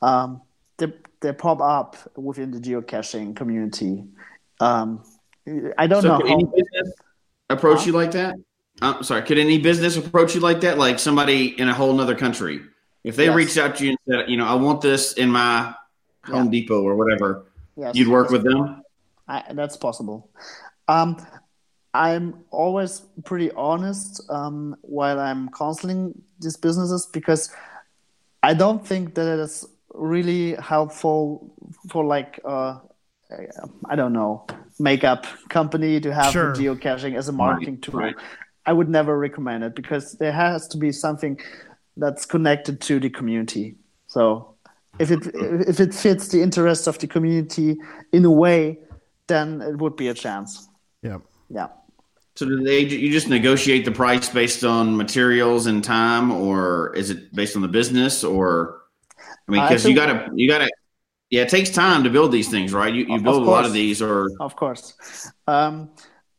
um, 0.00 0.40
they 0.78 0.92
they 1.22 1.32
pop 1.32 1.60
up 1.60 1.96
within 2.16 2.50
the 2.50 2.58
geocaching 2.58 3.34
community. 3.34 4.04
Um, 4.60 5.02
I 5.78 5.86
don't 5.86 6.02
So 6.02 6.08
know 6.08 6.16
could 6.18 6.26
any 6.30 6.44
business 6.44 6.94
approach 7.48 7.86
you 7.86 7.92
like 7.92 8.12
that? 8.12 8.34
I'm 8.80 9.02
sorry. 9.02 9.22
Could 9.22 9.38
any 9.38 9.58
business 9.58 9.96
approach 9.96 10.34
you 10.34 10.40
like 10.40 10.60
that? 10.62 10.78
Like 10.78 10.98
somebody 10.98 11.58
in 11.60 11.68
a 11.68 11.74
whole 11.74 11.92
nother 11.94 12.14
country, 12.14 12.60
if 13.04 13.16
they 13.16 13.26
Yes. 13.26 13.34
reached 13.34 13.58
out 13.58 13.76
to 13.76 13.84
you 13.84 13.90
and 13.90 13.98
said, 14.08 14.30
you 14.30 14.36
know, 14.36 14.46
I 14.46 14.54
want 14.54 14.80
this 14.80 15.14
in 15.14 15.30
my 15.30 15.74
Home 16.26 16.50
Depot 16.50 16.82
or 16.82 16.96
whatever, 16.96 17.46
Yes, 17.76 17.96
you'd 17.96 18.08
work 18.08 18.30
with 18.30 18.44
them. 18.44 18.82
I, 19.28 19.52
that's 19.54 19.76
possible. 19.76 20.30
Um, 20.88 21.24
I'm 21.94 22.44
always 22.50 23.02
pretty 23.24 23.50
honest 23.52 24.22
um, 24.30 24.76
while 24.82 25.20
I'm 25.20 25.48
counseling 25.50 26.22
these 26.40 26.56
businesses 26.56 27.06
because 27.12 27.50
I 28.42 28.54
don't 28.54 28.86
think 28.86 29.14
that 29.14 29.26
it 29.26 29.40
is 29.40 29.66
really 29.94 30.54
helpful 30.54 31.54
for 31.90 32.04
like 32.04 32.40
uh, 32.44 32.78
I 33.88 33.96
don't 33.96 34.12
know 34.12 34.46
makeup 34.78 35.26
company 35.48 36.00
to 36.00 36.12
have 36.12 36.32
Sure. 36.32 36.54
geocaching 36.54 37.16
as 37.16 37.28
a 37.28 37.32
marketing 37.32 37.80
tool. 37.80 38.00
right. 38.00 38.14
I 38.64 38.72
would 38.72 38.88
never 38.88 39.18
recommend 39.18 39.64
it 39.64 39.74
because 39.74 40.12
there 40.12 40.32
has 40.32 40.68
to 40.68 40.78
be 40.78 40.92
something 40.92 41.38
that's 41.96 42.24
connected 42.26 42.80
to 42.82 43.00
the 43.00 43.10
community. 43.10 43.76
So 44.06 44.54
if 44.98 45.10
it 45.10 45.26
if 45.68 45.80
it 45.80 45.94
fits 45.94 46.28
the 46.28 46.42
interest 46.42 46.86
of 46.86 46.98
the 46.98 47.06
community 47.06 47.76
in 48.12 48.24
a 48.24 48.30
way, 48.30 48.78
then 49.26 49.60
it 49.62 49.78
would 49.78 49.96
be 49.96 50.08
a 50.08 50.14
chance. 50.14 50.68
Yeah. 51.02 51.18
Yeah. 51.50 51.68
So 52.36 52.46
do 52.46 52.62
they? 52.62 52.80
You 52.80 53.10
just 53.10 53.28
negotiate 53.28 53.84
the 53.84 53.90
price 53.92 54.28
based 54.28 54.64
on 54.64 54.96
materials 54.96 55.66
and 55.66 55.82
time, 55.84 56.30
or 56.30 56.94
is 56.94 57.10
it 57.10 57.34
based 57.34 57.56
on 57.56 57.62
the 57.62 57.68
business? 57.68 58.24
Or 58.24 58.81
I 59.48 59.52
mean, 59.52 59.60
I 59.60 59.68
because 59.68 59.86
you 59.88 59.94
gotta, 59.94 60.30
you 60.34 60.48
gotta. 60.48 60.70
Yeah, 61.30 61.42
it 61.42 61.48
takes 61.48 61.70
time 61.70 62.04
to 62.04 62.10
build 62.10 62.30
these 62.30 62.48
things, 62.50 62.72
right? 62.74 62.92
You, 62.92 63.04
you 63.06 63.16
Of 63.16 63.24
build 63.24 63.42
a 63.42 63.46
lot 63.46 63.64
of 63.64 63.72
these, 63.72 64.02
or 64.02 64.28
Of 64.38 64.54
course. 64.54 64.94
Um, 65.46 65.90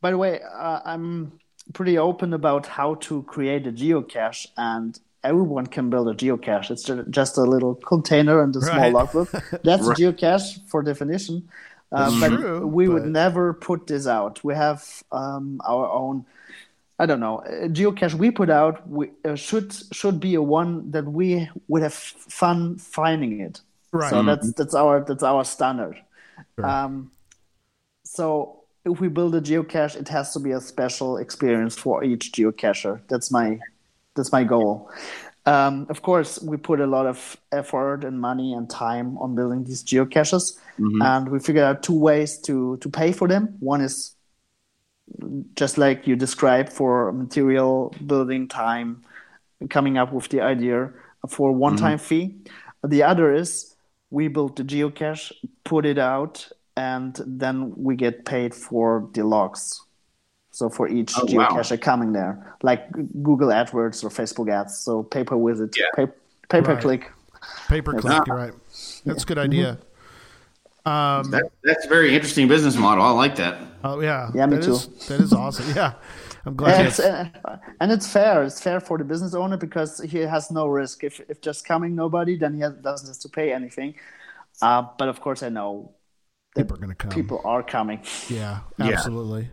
by 0.01 0.11
the 0.11 0.17
way, 0.17 0.39
uh, 0.41 0.81
I'm 0.85 1.39
pretty 1.73 1.97
open 1.97 2.33
about 2.33 2.67
how 2.67 2.95
to 2.95 3.23
create 3.23 3.65
a 3.65 3.71
geocache, 3.71 4.47
and 4.55 4.99
everyone 5.23 5.65
can 5.67 5.89
build 5.89 6.09
a 6.09 6.13
geocache. 6.13 6.69
It's 6.69 6.89
just 7.09 7.37
a 7.37 7.41
little 7.43 7.75
container 7.75 8.41
and 8.43 8.55
a 8.55 8.61
small 8.61 8.91
Right. 8.91 8.93
logbook. 8.93 9.29
That's 9.63 9.87
Right. 9.87 9.97
a 9.97 10.01
geocache 10.01 10.69
for 10.69 10.83
definition. 10.83 11.49
Uh, 11.91 12.09
That's 12.09 12.19
but 12.19 12.31
true, 12.31 12.67
we 12.67 12.87
would 12.87 13.05
never 13.05 13.53
put 13.53 13.87
this 13.87 14.07
out. 14.07 14.43
We 14.43 14.53
have 14.55 14.83
um, 15.11 15.59
our 15.67 15.89
own. 15.89 16.25
I 16.99 17.05
don't 17.05 17.19
know. 17.19 17.39
A 17.39 17.67
geocache 17.67 18.13
we 18.13 18.31
put 18.31 18.49
out 18.49 18.87
we, 18.87 19.09
uh, 19.25 19.35
should 19.35 19.73
should 19.91 20.19
be 20.19 20.35
a 20.35 20.41
one 20.41 20.91
that 20.91 21.05
we 21.05 21.49
would 21.67 21.81
have 21.81 21.93
fun 21.93 22.77
finding 22.77 23.39
it. 23.39 23.61
Right. 23.91 24.09
So 24.09 24.23
that's 24.23 24.53
that's 24.53 24.75
our 24.75 25.03
that's 25.03 25.23
our 25.23 25.43
standard. 25.43 26.01
Um, 26.63 27.11
so 28.03 28.63
if 28.85 28.99
we 28.99 29.07
build 29.07 29.33
a 29.35 29.41
geocache, 29.41 29.95
it 29.95 30.07
has 30.09 30.33
to 30.33 30.39
be 30.39 30.51
a 30.51 30.61
special 30.61 31.17
experience 31.17 31.75
for 31.75 32.03
each 32.03 32.31
geocacher. 32.31 33.01
That's 33.07 33.31
my 33.31 33.59
that's 34.15 34.31
my 34.31 34.43
goal. 34.43 34.91
Um, 35.45 35.87
of 35.89 36.01
course, 36.01 36.41
we 36.41 36.57
put 36.57 36.79
a 36.79 36.87
lot 36.87 37.05
of 37.05 37.37
effort 37.51 38.05
and 38.05 38.19
money 38.19 38.53
and 38.53 38.69
time 38.69 39.17
on 39.17 39.35
building 39.35 39.65
these 39.65 39.83
geocaches, 39.83 40.57
and 41.03 41.29
we 41.29 41.39
figured 41.39 41.65
out 41.65 41.83
two 41.83 41.99
ways 41.99 42.39
to 42.41 42.77
to 42.77 42.89
pay 42.89 43.11
for 43.11 43.27
them. 43.27 43.55
One 43.59 43.81
is 43.81 44.12
just 45.55 45.77
like 45.77 46.07
you 46.07 46.15
described 46.15 46.71
for 46.71 47.11
material 47.11 47.93
building 48.05 48.47
time, 48.47 49.03
coming 49.69 49.97
up 49.97 50.11
with 50.11 50.29
the 50.29 50.41
idea 50.41 50.91
for 51.29 51.51
one-time 51.51 51.97
mm-hmm. 51.97 52.05
fee. 52.05 52.35
The 52.83 53.03
other 53.03 53.33
is 53.33 53.75
we 54.09 54.27
build 54.27 54.57
the 54.57 54.63
geocache, 54.63 55.31
put 55.63 55.85
it 55.85 55.97
out, 55.97 56.49
and 56.75 57.19
then 57.25 57.73
we 57.75 57.95
get 57.95 58.25
paid 58.25 58.53
for 58.53 59.09
the 59.13 59.23
logs. 59.23 59.81
So 60.51 60.69
for 60.69 60.87
each 60.87 61.13
Oh, 61.17 61.25
wow. 61.29 61.47
geocache 61.47 61.81
coming 61.81 62.13
there, 62.13 62.55
like 62.61 62.91
Google 62.91 63.49
AdWords 63.49 64.03
or 64.03 64.09
Facebook 64.09 64.51
ads, 64.51 64.77
so 64.77 65.03
pay 65.03 65.23
per 65.23 65.37
visit, 65.37 65.75
Yeah. 65.77 65.85
pay, 65.95 66.07
pay 66.49 66.61
per 66.61 66.73
Right. 66.73 66.81
click. 66.81 67.11
Pay 67.67 67.81
per 67.81 67.93
click. 67.93 68.27
Yeah. 68.27 68.33
Right. 68.33 68.53
That's 69.05 69.23
a 69.23 69.25
good 69.25 69.37
mm-hmm. 69.37 69.51
idea. 69.51 69.77
Um, 70.85 71.31
that, 71.31 71.49
that's 71.63 71.85
a 71.85 71.89
very 71.89 72.13
interesting 72.13 72.47
business 72.47 72.75
model. 72.75 73.03
I 73.03 73.11
like 73.11 73.35
that. 73.37 73.57
oh 73.83 74.01
yeah. 74.01 74.29
Yeah, 74.35 74.45
me 74.47 74.57
That 74.57 74.63
too. 74.63 74.73
is- 74.73 74.87
that 75.07 75.19
is 75.21 75.33
awesome. 75.33 75.73
Yeah. 75.75 75.93
I'm 76.45 76.57
glad. 76.57 76.79
And 76.79 76.87
it's, 76.89 76.99
uh, 76.99 77.29
and 77.79 77.89
it's 77.91 78.05
fair. 78.11 78.43
It's 78.43 78.59
fair 78.61 78.81
for 78.81 78.97
the 78.97 79.05
business 79.05 79.33
owner 79.33 79.55
because 79.55 80.01
he 80.01 80.17
has 80.19 80.51
no 80.51 80.67
risk. 80.67 81.03
If 81.05 81.21
if 81.29 81.39
just 81.39 81.63
coming 81.65 81.95
nobody, 81.95 82.37
then 82.37 82.53
he 82.53 82.59
has, 82.59 82.73
doesn't 82.73 83.07
have 83.07 83.19
to 83.19 83.29
pay 83.29 83.53
anything. 83.53 83.95
Uh, 84.61 84.83
but 84.97 85.07
of 85.07 85.21
course, 85.21 85.41
I 85.41 85.47
know 85.47 85.93
people 86.53 86.75
are 86.75 86.79
going 86.79 86.89
to 86.89 86.95
come. 86.95 87.11
people 87.11 87.41
are 87.45 87.63
coming. 87.63 88.01
Yeah, 88.29 88.59
Yeah. 88.77 88.87
absolutely. 88.91 89.51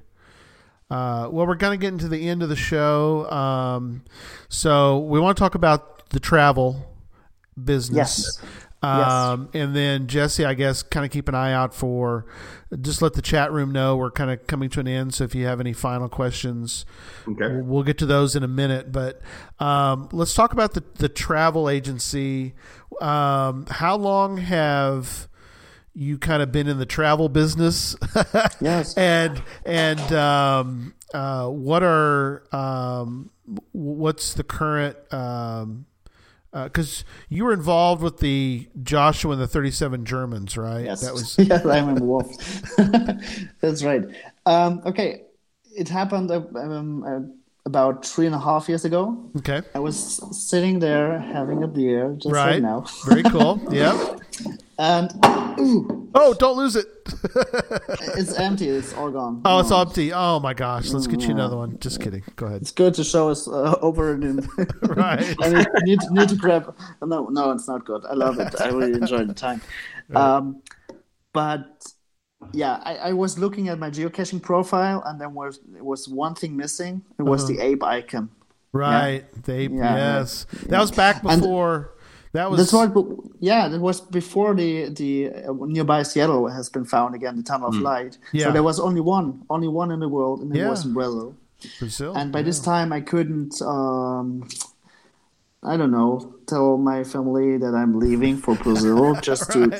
Uh, 0.90 1.28
well, 1.30 1.46
we're 1.46 1.54
going 1.54 1.78
to 1.78 1.80
get 1.80 1.92
into 1.92 2.08
the 2.08 2.28
end 2.28 2.42
of 2.42 2.48
the 2.48 2.56
show. 2.56 3.30
Um, 3.30 4.02
so 4.48 4.98
we 4.98 5.20
want 5.20 5.36
to 5.36 5.40
talk 5.40 5.54
about 5.54 6.10
the 6.10 6.18
travel 6.18 6.84
business. 7.62 7.96
Yes. 8.42 8.46
Um, 8.82 9.50
And 9.52 9.76
then 9.76 10.06
Jesse, 10.06 10.44
I 10.44 10.54
guess, 10.54 10.82
kind 10.82 11.04
of 11.04 11.12
keep 11.12 11.28
an 11.28 11.34
eye 11.34 11.52
out 11.52 11.74
for. 11.74 12.24
Just 12.80 13.02
let 13.02 13.12
the 13.14 13.20
chat 13.22 13.52
room 13.52 13.72
know 13.72 13.96
we're 13.96 14.10
kind 14.10 14.30
of 14.30 14.46
coming 14.46 14.70
to 14.70 14.80
an 14.80 14.88
end. 14.88 15.12
So 15.12 15.24
if 15.24 15.34
you 15.34 15.44
have 15.46 15.60
any 15.60 15.72
final 15.72 16.08
questions, 16.08 16.86
Okay. 17.28 17.48
we'll, 17.48 17.64
we'll 17.64 17.82
get 17.82 17.98
to 17.98 18.06
those 18.06 18.36
in 18.36 18.42
a 18.42 18.48
minute. 18.48 18.90
But 18.92 19.20
um, 19.58 20.08
let's 20.12 20.34
talk 20.34 20.52
about 20.52 20.74
the 20.74 20.82
the 20.94 21.08
travel 21.08 21.68
agency. 21.68 22.54
Um, 23.00 23.66
how 23.68 23.96
long 23.96 24.36
have 24.38 25.28
you 25.92 26.16
kind 26.18 26.40
of 26.42 26.52
been 26.52 26.68
in 26.68 26.78
the 26.78 26.86
travel 26.86 27.28
business? 27.28 27.96
Yes. 28.60 28.94
and 28.96 29.42
and 29.66 30.00
um, 30.12 30.94
uh, 31.12 31.48
what 31.48 31.82
are 31.82 32.44
um, 32.54 33.30
what's 33.72 34.32
the 34.34 34.44
current? 34.44 34.96
Because 36.52 37.04
you 37.28 37.44
were 37.44 37.52
involved 37.52 38.02
with 38.02 38.18
the 38.18 38.68
Joshua 38.82 39.32
and 39.32 39.40
the 39.40 39.46
Thirty 39.46 39.70
Seven 39.70 40.04
Germans, 40.04 40.56
right? 40.56 40.84
Yes. 40.84 41.02
That 41.02 41.12
was 41.12 41.38
yes, 41.38 41.64
I'm 41.64 41.90
involved. 41.90 42.40
That's 43.60 43.82
right. 43.84 44.02
Um, 44.46 44.82
okay, 44.84 45.22
it 45.76 45.88
happened 45.88 46.30
uh, 46.30 46.42
um, 46.56 47.04
uh, 47.04 47.20
about 47.66 48.04
three 48.04 48.26
and 48.26 48.34
a 48.34 48.38
half 48.40 48.68
years 48.68 48.84
ago. 48.84 49.30
okay. 49.38 49.62
I 49.74 49.78
was 49.78 49.96
sitting 50.36 50.78
there 50.80 51.18
having 51.20 51.62
a 51.62 51.68
beer 51.68 52.14
just 52.18 52.34
right, 52.34 52.52
Right. 52.54 52.62
now, 52.62 52.84
Very 53.06 53.22
cool. 53.22 53.60
Yep. 53.70 54.20
And 54.80 55.12
ooh, 55.60 56.10
Oh, 56.12 56.34
don't 56.34 56.56
lose 56.56 56.74
it. 56.74 56.86
it's 58.16 58.34
empty. 58.34 58.68
It's 58.68 58.92
all 58.94 59.10
gone. 59.12 59.42
Oh, 59.44 59.60
it's 59.60 59.70
empty. 59.70 60.12
Oh 60.12 60.40
my 60.40 60.54
gosh. 60.54 60.90
Let's 60.90 61.06
get 61.06 61.20
you 61.22 61.30
another 61.30 61.56
one. 61.56 61.78
Just 61.78 62.00
kidding. 62.00 62.24
Go 62.34 62.46
ahead. 62.46 62.62
It's 62.62 62.72
good 62.72 62.94
to 62.94 63.04
show 63.04 63.28
us 63.28 63.46
uh, 63.46 63.76
over 63.80 64.14
and 64.14 64.24
in. 64.24 64.48
Right. 64.82 65.36
I 65.42 65.50
need, 65.50 65.66
need, 65.84 65.98
need 66.10 66.28
to 66.30 66.34
grab. 66.36 66.74
No, 67.00 67.26
no, 67.26 67.52
it's 67.52 67.68
not 67.68 67.84
good. 67.84 68.04
I 68.06 68.14
love 68.14 68.40
it. 68.40 68.60
I 68.60 68.68
really 68.68 68.94
enjoyed 68.94 69.28
the 69.28 69.34
time. 69.34 69.60
Um, 70.14 70.62
but 71.32 71.84
yeah, 72.52 72.80
I, 72.82 72.96
I 72.96 73.12
was 73.12 73.38
looking 73.38 73.68
at 73.68 73.78
my 73.78 73.90
geocaching 73.90 74.42
profile, 74.42 75.02
and 75.06 75.20
there 75.20 75.28
was 75.28 75.60
there 75.68 75.84
was 75.84 76.08
one 76.08 76.34
thing 76.34 76.56
missing. 76.56 77.02
It 77.18 77.22
was 77.22 77.46
the 77.46 77.60
ape 77.60 77.84
icon. 77.84 78.30
Right. 78.72 79.26
They 79.44 79.68
Yeah. 79.68 79.96
yes. 80.18 80.46
That 80.66 80.80
was 80.80 80.90
back 80.90 81.22
And- 81.22 81.40
before. 81.40 81.92
That 82.32 82.50
was 82.50 82.58
That's 82.58 82.72
what. 82.72 83.06
Yeah, 83.40 83.68
that 83.68 83.80
was 83.80 84.00
before 84.00 84.54
the 84.54 84.88
the 84.90 85.30
uh, 85.30 85.52
nearby 85.66 86.02
Seattle 86.04 86.46
has 86.48 86.68
been 86.68 86.84
found 86.84 87.14
again, 87.14 87.36
the 87.36 87.42
Tunnel 87.42 87.68
of 87.68 87.76
Light. 87.76 88.18
Yeah. 88.32 88.44
So 88.46 88.52
there 88.52 88.62
was 88.62 88.78
only 88.78 89.00
one, 89.00 89.42
only 89.50 89.68
one 89.68 89.90
in 89.90 90.00
the 90.00 90.08
world, 90.08 90.40
and 90.42 90.54
it 90.54 90.58
Yeah. 90.60 90.70
was 90.70 90.84
in 90.86 90.92
Brazil. 90.94 91.34
Brazil. 91.78 92.14
And 92.16 92.32
by 92.32 92.42
this 92.42 92.60
time, 92.60 92.92
I 92.92 93.00
couldn't. 93.00 93.60
Um, 93.62 94.48
I 95.62 95.76
don't 95.76 95.90
know. 95.90 96.34
Tell 96.46 96.78
my 96.78 97.04
family 97.04 97.58
that 97.58 97.74
I'm 97.74 97.98
leaving 97.98 98.36
for 98.38 98.54
Brazil 98.54 99.14
just 99.28 99.50
to 99.52 99.70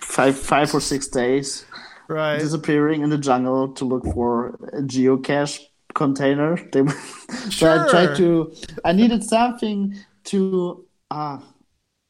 five 0.00 0.36
five 0.38 0.74
or 0.74 0.80
six 0.80 1.06
days 1.08 1.64
Right. 2.08 2.40
disappearing 2.40 3.02
in 3.02 3.10
the 3.10 3.18
jungle 3.18 3.68
to 3.74 3.84
look 3.84 4.04
for 4.04 4.48
a 4.72 4.82
geocache 4.82 5.60
container. 5.94 6.56
They, 6.72 6.82
so 7.50 7.70
I 7.70 7.88
tried 7.88 8.16
to. 8.16 8.52
I 8.84 8.92
needed 8.92 9.22
something 9.22 9.94
to. 10.24 10.84
Uh, 11.10 11.38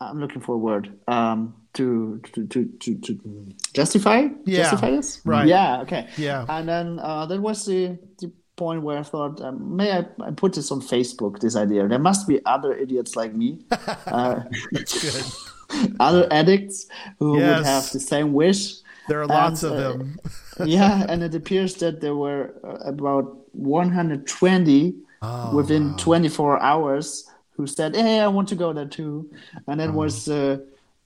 I'm 0.01 0.19
looking 0.21 0.41
for 0.41 0.55
a 0.55 0.59
word. 0.59 0.99
Um, 1.09 1.55
to 1.75 2.21
to 2.33 2.47
to 2.47 2.65
to, 2.81 2.95
to 2.99 3.47
justify. 3.75 4.29
Yeah. 4.45 4.63
Justify 4.63 4.91
this. 4.91 5.21
Right. 5.25 5.47
Yeah. 5.47 5.83
Okay. 5.83 6.09
Yeah. 6.17 6.45
And 6.49 6.69
then 6.69 6.99
uh, 6.99 7.27
that 7.27 7.41
was 7.41 7.65
the, 7.67 7.97
the 8.19 8.33
point 8.57 8.83
where 8.83 8.99
I 8.99 9.03
thought, 9.05 9.41
um, 9.41 9.77
may 9.77 9.93
I, 9.93 10.05
I 10.21 10.31
put 10.33 10.55
this 10.55 10.71
on 10.73 10.81
Facebook? 10.81 11.39
This 11.41 11.55
idea. 11.57 11.87
There 11.87 11.99
must 11.99 12.27
be 12.27 12.45
other 12.45 12.75
idiots 12.75 13.15
like 13.17 13.35
me. 13.35 13.61
Uh, 14.07 14.43
That's 14.73 14.99
good. 15.01 15.95
other 16.01 16.27
addicts 16.33 16.87
who 17.21 17.39
Yes. 17.39 17.59
would 17.59 17.67
have 17.67 17.91
the 17.93 18.01
same 18.01 18.33
wish. 18.33 18.77
There 19.09 19.21
are 19.23 19.27
lots 19.27 19.63
And, 19.63 19.73
of 19.73 19.79
uh, 19.79 19.89
them. 19.91 20.19
yeah, 20.67 21.07
and 21.09 21.23
it 21.23 21.35
appears 21.35 21.75
that 21.77 22.01
there 22.01 22.17
were 22.17 22.53
uh, 22.65 22.89
about 22.91 23.47
120 23.53 24.95
Oh, 25.23 25.55
within 25.55 25.95
24 25.99 26.63
hours 26.63 27.29
who 27.61 27.67
said, 27.67 27.95
"Hey, 27.95 28.21
I 28.21 28.29
want 28.29 28.49
to 28.49 28.55
go 28.57 28.73
there 28.73 28.87
too." 28.89 29.31
And 29.67 29.81
that 29.81 29.93
was 29.93 30.29
uh, 30.29 30.59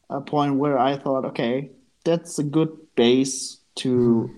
a 0.09 0.21
point 0.21 0.55
where 0.63 0.79
I 0.79 0.97
thought, 0.97 1.25
"Okay, 1.31 1.71
that's 2.05 2.39
a 2.39 2.45
good 2.45 2.71
base 2.95 3.59
to 3.83 4.31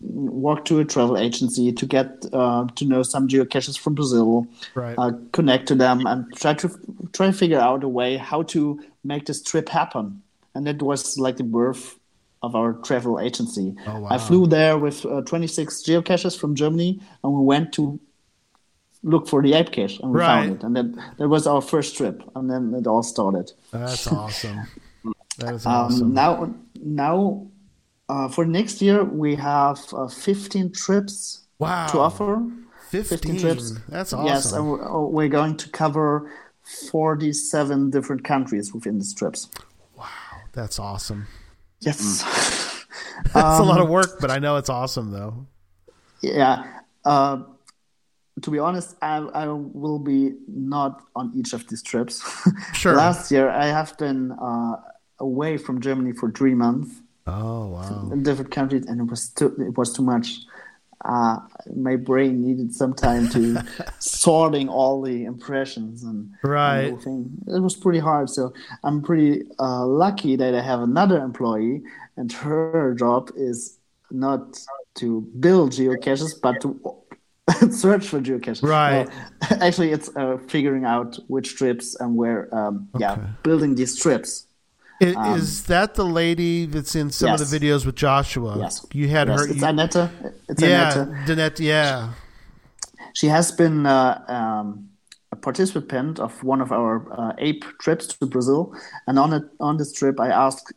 walk 0.00 0.64
to 0.64 0.80
a 0.80 0.84
travel 0.84 1.16
agency 1.16 1.72
to 1.72 1.86
get 1.86 2.08
uh, 2.32 2.66
to 2.74 2.84
know 2.84 3.02
some 3.04 3.28
geocaches 3.28 3.78
from 3.78 3.94
Brazil, 3.94 4.46
Right. 4.74 4.96
uh, 4.98 5.12
connect 5.32 5.68
to 5.68 5.74
them, 5.76 6.06
and 6.06 6.26
try 6.36 6.54
to 6.54 6.68
try 7.12 7.26
to 7.26 7.32
figure 7.32 7.60
out 7.60 7.84
a 7.84 7.88
way 7.88 8.16
how 8.16 8.42
to 8.54 8.80
make 9.04 9.26
this 9.26 9.40
trip 9.42 9.68
happen." 9.68 10.22
And 10.54 10.66
that 10.66 10.82
was 10.82 11.16
like 11.18 11.36
the 11.36 11.44
birth 11.44 11.96
of 12.42 12.56
our 12.56 12.72
travel 12.72 13.20
agency. 13.20 13.74
Oh, 13.86 14.00
wow. 14.00 14.08
I 14.10 14.18
flew 14.18 14.46
there 14.46 14.76
with 14.78 15.04
uh, 15.06 15.20
26 15.20 15.82
geocaches 15.86 16.36
from 16.36 16.54
Germany, 16.56 16.98
and 17.22 17.32
we 17.32 17.44
went 17.44 17.72
to 17.74 18.00
look 19.02 19.28
for 19.28 19.42
the 19.42 19.54
ape 19.54 19.70
cache, 19.72 19.98
and 20.00 20.12
we 20.12 20.20
Right. 20.20 20.46
found 20.46 20.50
it. 20.56 20.62
And 20.64 20.76
that 20.76 21.16
that 21.18 21.28
was 21.28 21.46
our 21.46 21.60
first 21.62 21.96
trip, 21.96 22.22
and 22.34 22.50
then 22.50 22.74
it 22.74 22.86
all 22.86 23.02
started. 23.02 23.52
That's 23.72 24.06
awesome. 24.22 24.60
That 25.38 25.54
is 25.54 25.66
Um, 25.66 25.72
awesome. 25.72 26.14
Now, 26.14 26.54
now 26.82 27.46
uh, 28.08 28.28
for 28.28 28.44
next 28.44 28.82
year, 28.82 29.04
we 29.04 29.36
have 29.36 29.78
uh, 29.94 30.08
15 30.08 30.72
trips 30.72 31.42
wow. 31.58 31.86
to 31.86 31.98
offer. 32.00 32.42
15. 32.90 33.38
trips. 33.38 33.72
That's 33.88 34.12
Yes, 34.12 34.52
and 34.52 34.62
awesome. 34.62 34.68
we're, 34.68 34.88
oh, 34.88 35.06
we're 35.06 35.28
going 35.28 35.56
to 35.58 35.68
cover 35.70 36.28
47 36.90 37.90
different 37.90 38.24
countries 38.24 38.74
within 38.74 38.98
these 38.98 39.14
trips. 39.14 39.48
Wow, 39.96 40.06
that's 40.52 40.78
awesome. 40.78 41.26
Yes. 41.80 42.24
That's 43.34 43.60
a 43.60 43.62
lot 43.62 43.78
of 43.80 43.86
Um, 43.86 43.92
work, 43.92 44.18
but 44.20 44.30
I 44.30 44.38
know 44.38 44.56
it's 44.56 44.68
awesome 44.70 45.10
though. 45.12 45.46
Yeah. 46.22 46.64
Uh, 47.04 47.42
to 48.42 48.50
be 48.50 48.58
honest, 48.58 48.96
I, 49.02 49.16
I 49.18 49.46
will 49.48 49.98
be 49.98 50.34
not 50.48 51.02
on 51.16 51.32
each 51.34 51.52
of 51.52 51.66
these 51.68 51.82
trips. 51.82 52.22
Sure. 52.74 52.94
Last 52.94 53.30
year, 53.30 53.48
I 53.50 53.66
have 53.66 53.96
been 53.98 54.32
uh, 54.32 54.76
away 55.18 55.56
from 55.58 55.80
Germany 55.80 56.12
for 56.12 56.30
three 56.30 56.54
months 56.54 56.90
Oh 57.26 57.66
wow. 57.68 58.08
in 58.12 58.22
different 58.22 58.50
countries, 58.50 58.86
and 58.86 59.00
it 59.00 59.08
was 59.10 59.28
too, 59.30 59.54
it 59.58 59.76
was 59.76 59.92
too 59.92 60.02
much. 60.02 60.38
Uh, 61.04 61.38
my 61.76 61.96
brain 61.96 62.42
needed 62.46 62.74
some 62.74 62.92
time 62.92 63.28
to 63.30 63.62
sorting 63.98 64.68
all 64.68 65.00
the 65.02 65.24
impressions 65.24 66.02
and, 66.04 66.30
Right. 66.42 66.84
the 66.84 66.90
whole 66.90 67.00
thing. 67.00 67.30
It 67.56 67.60
was 67.62 67.74
pretty 67.76 68.00
hard. 68.00 68.28
So 68.28 68.52
I'm 68.84 69.00
pretty 69.02 69.44
uh, 69.58 69.86
lucky 69.86 70.36
that 70.36 70.54
I 70.54 70.60
have 70.62 70.80
another 70.80 71.18
employee, 71.22 71.82
and 72.16 72.30
her 72.32 72.94
job 72.98 73.30
is 73.34 73.78
not 74.10 74.58
to 74.96 75.22
build 75.38 75.72
geocaches, 75.72 76.32
but 76.42 76.60
to 76.62 76.68
search 77.70 78.08
for 78.08 78.20
geocaches. 78.20 78.62
Right. 78.62 79.08
Actually, 79.60 79.92
it's 79.92 80.08
uh, 80.16 80.38
figuring 80.48 80.84
out 80.84 81.18
which 81.28 81.56
trips 81.56 81.94
and 82.00 82.16
where. 82.16 82.48
Um, 82.54 82.88
Yeah, 82.98 83.16
building 83.42 83.74
these 83.76 83.96
trips. 83.96 84.46
I- 85.02 85.34
Is 85.36 85.64
that 85.64 85.94
the 85.94 86.04
lady 86.04 86.66
that's 86.66 86.94
in 86.94 87.10
some 87.10 87.30
of 87.34 87.40
Um, 87.40 87.46
the 87.46 87.58
videos 87.58 87.86
with 87.86 87.96
Joshua? 87.96 88.58
Yes. 88.58 88.84
You 88.92 89.08
had 89.08 89.28
Yes, 89.28 89.40
her. 89.40 89.46
it's 89.50 89.60
you- 89.60 89.66
Annette. 89.66 89.96
It's 90.48 90.62
yeah, 90.62 90.92
Annette. 91.02 91.26
Danette. 91.26 91.58
Yeah. 91.60 92.12
She 93.14 93.26
has 93.28 93.50
been 93.52 93.86
uh, 93.86 94.22
um, 94.28 94.88
a 95.32 95.36
participant 95.36 96.18
of 96.20 96.32
one 96.44 96.60
of 96.60 96.70
our 96.70 96.92
uh, 97.18 97.32
ape 97.38 97.64
trips 97.80 98.06
to 98.08 98.26
Brazil, 98.26 98.74
and 99.06 99.18
on 99.18 99.32
it 99.32 99.44
on 99.58 99.76
this 99.78 99.92
trip, 99.92 100.20
I 100.20 100.28
asked, 100.28 100.72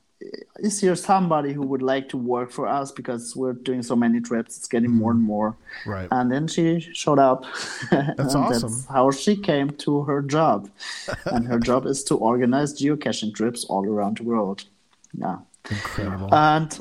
"Is 0.59 0.79
here 0.81 0.95
somebody 0.95 1.53
who 1.53 1.61
would 1.61 1.81
like 1.81 2.09
to 2.09 2.17
work 2.17 2.51
for 2.51 2.67
us 2.67 2.91
because 2.91 3.35
we're 3.35 3.53
doing 3.53 3.83
so 3.83 3.95
many 3.95 4.19
trips? 4.21 4.57
It's 4.57 4.67
getting 4.67 4.91
more 4.91 5.11
and 5.11 5.21
more." 5.21 5.55
Right. 5.85 6.07
And 6.11 6.31
then 6.31 6.47
she 6.47 6.79
showed 6.79 7.19
up. 7.19 7.45
That's 7.91 8.35
awesome. 8.41 8.71
That's 8.71 8.85
how 8.87 9.11
she 9.11 9.35
came 9.35 9.69
to 9.85 10.03
her 10.03 10.21
job, 10.21 10.69
and 11.25 11.47
her 11.47 11.59
job 11.59 11.85
is 11.85 12.03
to 12.05 12.15
organize 12.15 12.73
geocaching 12.79 13.33
trips 13.33 13.65
all 13.65 13.85
around 13.85 14.17
the 14.17 14.23
world. 14.23 14.65
Yeah. 15.13 15.37
Incredible. 15.69 16.33
And 16.33 16.79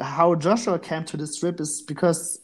how 0.00 0.34
Joshua 0.36 0.78
came 0.78 1.04
to 1.04 1.16
this 1.16 1.38
trip 1.38 1.60
is 1.60 1.82
because 1.82 2.40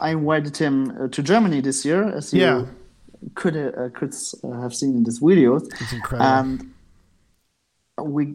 I 0.00 0.10
invited 0.10 0.56
him 0.56 0.90
uh, 0.90 1.08
to 1.08 1.22
Germany 1.22 1.60
this 1.62 1.84
year, 1.84 2.04
as 2.04 2.32
you 2.34 2.40
Yeah. 2.42 2.66
could 3.34 3.56
uh, 3.56 3.88
could 3.98 4.14
uh, 4.44 4.60
have 4.60 4.74
seen 4.74 4.94
in 4.96 5.04
this 5.04 5.18
video. 5.18 5.56
It's 5.56 5.92
incredible. 5.92 6.26
And 6.26 6.74
we 8.02 8.34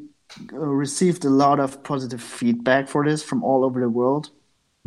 received 0.52 1.26
a 1.26 1.30
lot 1.30 1.60
of 1.60 1.84
positive 1.84 2.22
feedback 2.22 2.88
for 2.88 3.04
this 3.06 3.24
from 3.24 3.44
all 3.44 3.64
over 3.64 3.80
the 3.80 3.90
world. 3.90 4.30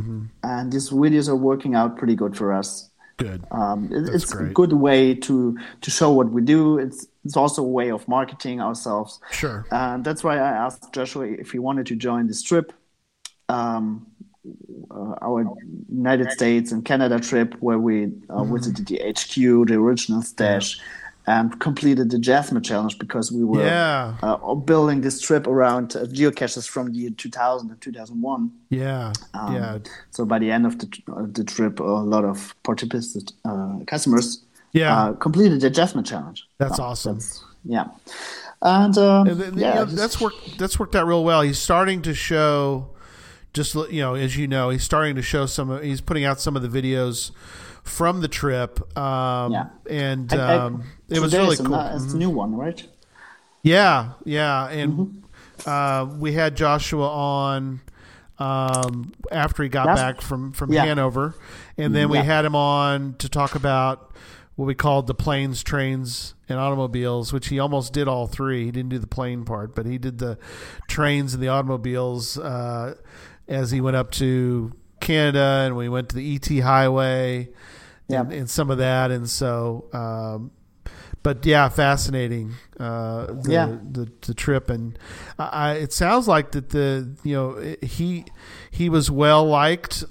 Mm-hmm. 0.01 0.25
And 0.43 0.73
these 0.73 0.91
videos 0.91 1.29
are 1.29 1.37
working 1.37 1.75
out 1.75 1.97
pretty 1.97 2.17
good 2.17 2.37
for 2.37 2.53
us. 2.53 2.91
Good. 3.17 3.45
Um, 3.53 3.91
it- 3.93 4.09
it's 4.13 4.35
a 4.35 4.45
good 4.45 4.73
way 4.73 5.15
to 5.15 5.57
to 5.83 5.91
show 5.91 6.11
what 6.11 6.31
we 6.33 6.43
do. 6.43 6.79
It's 6.79 7.07
it's 7.25 7.37
also 7.37 7.63
a 7.63 7.69
way 7.69 7.91
of 7.93 8.07
marketing 8.09 8.61
ourselves. 8.61 9.21
Sure. 9.31 9.65
And 9.71 10.05
that's 10.05 10.25
why 10.25 10.35
I 10.37 10.51
asked 10.67 10.93
Joshua 10.93 11.27
if 11.27 11.53
he 11.53 11.59
wanted 11.61 11.87
to 11.87 11.97
join 11.97 12.27
this 12.27 12.43
trip, 12.43 12.73
um, 13.49 14.07
uh, 14.91 15.15
our 15.23 15.47
United 15.89 16.33
States 16.33 16.73
and 16.73 16.85
Canada 16.85 17.21
trip, 17.21 17.55
where 17.61 17.79
we 17.79 18.05
uh, 18.05 18.09
Mm-hmm. 18.09 18.55
visited 18.55 18.87
the 18.89 18.99
HQ, 19.17 19.69
the 19.69 19.75
original 19.75 20.21
stash, 20.23 20.81
and 21.27 21.59
completed 21.59 22.11
the 22.11 22.19
Jasmer 22.19 22.61
Challenge 22.61 22.99
because 22.99 23.33
we 23.33 23.45
were 23.45 23.65
Yeah. 23.65 24.17
uh, 24.23 24.55
building 24.55 25.01
this 25.01 25.21
trip 25.21 25.47
around 25.47 25.97
uh, 25.97 26.01
geocaches 26.05 26.69
from 26.69 26.93
the 26.93 26.99
year 26.99 27.11
2000 27.11 27.71
and 27.71 27.81
2001. 27.81 28.51
Yeah. 28.69 29.13
Um, 29.33 29.55
yeah. 29.55 29.79
So 30.11 30.25
by 30.27 30.39
the 30.39 30.51
end 30.51 30.67
of 30.67 30.79
the, 30.79 30.87
uh, 31.11 31.27
the 31.33 31.45
trip, 31.45 31.81
a 31.81 31.85
lot 31.85 32.25
of 32.25 32.55
participants, 32.63 33.33
uh, 33.45 33.79
customers, 33.87 34.43
Yeah. 34.73 34.95
uh, 34.97 35.13
completed 35.15 35.61
the 35.63 35.71
Jasmer 35.71 36.03
Challenge. 36.03 36.47
That's 36.59 36.77
So 36.77 36.83
awesome. 36.83 37.15
that's- 37.15 37.43
yeah, 37.65 37.87
and, 38.61 38.97
um, 38.99 39.27
And 39.29 39.41
then, 39.41 39.59
yeah, 39.59 39.69
you 39.69 39.75
know, 39.77 39.85
just- 39.87 39.97
that's 39.97 40.21
worked. 40.21 40.59
That's 40.59 40.79
worked 40.79 40.95
out 40.95 41.07
real 41.07 41.25
well. 41.25 41.41
He's 41.41 41.59
starting 41.59 42.03
to 42.03 42.13
show, 42.13 42.89
just 43.55 43.75
you 43.91 44.03
know, 44.03 44.15
as 44.15 44.37
you 44.37 44.47
know, 44.47 44.69
he's 44.69 44.85
starting 44.85 45.15
to 45.17 45.23
show 45.23 45.47
some. 45.47 45.81
He's 45.83 46.03
putting 46.03 46.25
out 46.27 46.41
some 46.41 46.57
of 46.57 46.63
the 46.63 46.69
videos 46.69 47.31
from 47.85 48.21
the 48.21 48.29
trip. 48.29 48.81
Um, 48.99 49.53
Yeah. 49.53 49.67
and 49.89 50.33
I- 50.33 50.37
I- 50.55 50.57
um, 50.59 50.83
it 51.09 51.21
was 51.21 51.33
really 51.35 51.57
cool. 51.57 51.67
Mm-hmm. 51.77 52.05
It's 52.05 52.13
a 52.15 52.17
new 52.17 52.31
one, 52.31 52.57
right? 52.57 52.85
Yeah, 53.63 54.13
yeah, 54.25 54.69
and 54.69 54.93
Mm-hmm. 55.65 55.69
uh, 55.71 56.17
we 56.19 56.33
had 56.33 56.57
Joshua 56.57 57.09
on 57.09 57.81
um, 58.39 59.13
after 59.31 59.63
he 59.63 59.69
got 59.69 59.87
back 59.87 60.21
from 60.21 60.53
from 60.53 60.73
Yeah. 60.73 60.85
Hanover, 60.87 61.35
and 61.79 61.95
then 61.95 62.09
we 62.09 62.19
Yeah. 62.19 62.25
had 62.25 62.45
him 62.45 62.57
on 62.57 63.15
to 63.19 63.29
talk 63.29 63.55
about 63.55 64.11
what 64.57 64.67
we 64.67 64.75
called 64.75 65.07
the 65.07 65.15
planes, 65.15 65.63
trains, 65.63 66.35
and 66.49 66.59
automobiles, 66.59 67.33
which 67.33 67.47
he 67.49 67.61
almost 67.61 67.93
did 67.93 68.09
all 68.09 68.27
three. 68.27 68.65
He 68.65 68.71
didn't 68.73 68.91
do 68.91 68.99
the 68.99 69.07
plane 69.07 69.45
part, 69.45 69.75
but 69.77 69.87
he 69.87 69.99
did 69.99 70.19
the 70.19 70.37
trains 70.89 71.33
and 71.35 71.41
the 71.43 71.47
automobiles 71.49 72.37
uh, 72.37 72.95
as 73.47 73.71
he 73.71 73.81
went 73.81 73.97
up 73.97 74.11
to 74.13 74.73
Canada, 75.05 75.63
and 75.67 75.77
we 75.77 75.89
went 75.89 76.09
to 76.11 76.17
the 76.17 76.35
ET 76.35 76.49
Highway 76.63 77.49
and, 78.09 78.31
Yeah. 78.31 78.39
and 78.39 78.51
some 78.51 78.71
of 78.71 78.79
that, 78.79 79.11
and 79.11 79.29
so. 79.29 79.85
Um, 79.93 80.51
but 81.23 81.47
yeah, 81.47 81.71
fascinating. 81.71 82.53
Uh, 82.79 83.27
the, 83.43 83.53
Yeah. 83.53 83.67
the 83.93 84.11
the 84.27 84.35
trip, 84.35 84.69
and 84.69 84.99
I, 85.39 85.73
it 85.85 85.93
sounds 85.93 86.29
like 86.29 86.51
that 86.53 86.69
the 86.71 87.09
you 87.23 87.35
know 87.35 87.77
he 87.81 88.25
he 88.71 88.91
was 88.91 89.11
well 89.11 89.47
liked, 89.47 90.05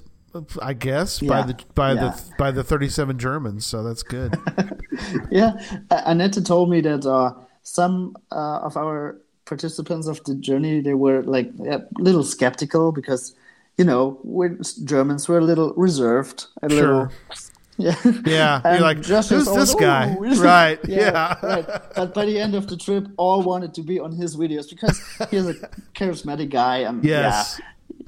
I 0.60 0.72
guess 0.74 1.20
by 1.20 1.42
the 1.42 1.54
by 1.76 1.92
Yeah. 1.92 2.00
the 2.00 2.22
by 2.38 2.50
the 2.50 2.64
thirty 2.64 2.88
seven 2.88 3.16
Germans. 3.18 3.64
So 3.66 3.82
that's 3.84 4.02
good. 4.02 4.34
Yeah, 5.30 5.52
Annette 5.90 6.44
told 6.44 6.70
me 6.70 6.80
that 6.80 7.04
uh, 7.06 7.32
some 7.62 8.16
uh, 8.32 8.60
of 8.66 8.76
our 8.76 9.16
participants 9.44 10.06
of 10.08 10.22
the 10.24 10.34
journey 10.34 10.80
they 10.80 10.94
were 10.94 11.22
like 11.22 11.50
a 11.70 11.82
little 11.98 12.24
skeptical 12.24 12.90
because 12.92 13.34
you 13.76 13.84
know 13.84 14.20
Germans 14.84 15.28
were 15.28 15.38
a 15.38 15.44
little 15.44 15.72
reserved, 15.76 16.46
a 16.62 16.70
Sure. 16.70 16.78
little. 16.78 17.08
Yeah, 17.76 17.96
Yeah, 18.24 18.60
And 18.64 18.74
you're 18.78 18.86
like, 18.86 19.00
Josh 19.00 19.30
who's 19.30 19.52
this 19.52 19.74
guy? 19.74 20.14
"Ooh." 20.20 20.40
Right, 20.40 20.78
yeah. 20.86 21.34
right. 21.42 21.66
But 21.96 22.14
by 22.14 22.24
the 22.24 22.38
end 22.38 22.54
of 22.54 22.68
the 22.68 22.76
trip, 22.76 23.08
all 23.16 23.42
wanted 23.42 23.74
to 23.74 23.82
be 23.82 23.98
on 23.98 24.12
his 24.12 24.36
videos 24.36 24.70
because 24.70 24.96
he's 25.28 25.48
a 25.48 25.54
charismatic 25.98 26.50
guy, 26.50 26.78
and 26.86 27.02
Yes, 27.02 27.60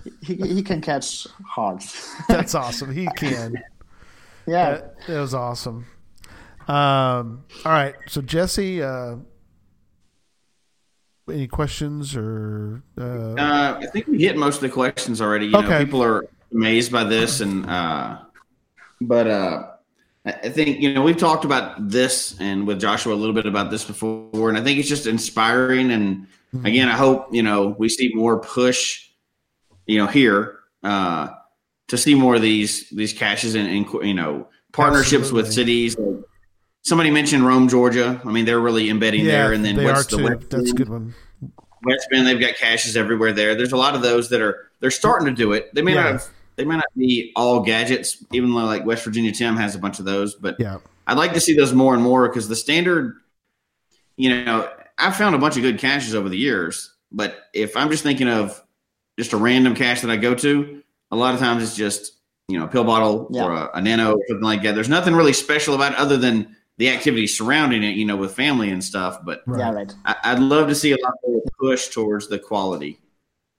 yeah, 0.05 0.13
he, 0.23 0.35
he 0.55 0.63
can 0.63 0.81
catch 0.81 1.27
hearts. 1.45 2.15
that's 2.29 2.55
awesome. 2.55 2.93
He 2.95 3.09
can. 3.17 3.57
yeah, 4.47 4.71
That, 4.71 4.95
that 5.09 5.19
was 5.21 5.35
awesome. 5.35 5.87
Um, 6.69 7.43
all 7.65 7.73
right, 7.73 7.97
so 8.07 8.21
Jesse, 8.23 8.85
uh, 8.85 9.17
any 11.31 11.47
questions 11.49 12.17
or 12.17 12.83
uh, 12.99 13.35
Uh, 13.35 13.79
I 13.83 13.87
think 13.87 14.07
we 14.07 14.19
hit 14.19 14.37
most 14.37 14.57
of 14.57 14.61
the 14.63 14.69
questions 14.69 15.21
already. 15.21 15.47
You 15.47 15.57
Okay. 15.57 15.69
know, 15.69 15.79
people 15.85 16.03
are 16.03 16.25
amazed 16.53 16.93
by 16.93 17.05
this, 17.05 17.41
and 17.41 17.69
uh, 17.69 18.19
but 19.01 19.27
uh, 19.27 19.67
I 20.25 20.49
think 20.49 20.81
you 20.81 20.95
know 20.95 21.03
we've 21.03 21.17
talked 21.17 21.45
about 21.45 21.89
this 21.91 22.37
and 22.41 22.67
with 22.67 22.81
Joshua 22.81 23.15
a 23.15 23.17
little 23.17 23.35
bit 23.35 23.47
about 23.47 23.71
this 23.71 23.85
before, 23.85 24.49
and 24.49 24.57
I 24.57 24.63
think 24.63 24.79
it's 24.79 24.89
just 24.89 25.07
inspiring. 25.07 25.91
And 25.91 26.27
again, 26.65 26.89
I 26.89 26.93
hope 26.97 27.29
you 27.33 27.43
know 27.43 27.75
we 27.79 27.89
see 27.89 28.13
more 28.15 28.39
push, 28.41 29.09
you 29.87 29.99
know, 29.99 30.07
here 30.07 30.61
uh, 30.83 31.29
to 31.89 31.99
see 31.99 32.15
more 32.15 32.37
of 32.37 32.43
these 32.43 32.89
these 32.91 33.13
caches 33.13 33.55
and, 33.57 33.69
and 33.69 33.87
you 34.07 34.15
know 34.15 34.49
partnerships 34.73 35.33
with 35.33 35.47
Absolutely. 35.47 35.89
cities. 35.91 36.16
Somebody 36.87 37.11
mentioned 37.11 37.45
Rome, 37.45 37.69
Georgia. 37.69 38.21
I 38.25 38.31
mean, 38.31 38.45
they're 38.45 38.61
really 38.61 38.91
embedding 38.91 39.25
yeah, 39.25 39.33
there, 39.33 39.53
and 39.53 39.65
then 39.65 39.75
they 39.75 39.87
are 39.87 39.95
what's 39.95 40.07
the 40.07 40.19
too. 40.19 40.25
West 40.25 40.51
That's 40.51 40.71
a 40.71 40.75
good 40.75 40.89
one. 40.89 41.15
West 41.83 42.07
Bend, 42.13 42.29
they've 42.29 42.39
got 42.39 42.55
caches 42.55 42.97
everywhere 42.97 43.33
there. 43.33 43.57
There's 43.57 43.73
a 43.73 43.77
lot 43.77 43.97
of 43.97 44.03
those 44.03 44.29
that 44.29 44.41
are 44.41 44.69
they're 44.79 44.93
starting 44.93 45.27
to 45.27 45.33
do 45.33 45.53
it. 45.53 45.69
They 45.75 45.83
may 45.83 45.95
Yeah. 45.95 46.03
not 46.05 46.13
have, 46.13 46.29
they 46.55 46.65
may 46.65 46.77
not 46.77 46.85
be 46.97 47.33
all 47.35 47.59
gadgets, 47.59 48.25
even 48.33 48.51
though 48.55 48.65
like 48.67 48.87
West 48.87 49.03
Virginia 49.05 49.33
Tim 49.33 49.57
has 49.57 49.75
a 49.75 49.81
bunch 49.81 49.99
of 49.99 50.05
those. 50.05 50.37
But 50.37 50.55
Yeah, 50.61 50.79
I'd 51.09 51.19
like 51.19 51.33
to 51.33 51.41
see 51.41 51.57
those 51.57 51.73
more 51.75 51.93
and 51.93 52.05
more 52.05 52.29
because 52.29 52.47
the 52.47 52.55
standard, 52.55 53.17
you 54.17 54.45
know, 54.45 54.71
I've 54.97 55.17
found 55.17 55.35
a 55.35 55.39
bunch 55.39 55.57
of 55.57 55.63
good 55.63 55.81
caches 55.81 56.15
over 56.15 56.29
the 56.29 56.39
years. 56.39 56.95
But 57.11 57.37
if 57.53 57.77
I'm 57.77 57.91
just 57.91 58.05
thinking 58.05 58.29
of 58.29 58.63
just 59.19 59.33
a 59.33 59.37
random 59.37 59.75
cache 59.75 60.03
that 60.03 60.11
I 60.11 60.17
go 60.19 60.37
to, 60.37 60.83
a 61.11 61.17
lot 61.17 61.35
of 61.35 61.41
times 61.41 61.65
it's 61.65 61.75
just 61.75 62.13
you 62.47 62.57
know 62.61 62.67
a 62.67 62.69
pill 62.69 62.85
bottle 62.85 63.27
Yeah. 63.33 63.45
or 63.45 63.53
a, 63.53 63.71
a 63.75 63.83
nano 63.83 64.13
or 64.15 64.23
something 64.29 64.45
like 64.45 64.63
that. 64.63 64.77
There's 64.77 64.89
nothing 64.89 65.17
really 65.17 65.33
special 65.33 65.75
about 65.75 65.95
it 65.95 65.99
other 65.99 66.17
than 66.17 66.55
the 66.79 66.91
activity 66.91 67.27
surrounding 67.27 67.83
it, 67.83 67.97
you 67.97 68.05
know, 68.05 68.17
with 68.17 68.35
family 68.35 68.71
and 68.71 68.83
stuff. 68.83 69.25
But 69.25 69.43
right. 69.47 69.59
yeah, 69.61 69.73
right. 69.73 69.95
I, 70.05 70.17
I'd 70.25 70.41
love 70.41 70.69
to 70.69 70.75
see 70.75 70.93
a 70.93 70.97
lot 71.03 71.15
more 71.27 71.43
push 71.59 71.89
towards 71.89 72.29
the 72.29 72.39
quality. 72.39 72.99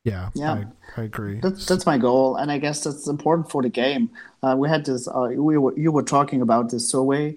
Yeah, 0.03 0.29
Yeah. 0.35 0.63
I, 0.95 1.01
I 1.01 1.03
agree. 1.03 1.41
That's 1.41 1.65
that's 1.65 1.85
my 1.85 1.97
goal, 1.97 2.37
and 2.37 2.49
I 2.49 2.59
guess 2.59 2.81
that's 2.83 3.07
important 3.07 3.51
for 3.51 3.61
the 3.61 3.69
game. 3.69 4.09
Uh, 4.41 4.55
we 4.57 4.69
had 4.69 4.85
this. 4.85 5.05
Uh, 5.05 5.31
we 5.35 5.57
were, 5.57 5.77
you 5.77 5.91
were 5.91 6.03
talking 6.03 6.41
about 6.41 6.71
this 6.71 6.89
survey. 6.89 7.35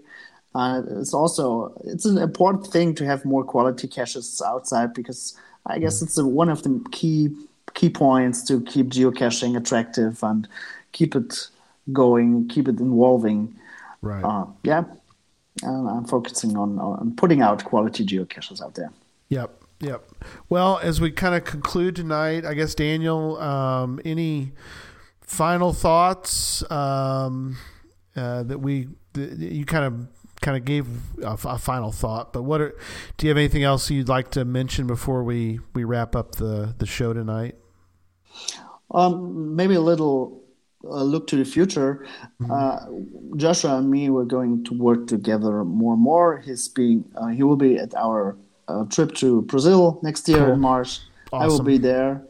Uh, 0.54 0.82
it's 0.98 1.12
also 1.12 1.72
it's 1.84 2.04
an 2.04 2.18
important 2.18 2.68
thing 2.68 2.94
to 2.94 3.04
have 3.04 3.24
more 3.24 3.42
quality 3.42 3.88
caches 3.88 4.40
outside 4.46 4.94
because 4.94 5.36
I 5.66 5.80
guess 5.80 6.00
it's 6.00 6.16
a, 6.16 6.24
one 6.24 6.48
of 6.48 6.62
the 6.62 6.84
key 6.92 7.30
key 7.74 7.90
points 7.90 8.44
to 8.44 8.60
keep 8.60 8.90
geocaching 8.90 9.56
attractive 9.56 10.22
and 10.22 10.46
keep 10.92 11.16
it 11.16 11.48
going, 11.92 12.46
keep 12.48 12.68
it 12.68 12.78
involving. 12.78 13.56
right. 14.00 14.24
Uh, 14.24 14.46
yeah, 14.62 14.84
and 15.62 15.88
I'm 15.88 16.04
focusing 16.04 16.56
on 16.56 16.78
on 16.78 17.14
putting 17.16 17.40
out 17.42 17.64
quality 17.64 18.04
geocaches 18.04 18.62
out 18.62 18.74
there. 18.74 18.92
Yep. 19.28 19.56
Yep. 19.80 20.10
Well, 20.50 20.78
as 20.82 21.00
we 21.00 21.10
kind 21.10 21.34
of 21.34 21.44
conclude 21.44 21.96
tonight, 21.96 22.44
I 22.44 22.52
guess 22.52 22.74
Daniel, 22.74 23.38
um, 23.38 23.98
any 24.04 24.52
final 25.22 25.72
thoughts 25.72 26.68
um, 26.70 27.56
uh, 28.14 28.42
that 28.42 28.58
we 28.58 28.88
that 29.14 29.38
you 29.38 29.64
kind 29.64 29.84
of 29.84 30.08
kind 30.42 30.56
of 30.56 30.64
gave 30.64 30.86
a, 31.22 31.38
a 31.44 31.58
final 31.58 31.92
thought, 31.92 32.32
but 32.32 32.42
what 32.42 32.60
are, 32.60 32.74
do 33.16 33.26
you 33.26 33.30
have 33.30 33.36
anything 33.36 33.62
else 33.62 33.90
you'd 33.90 34.08
like 34.08 34.30
to 34.32 34.44
mention 34.44 34.86
before 34.86 35.22
we 35.24 35.60
we 35.74 35.84
wrap 35.84 36.14
up 36.14 36.34
the 36.34 36.74
the 36.76 36.86
show 36.86 37.12
tonight? 37.12 37.56
Um, 38.90 39.54
maybe 39.56 39.74
a 39.74 39.80
little 39.80 40.39
uh, 40.84 41.02
look 41.02 41.26
to 41.28 41.36
the 41.36 41.44
future. 41.44 42.06
Uh, 42.50 42.78
Joshua 43.36 43.76
and 43.78 43.90
me 43.90 44.08
were 44.10 44.24
going 44.24 44.64
to 44.64 44.74
work 44.74 45.06
together 45.06 45.64
more 45.64 45.92
and 45.94 46.02
more. 46.02 46.38
He's 46.38 46.68
being 46.68 47.04
uh, 47.16 47.28
he 47.28 47.42
will 47.42 47.56
be 47.56 47.76
at 47.78 47.94
our 47.94 48.36
uh, 48.68 48.84
trip 48.86 49.14
to 49.16 49.42
Brazil 49.42 50.00
next 50.02 50.28
year 50.28 50.38
Cool. 50.44 50.54
in 50.54 50.60
March. 50.60 51.00
I 51.32 51.46
will 51.46 51.62
be 51.62 51.78
there. 51.78 52.22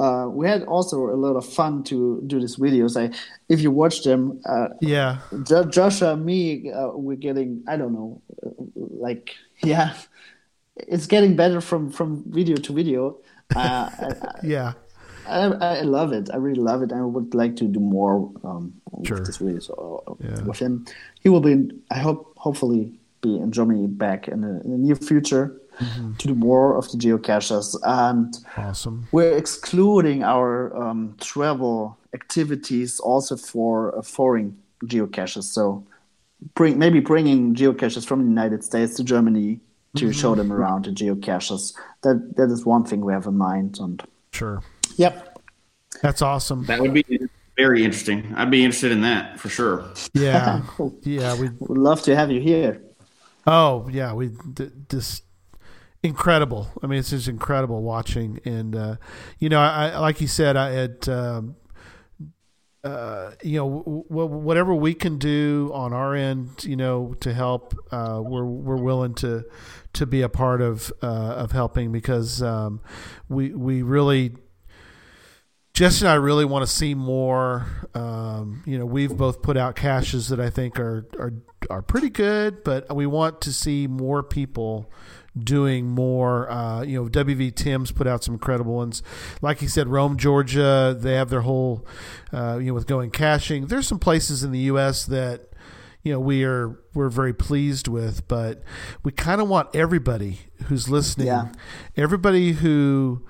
Uh, 0.00 0.26
we 0.30 0.46
had 0.46 0.62
also 0.62 1.08
a 1.10 1.16
lot 1.16 1.34
of 1.34 1.44
fun 1.44 1.82
to 1.82 2.22
do 2.26 2.38
these 2.38 2.56
videos. 2.56 2.96
I, 2.96 3.10
if 3.48 3.60
you 3.60 3.72
watch 3.72 4.04
them, 4.04 4.40
uh, 4.46 4.68
Yeah. 4.80 5.18
Jo- 5.42 5.64
Joshua 5.64 6.12
and 6.12 6.24
me, 6.24 6.70
uh, 6.70 6.90
we're 6.94 7.16
getting 7.16 7.64
I 7.66 7.76
don't 7.76 7.92
know, 7.92 8.22
like 8.76 9.34
yeah, 9.64 9.94
it's 10.76 11.06
getting 11.06 11.34
better 11.36 11.60
from 11.60 11.90
from 11.90 12.22
video 12.30 12.56
to 12.56 12.72
video. 12.72 13.18
Uh, 13.56 13.90
Yeah. 14.44 14.74
I, 15.28 15.78
I 15.80 15.82
love 15.82 16.12
it. 16.12 16.28
I 16.32 16.36
really 16.36 16.60
love 16.60 16.82
it. 16.82 16.92
I 16.92 17.00
would 17.02 17.34
like 17.34 17.56
to 17.56 17.64
do 17.64 17.80
more 17.80 18.30
um, 18.44 18.72
Sure. 19.04 19.18
with 19.18 19.26
this 19.26 19.36
video 19.38 19.60
so, 19.60 20.02
uh, 20.06 20.14
Yeah. 20.28 20.42
with 20.44 20.58
him. 20.58 20.84
He 21.22 21.28
will 21.28 21.40
be. 21.40 21.70
I 21.90 21.98
hope, 21.98 22.32
hopefully, 22.36 22.92
be 23.20 23.36
in 23.36 23.50
Germany 23.52 23.86
back 23.86 24.28
in 24.28 24.40
the, 24.42 24.60
in 24.64 24.70
the 24.72 24.78
near 24.78 24.96
future 24.96 25.60
Mm-hmm. 25.78 26.14
to 26.14 26.26
do 26.26 26.34
more 26.34 26.76
of 26.76 26.90
the 26.90 26.98
geocaches. 26.98 27.76
And 27.84 28.36
Awesome. 28.56 29.06
we're 29.12 29.36
excluding 29.36 30.24
our 30.24 30.76
um, 30.76 31.14
travel 31.20 31.96
activities 32.14 32.98
also 32.98 33.36
for 33.36 33.96
uh, 33.96 34.02
foreign 34.02 34.56
geocaches. 34.84 35.44
So, 35.44 35.84
bring 36.54 36.78
maybe 36.78 36.98
bringing 37.00 37.54
geocaches 37.54 38.04
from 38.04 38.22
the 38.22 38.28
United 38.28 38.64
States 38.64 38.96
to 38.96 39.04
Germany 39.04 39.60
to 39.96 40.04
Mm-hmm. 40.06 40.12
show 40.20 40.34
them 40.34 40.52
around 40.52 40.84
the 40.86 40.90
geocaches. 40.90 41.74
That 42.02 42.36
that 42.36 42.50
is 42.50 42.66
one 42.66 42.84
thing 42.84 43.00
we 43.04 43.12
have 43.12 43.26
in 43.26 43.36
mind. 43.38 43.78
And 43.80 44.02
Sure. 44.32 44.62
Yep. 44.98 45.40
That's 46.02 46.20
awesome. 46.22 46.64
That 46.66 46.80
would 46.80 46.92
be 46.92 47.04
very 47.56 47.82
interesting. 47.82 48.34
I'd 48.36 48.50
be 48.50 48.62
interested 48.64 48.92
in 48.92 49.00
that 49.00 49.40
for 49.40 49.48
sure. 49.48 49.84
Yeah. 50.12 50.62
Cool. 50.68 50.94
Yeah. 51.02 51.34
We 51.34 51.48
Would 51.60 51.78
love 51.78 52.02
to 52.02 52.14
have 52.14 52.30
you 52.30 52.40
here. 52.40 52.82
Oh 53.46 53.88
yeah, 53.90 54.12
we 54.12 54.30
d- 54.52 54.70
just 54.90 55.22
incredible. 56.02 56.68
I 56.82 56.86
mean, 56.86 56.98
it's 56.98 57.10
just 57.10 57.28
incredible 57.28 57.82
watching, 57.82 58.40
and 58.44 58.76
uh, 58.76 58.96
you 59.38 59.48
know, 59.48 59.58
I, 59.58 59.88
I 59.88 59.98
like 59.98 60.20
you 60.20 60.26
said, 60.26 60.56
I 60.56 60.70
had. 60.72 61.08
Um, 61.08 61.56
uh, 62.84 63.32
you 63.42 63.58
know, 63.58 63.82
w- 63.84 64.04
w- 64.08 64.28
whatever 64.28 64.72
we 64.72 64.94
can 64.94 65.18
do 65.18 65.70
on 65.74 65.92
our 65.92 66.14
end, 66.14 66.64
you 66.64 66.76
know, 66.76 67.12
to 67.20 67.34
help, 67.34 67.74
uh, 67.90 68.22
we're 68.24 68.44
we're 68.46 68.76
willing 68.80 69.14
to 69.14 69.44
to 69.94 70.06
be 70.06 70.22
a 70.22 70.28
part 70.28 70.60
of 70.60 70.92
uh, 71.02 71.06
of 71.06 71.50
helping 71.52 71.90
because 71.90 72.40
um, 72.40 72.80
we 73.28 73.52
we 73.52 73.82
really 73.82 74.36
Jesse 75.78 76.04
and 76.04 76.10
I 76.10 76.16
really 76.16 76.44
want 76.44 76.66
to 76.66 76.66
see 76.66 76.92
more. 76.92 77.64
Um, 77.94 78.64
you 78.66 78.76
know, 78.76 78.84
we've 78.84 79.16
both 79.16 79.42
put 79.42 79.56
out 79.56 79.76
caches 79.76 80.28
that 80.30 80.40
I 80.40 80.50
think 80.50 80.80
are 80.80 81.06
are 81.16 81.32
are 81.70 81.82
pretty 81.82 82.10
good, 82.10 82.64
but 82.64 82.92
we 82.96 83.06
want 83.06 83.40
to 83.42 83.52
see 83.52 83.86
more 83.86 84.24
people 84.24 84.90
doing 85.38 85.86
more. 85.86 86.50
Uh, 86.50 86.82
you 86.82 87.00
know, 87.00 87.08
WV 87.08 87.54
Tim's 87.54 87.92
put 87.92 88.08
out 88.08 88.24
some 88.24 88.34
incredible 88.34 88.74
ones. 88.74 89.04
Like 89.40 89.60
he 89.60 89.68
said, 89.68 89.86
Rome, 89.86 90.16
Georgia, 90.16 90.96
they 90.98 91.14
have 91.14 91.30
their 91.30 91.42
whole, 91.42 91.86
uh, 92.32 92.58
you 92.60 92.66
know, 92.66 92.74
with 92.74 92.88
going 92.88 93.12
caching. 93.12 93.68
There's 93.68 93.86
some 93.86 94.00
places 94.00 94.42
in 94.42 94.50
the 94.50 94.58
U.S. 94.72 95.06
that 95.06 95.42
you 96.02 96.10
know 96.12 96.18
we 96.18 96.42
are 96.42 96.76
we're 96.92 97.08
very 97.08 97.32
pleased 97.32 97.86
with, 97.86 98.26
but 98.26 98.64
we 99.04 99.12
kind 99.12 99.40
of 99.40 99.48
want 99.48 99.68
everybody 99.76 100.40
who's 100.64 100.88
listening, 100.88 101.28
Yeah. 101.28 101.52
everybody 101.96 102.50
who 102.50 103.24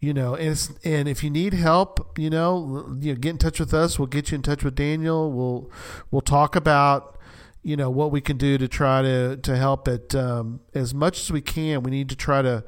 you 0.00 0.12
know 0.12 0.34
and 0.34 0.78
and 0.84 1.08
if 1.08 1.24
you 1.24 1.30
need 1.30 1.54
help 1.54 2.18
you 2.18 2.28
know 2.28 2.96
you 3.00 3.14
know 3.14 3.18
get 3.18 3.30
in 3.30 3.38
touch 3.38 3.58
with 3.60 3.72
us. 3.72 3.98
We'll 3.98 4.06
get 4.06 4.30
you 4.30 4.36
in 4.36 4.42
touch 4.42 4.64
with 4.64 4.74
Daniel. 4.74 5.32
We'll 5.32 5.70
we'll 6.10 6.22
talk 6.22 6.56
about 6.56 7.18
you 7.62 7.76
know 7.76 7.90
what 7.90 8.12
we 8.12 8.20
can 8.20 8.36
do 8.36 8.58
to 8.58 8.68
try 8.68 9.02
to 9.02 9.36
to 9.36 9.56
help 9.56 9.88
it 9.88 10.14
um, 10.14 10.60
as 10.74 10.94
much 10.94 11.20
as 11.20 11.32
we 11.32 11.40
can. 11.40 11.82
We 11.82 11.90
need 11.90 12.08
to 12.10 12.16
try 12.16 12.42
to 12.42 12.64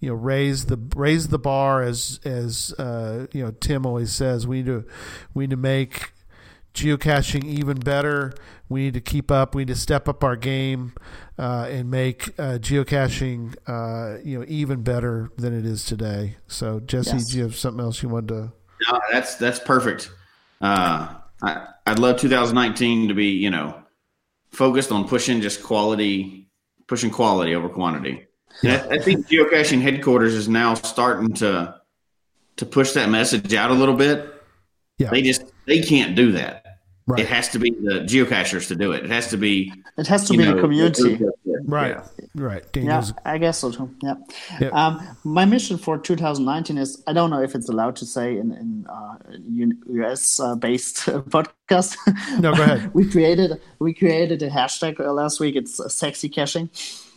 you 0.00 0.08
know 0.08 0.14
raise 0.14 0.66
the 0.66 0.78
raise 0.96 1.28
the 1.28 1.38
bar 1.38 1.82
as 1.82 2.18
as 2.24 2.74
uh, 2.78 3.26
you 3.32 3.44
know 3.44 3.52
Tim 3.52 3.86
always 3.86 4.12
says 4.12 4.46
we 4.46 4.58
need 4.58 4.66
to 4.66 4.84
we 5.32 5.44
need 5.44 5.50
to 5.50 5.56
make 5.56 6.12
geocaching 6.74 7.44
even 7.44 7.78
better. 7.78 8.32
We 8.72 8.84
need 8.84 8.94
to 8.94 9.00
keep 9.00 9.30
up. 9.30 9.54
We 9.54 9.62
need 9.62 9.74
to 9.74 9.78
step 9.78 10.08
up 10.08 10.24
our 10.24 10.34
game 10.34 10.94
uh, 11.38 11.68
and 11.70 11.90
make 11.90 12.28
uh, 12.38 12.58
geocaching, 12.58 13.54
uh, 13.66 14.20
you 14.24 14.38
know, 14.38 14.44
even 14.48 14.82
better 14.82 15.30
than 15.36 15.56
it 15.56 15.66
is 15.66 15.84
today. 15.84 16.36
So, 16.46 16.80
Jesse, 16.80 17.10
Yes. 17.16 17.28
do 17.28 17.36
you 17.36 17.42
have 17.44 17.54
something 17.56 17.84
else 17.84 18.02
you 18.02 18.08
wanted 18.08 18.28
to? 18.28 18.52
No, 18.90 19.00
that's 19.12 19.36
that's 19.36 19.60
perfect. 19.60 20.10
Uh, 20.60 21.14
I, 21.42 21.68
I'd 21.86 21.98
love 21.98 22.18
2019 22.18 23.08
to 23.08 23.14
be, 23.14 23.26
you 23.26 23.50
know, 23.50 23.80
focused 24.50 24.90
on 24.90 25.06
pushing 25.06 25.40
just 25.40 25.62
quality, 25.62 26.48
pushing 26.88 27.10
quality 27.10 27.54
over 27.54 27.68
quantity. 27.68 28.26
And 28.62 28.72
I, 28.72 28.96
I 28.96 28.98
think 28.98 29.28
geocaching 29.28 29.80
headquarters 29.80 30.34
is 30.34 30.48
now 30.48 30.74
starting 30.74 31.32
to 31.34 31.80
to 32.56 32.66
push 32.66 32.92
that 32.92 33.08
message 33.08 33.54
out 33.54 33.70
a 33.70 33.74
little 33.74 33.96
bit. 33.96 34.42
Yeah. 34.98 35.10
They 35.10 35.22
just 35.22 35.44
they 35.66 35.80
can't 35.82 36.14
do 36.14 36.32
that. 36.32 36.61
Right. 37.06 37.20
It 37.20 37.28
has 37.28 37.48
to 37.48 37.58
be 37.58 37.70
the 37.70 38.00
geocachers 38.00 38.68
to 38.68 38.76
do 38.76 38.92
it. 38.92 39.04
It 39.04 39.10
has 39.10 39.28
to 39.28 39.36
be 39.36 39.72
It 39.98 40.06
has 40.06 40.24
to 40.28 40.36
be 40.36 40.44
know, 40.44 40.54
the 40.54 40.60
community. 40.60 41.18
Right. 41.64 41.96
Yeah. 41.96 42.26
Right. 42.34 42.64
Yeah, 42.74 43.04
I 43.24 43.38
guess 43.38 43.58
so 43.58 43.72
too. 43.72 43.94
Yeah. 44.02 44.14
Yep. 44.60 44.72
Um, 44.72 45.16
my 45.24 45.44
mission 45.44 45.78
for 45.78 45.98
2019 45.98 46.78
is 46.78 47.02
I 47.08 47.12
don't 47.12 47.30
know 47.30 47.42
if 47.42 47.56
it's 47.56 47.68
allowed 47.68 47.96
to 47.96 48.06
say 48.06 48.38
in 48.38 48.52
in 48.52 48.86
uh, 48.88 49.16
US 50.04 50.38
uh, 50.38 50.54
based 50.54 50.96
podcast. 51.06 51.96
No, 52.38 52.54
go 52.54 52.62
ahead. 52.62 52.94
we 52.94 53.10
created 53.10 53.60
we 53.80 53.92
created 53.94 54.42
a 54.42 54.50
hashtag 54.50 55.00
uh, 55.00 55.12
last 55.12 55.40
week. 55.40 55.56
It's 55.56 55.80
uh, 55.80 55.88
sexy 55.88 56.28
caching. 56.28 56.70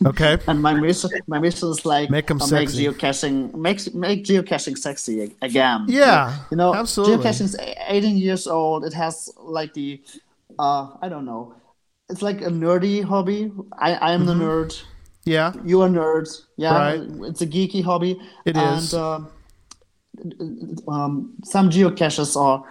Okay. 0.04 0.38
And 0.48 0.60
my 0.60 0.74
mission, 0.74 1.10
my 1.26 1.38
mission 1.38 1.68
is 1.70 1.84
like 1.86 2.10
Make 2.10 2.30
'em 2.30 2.40
uh, 2.40 2.46
sexy. 2.46 2.86
Make 2.86 2.98
geocaching, 2.98 3.54
make 3.54 3.94
make 3.94 4.24
geocaching 4.24 4.76
sexy 4.76 5.34
again. 5.40 5.86
Yeah, 5.88 6.36
you 6.50 6.56
know, 6.56 6.74
absolutely. 6.74 7.16
geocaching 7.24 7.44
is 7.44 7.56
18 7.88 8.16
years 8.16 8.46
old. 8.46 8.84
It 8.84 8.92
has 8.92 9.30
like 9.38 9.72
the, 9.74 10.02
uh, 10.58 10.88
I 11.00 11.08
don't 11.08 11.24
know, 11.24 11.54
it's 12.10 12.22
like 12.22 12.40
a 12.42 12.50
nerdy 12.50 13.02
hobby. 13.02 13.52
I 13.78 13.94
I 13.94 14.12
am 14.12 14.26
the 14.26 14.34
nerd. 14.34 14.82
Yeah. 15.24 15.52
You 15.64 15.82
are 15.82 15.88
nerds. 15.88 16.44
Yeah, 16.56 16.76
Right. 16.76 17.00
it's 17.28 17.42
a 17.42 17.46
geeky 17.46 17.82
hobby. 17.82 18.12
It 18.44 18.56
and, 18.56 18.78
is. 18.78 18.94
Uh, 18.94 19.24
um, 20.88 21.34
some 21.44 21.68
geocaches 21.68 22.36
are 22.40 22.64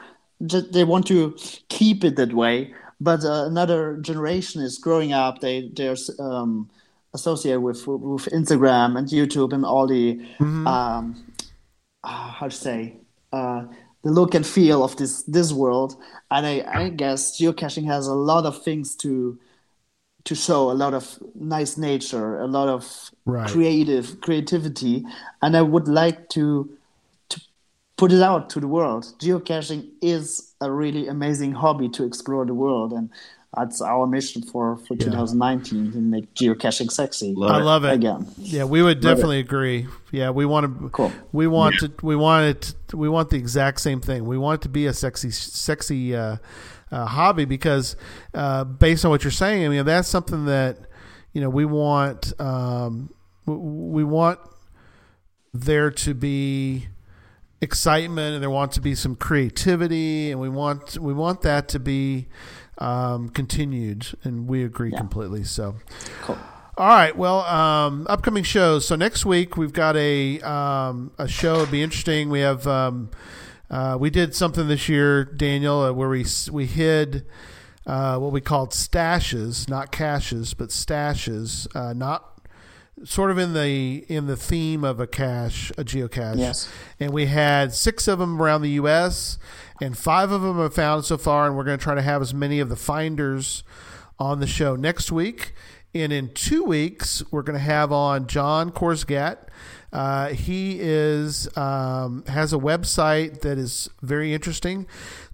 just, 0.45 0.72
they 0.72 0.84
want 0.84 1.06
to 1.07 1.35
keep 1.69 2.03
it 2.03 2.15
that 2.15 2.34
way, 2.34 2.73
but 2.99 3.23
uh, 3.23 3.45
another 3.45 3.97
generation 3.97 4.61
is 4.61 4.77
growing 4.77 5.14
up. 5.14 5.41
They 5.41 5.69
they're 5.76 5.97
um, 6.19 6.69
associated 7.16 7.62
with 7.62 7.82
with 7.88 8.26
Instagram 8.40 8.90
and 8.98 9.08
YouTube 9.08 9.52
and 9.56 9.64
all 9.66 9.88
the 9.88 10.06
Mm-hmm. 10.40 10.68
um, 10.68 11.04
uh, 12.04 12.30
how 12.38 12.48
to 12.48 12.56
say 12.56 12.80
uh, 13.34 13.62
the 14.04 14.12
look 14.12 14.36
and 14.36 14.46
feel 14.46 14.84
of 14.84 14.96
this 14.98 15.24
this 15.24 15.52
world. 15.52 15.92
And 16.30 16.46
I, 16.46 16.56
I 16.84 16.90
guess 16.90 17.40
geocaching 17.40 17.86
has 17.88 18.06
a 18.08 18.14
lot 18.32 18.46
of 18.46 18.62
things 18.64 18.96
to 18.98 19.40
to 20.26 20.36
show 20.36 20.72
a 20.72 20.78
lot 20.84 20.94
of 20.94 21.20
nice 21.36 21.78
nature, 21.78 22.40
a 22.42 22.48
lot 22.48 22.68
of 22.70 22.84
Right. 23.28 23.50
creative 23.52 24.06
creativity, 24.22 25.04
and 25.42 25.58
I 25.58 25.64
would 25.74 25.88
like 25.88 26.30
to 26.36 26.70
to 27.30 27.42
put 27.98 28.12
it 28.12 28.22
out 28.22 28.50
to 28.52 28.60
the 28.60 28.68
world. 28.68 29.04
Geocaching 29.20 29.82
is 30.02 30.54
a 30.62 30.70
really 30.70 31.08
amazing 31.08 31.54
hobby 31.54 31.90
to 31.90 32.04
explore 32.06 32.46
the 32.46 32.54
world, 32.54 32.94
and 32.94 33.10
That's 33.56 33.82
our 33.82 34.06
mission 34.06 34.41
for, 34.41 34.77
for 34.77 34.95
2019 34.95 35.91
to 35.94 35.98
make 35.98 36.34
geocaching 36.34 36.91
sexy. 36.91 37.34
Love 37.34 37.52
I 37.52 37.60
love 37.60 37.86
it. 37.86 37.94
Again. 37.94 38.27
Yeah, 38.38 38.65
we 38.65 38.82
would 38.82 38.99
definitely 38.99 39.40
agree. 39.40 39.88
Yeah, 40.11 40.32
we 40.32 40.45
want 40.45 40.82
to. 40.82 40.90
Cool. 40.90 41.11
We 41.32 41.48
want 41.48 41.76
to. 41.80 41.91
We 42.02 42.15
want 42.15 42.45
it. 42.45 42.94
We 42.94 43.07
want 43.07 43.30
the 43.30 43.38
exact 43.38 43.82
same 43.82 44.02
thing. 44.02 44.26
We 44.26 44.38
want 44.38 44.61
it 44.61 44.64
to 44.64 44.69
be 44.69 44.88
a 44.88 44.94
sexy, 44.94 45.32
sexy 45.32 46.15
uh, 46.15 46.38
uh, 46.91 47.06
hobby 47.06 47.45
because, 47.45 47.95
uh, 48.34 48.64
based 48.64 49.06
on 49.06 49.11
what 49.11 49.23
you're 49.23 49.32
saying, 49.32 49.65
I 49.65 49.69
mean 49.69 49.86
that's 49.86 50.07
something 50.07 50.45
that 50.45 50.77
you 51.34 51.41
know 51.41 51.49
we 51.49 51.65
want. 51.65 52.40
Um, 52.40 53.14
we 53.45 54.03
want 54.03 54.40
there 55.53 55.91
to 55.91 56.14
be 56.14 56.88
excitement 57.61 58.34
and 58.34 58.44
there 58.44 58.49
wants 58.49 58.76
to 58.76 58.82
be 58.82 58.94
some 58.94 59.15
creativity 59.15 60.32
and 60.32 60.40
we 60.40 60.49
want 60.49 60.98
we 60.98 61.14
want 61.14 61.41
that 61.41 61.69
to 61.69 61.80
be 61.80 62.27
um, 62.77 63.30
continued 63.30 64.07
and 64.23 64.47
we 64.47 64.64
agree 64.64 64.91
completely 64.91 65.43
so 65.43 65.76
Cool. 66.22 66.38
all 66.77 66.88
right. 66.89 67.15
Well, 67.15 67.41
um, 67.41 68.06
upcoming 68.10 68.43
shows. 68.43 68.85
So 68.85 68.95
next 68.95 69.26
week 69.26 69.56
we've 69.57 69.73
got 69.73 69.95
a 69.95 70.41
um, 70.41 71.11
a 71.18 71.27
show. 71.27 71.57
It'd 71.57 71.72
be 71.72 71.81
interesting. 71.84 72.30
We 72.30 72.41
have 72.41 72.68
um, 72.68 73.10
uh, 73.69 73.97
we 73.99 74.10
did 74.10 74.35
something 74.35 74.68
this 74.68 74.89
year, 74.89 75.23
Daniel, 75.23 75.81
uh, 75.81 75.93
where 75.93 76.10
we 76.10 76.26
we 76.52 76.65
hid 76.65 77.26
uh, 77.88 78.18
what 78.18 78.31
we 78.31 78.41
called 78.41 78.72
stashes, 78.72 79.69
not 79.69 79.91
caches, 79.91 80.53
but 80.53 80.69
stashes, 80.69 81.68
uh, 81.76 81.93
not 81.93 82.35
sort 83.06 83.32
of 83.32 83.38
in 83.38 83.53
the 83.53 84.06
in 84.07 84.27
the 84.27 84.36
theme 84.36 84.84
of 84.84 84.99
a 84.99 85.07
cache, 85.07 85.72
a 85.77 85.84
geocache. 85.84 86.38
Yes. 86.38 86.69
And 86.99 87.14
we 87.14 87.27
had 87.27 87.73
six 87.73 88.07
of 88.07 88.19
them 88.19 88.41
around 88.41 88.61
the 88.61 88.72
U.S. 88.72 89.38
and 89.82 89.98
five 89.98 90.32
of 90.32 90.41
them 90.41 90.57
have 90.57 90.73
found 90.73 91.06
so 91.06 91.18
far, 91.18 91.48
and 91.48 91.56
we're 91.56 91.64
going 91.64 91.77
to 91.77 91.84
try 91.84 91.95
to 91.95 92.02
have 92.02 92.22
as 92.22 92.34
many 92.34 92.60
of 92.60 92.69
the 92.69 92.76
finders 92.76 93.64
on 94.19 94.40
the 94.40 94.48
show 94.48 94.76
next 94.76 95.11
week. 95.11 95.53
And 95.94 96.11
in 96.11 96.34
two 96.34 96.64
weeks, 96.64 97.23
we're 97.32 97.41
going 97.41 97.57
to 97.57 97.64
have 97.64 97.91
on 97.91 98.27
John 98.27 98.72
Korsgat. 98.72 99.48
Uh, 99.94 100.30
he 100.30 100.77
is 100.82 101.48
um, 101.56 102.26
has 102.27 102.52
a 102.52 102.57
website 102.57 103.40
that 103.41 103.57
is 103.57 103.90
very 104.02 104.34
interesting 104.34 104.88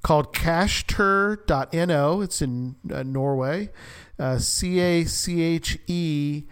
called 0.03 0.33
cachetur.no. 0.33 2.21
It's 2.21 2.41
in 2.43 2.75
uh, 2.93 3.01
Norway. 3.01 3.69
Uh, 4.19 4.37
C 4.37 4.79
A 4.79 5.05
C 5.05 5.41
H 5.41 5.79
E 5.87 6.43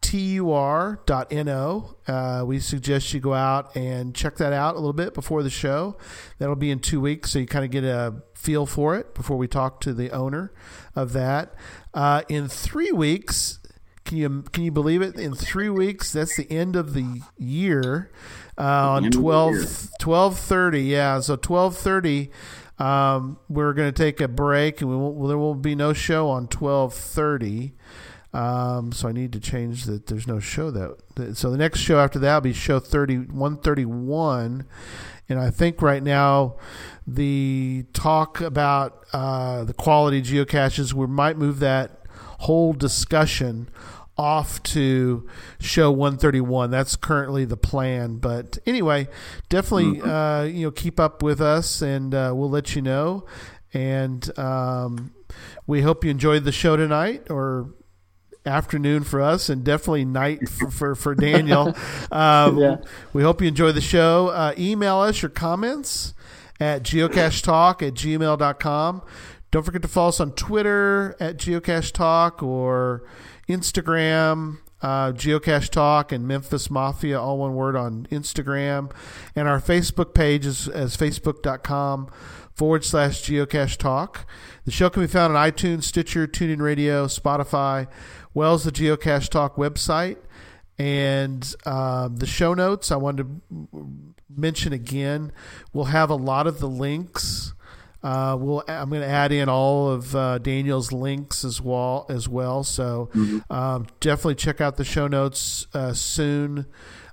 tur.no. 0.00 1.96
Uh, 2.06 2.42
we 2.46 2.58
suggest 2.58 3.12
you 3.12 3.20
go 3.20 3.34
out 3.34 3.74
and 3.76 4.14
check 4.14 4.36
that 4.36 4.52
out 4.52 4.74
a 4.74 4.78
little 4.78 4.92
bit 4.92 5.14
before 5.14 5.42
the 5.42 5.50
show. 5.50 5.96
That'll 6.38 6.56
be 6.56 6.70
in 6.70 6.80
two 6.80 7.00
weeks, 7.00 7.30
so 7.30 7.38
you 7.38 7.46
kind 7.46 7.64
of 7.64 7.70
get 7.70 7.84
a 7.84 8.22
feel 8.34 8.66
for 8.66 8.96
it 8.96 9.14
before 9.14 9.36
we 9.36 9.46
talk 9.46 9.80
to 9.82 9.92
the 9.92 10.10
owner 10.10 10.52
of 10.96 11.12
that. 11.12 11.54
Uh, 11.92 12.22
in 12.28 12.48
three 12.48 12.92
weeks, 12.92 13.58
can 14.04 14.16
you 14.16 14.42
can 14.52 14.64
you 14.64 14.72
believe 14.72 15.02
it? 15.02 15.16
In 15.16 15.34
three 15.34 15.68
weeks, 15.68 16.12
that's 16.12 16.36
the 16.36 16.50
end 16.50 16.74
of 16.74 16.94
the 16.94 17.22
year. 17.38 18.10
Uh, 18.58 18.90
on 18.90 19.04
End 19.04 19.14
12, 19.14 19.52
year. 19.52 19.60
1230 19.62 20.82
yeah 20.82 21.20
so 21.20 21.32
1230 21.32 22.30
um, 22.78 23.38
we're 23.48 23.72
going 23.72 23.92
to 23.92 24.02
take 24.04 24.20
a 24.20 24.28
break 24.28 24.80
and 24.80 24.90
we 24.90 24.96
won't, 24.96 25.14
well, 25.14 25.28
there 25.28 25.38
will 25.38 25.54
be 25.54 25.74
no 25.74 25.92
show 25.92 26.28
on 26.28 26.44
1230 26.44 27.74
um, 28.32 28.92
so 28.92 29.08
I 29.08 29.12
need 29.12 29.32
to 29.32 29.40
change 29.40 29.84
that. 29.86 30.06
There's 30.06 30.26
no 30.26 30.38
show 30.40 30.70
that. 30.70 30.96
that- 31.16 31.36
So 31.36 31.50
the 31.50 31.56
next 31.58 31.80
show 31.80 31.98
after 31.98 32.18
that 32.20 32.34
will 32.34 32.40
be 32.42 32.52
show 32.52 32.78
30, 32.78 33.16
131. 33.28 34.64
And 35.28 35.38
I 35.38 35.50
think 35.50 35.80
right 35.82 36.02
now 36.02 36.56
the 37.06 37.84
talk 37.92 38.40
about 38.40 39.04
uh, 39.12 39.64
the 39.64 39.74
quality 39.74 40.22
geocaches, 40.22 40.92
we 40.92 41.06
might 41.06 41.36
move 41.38 41.58
that 41.60 42.00
whole 42.40 42.72
discussion 42.72 43.68
off 44.18 44.62
to 44.62 45.26
show 45.60 45.90
131 45.90 46.70
that's 46.70 46.94
currently 46.94 47.46
the 47.46 47.56
plan 47.56 48.16
but 48.16 48.58
anyway 48.66 49.08
definitely 49.48 49.98
uh, 50.02 50.42
you 50.42 50.66
know 50.66 50.70
keep 50.70 51.00
up 51.00 51.22
with 51.22 51.40
us 51.40 51.80
and 51.80 52.14
uh, 52.14 52.30
we'll 52.34 52.50
let 52.50 52.74
you 52.76 52.82
know 52.82 53.24
and 53.72 54.36
um, 54.38 55.10
we 55.66 55.80
hope 55.80 56.04
you 56.04 56.10
enjoyed 56.10 56.44
the 56.44 56.52
show 56.52 56.76
tonight 56.76 57.26
or 57.30 57.70
afternoon 58.46 59.04
for 59.04 59.20
us 59.20 59.48
and 59.48 59.62
definitely 59.64 60.04
night 60.04 60.48
for, 60.48 60.70
for, 60.70 60.94
for 60.94 61.14
Daniel. 61.14 61.74
Um, 62.12 62.58
Yeah. 62.58 62.76
We 63.12 63.22
hope 63.22 63.40
you 63.40 63.48
enjoy 63.48 63.72
the 63.72 63.80
show. 63.80 64.28
Uh, 64.28 64.52
email 64.58 64.98
us 64.98 65.22
your 65.22 65.28
comments 65.28 66.12
at 66.58 66.82
geocachetalk 66.82 67.86
at 67.86 67.94
gmail.com. 67.94 69.02
Don't 69.50 69.62
forget 69.62 69.82
to 69.82 69.88
follow 69.88 70.08
us 70.08 70.20
on 70.20 70.32
Twitter 70.32 71.16
at 71.20 71.36
Geocache 71.36 71.92
Talk 71.92 72.42
or 72.42 73.04
Instagram, 73.48 74.58
uh, 74.82 75.12
Geocache 75.12 75.68
Talk 75.70 76.12
and 76.12 76.26
Memphis 76.26 76.70
Mafia, 76.70 77.20
all 77.20 77.38
one 77.38 77.54
word 77.54 77.76
on 77.76 78.06
Instagram. 78.10 78.90
And 79.36 79.48
our 79.48 79.60
Facebook 79.60 80.14
page 80.14 80.46
is 80.46 80.68
as 80.68 80.96
facebook.com 80.96 82.10
forward 82.54 82.84
slash 82.84 83.22
geocache 83.22 83.76
talk. 83.76 84.26
The 84.64 84.70
show 84.70 84.90
can 84.90 85.02
be 85.02 85.06
found 85.08 85.34
on 85.36 85.50
iTunes, 85.50 85.84
Stitcher, 85.84 86.26
TuneIn 86.26 86.60
Radio, 86.60 87.06
Spotify, 87.06 87.86
well 88.34 88.54
as 88.54 88.64
the 88.64 88.72
Geocache 88.72 89.28
Talk 89.28 89.56
website. 89.56 90.18
And 90.78 91.54
um, 91.66 92.16
the 92.16 92.26
show 92.26 92.54
notes, 92.54 92.90
I 92.90 92.96
wanted 92.96 93.40
to 93.50 94.04
mention 94.34 94.72
again, 94.72 95.30
we'll 95.72 95.86
have 95.86 96.08
a 96.08 96.14
lot 96.14 96.46
of 96.46 96.58
the 96.58 96.68
links. 96.68 97.52
Uh, 98.02 98.34
we'll, 98.40 98.64
I'm 98.66 98.88
going 98.88 99.02
to 99.02 99.08
add 99.08 99.30
in 99.30 99.50
all 99.50 99.90
of 99.90 100.16
uh, 100.16 100.38
Daniel's 100.38 100.90
links 100.90 101.44
as 101.44 101.60
well. 101.60 102.06
As 102.08 102.30
well, 102.30 102.64
so 102.64 103.10
um, 103.50 103.88
definitely 104.00 104.36
check 104.36 104.62
out 104.62 104.78
the 104.78 104.84
show 104.84 105.06
notes 105.06 105.66
uh, 105.74 105.92
soon. 105.92 106.64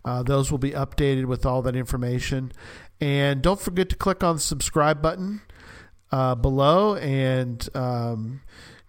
Uh, 0.06 0.24
those 0.24 0.50
will 0.50 0.60
be 0.60 0.72
updated 0.72 1.26
with 1.26 1.46
all 1.46 1.62
that 1.64 1.76
information, 1.76 2.54
and 3.02 3.42
don't 3.42 3.60
forget 3.60 3.90
to 3.90 3.98
click 3.98 4.24
on 4.24 4.36
the 4.36 4.42
subscribe 4.42 5.02
button 5.02 5.42
uh, 6.10 6.36
below 6.36 6.96
and 6.96 7.68
um, 7.76 8.40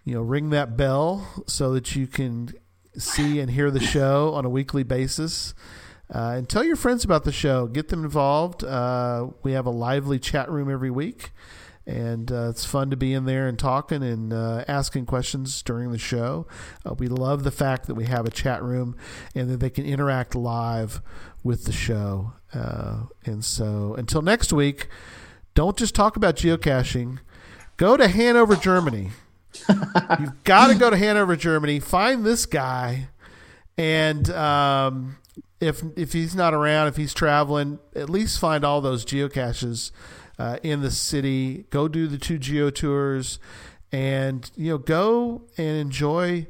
you 0.08 0.14
know 0.14 0.22
ring 0.22 0.48
that 0.48 0.74
bell 0.74 1.44
so 1.46 1.74
that 1.74 1.94
you 1.94 2.06
can 2.06 2.48
see 2.96 3.40
and 3.40 3.50
hear 3.50 3.70
the 3.70 3.78
show 3.78 4.32
on 4.32 4.46
a 4.46 4.48
weekly 4.48 4.82
basis. 4.82 5.52
Uh, 6.12 6.32
and 6.38 6.48
tell 6.48 6.64
your 6.64 6.76
friends 6.76 7.04
about 7.04 7.24
the 7.24 7.32
show. 7.32 7.66
Get 7.66 7.88
them 7.88 8.04
involved. 8.04 8.64
Uh, 8.64 9.28
we 9.42 9.52
have 9.52 9.66
a 9.66 9.70
lively 9.70 10.18
chat 10.18 10.50
room 10.50 10.70
every 10.70 10.90
week, 10.90 11.32
and 11.86 12.32
uh, 12.32 12.48
it's 12.48 12.64
fun 12.64 12.88
to 12.88 12.96
be 12.96 13.12
in 13.12 13.26
there 13.26 13.46
and 13.46 13.58
talking 13.58 14.02
and 14.02 14.32
uh, 14.32 14.64
asking 14.66 15.04
questions 15.04 15.62
during 15.62 15.92
the 15.92 15.98
show. 15.98 16.46
Uh, 16.86 16.94
we 16.94 17.06
love 17.06 17.44
the 17.44 17.50
fact 17.50 17.86
that 17.86 17.94
we 17.94 18.06
have 18.06 18.24
a 18.24 18.30
chat 18.30 18.62
room 18.62 18.96
and 19.34 19.50
that 19.50 19.60
they 19.60 19.68
can 19.68 19.84
interact 19.84 20.34
live 20.34 21.02
with 21.44 21.64
the 21.64 21.72
show. 21.72 22.32
Uh, 22.54 23.02
and 23.26 23.44
so, 23.44 23.94
until 23.98 24.22
next 24.22 24.54
week, 24.54 24.88
don't 25.52 25.76
just 25.76 25.94
talk 25.94 26.16
about 26.16 26.36
geocaching. 26.36 27.18
Go 27.76 27.98
to 27.98 28.08
Hanover, 28.08 28.56
Germany. 28.56 29.10
You've 30.20 30.44
got 30.44 30.68
to 30.68 30.74
go 30.74 30.90
to 30.90 30.96
Hanover, 30.96 31.36
Germany. 31.36 31.80
Find 31.80 32.24
this 32.24 32.46
guy, 32.46 33.08
and 33.76 34.30
um, 34.30 35.16
if 35.60 35.82
if 35.96 36.12
he's 36.12 36.34
not 36.34 36.54
around, 36.54 36.88
if 36.88 36.96
he's 36.96 37.14
traveling, 37.14 37.78
at 37.94 38.10
least 38.10 38.38
find 38.38 38.64
all 38.64 38.80
those 38.80 39.04
geocaches 39.04 39.90
uh, 40.38 40.58
in 40.62 40.80
the 40.80 40.90
city. 40.90 41.66
Go 41.70 41.88
do 41.88 42.06
the 42.06 42.18
two 42.18 42.38
geo 42.38 42.70
tours, 42.70 43.38
and 43.92 44.50
you 44.56 44.70
know 44.70 44.78
go 44.78 45.42
and 45.56 45.76
enjoy 45.76 46.46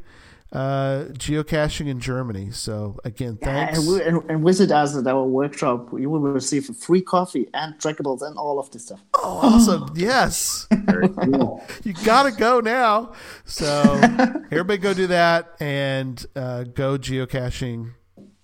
uh, 0.53 1.05
geocaching 1.13 1.89
in 1.89 2.01
Germany. 2.01 2.51
So 2.51 2.99
again, 3.05 3.37
thanks. 3.37 3.79
And, 3.79 3.89
we- 3.89 4.03
and, 4.03 4.31
and 4.31 4.45
visit 4.45 4.71
us 4.71 4.97
at 4.97 5.07
our 5.07 5.25
workshop. 5.25 5.91
You 5.99 6.09
will 6.11 6.21
receive 6.21 6.71
a 6.71 6.73
free 6.73 7.03
coffee 7.03 7.49
and 7.53 7.75
trackables 7.79 8.23
and 8.23 8.37
all 8.39 8.59
of 8.59 8.71
this 8.71 8.87
stuff. 8.87 9.01
Oh, 9.15 9.41
awesome! 9.43 9.91
yes, 9.95 10.67
Very 10.73 11.09
cool. 11.11 11.63
you 11.85 11.93
gotta 12.05 12.33
go 12.33 12.61
now. 12.61 13.13
So 13.45 13.67
everybody 14.51 14.79
go 14.79 14.95
do 14.95 15.07
that 15.09 15.55
and 15.61 16.25
uh, 16.35 16.65
go 16.65 16.97
geocaching. 16.99 17.93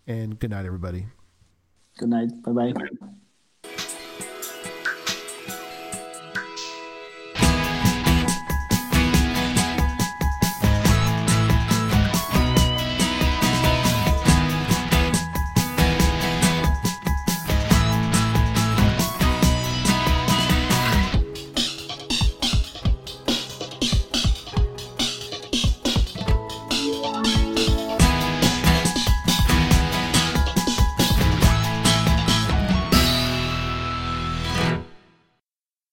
And 0.06 0.38
good 0.38 0.50
night, 0.50 0.66
everybody. 0.66 1.06
Good 1.96 2.10
night. 2.10 2.30
Bye 2.42 2.72
bye. 2.72 3.84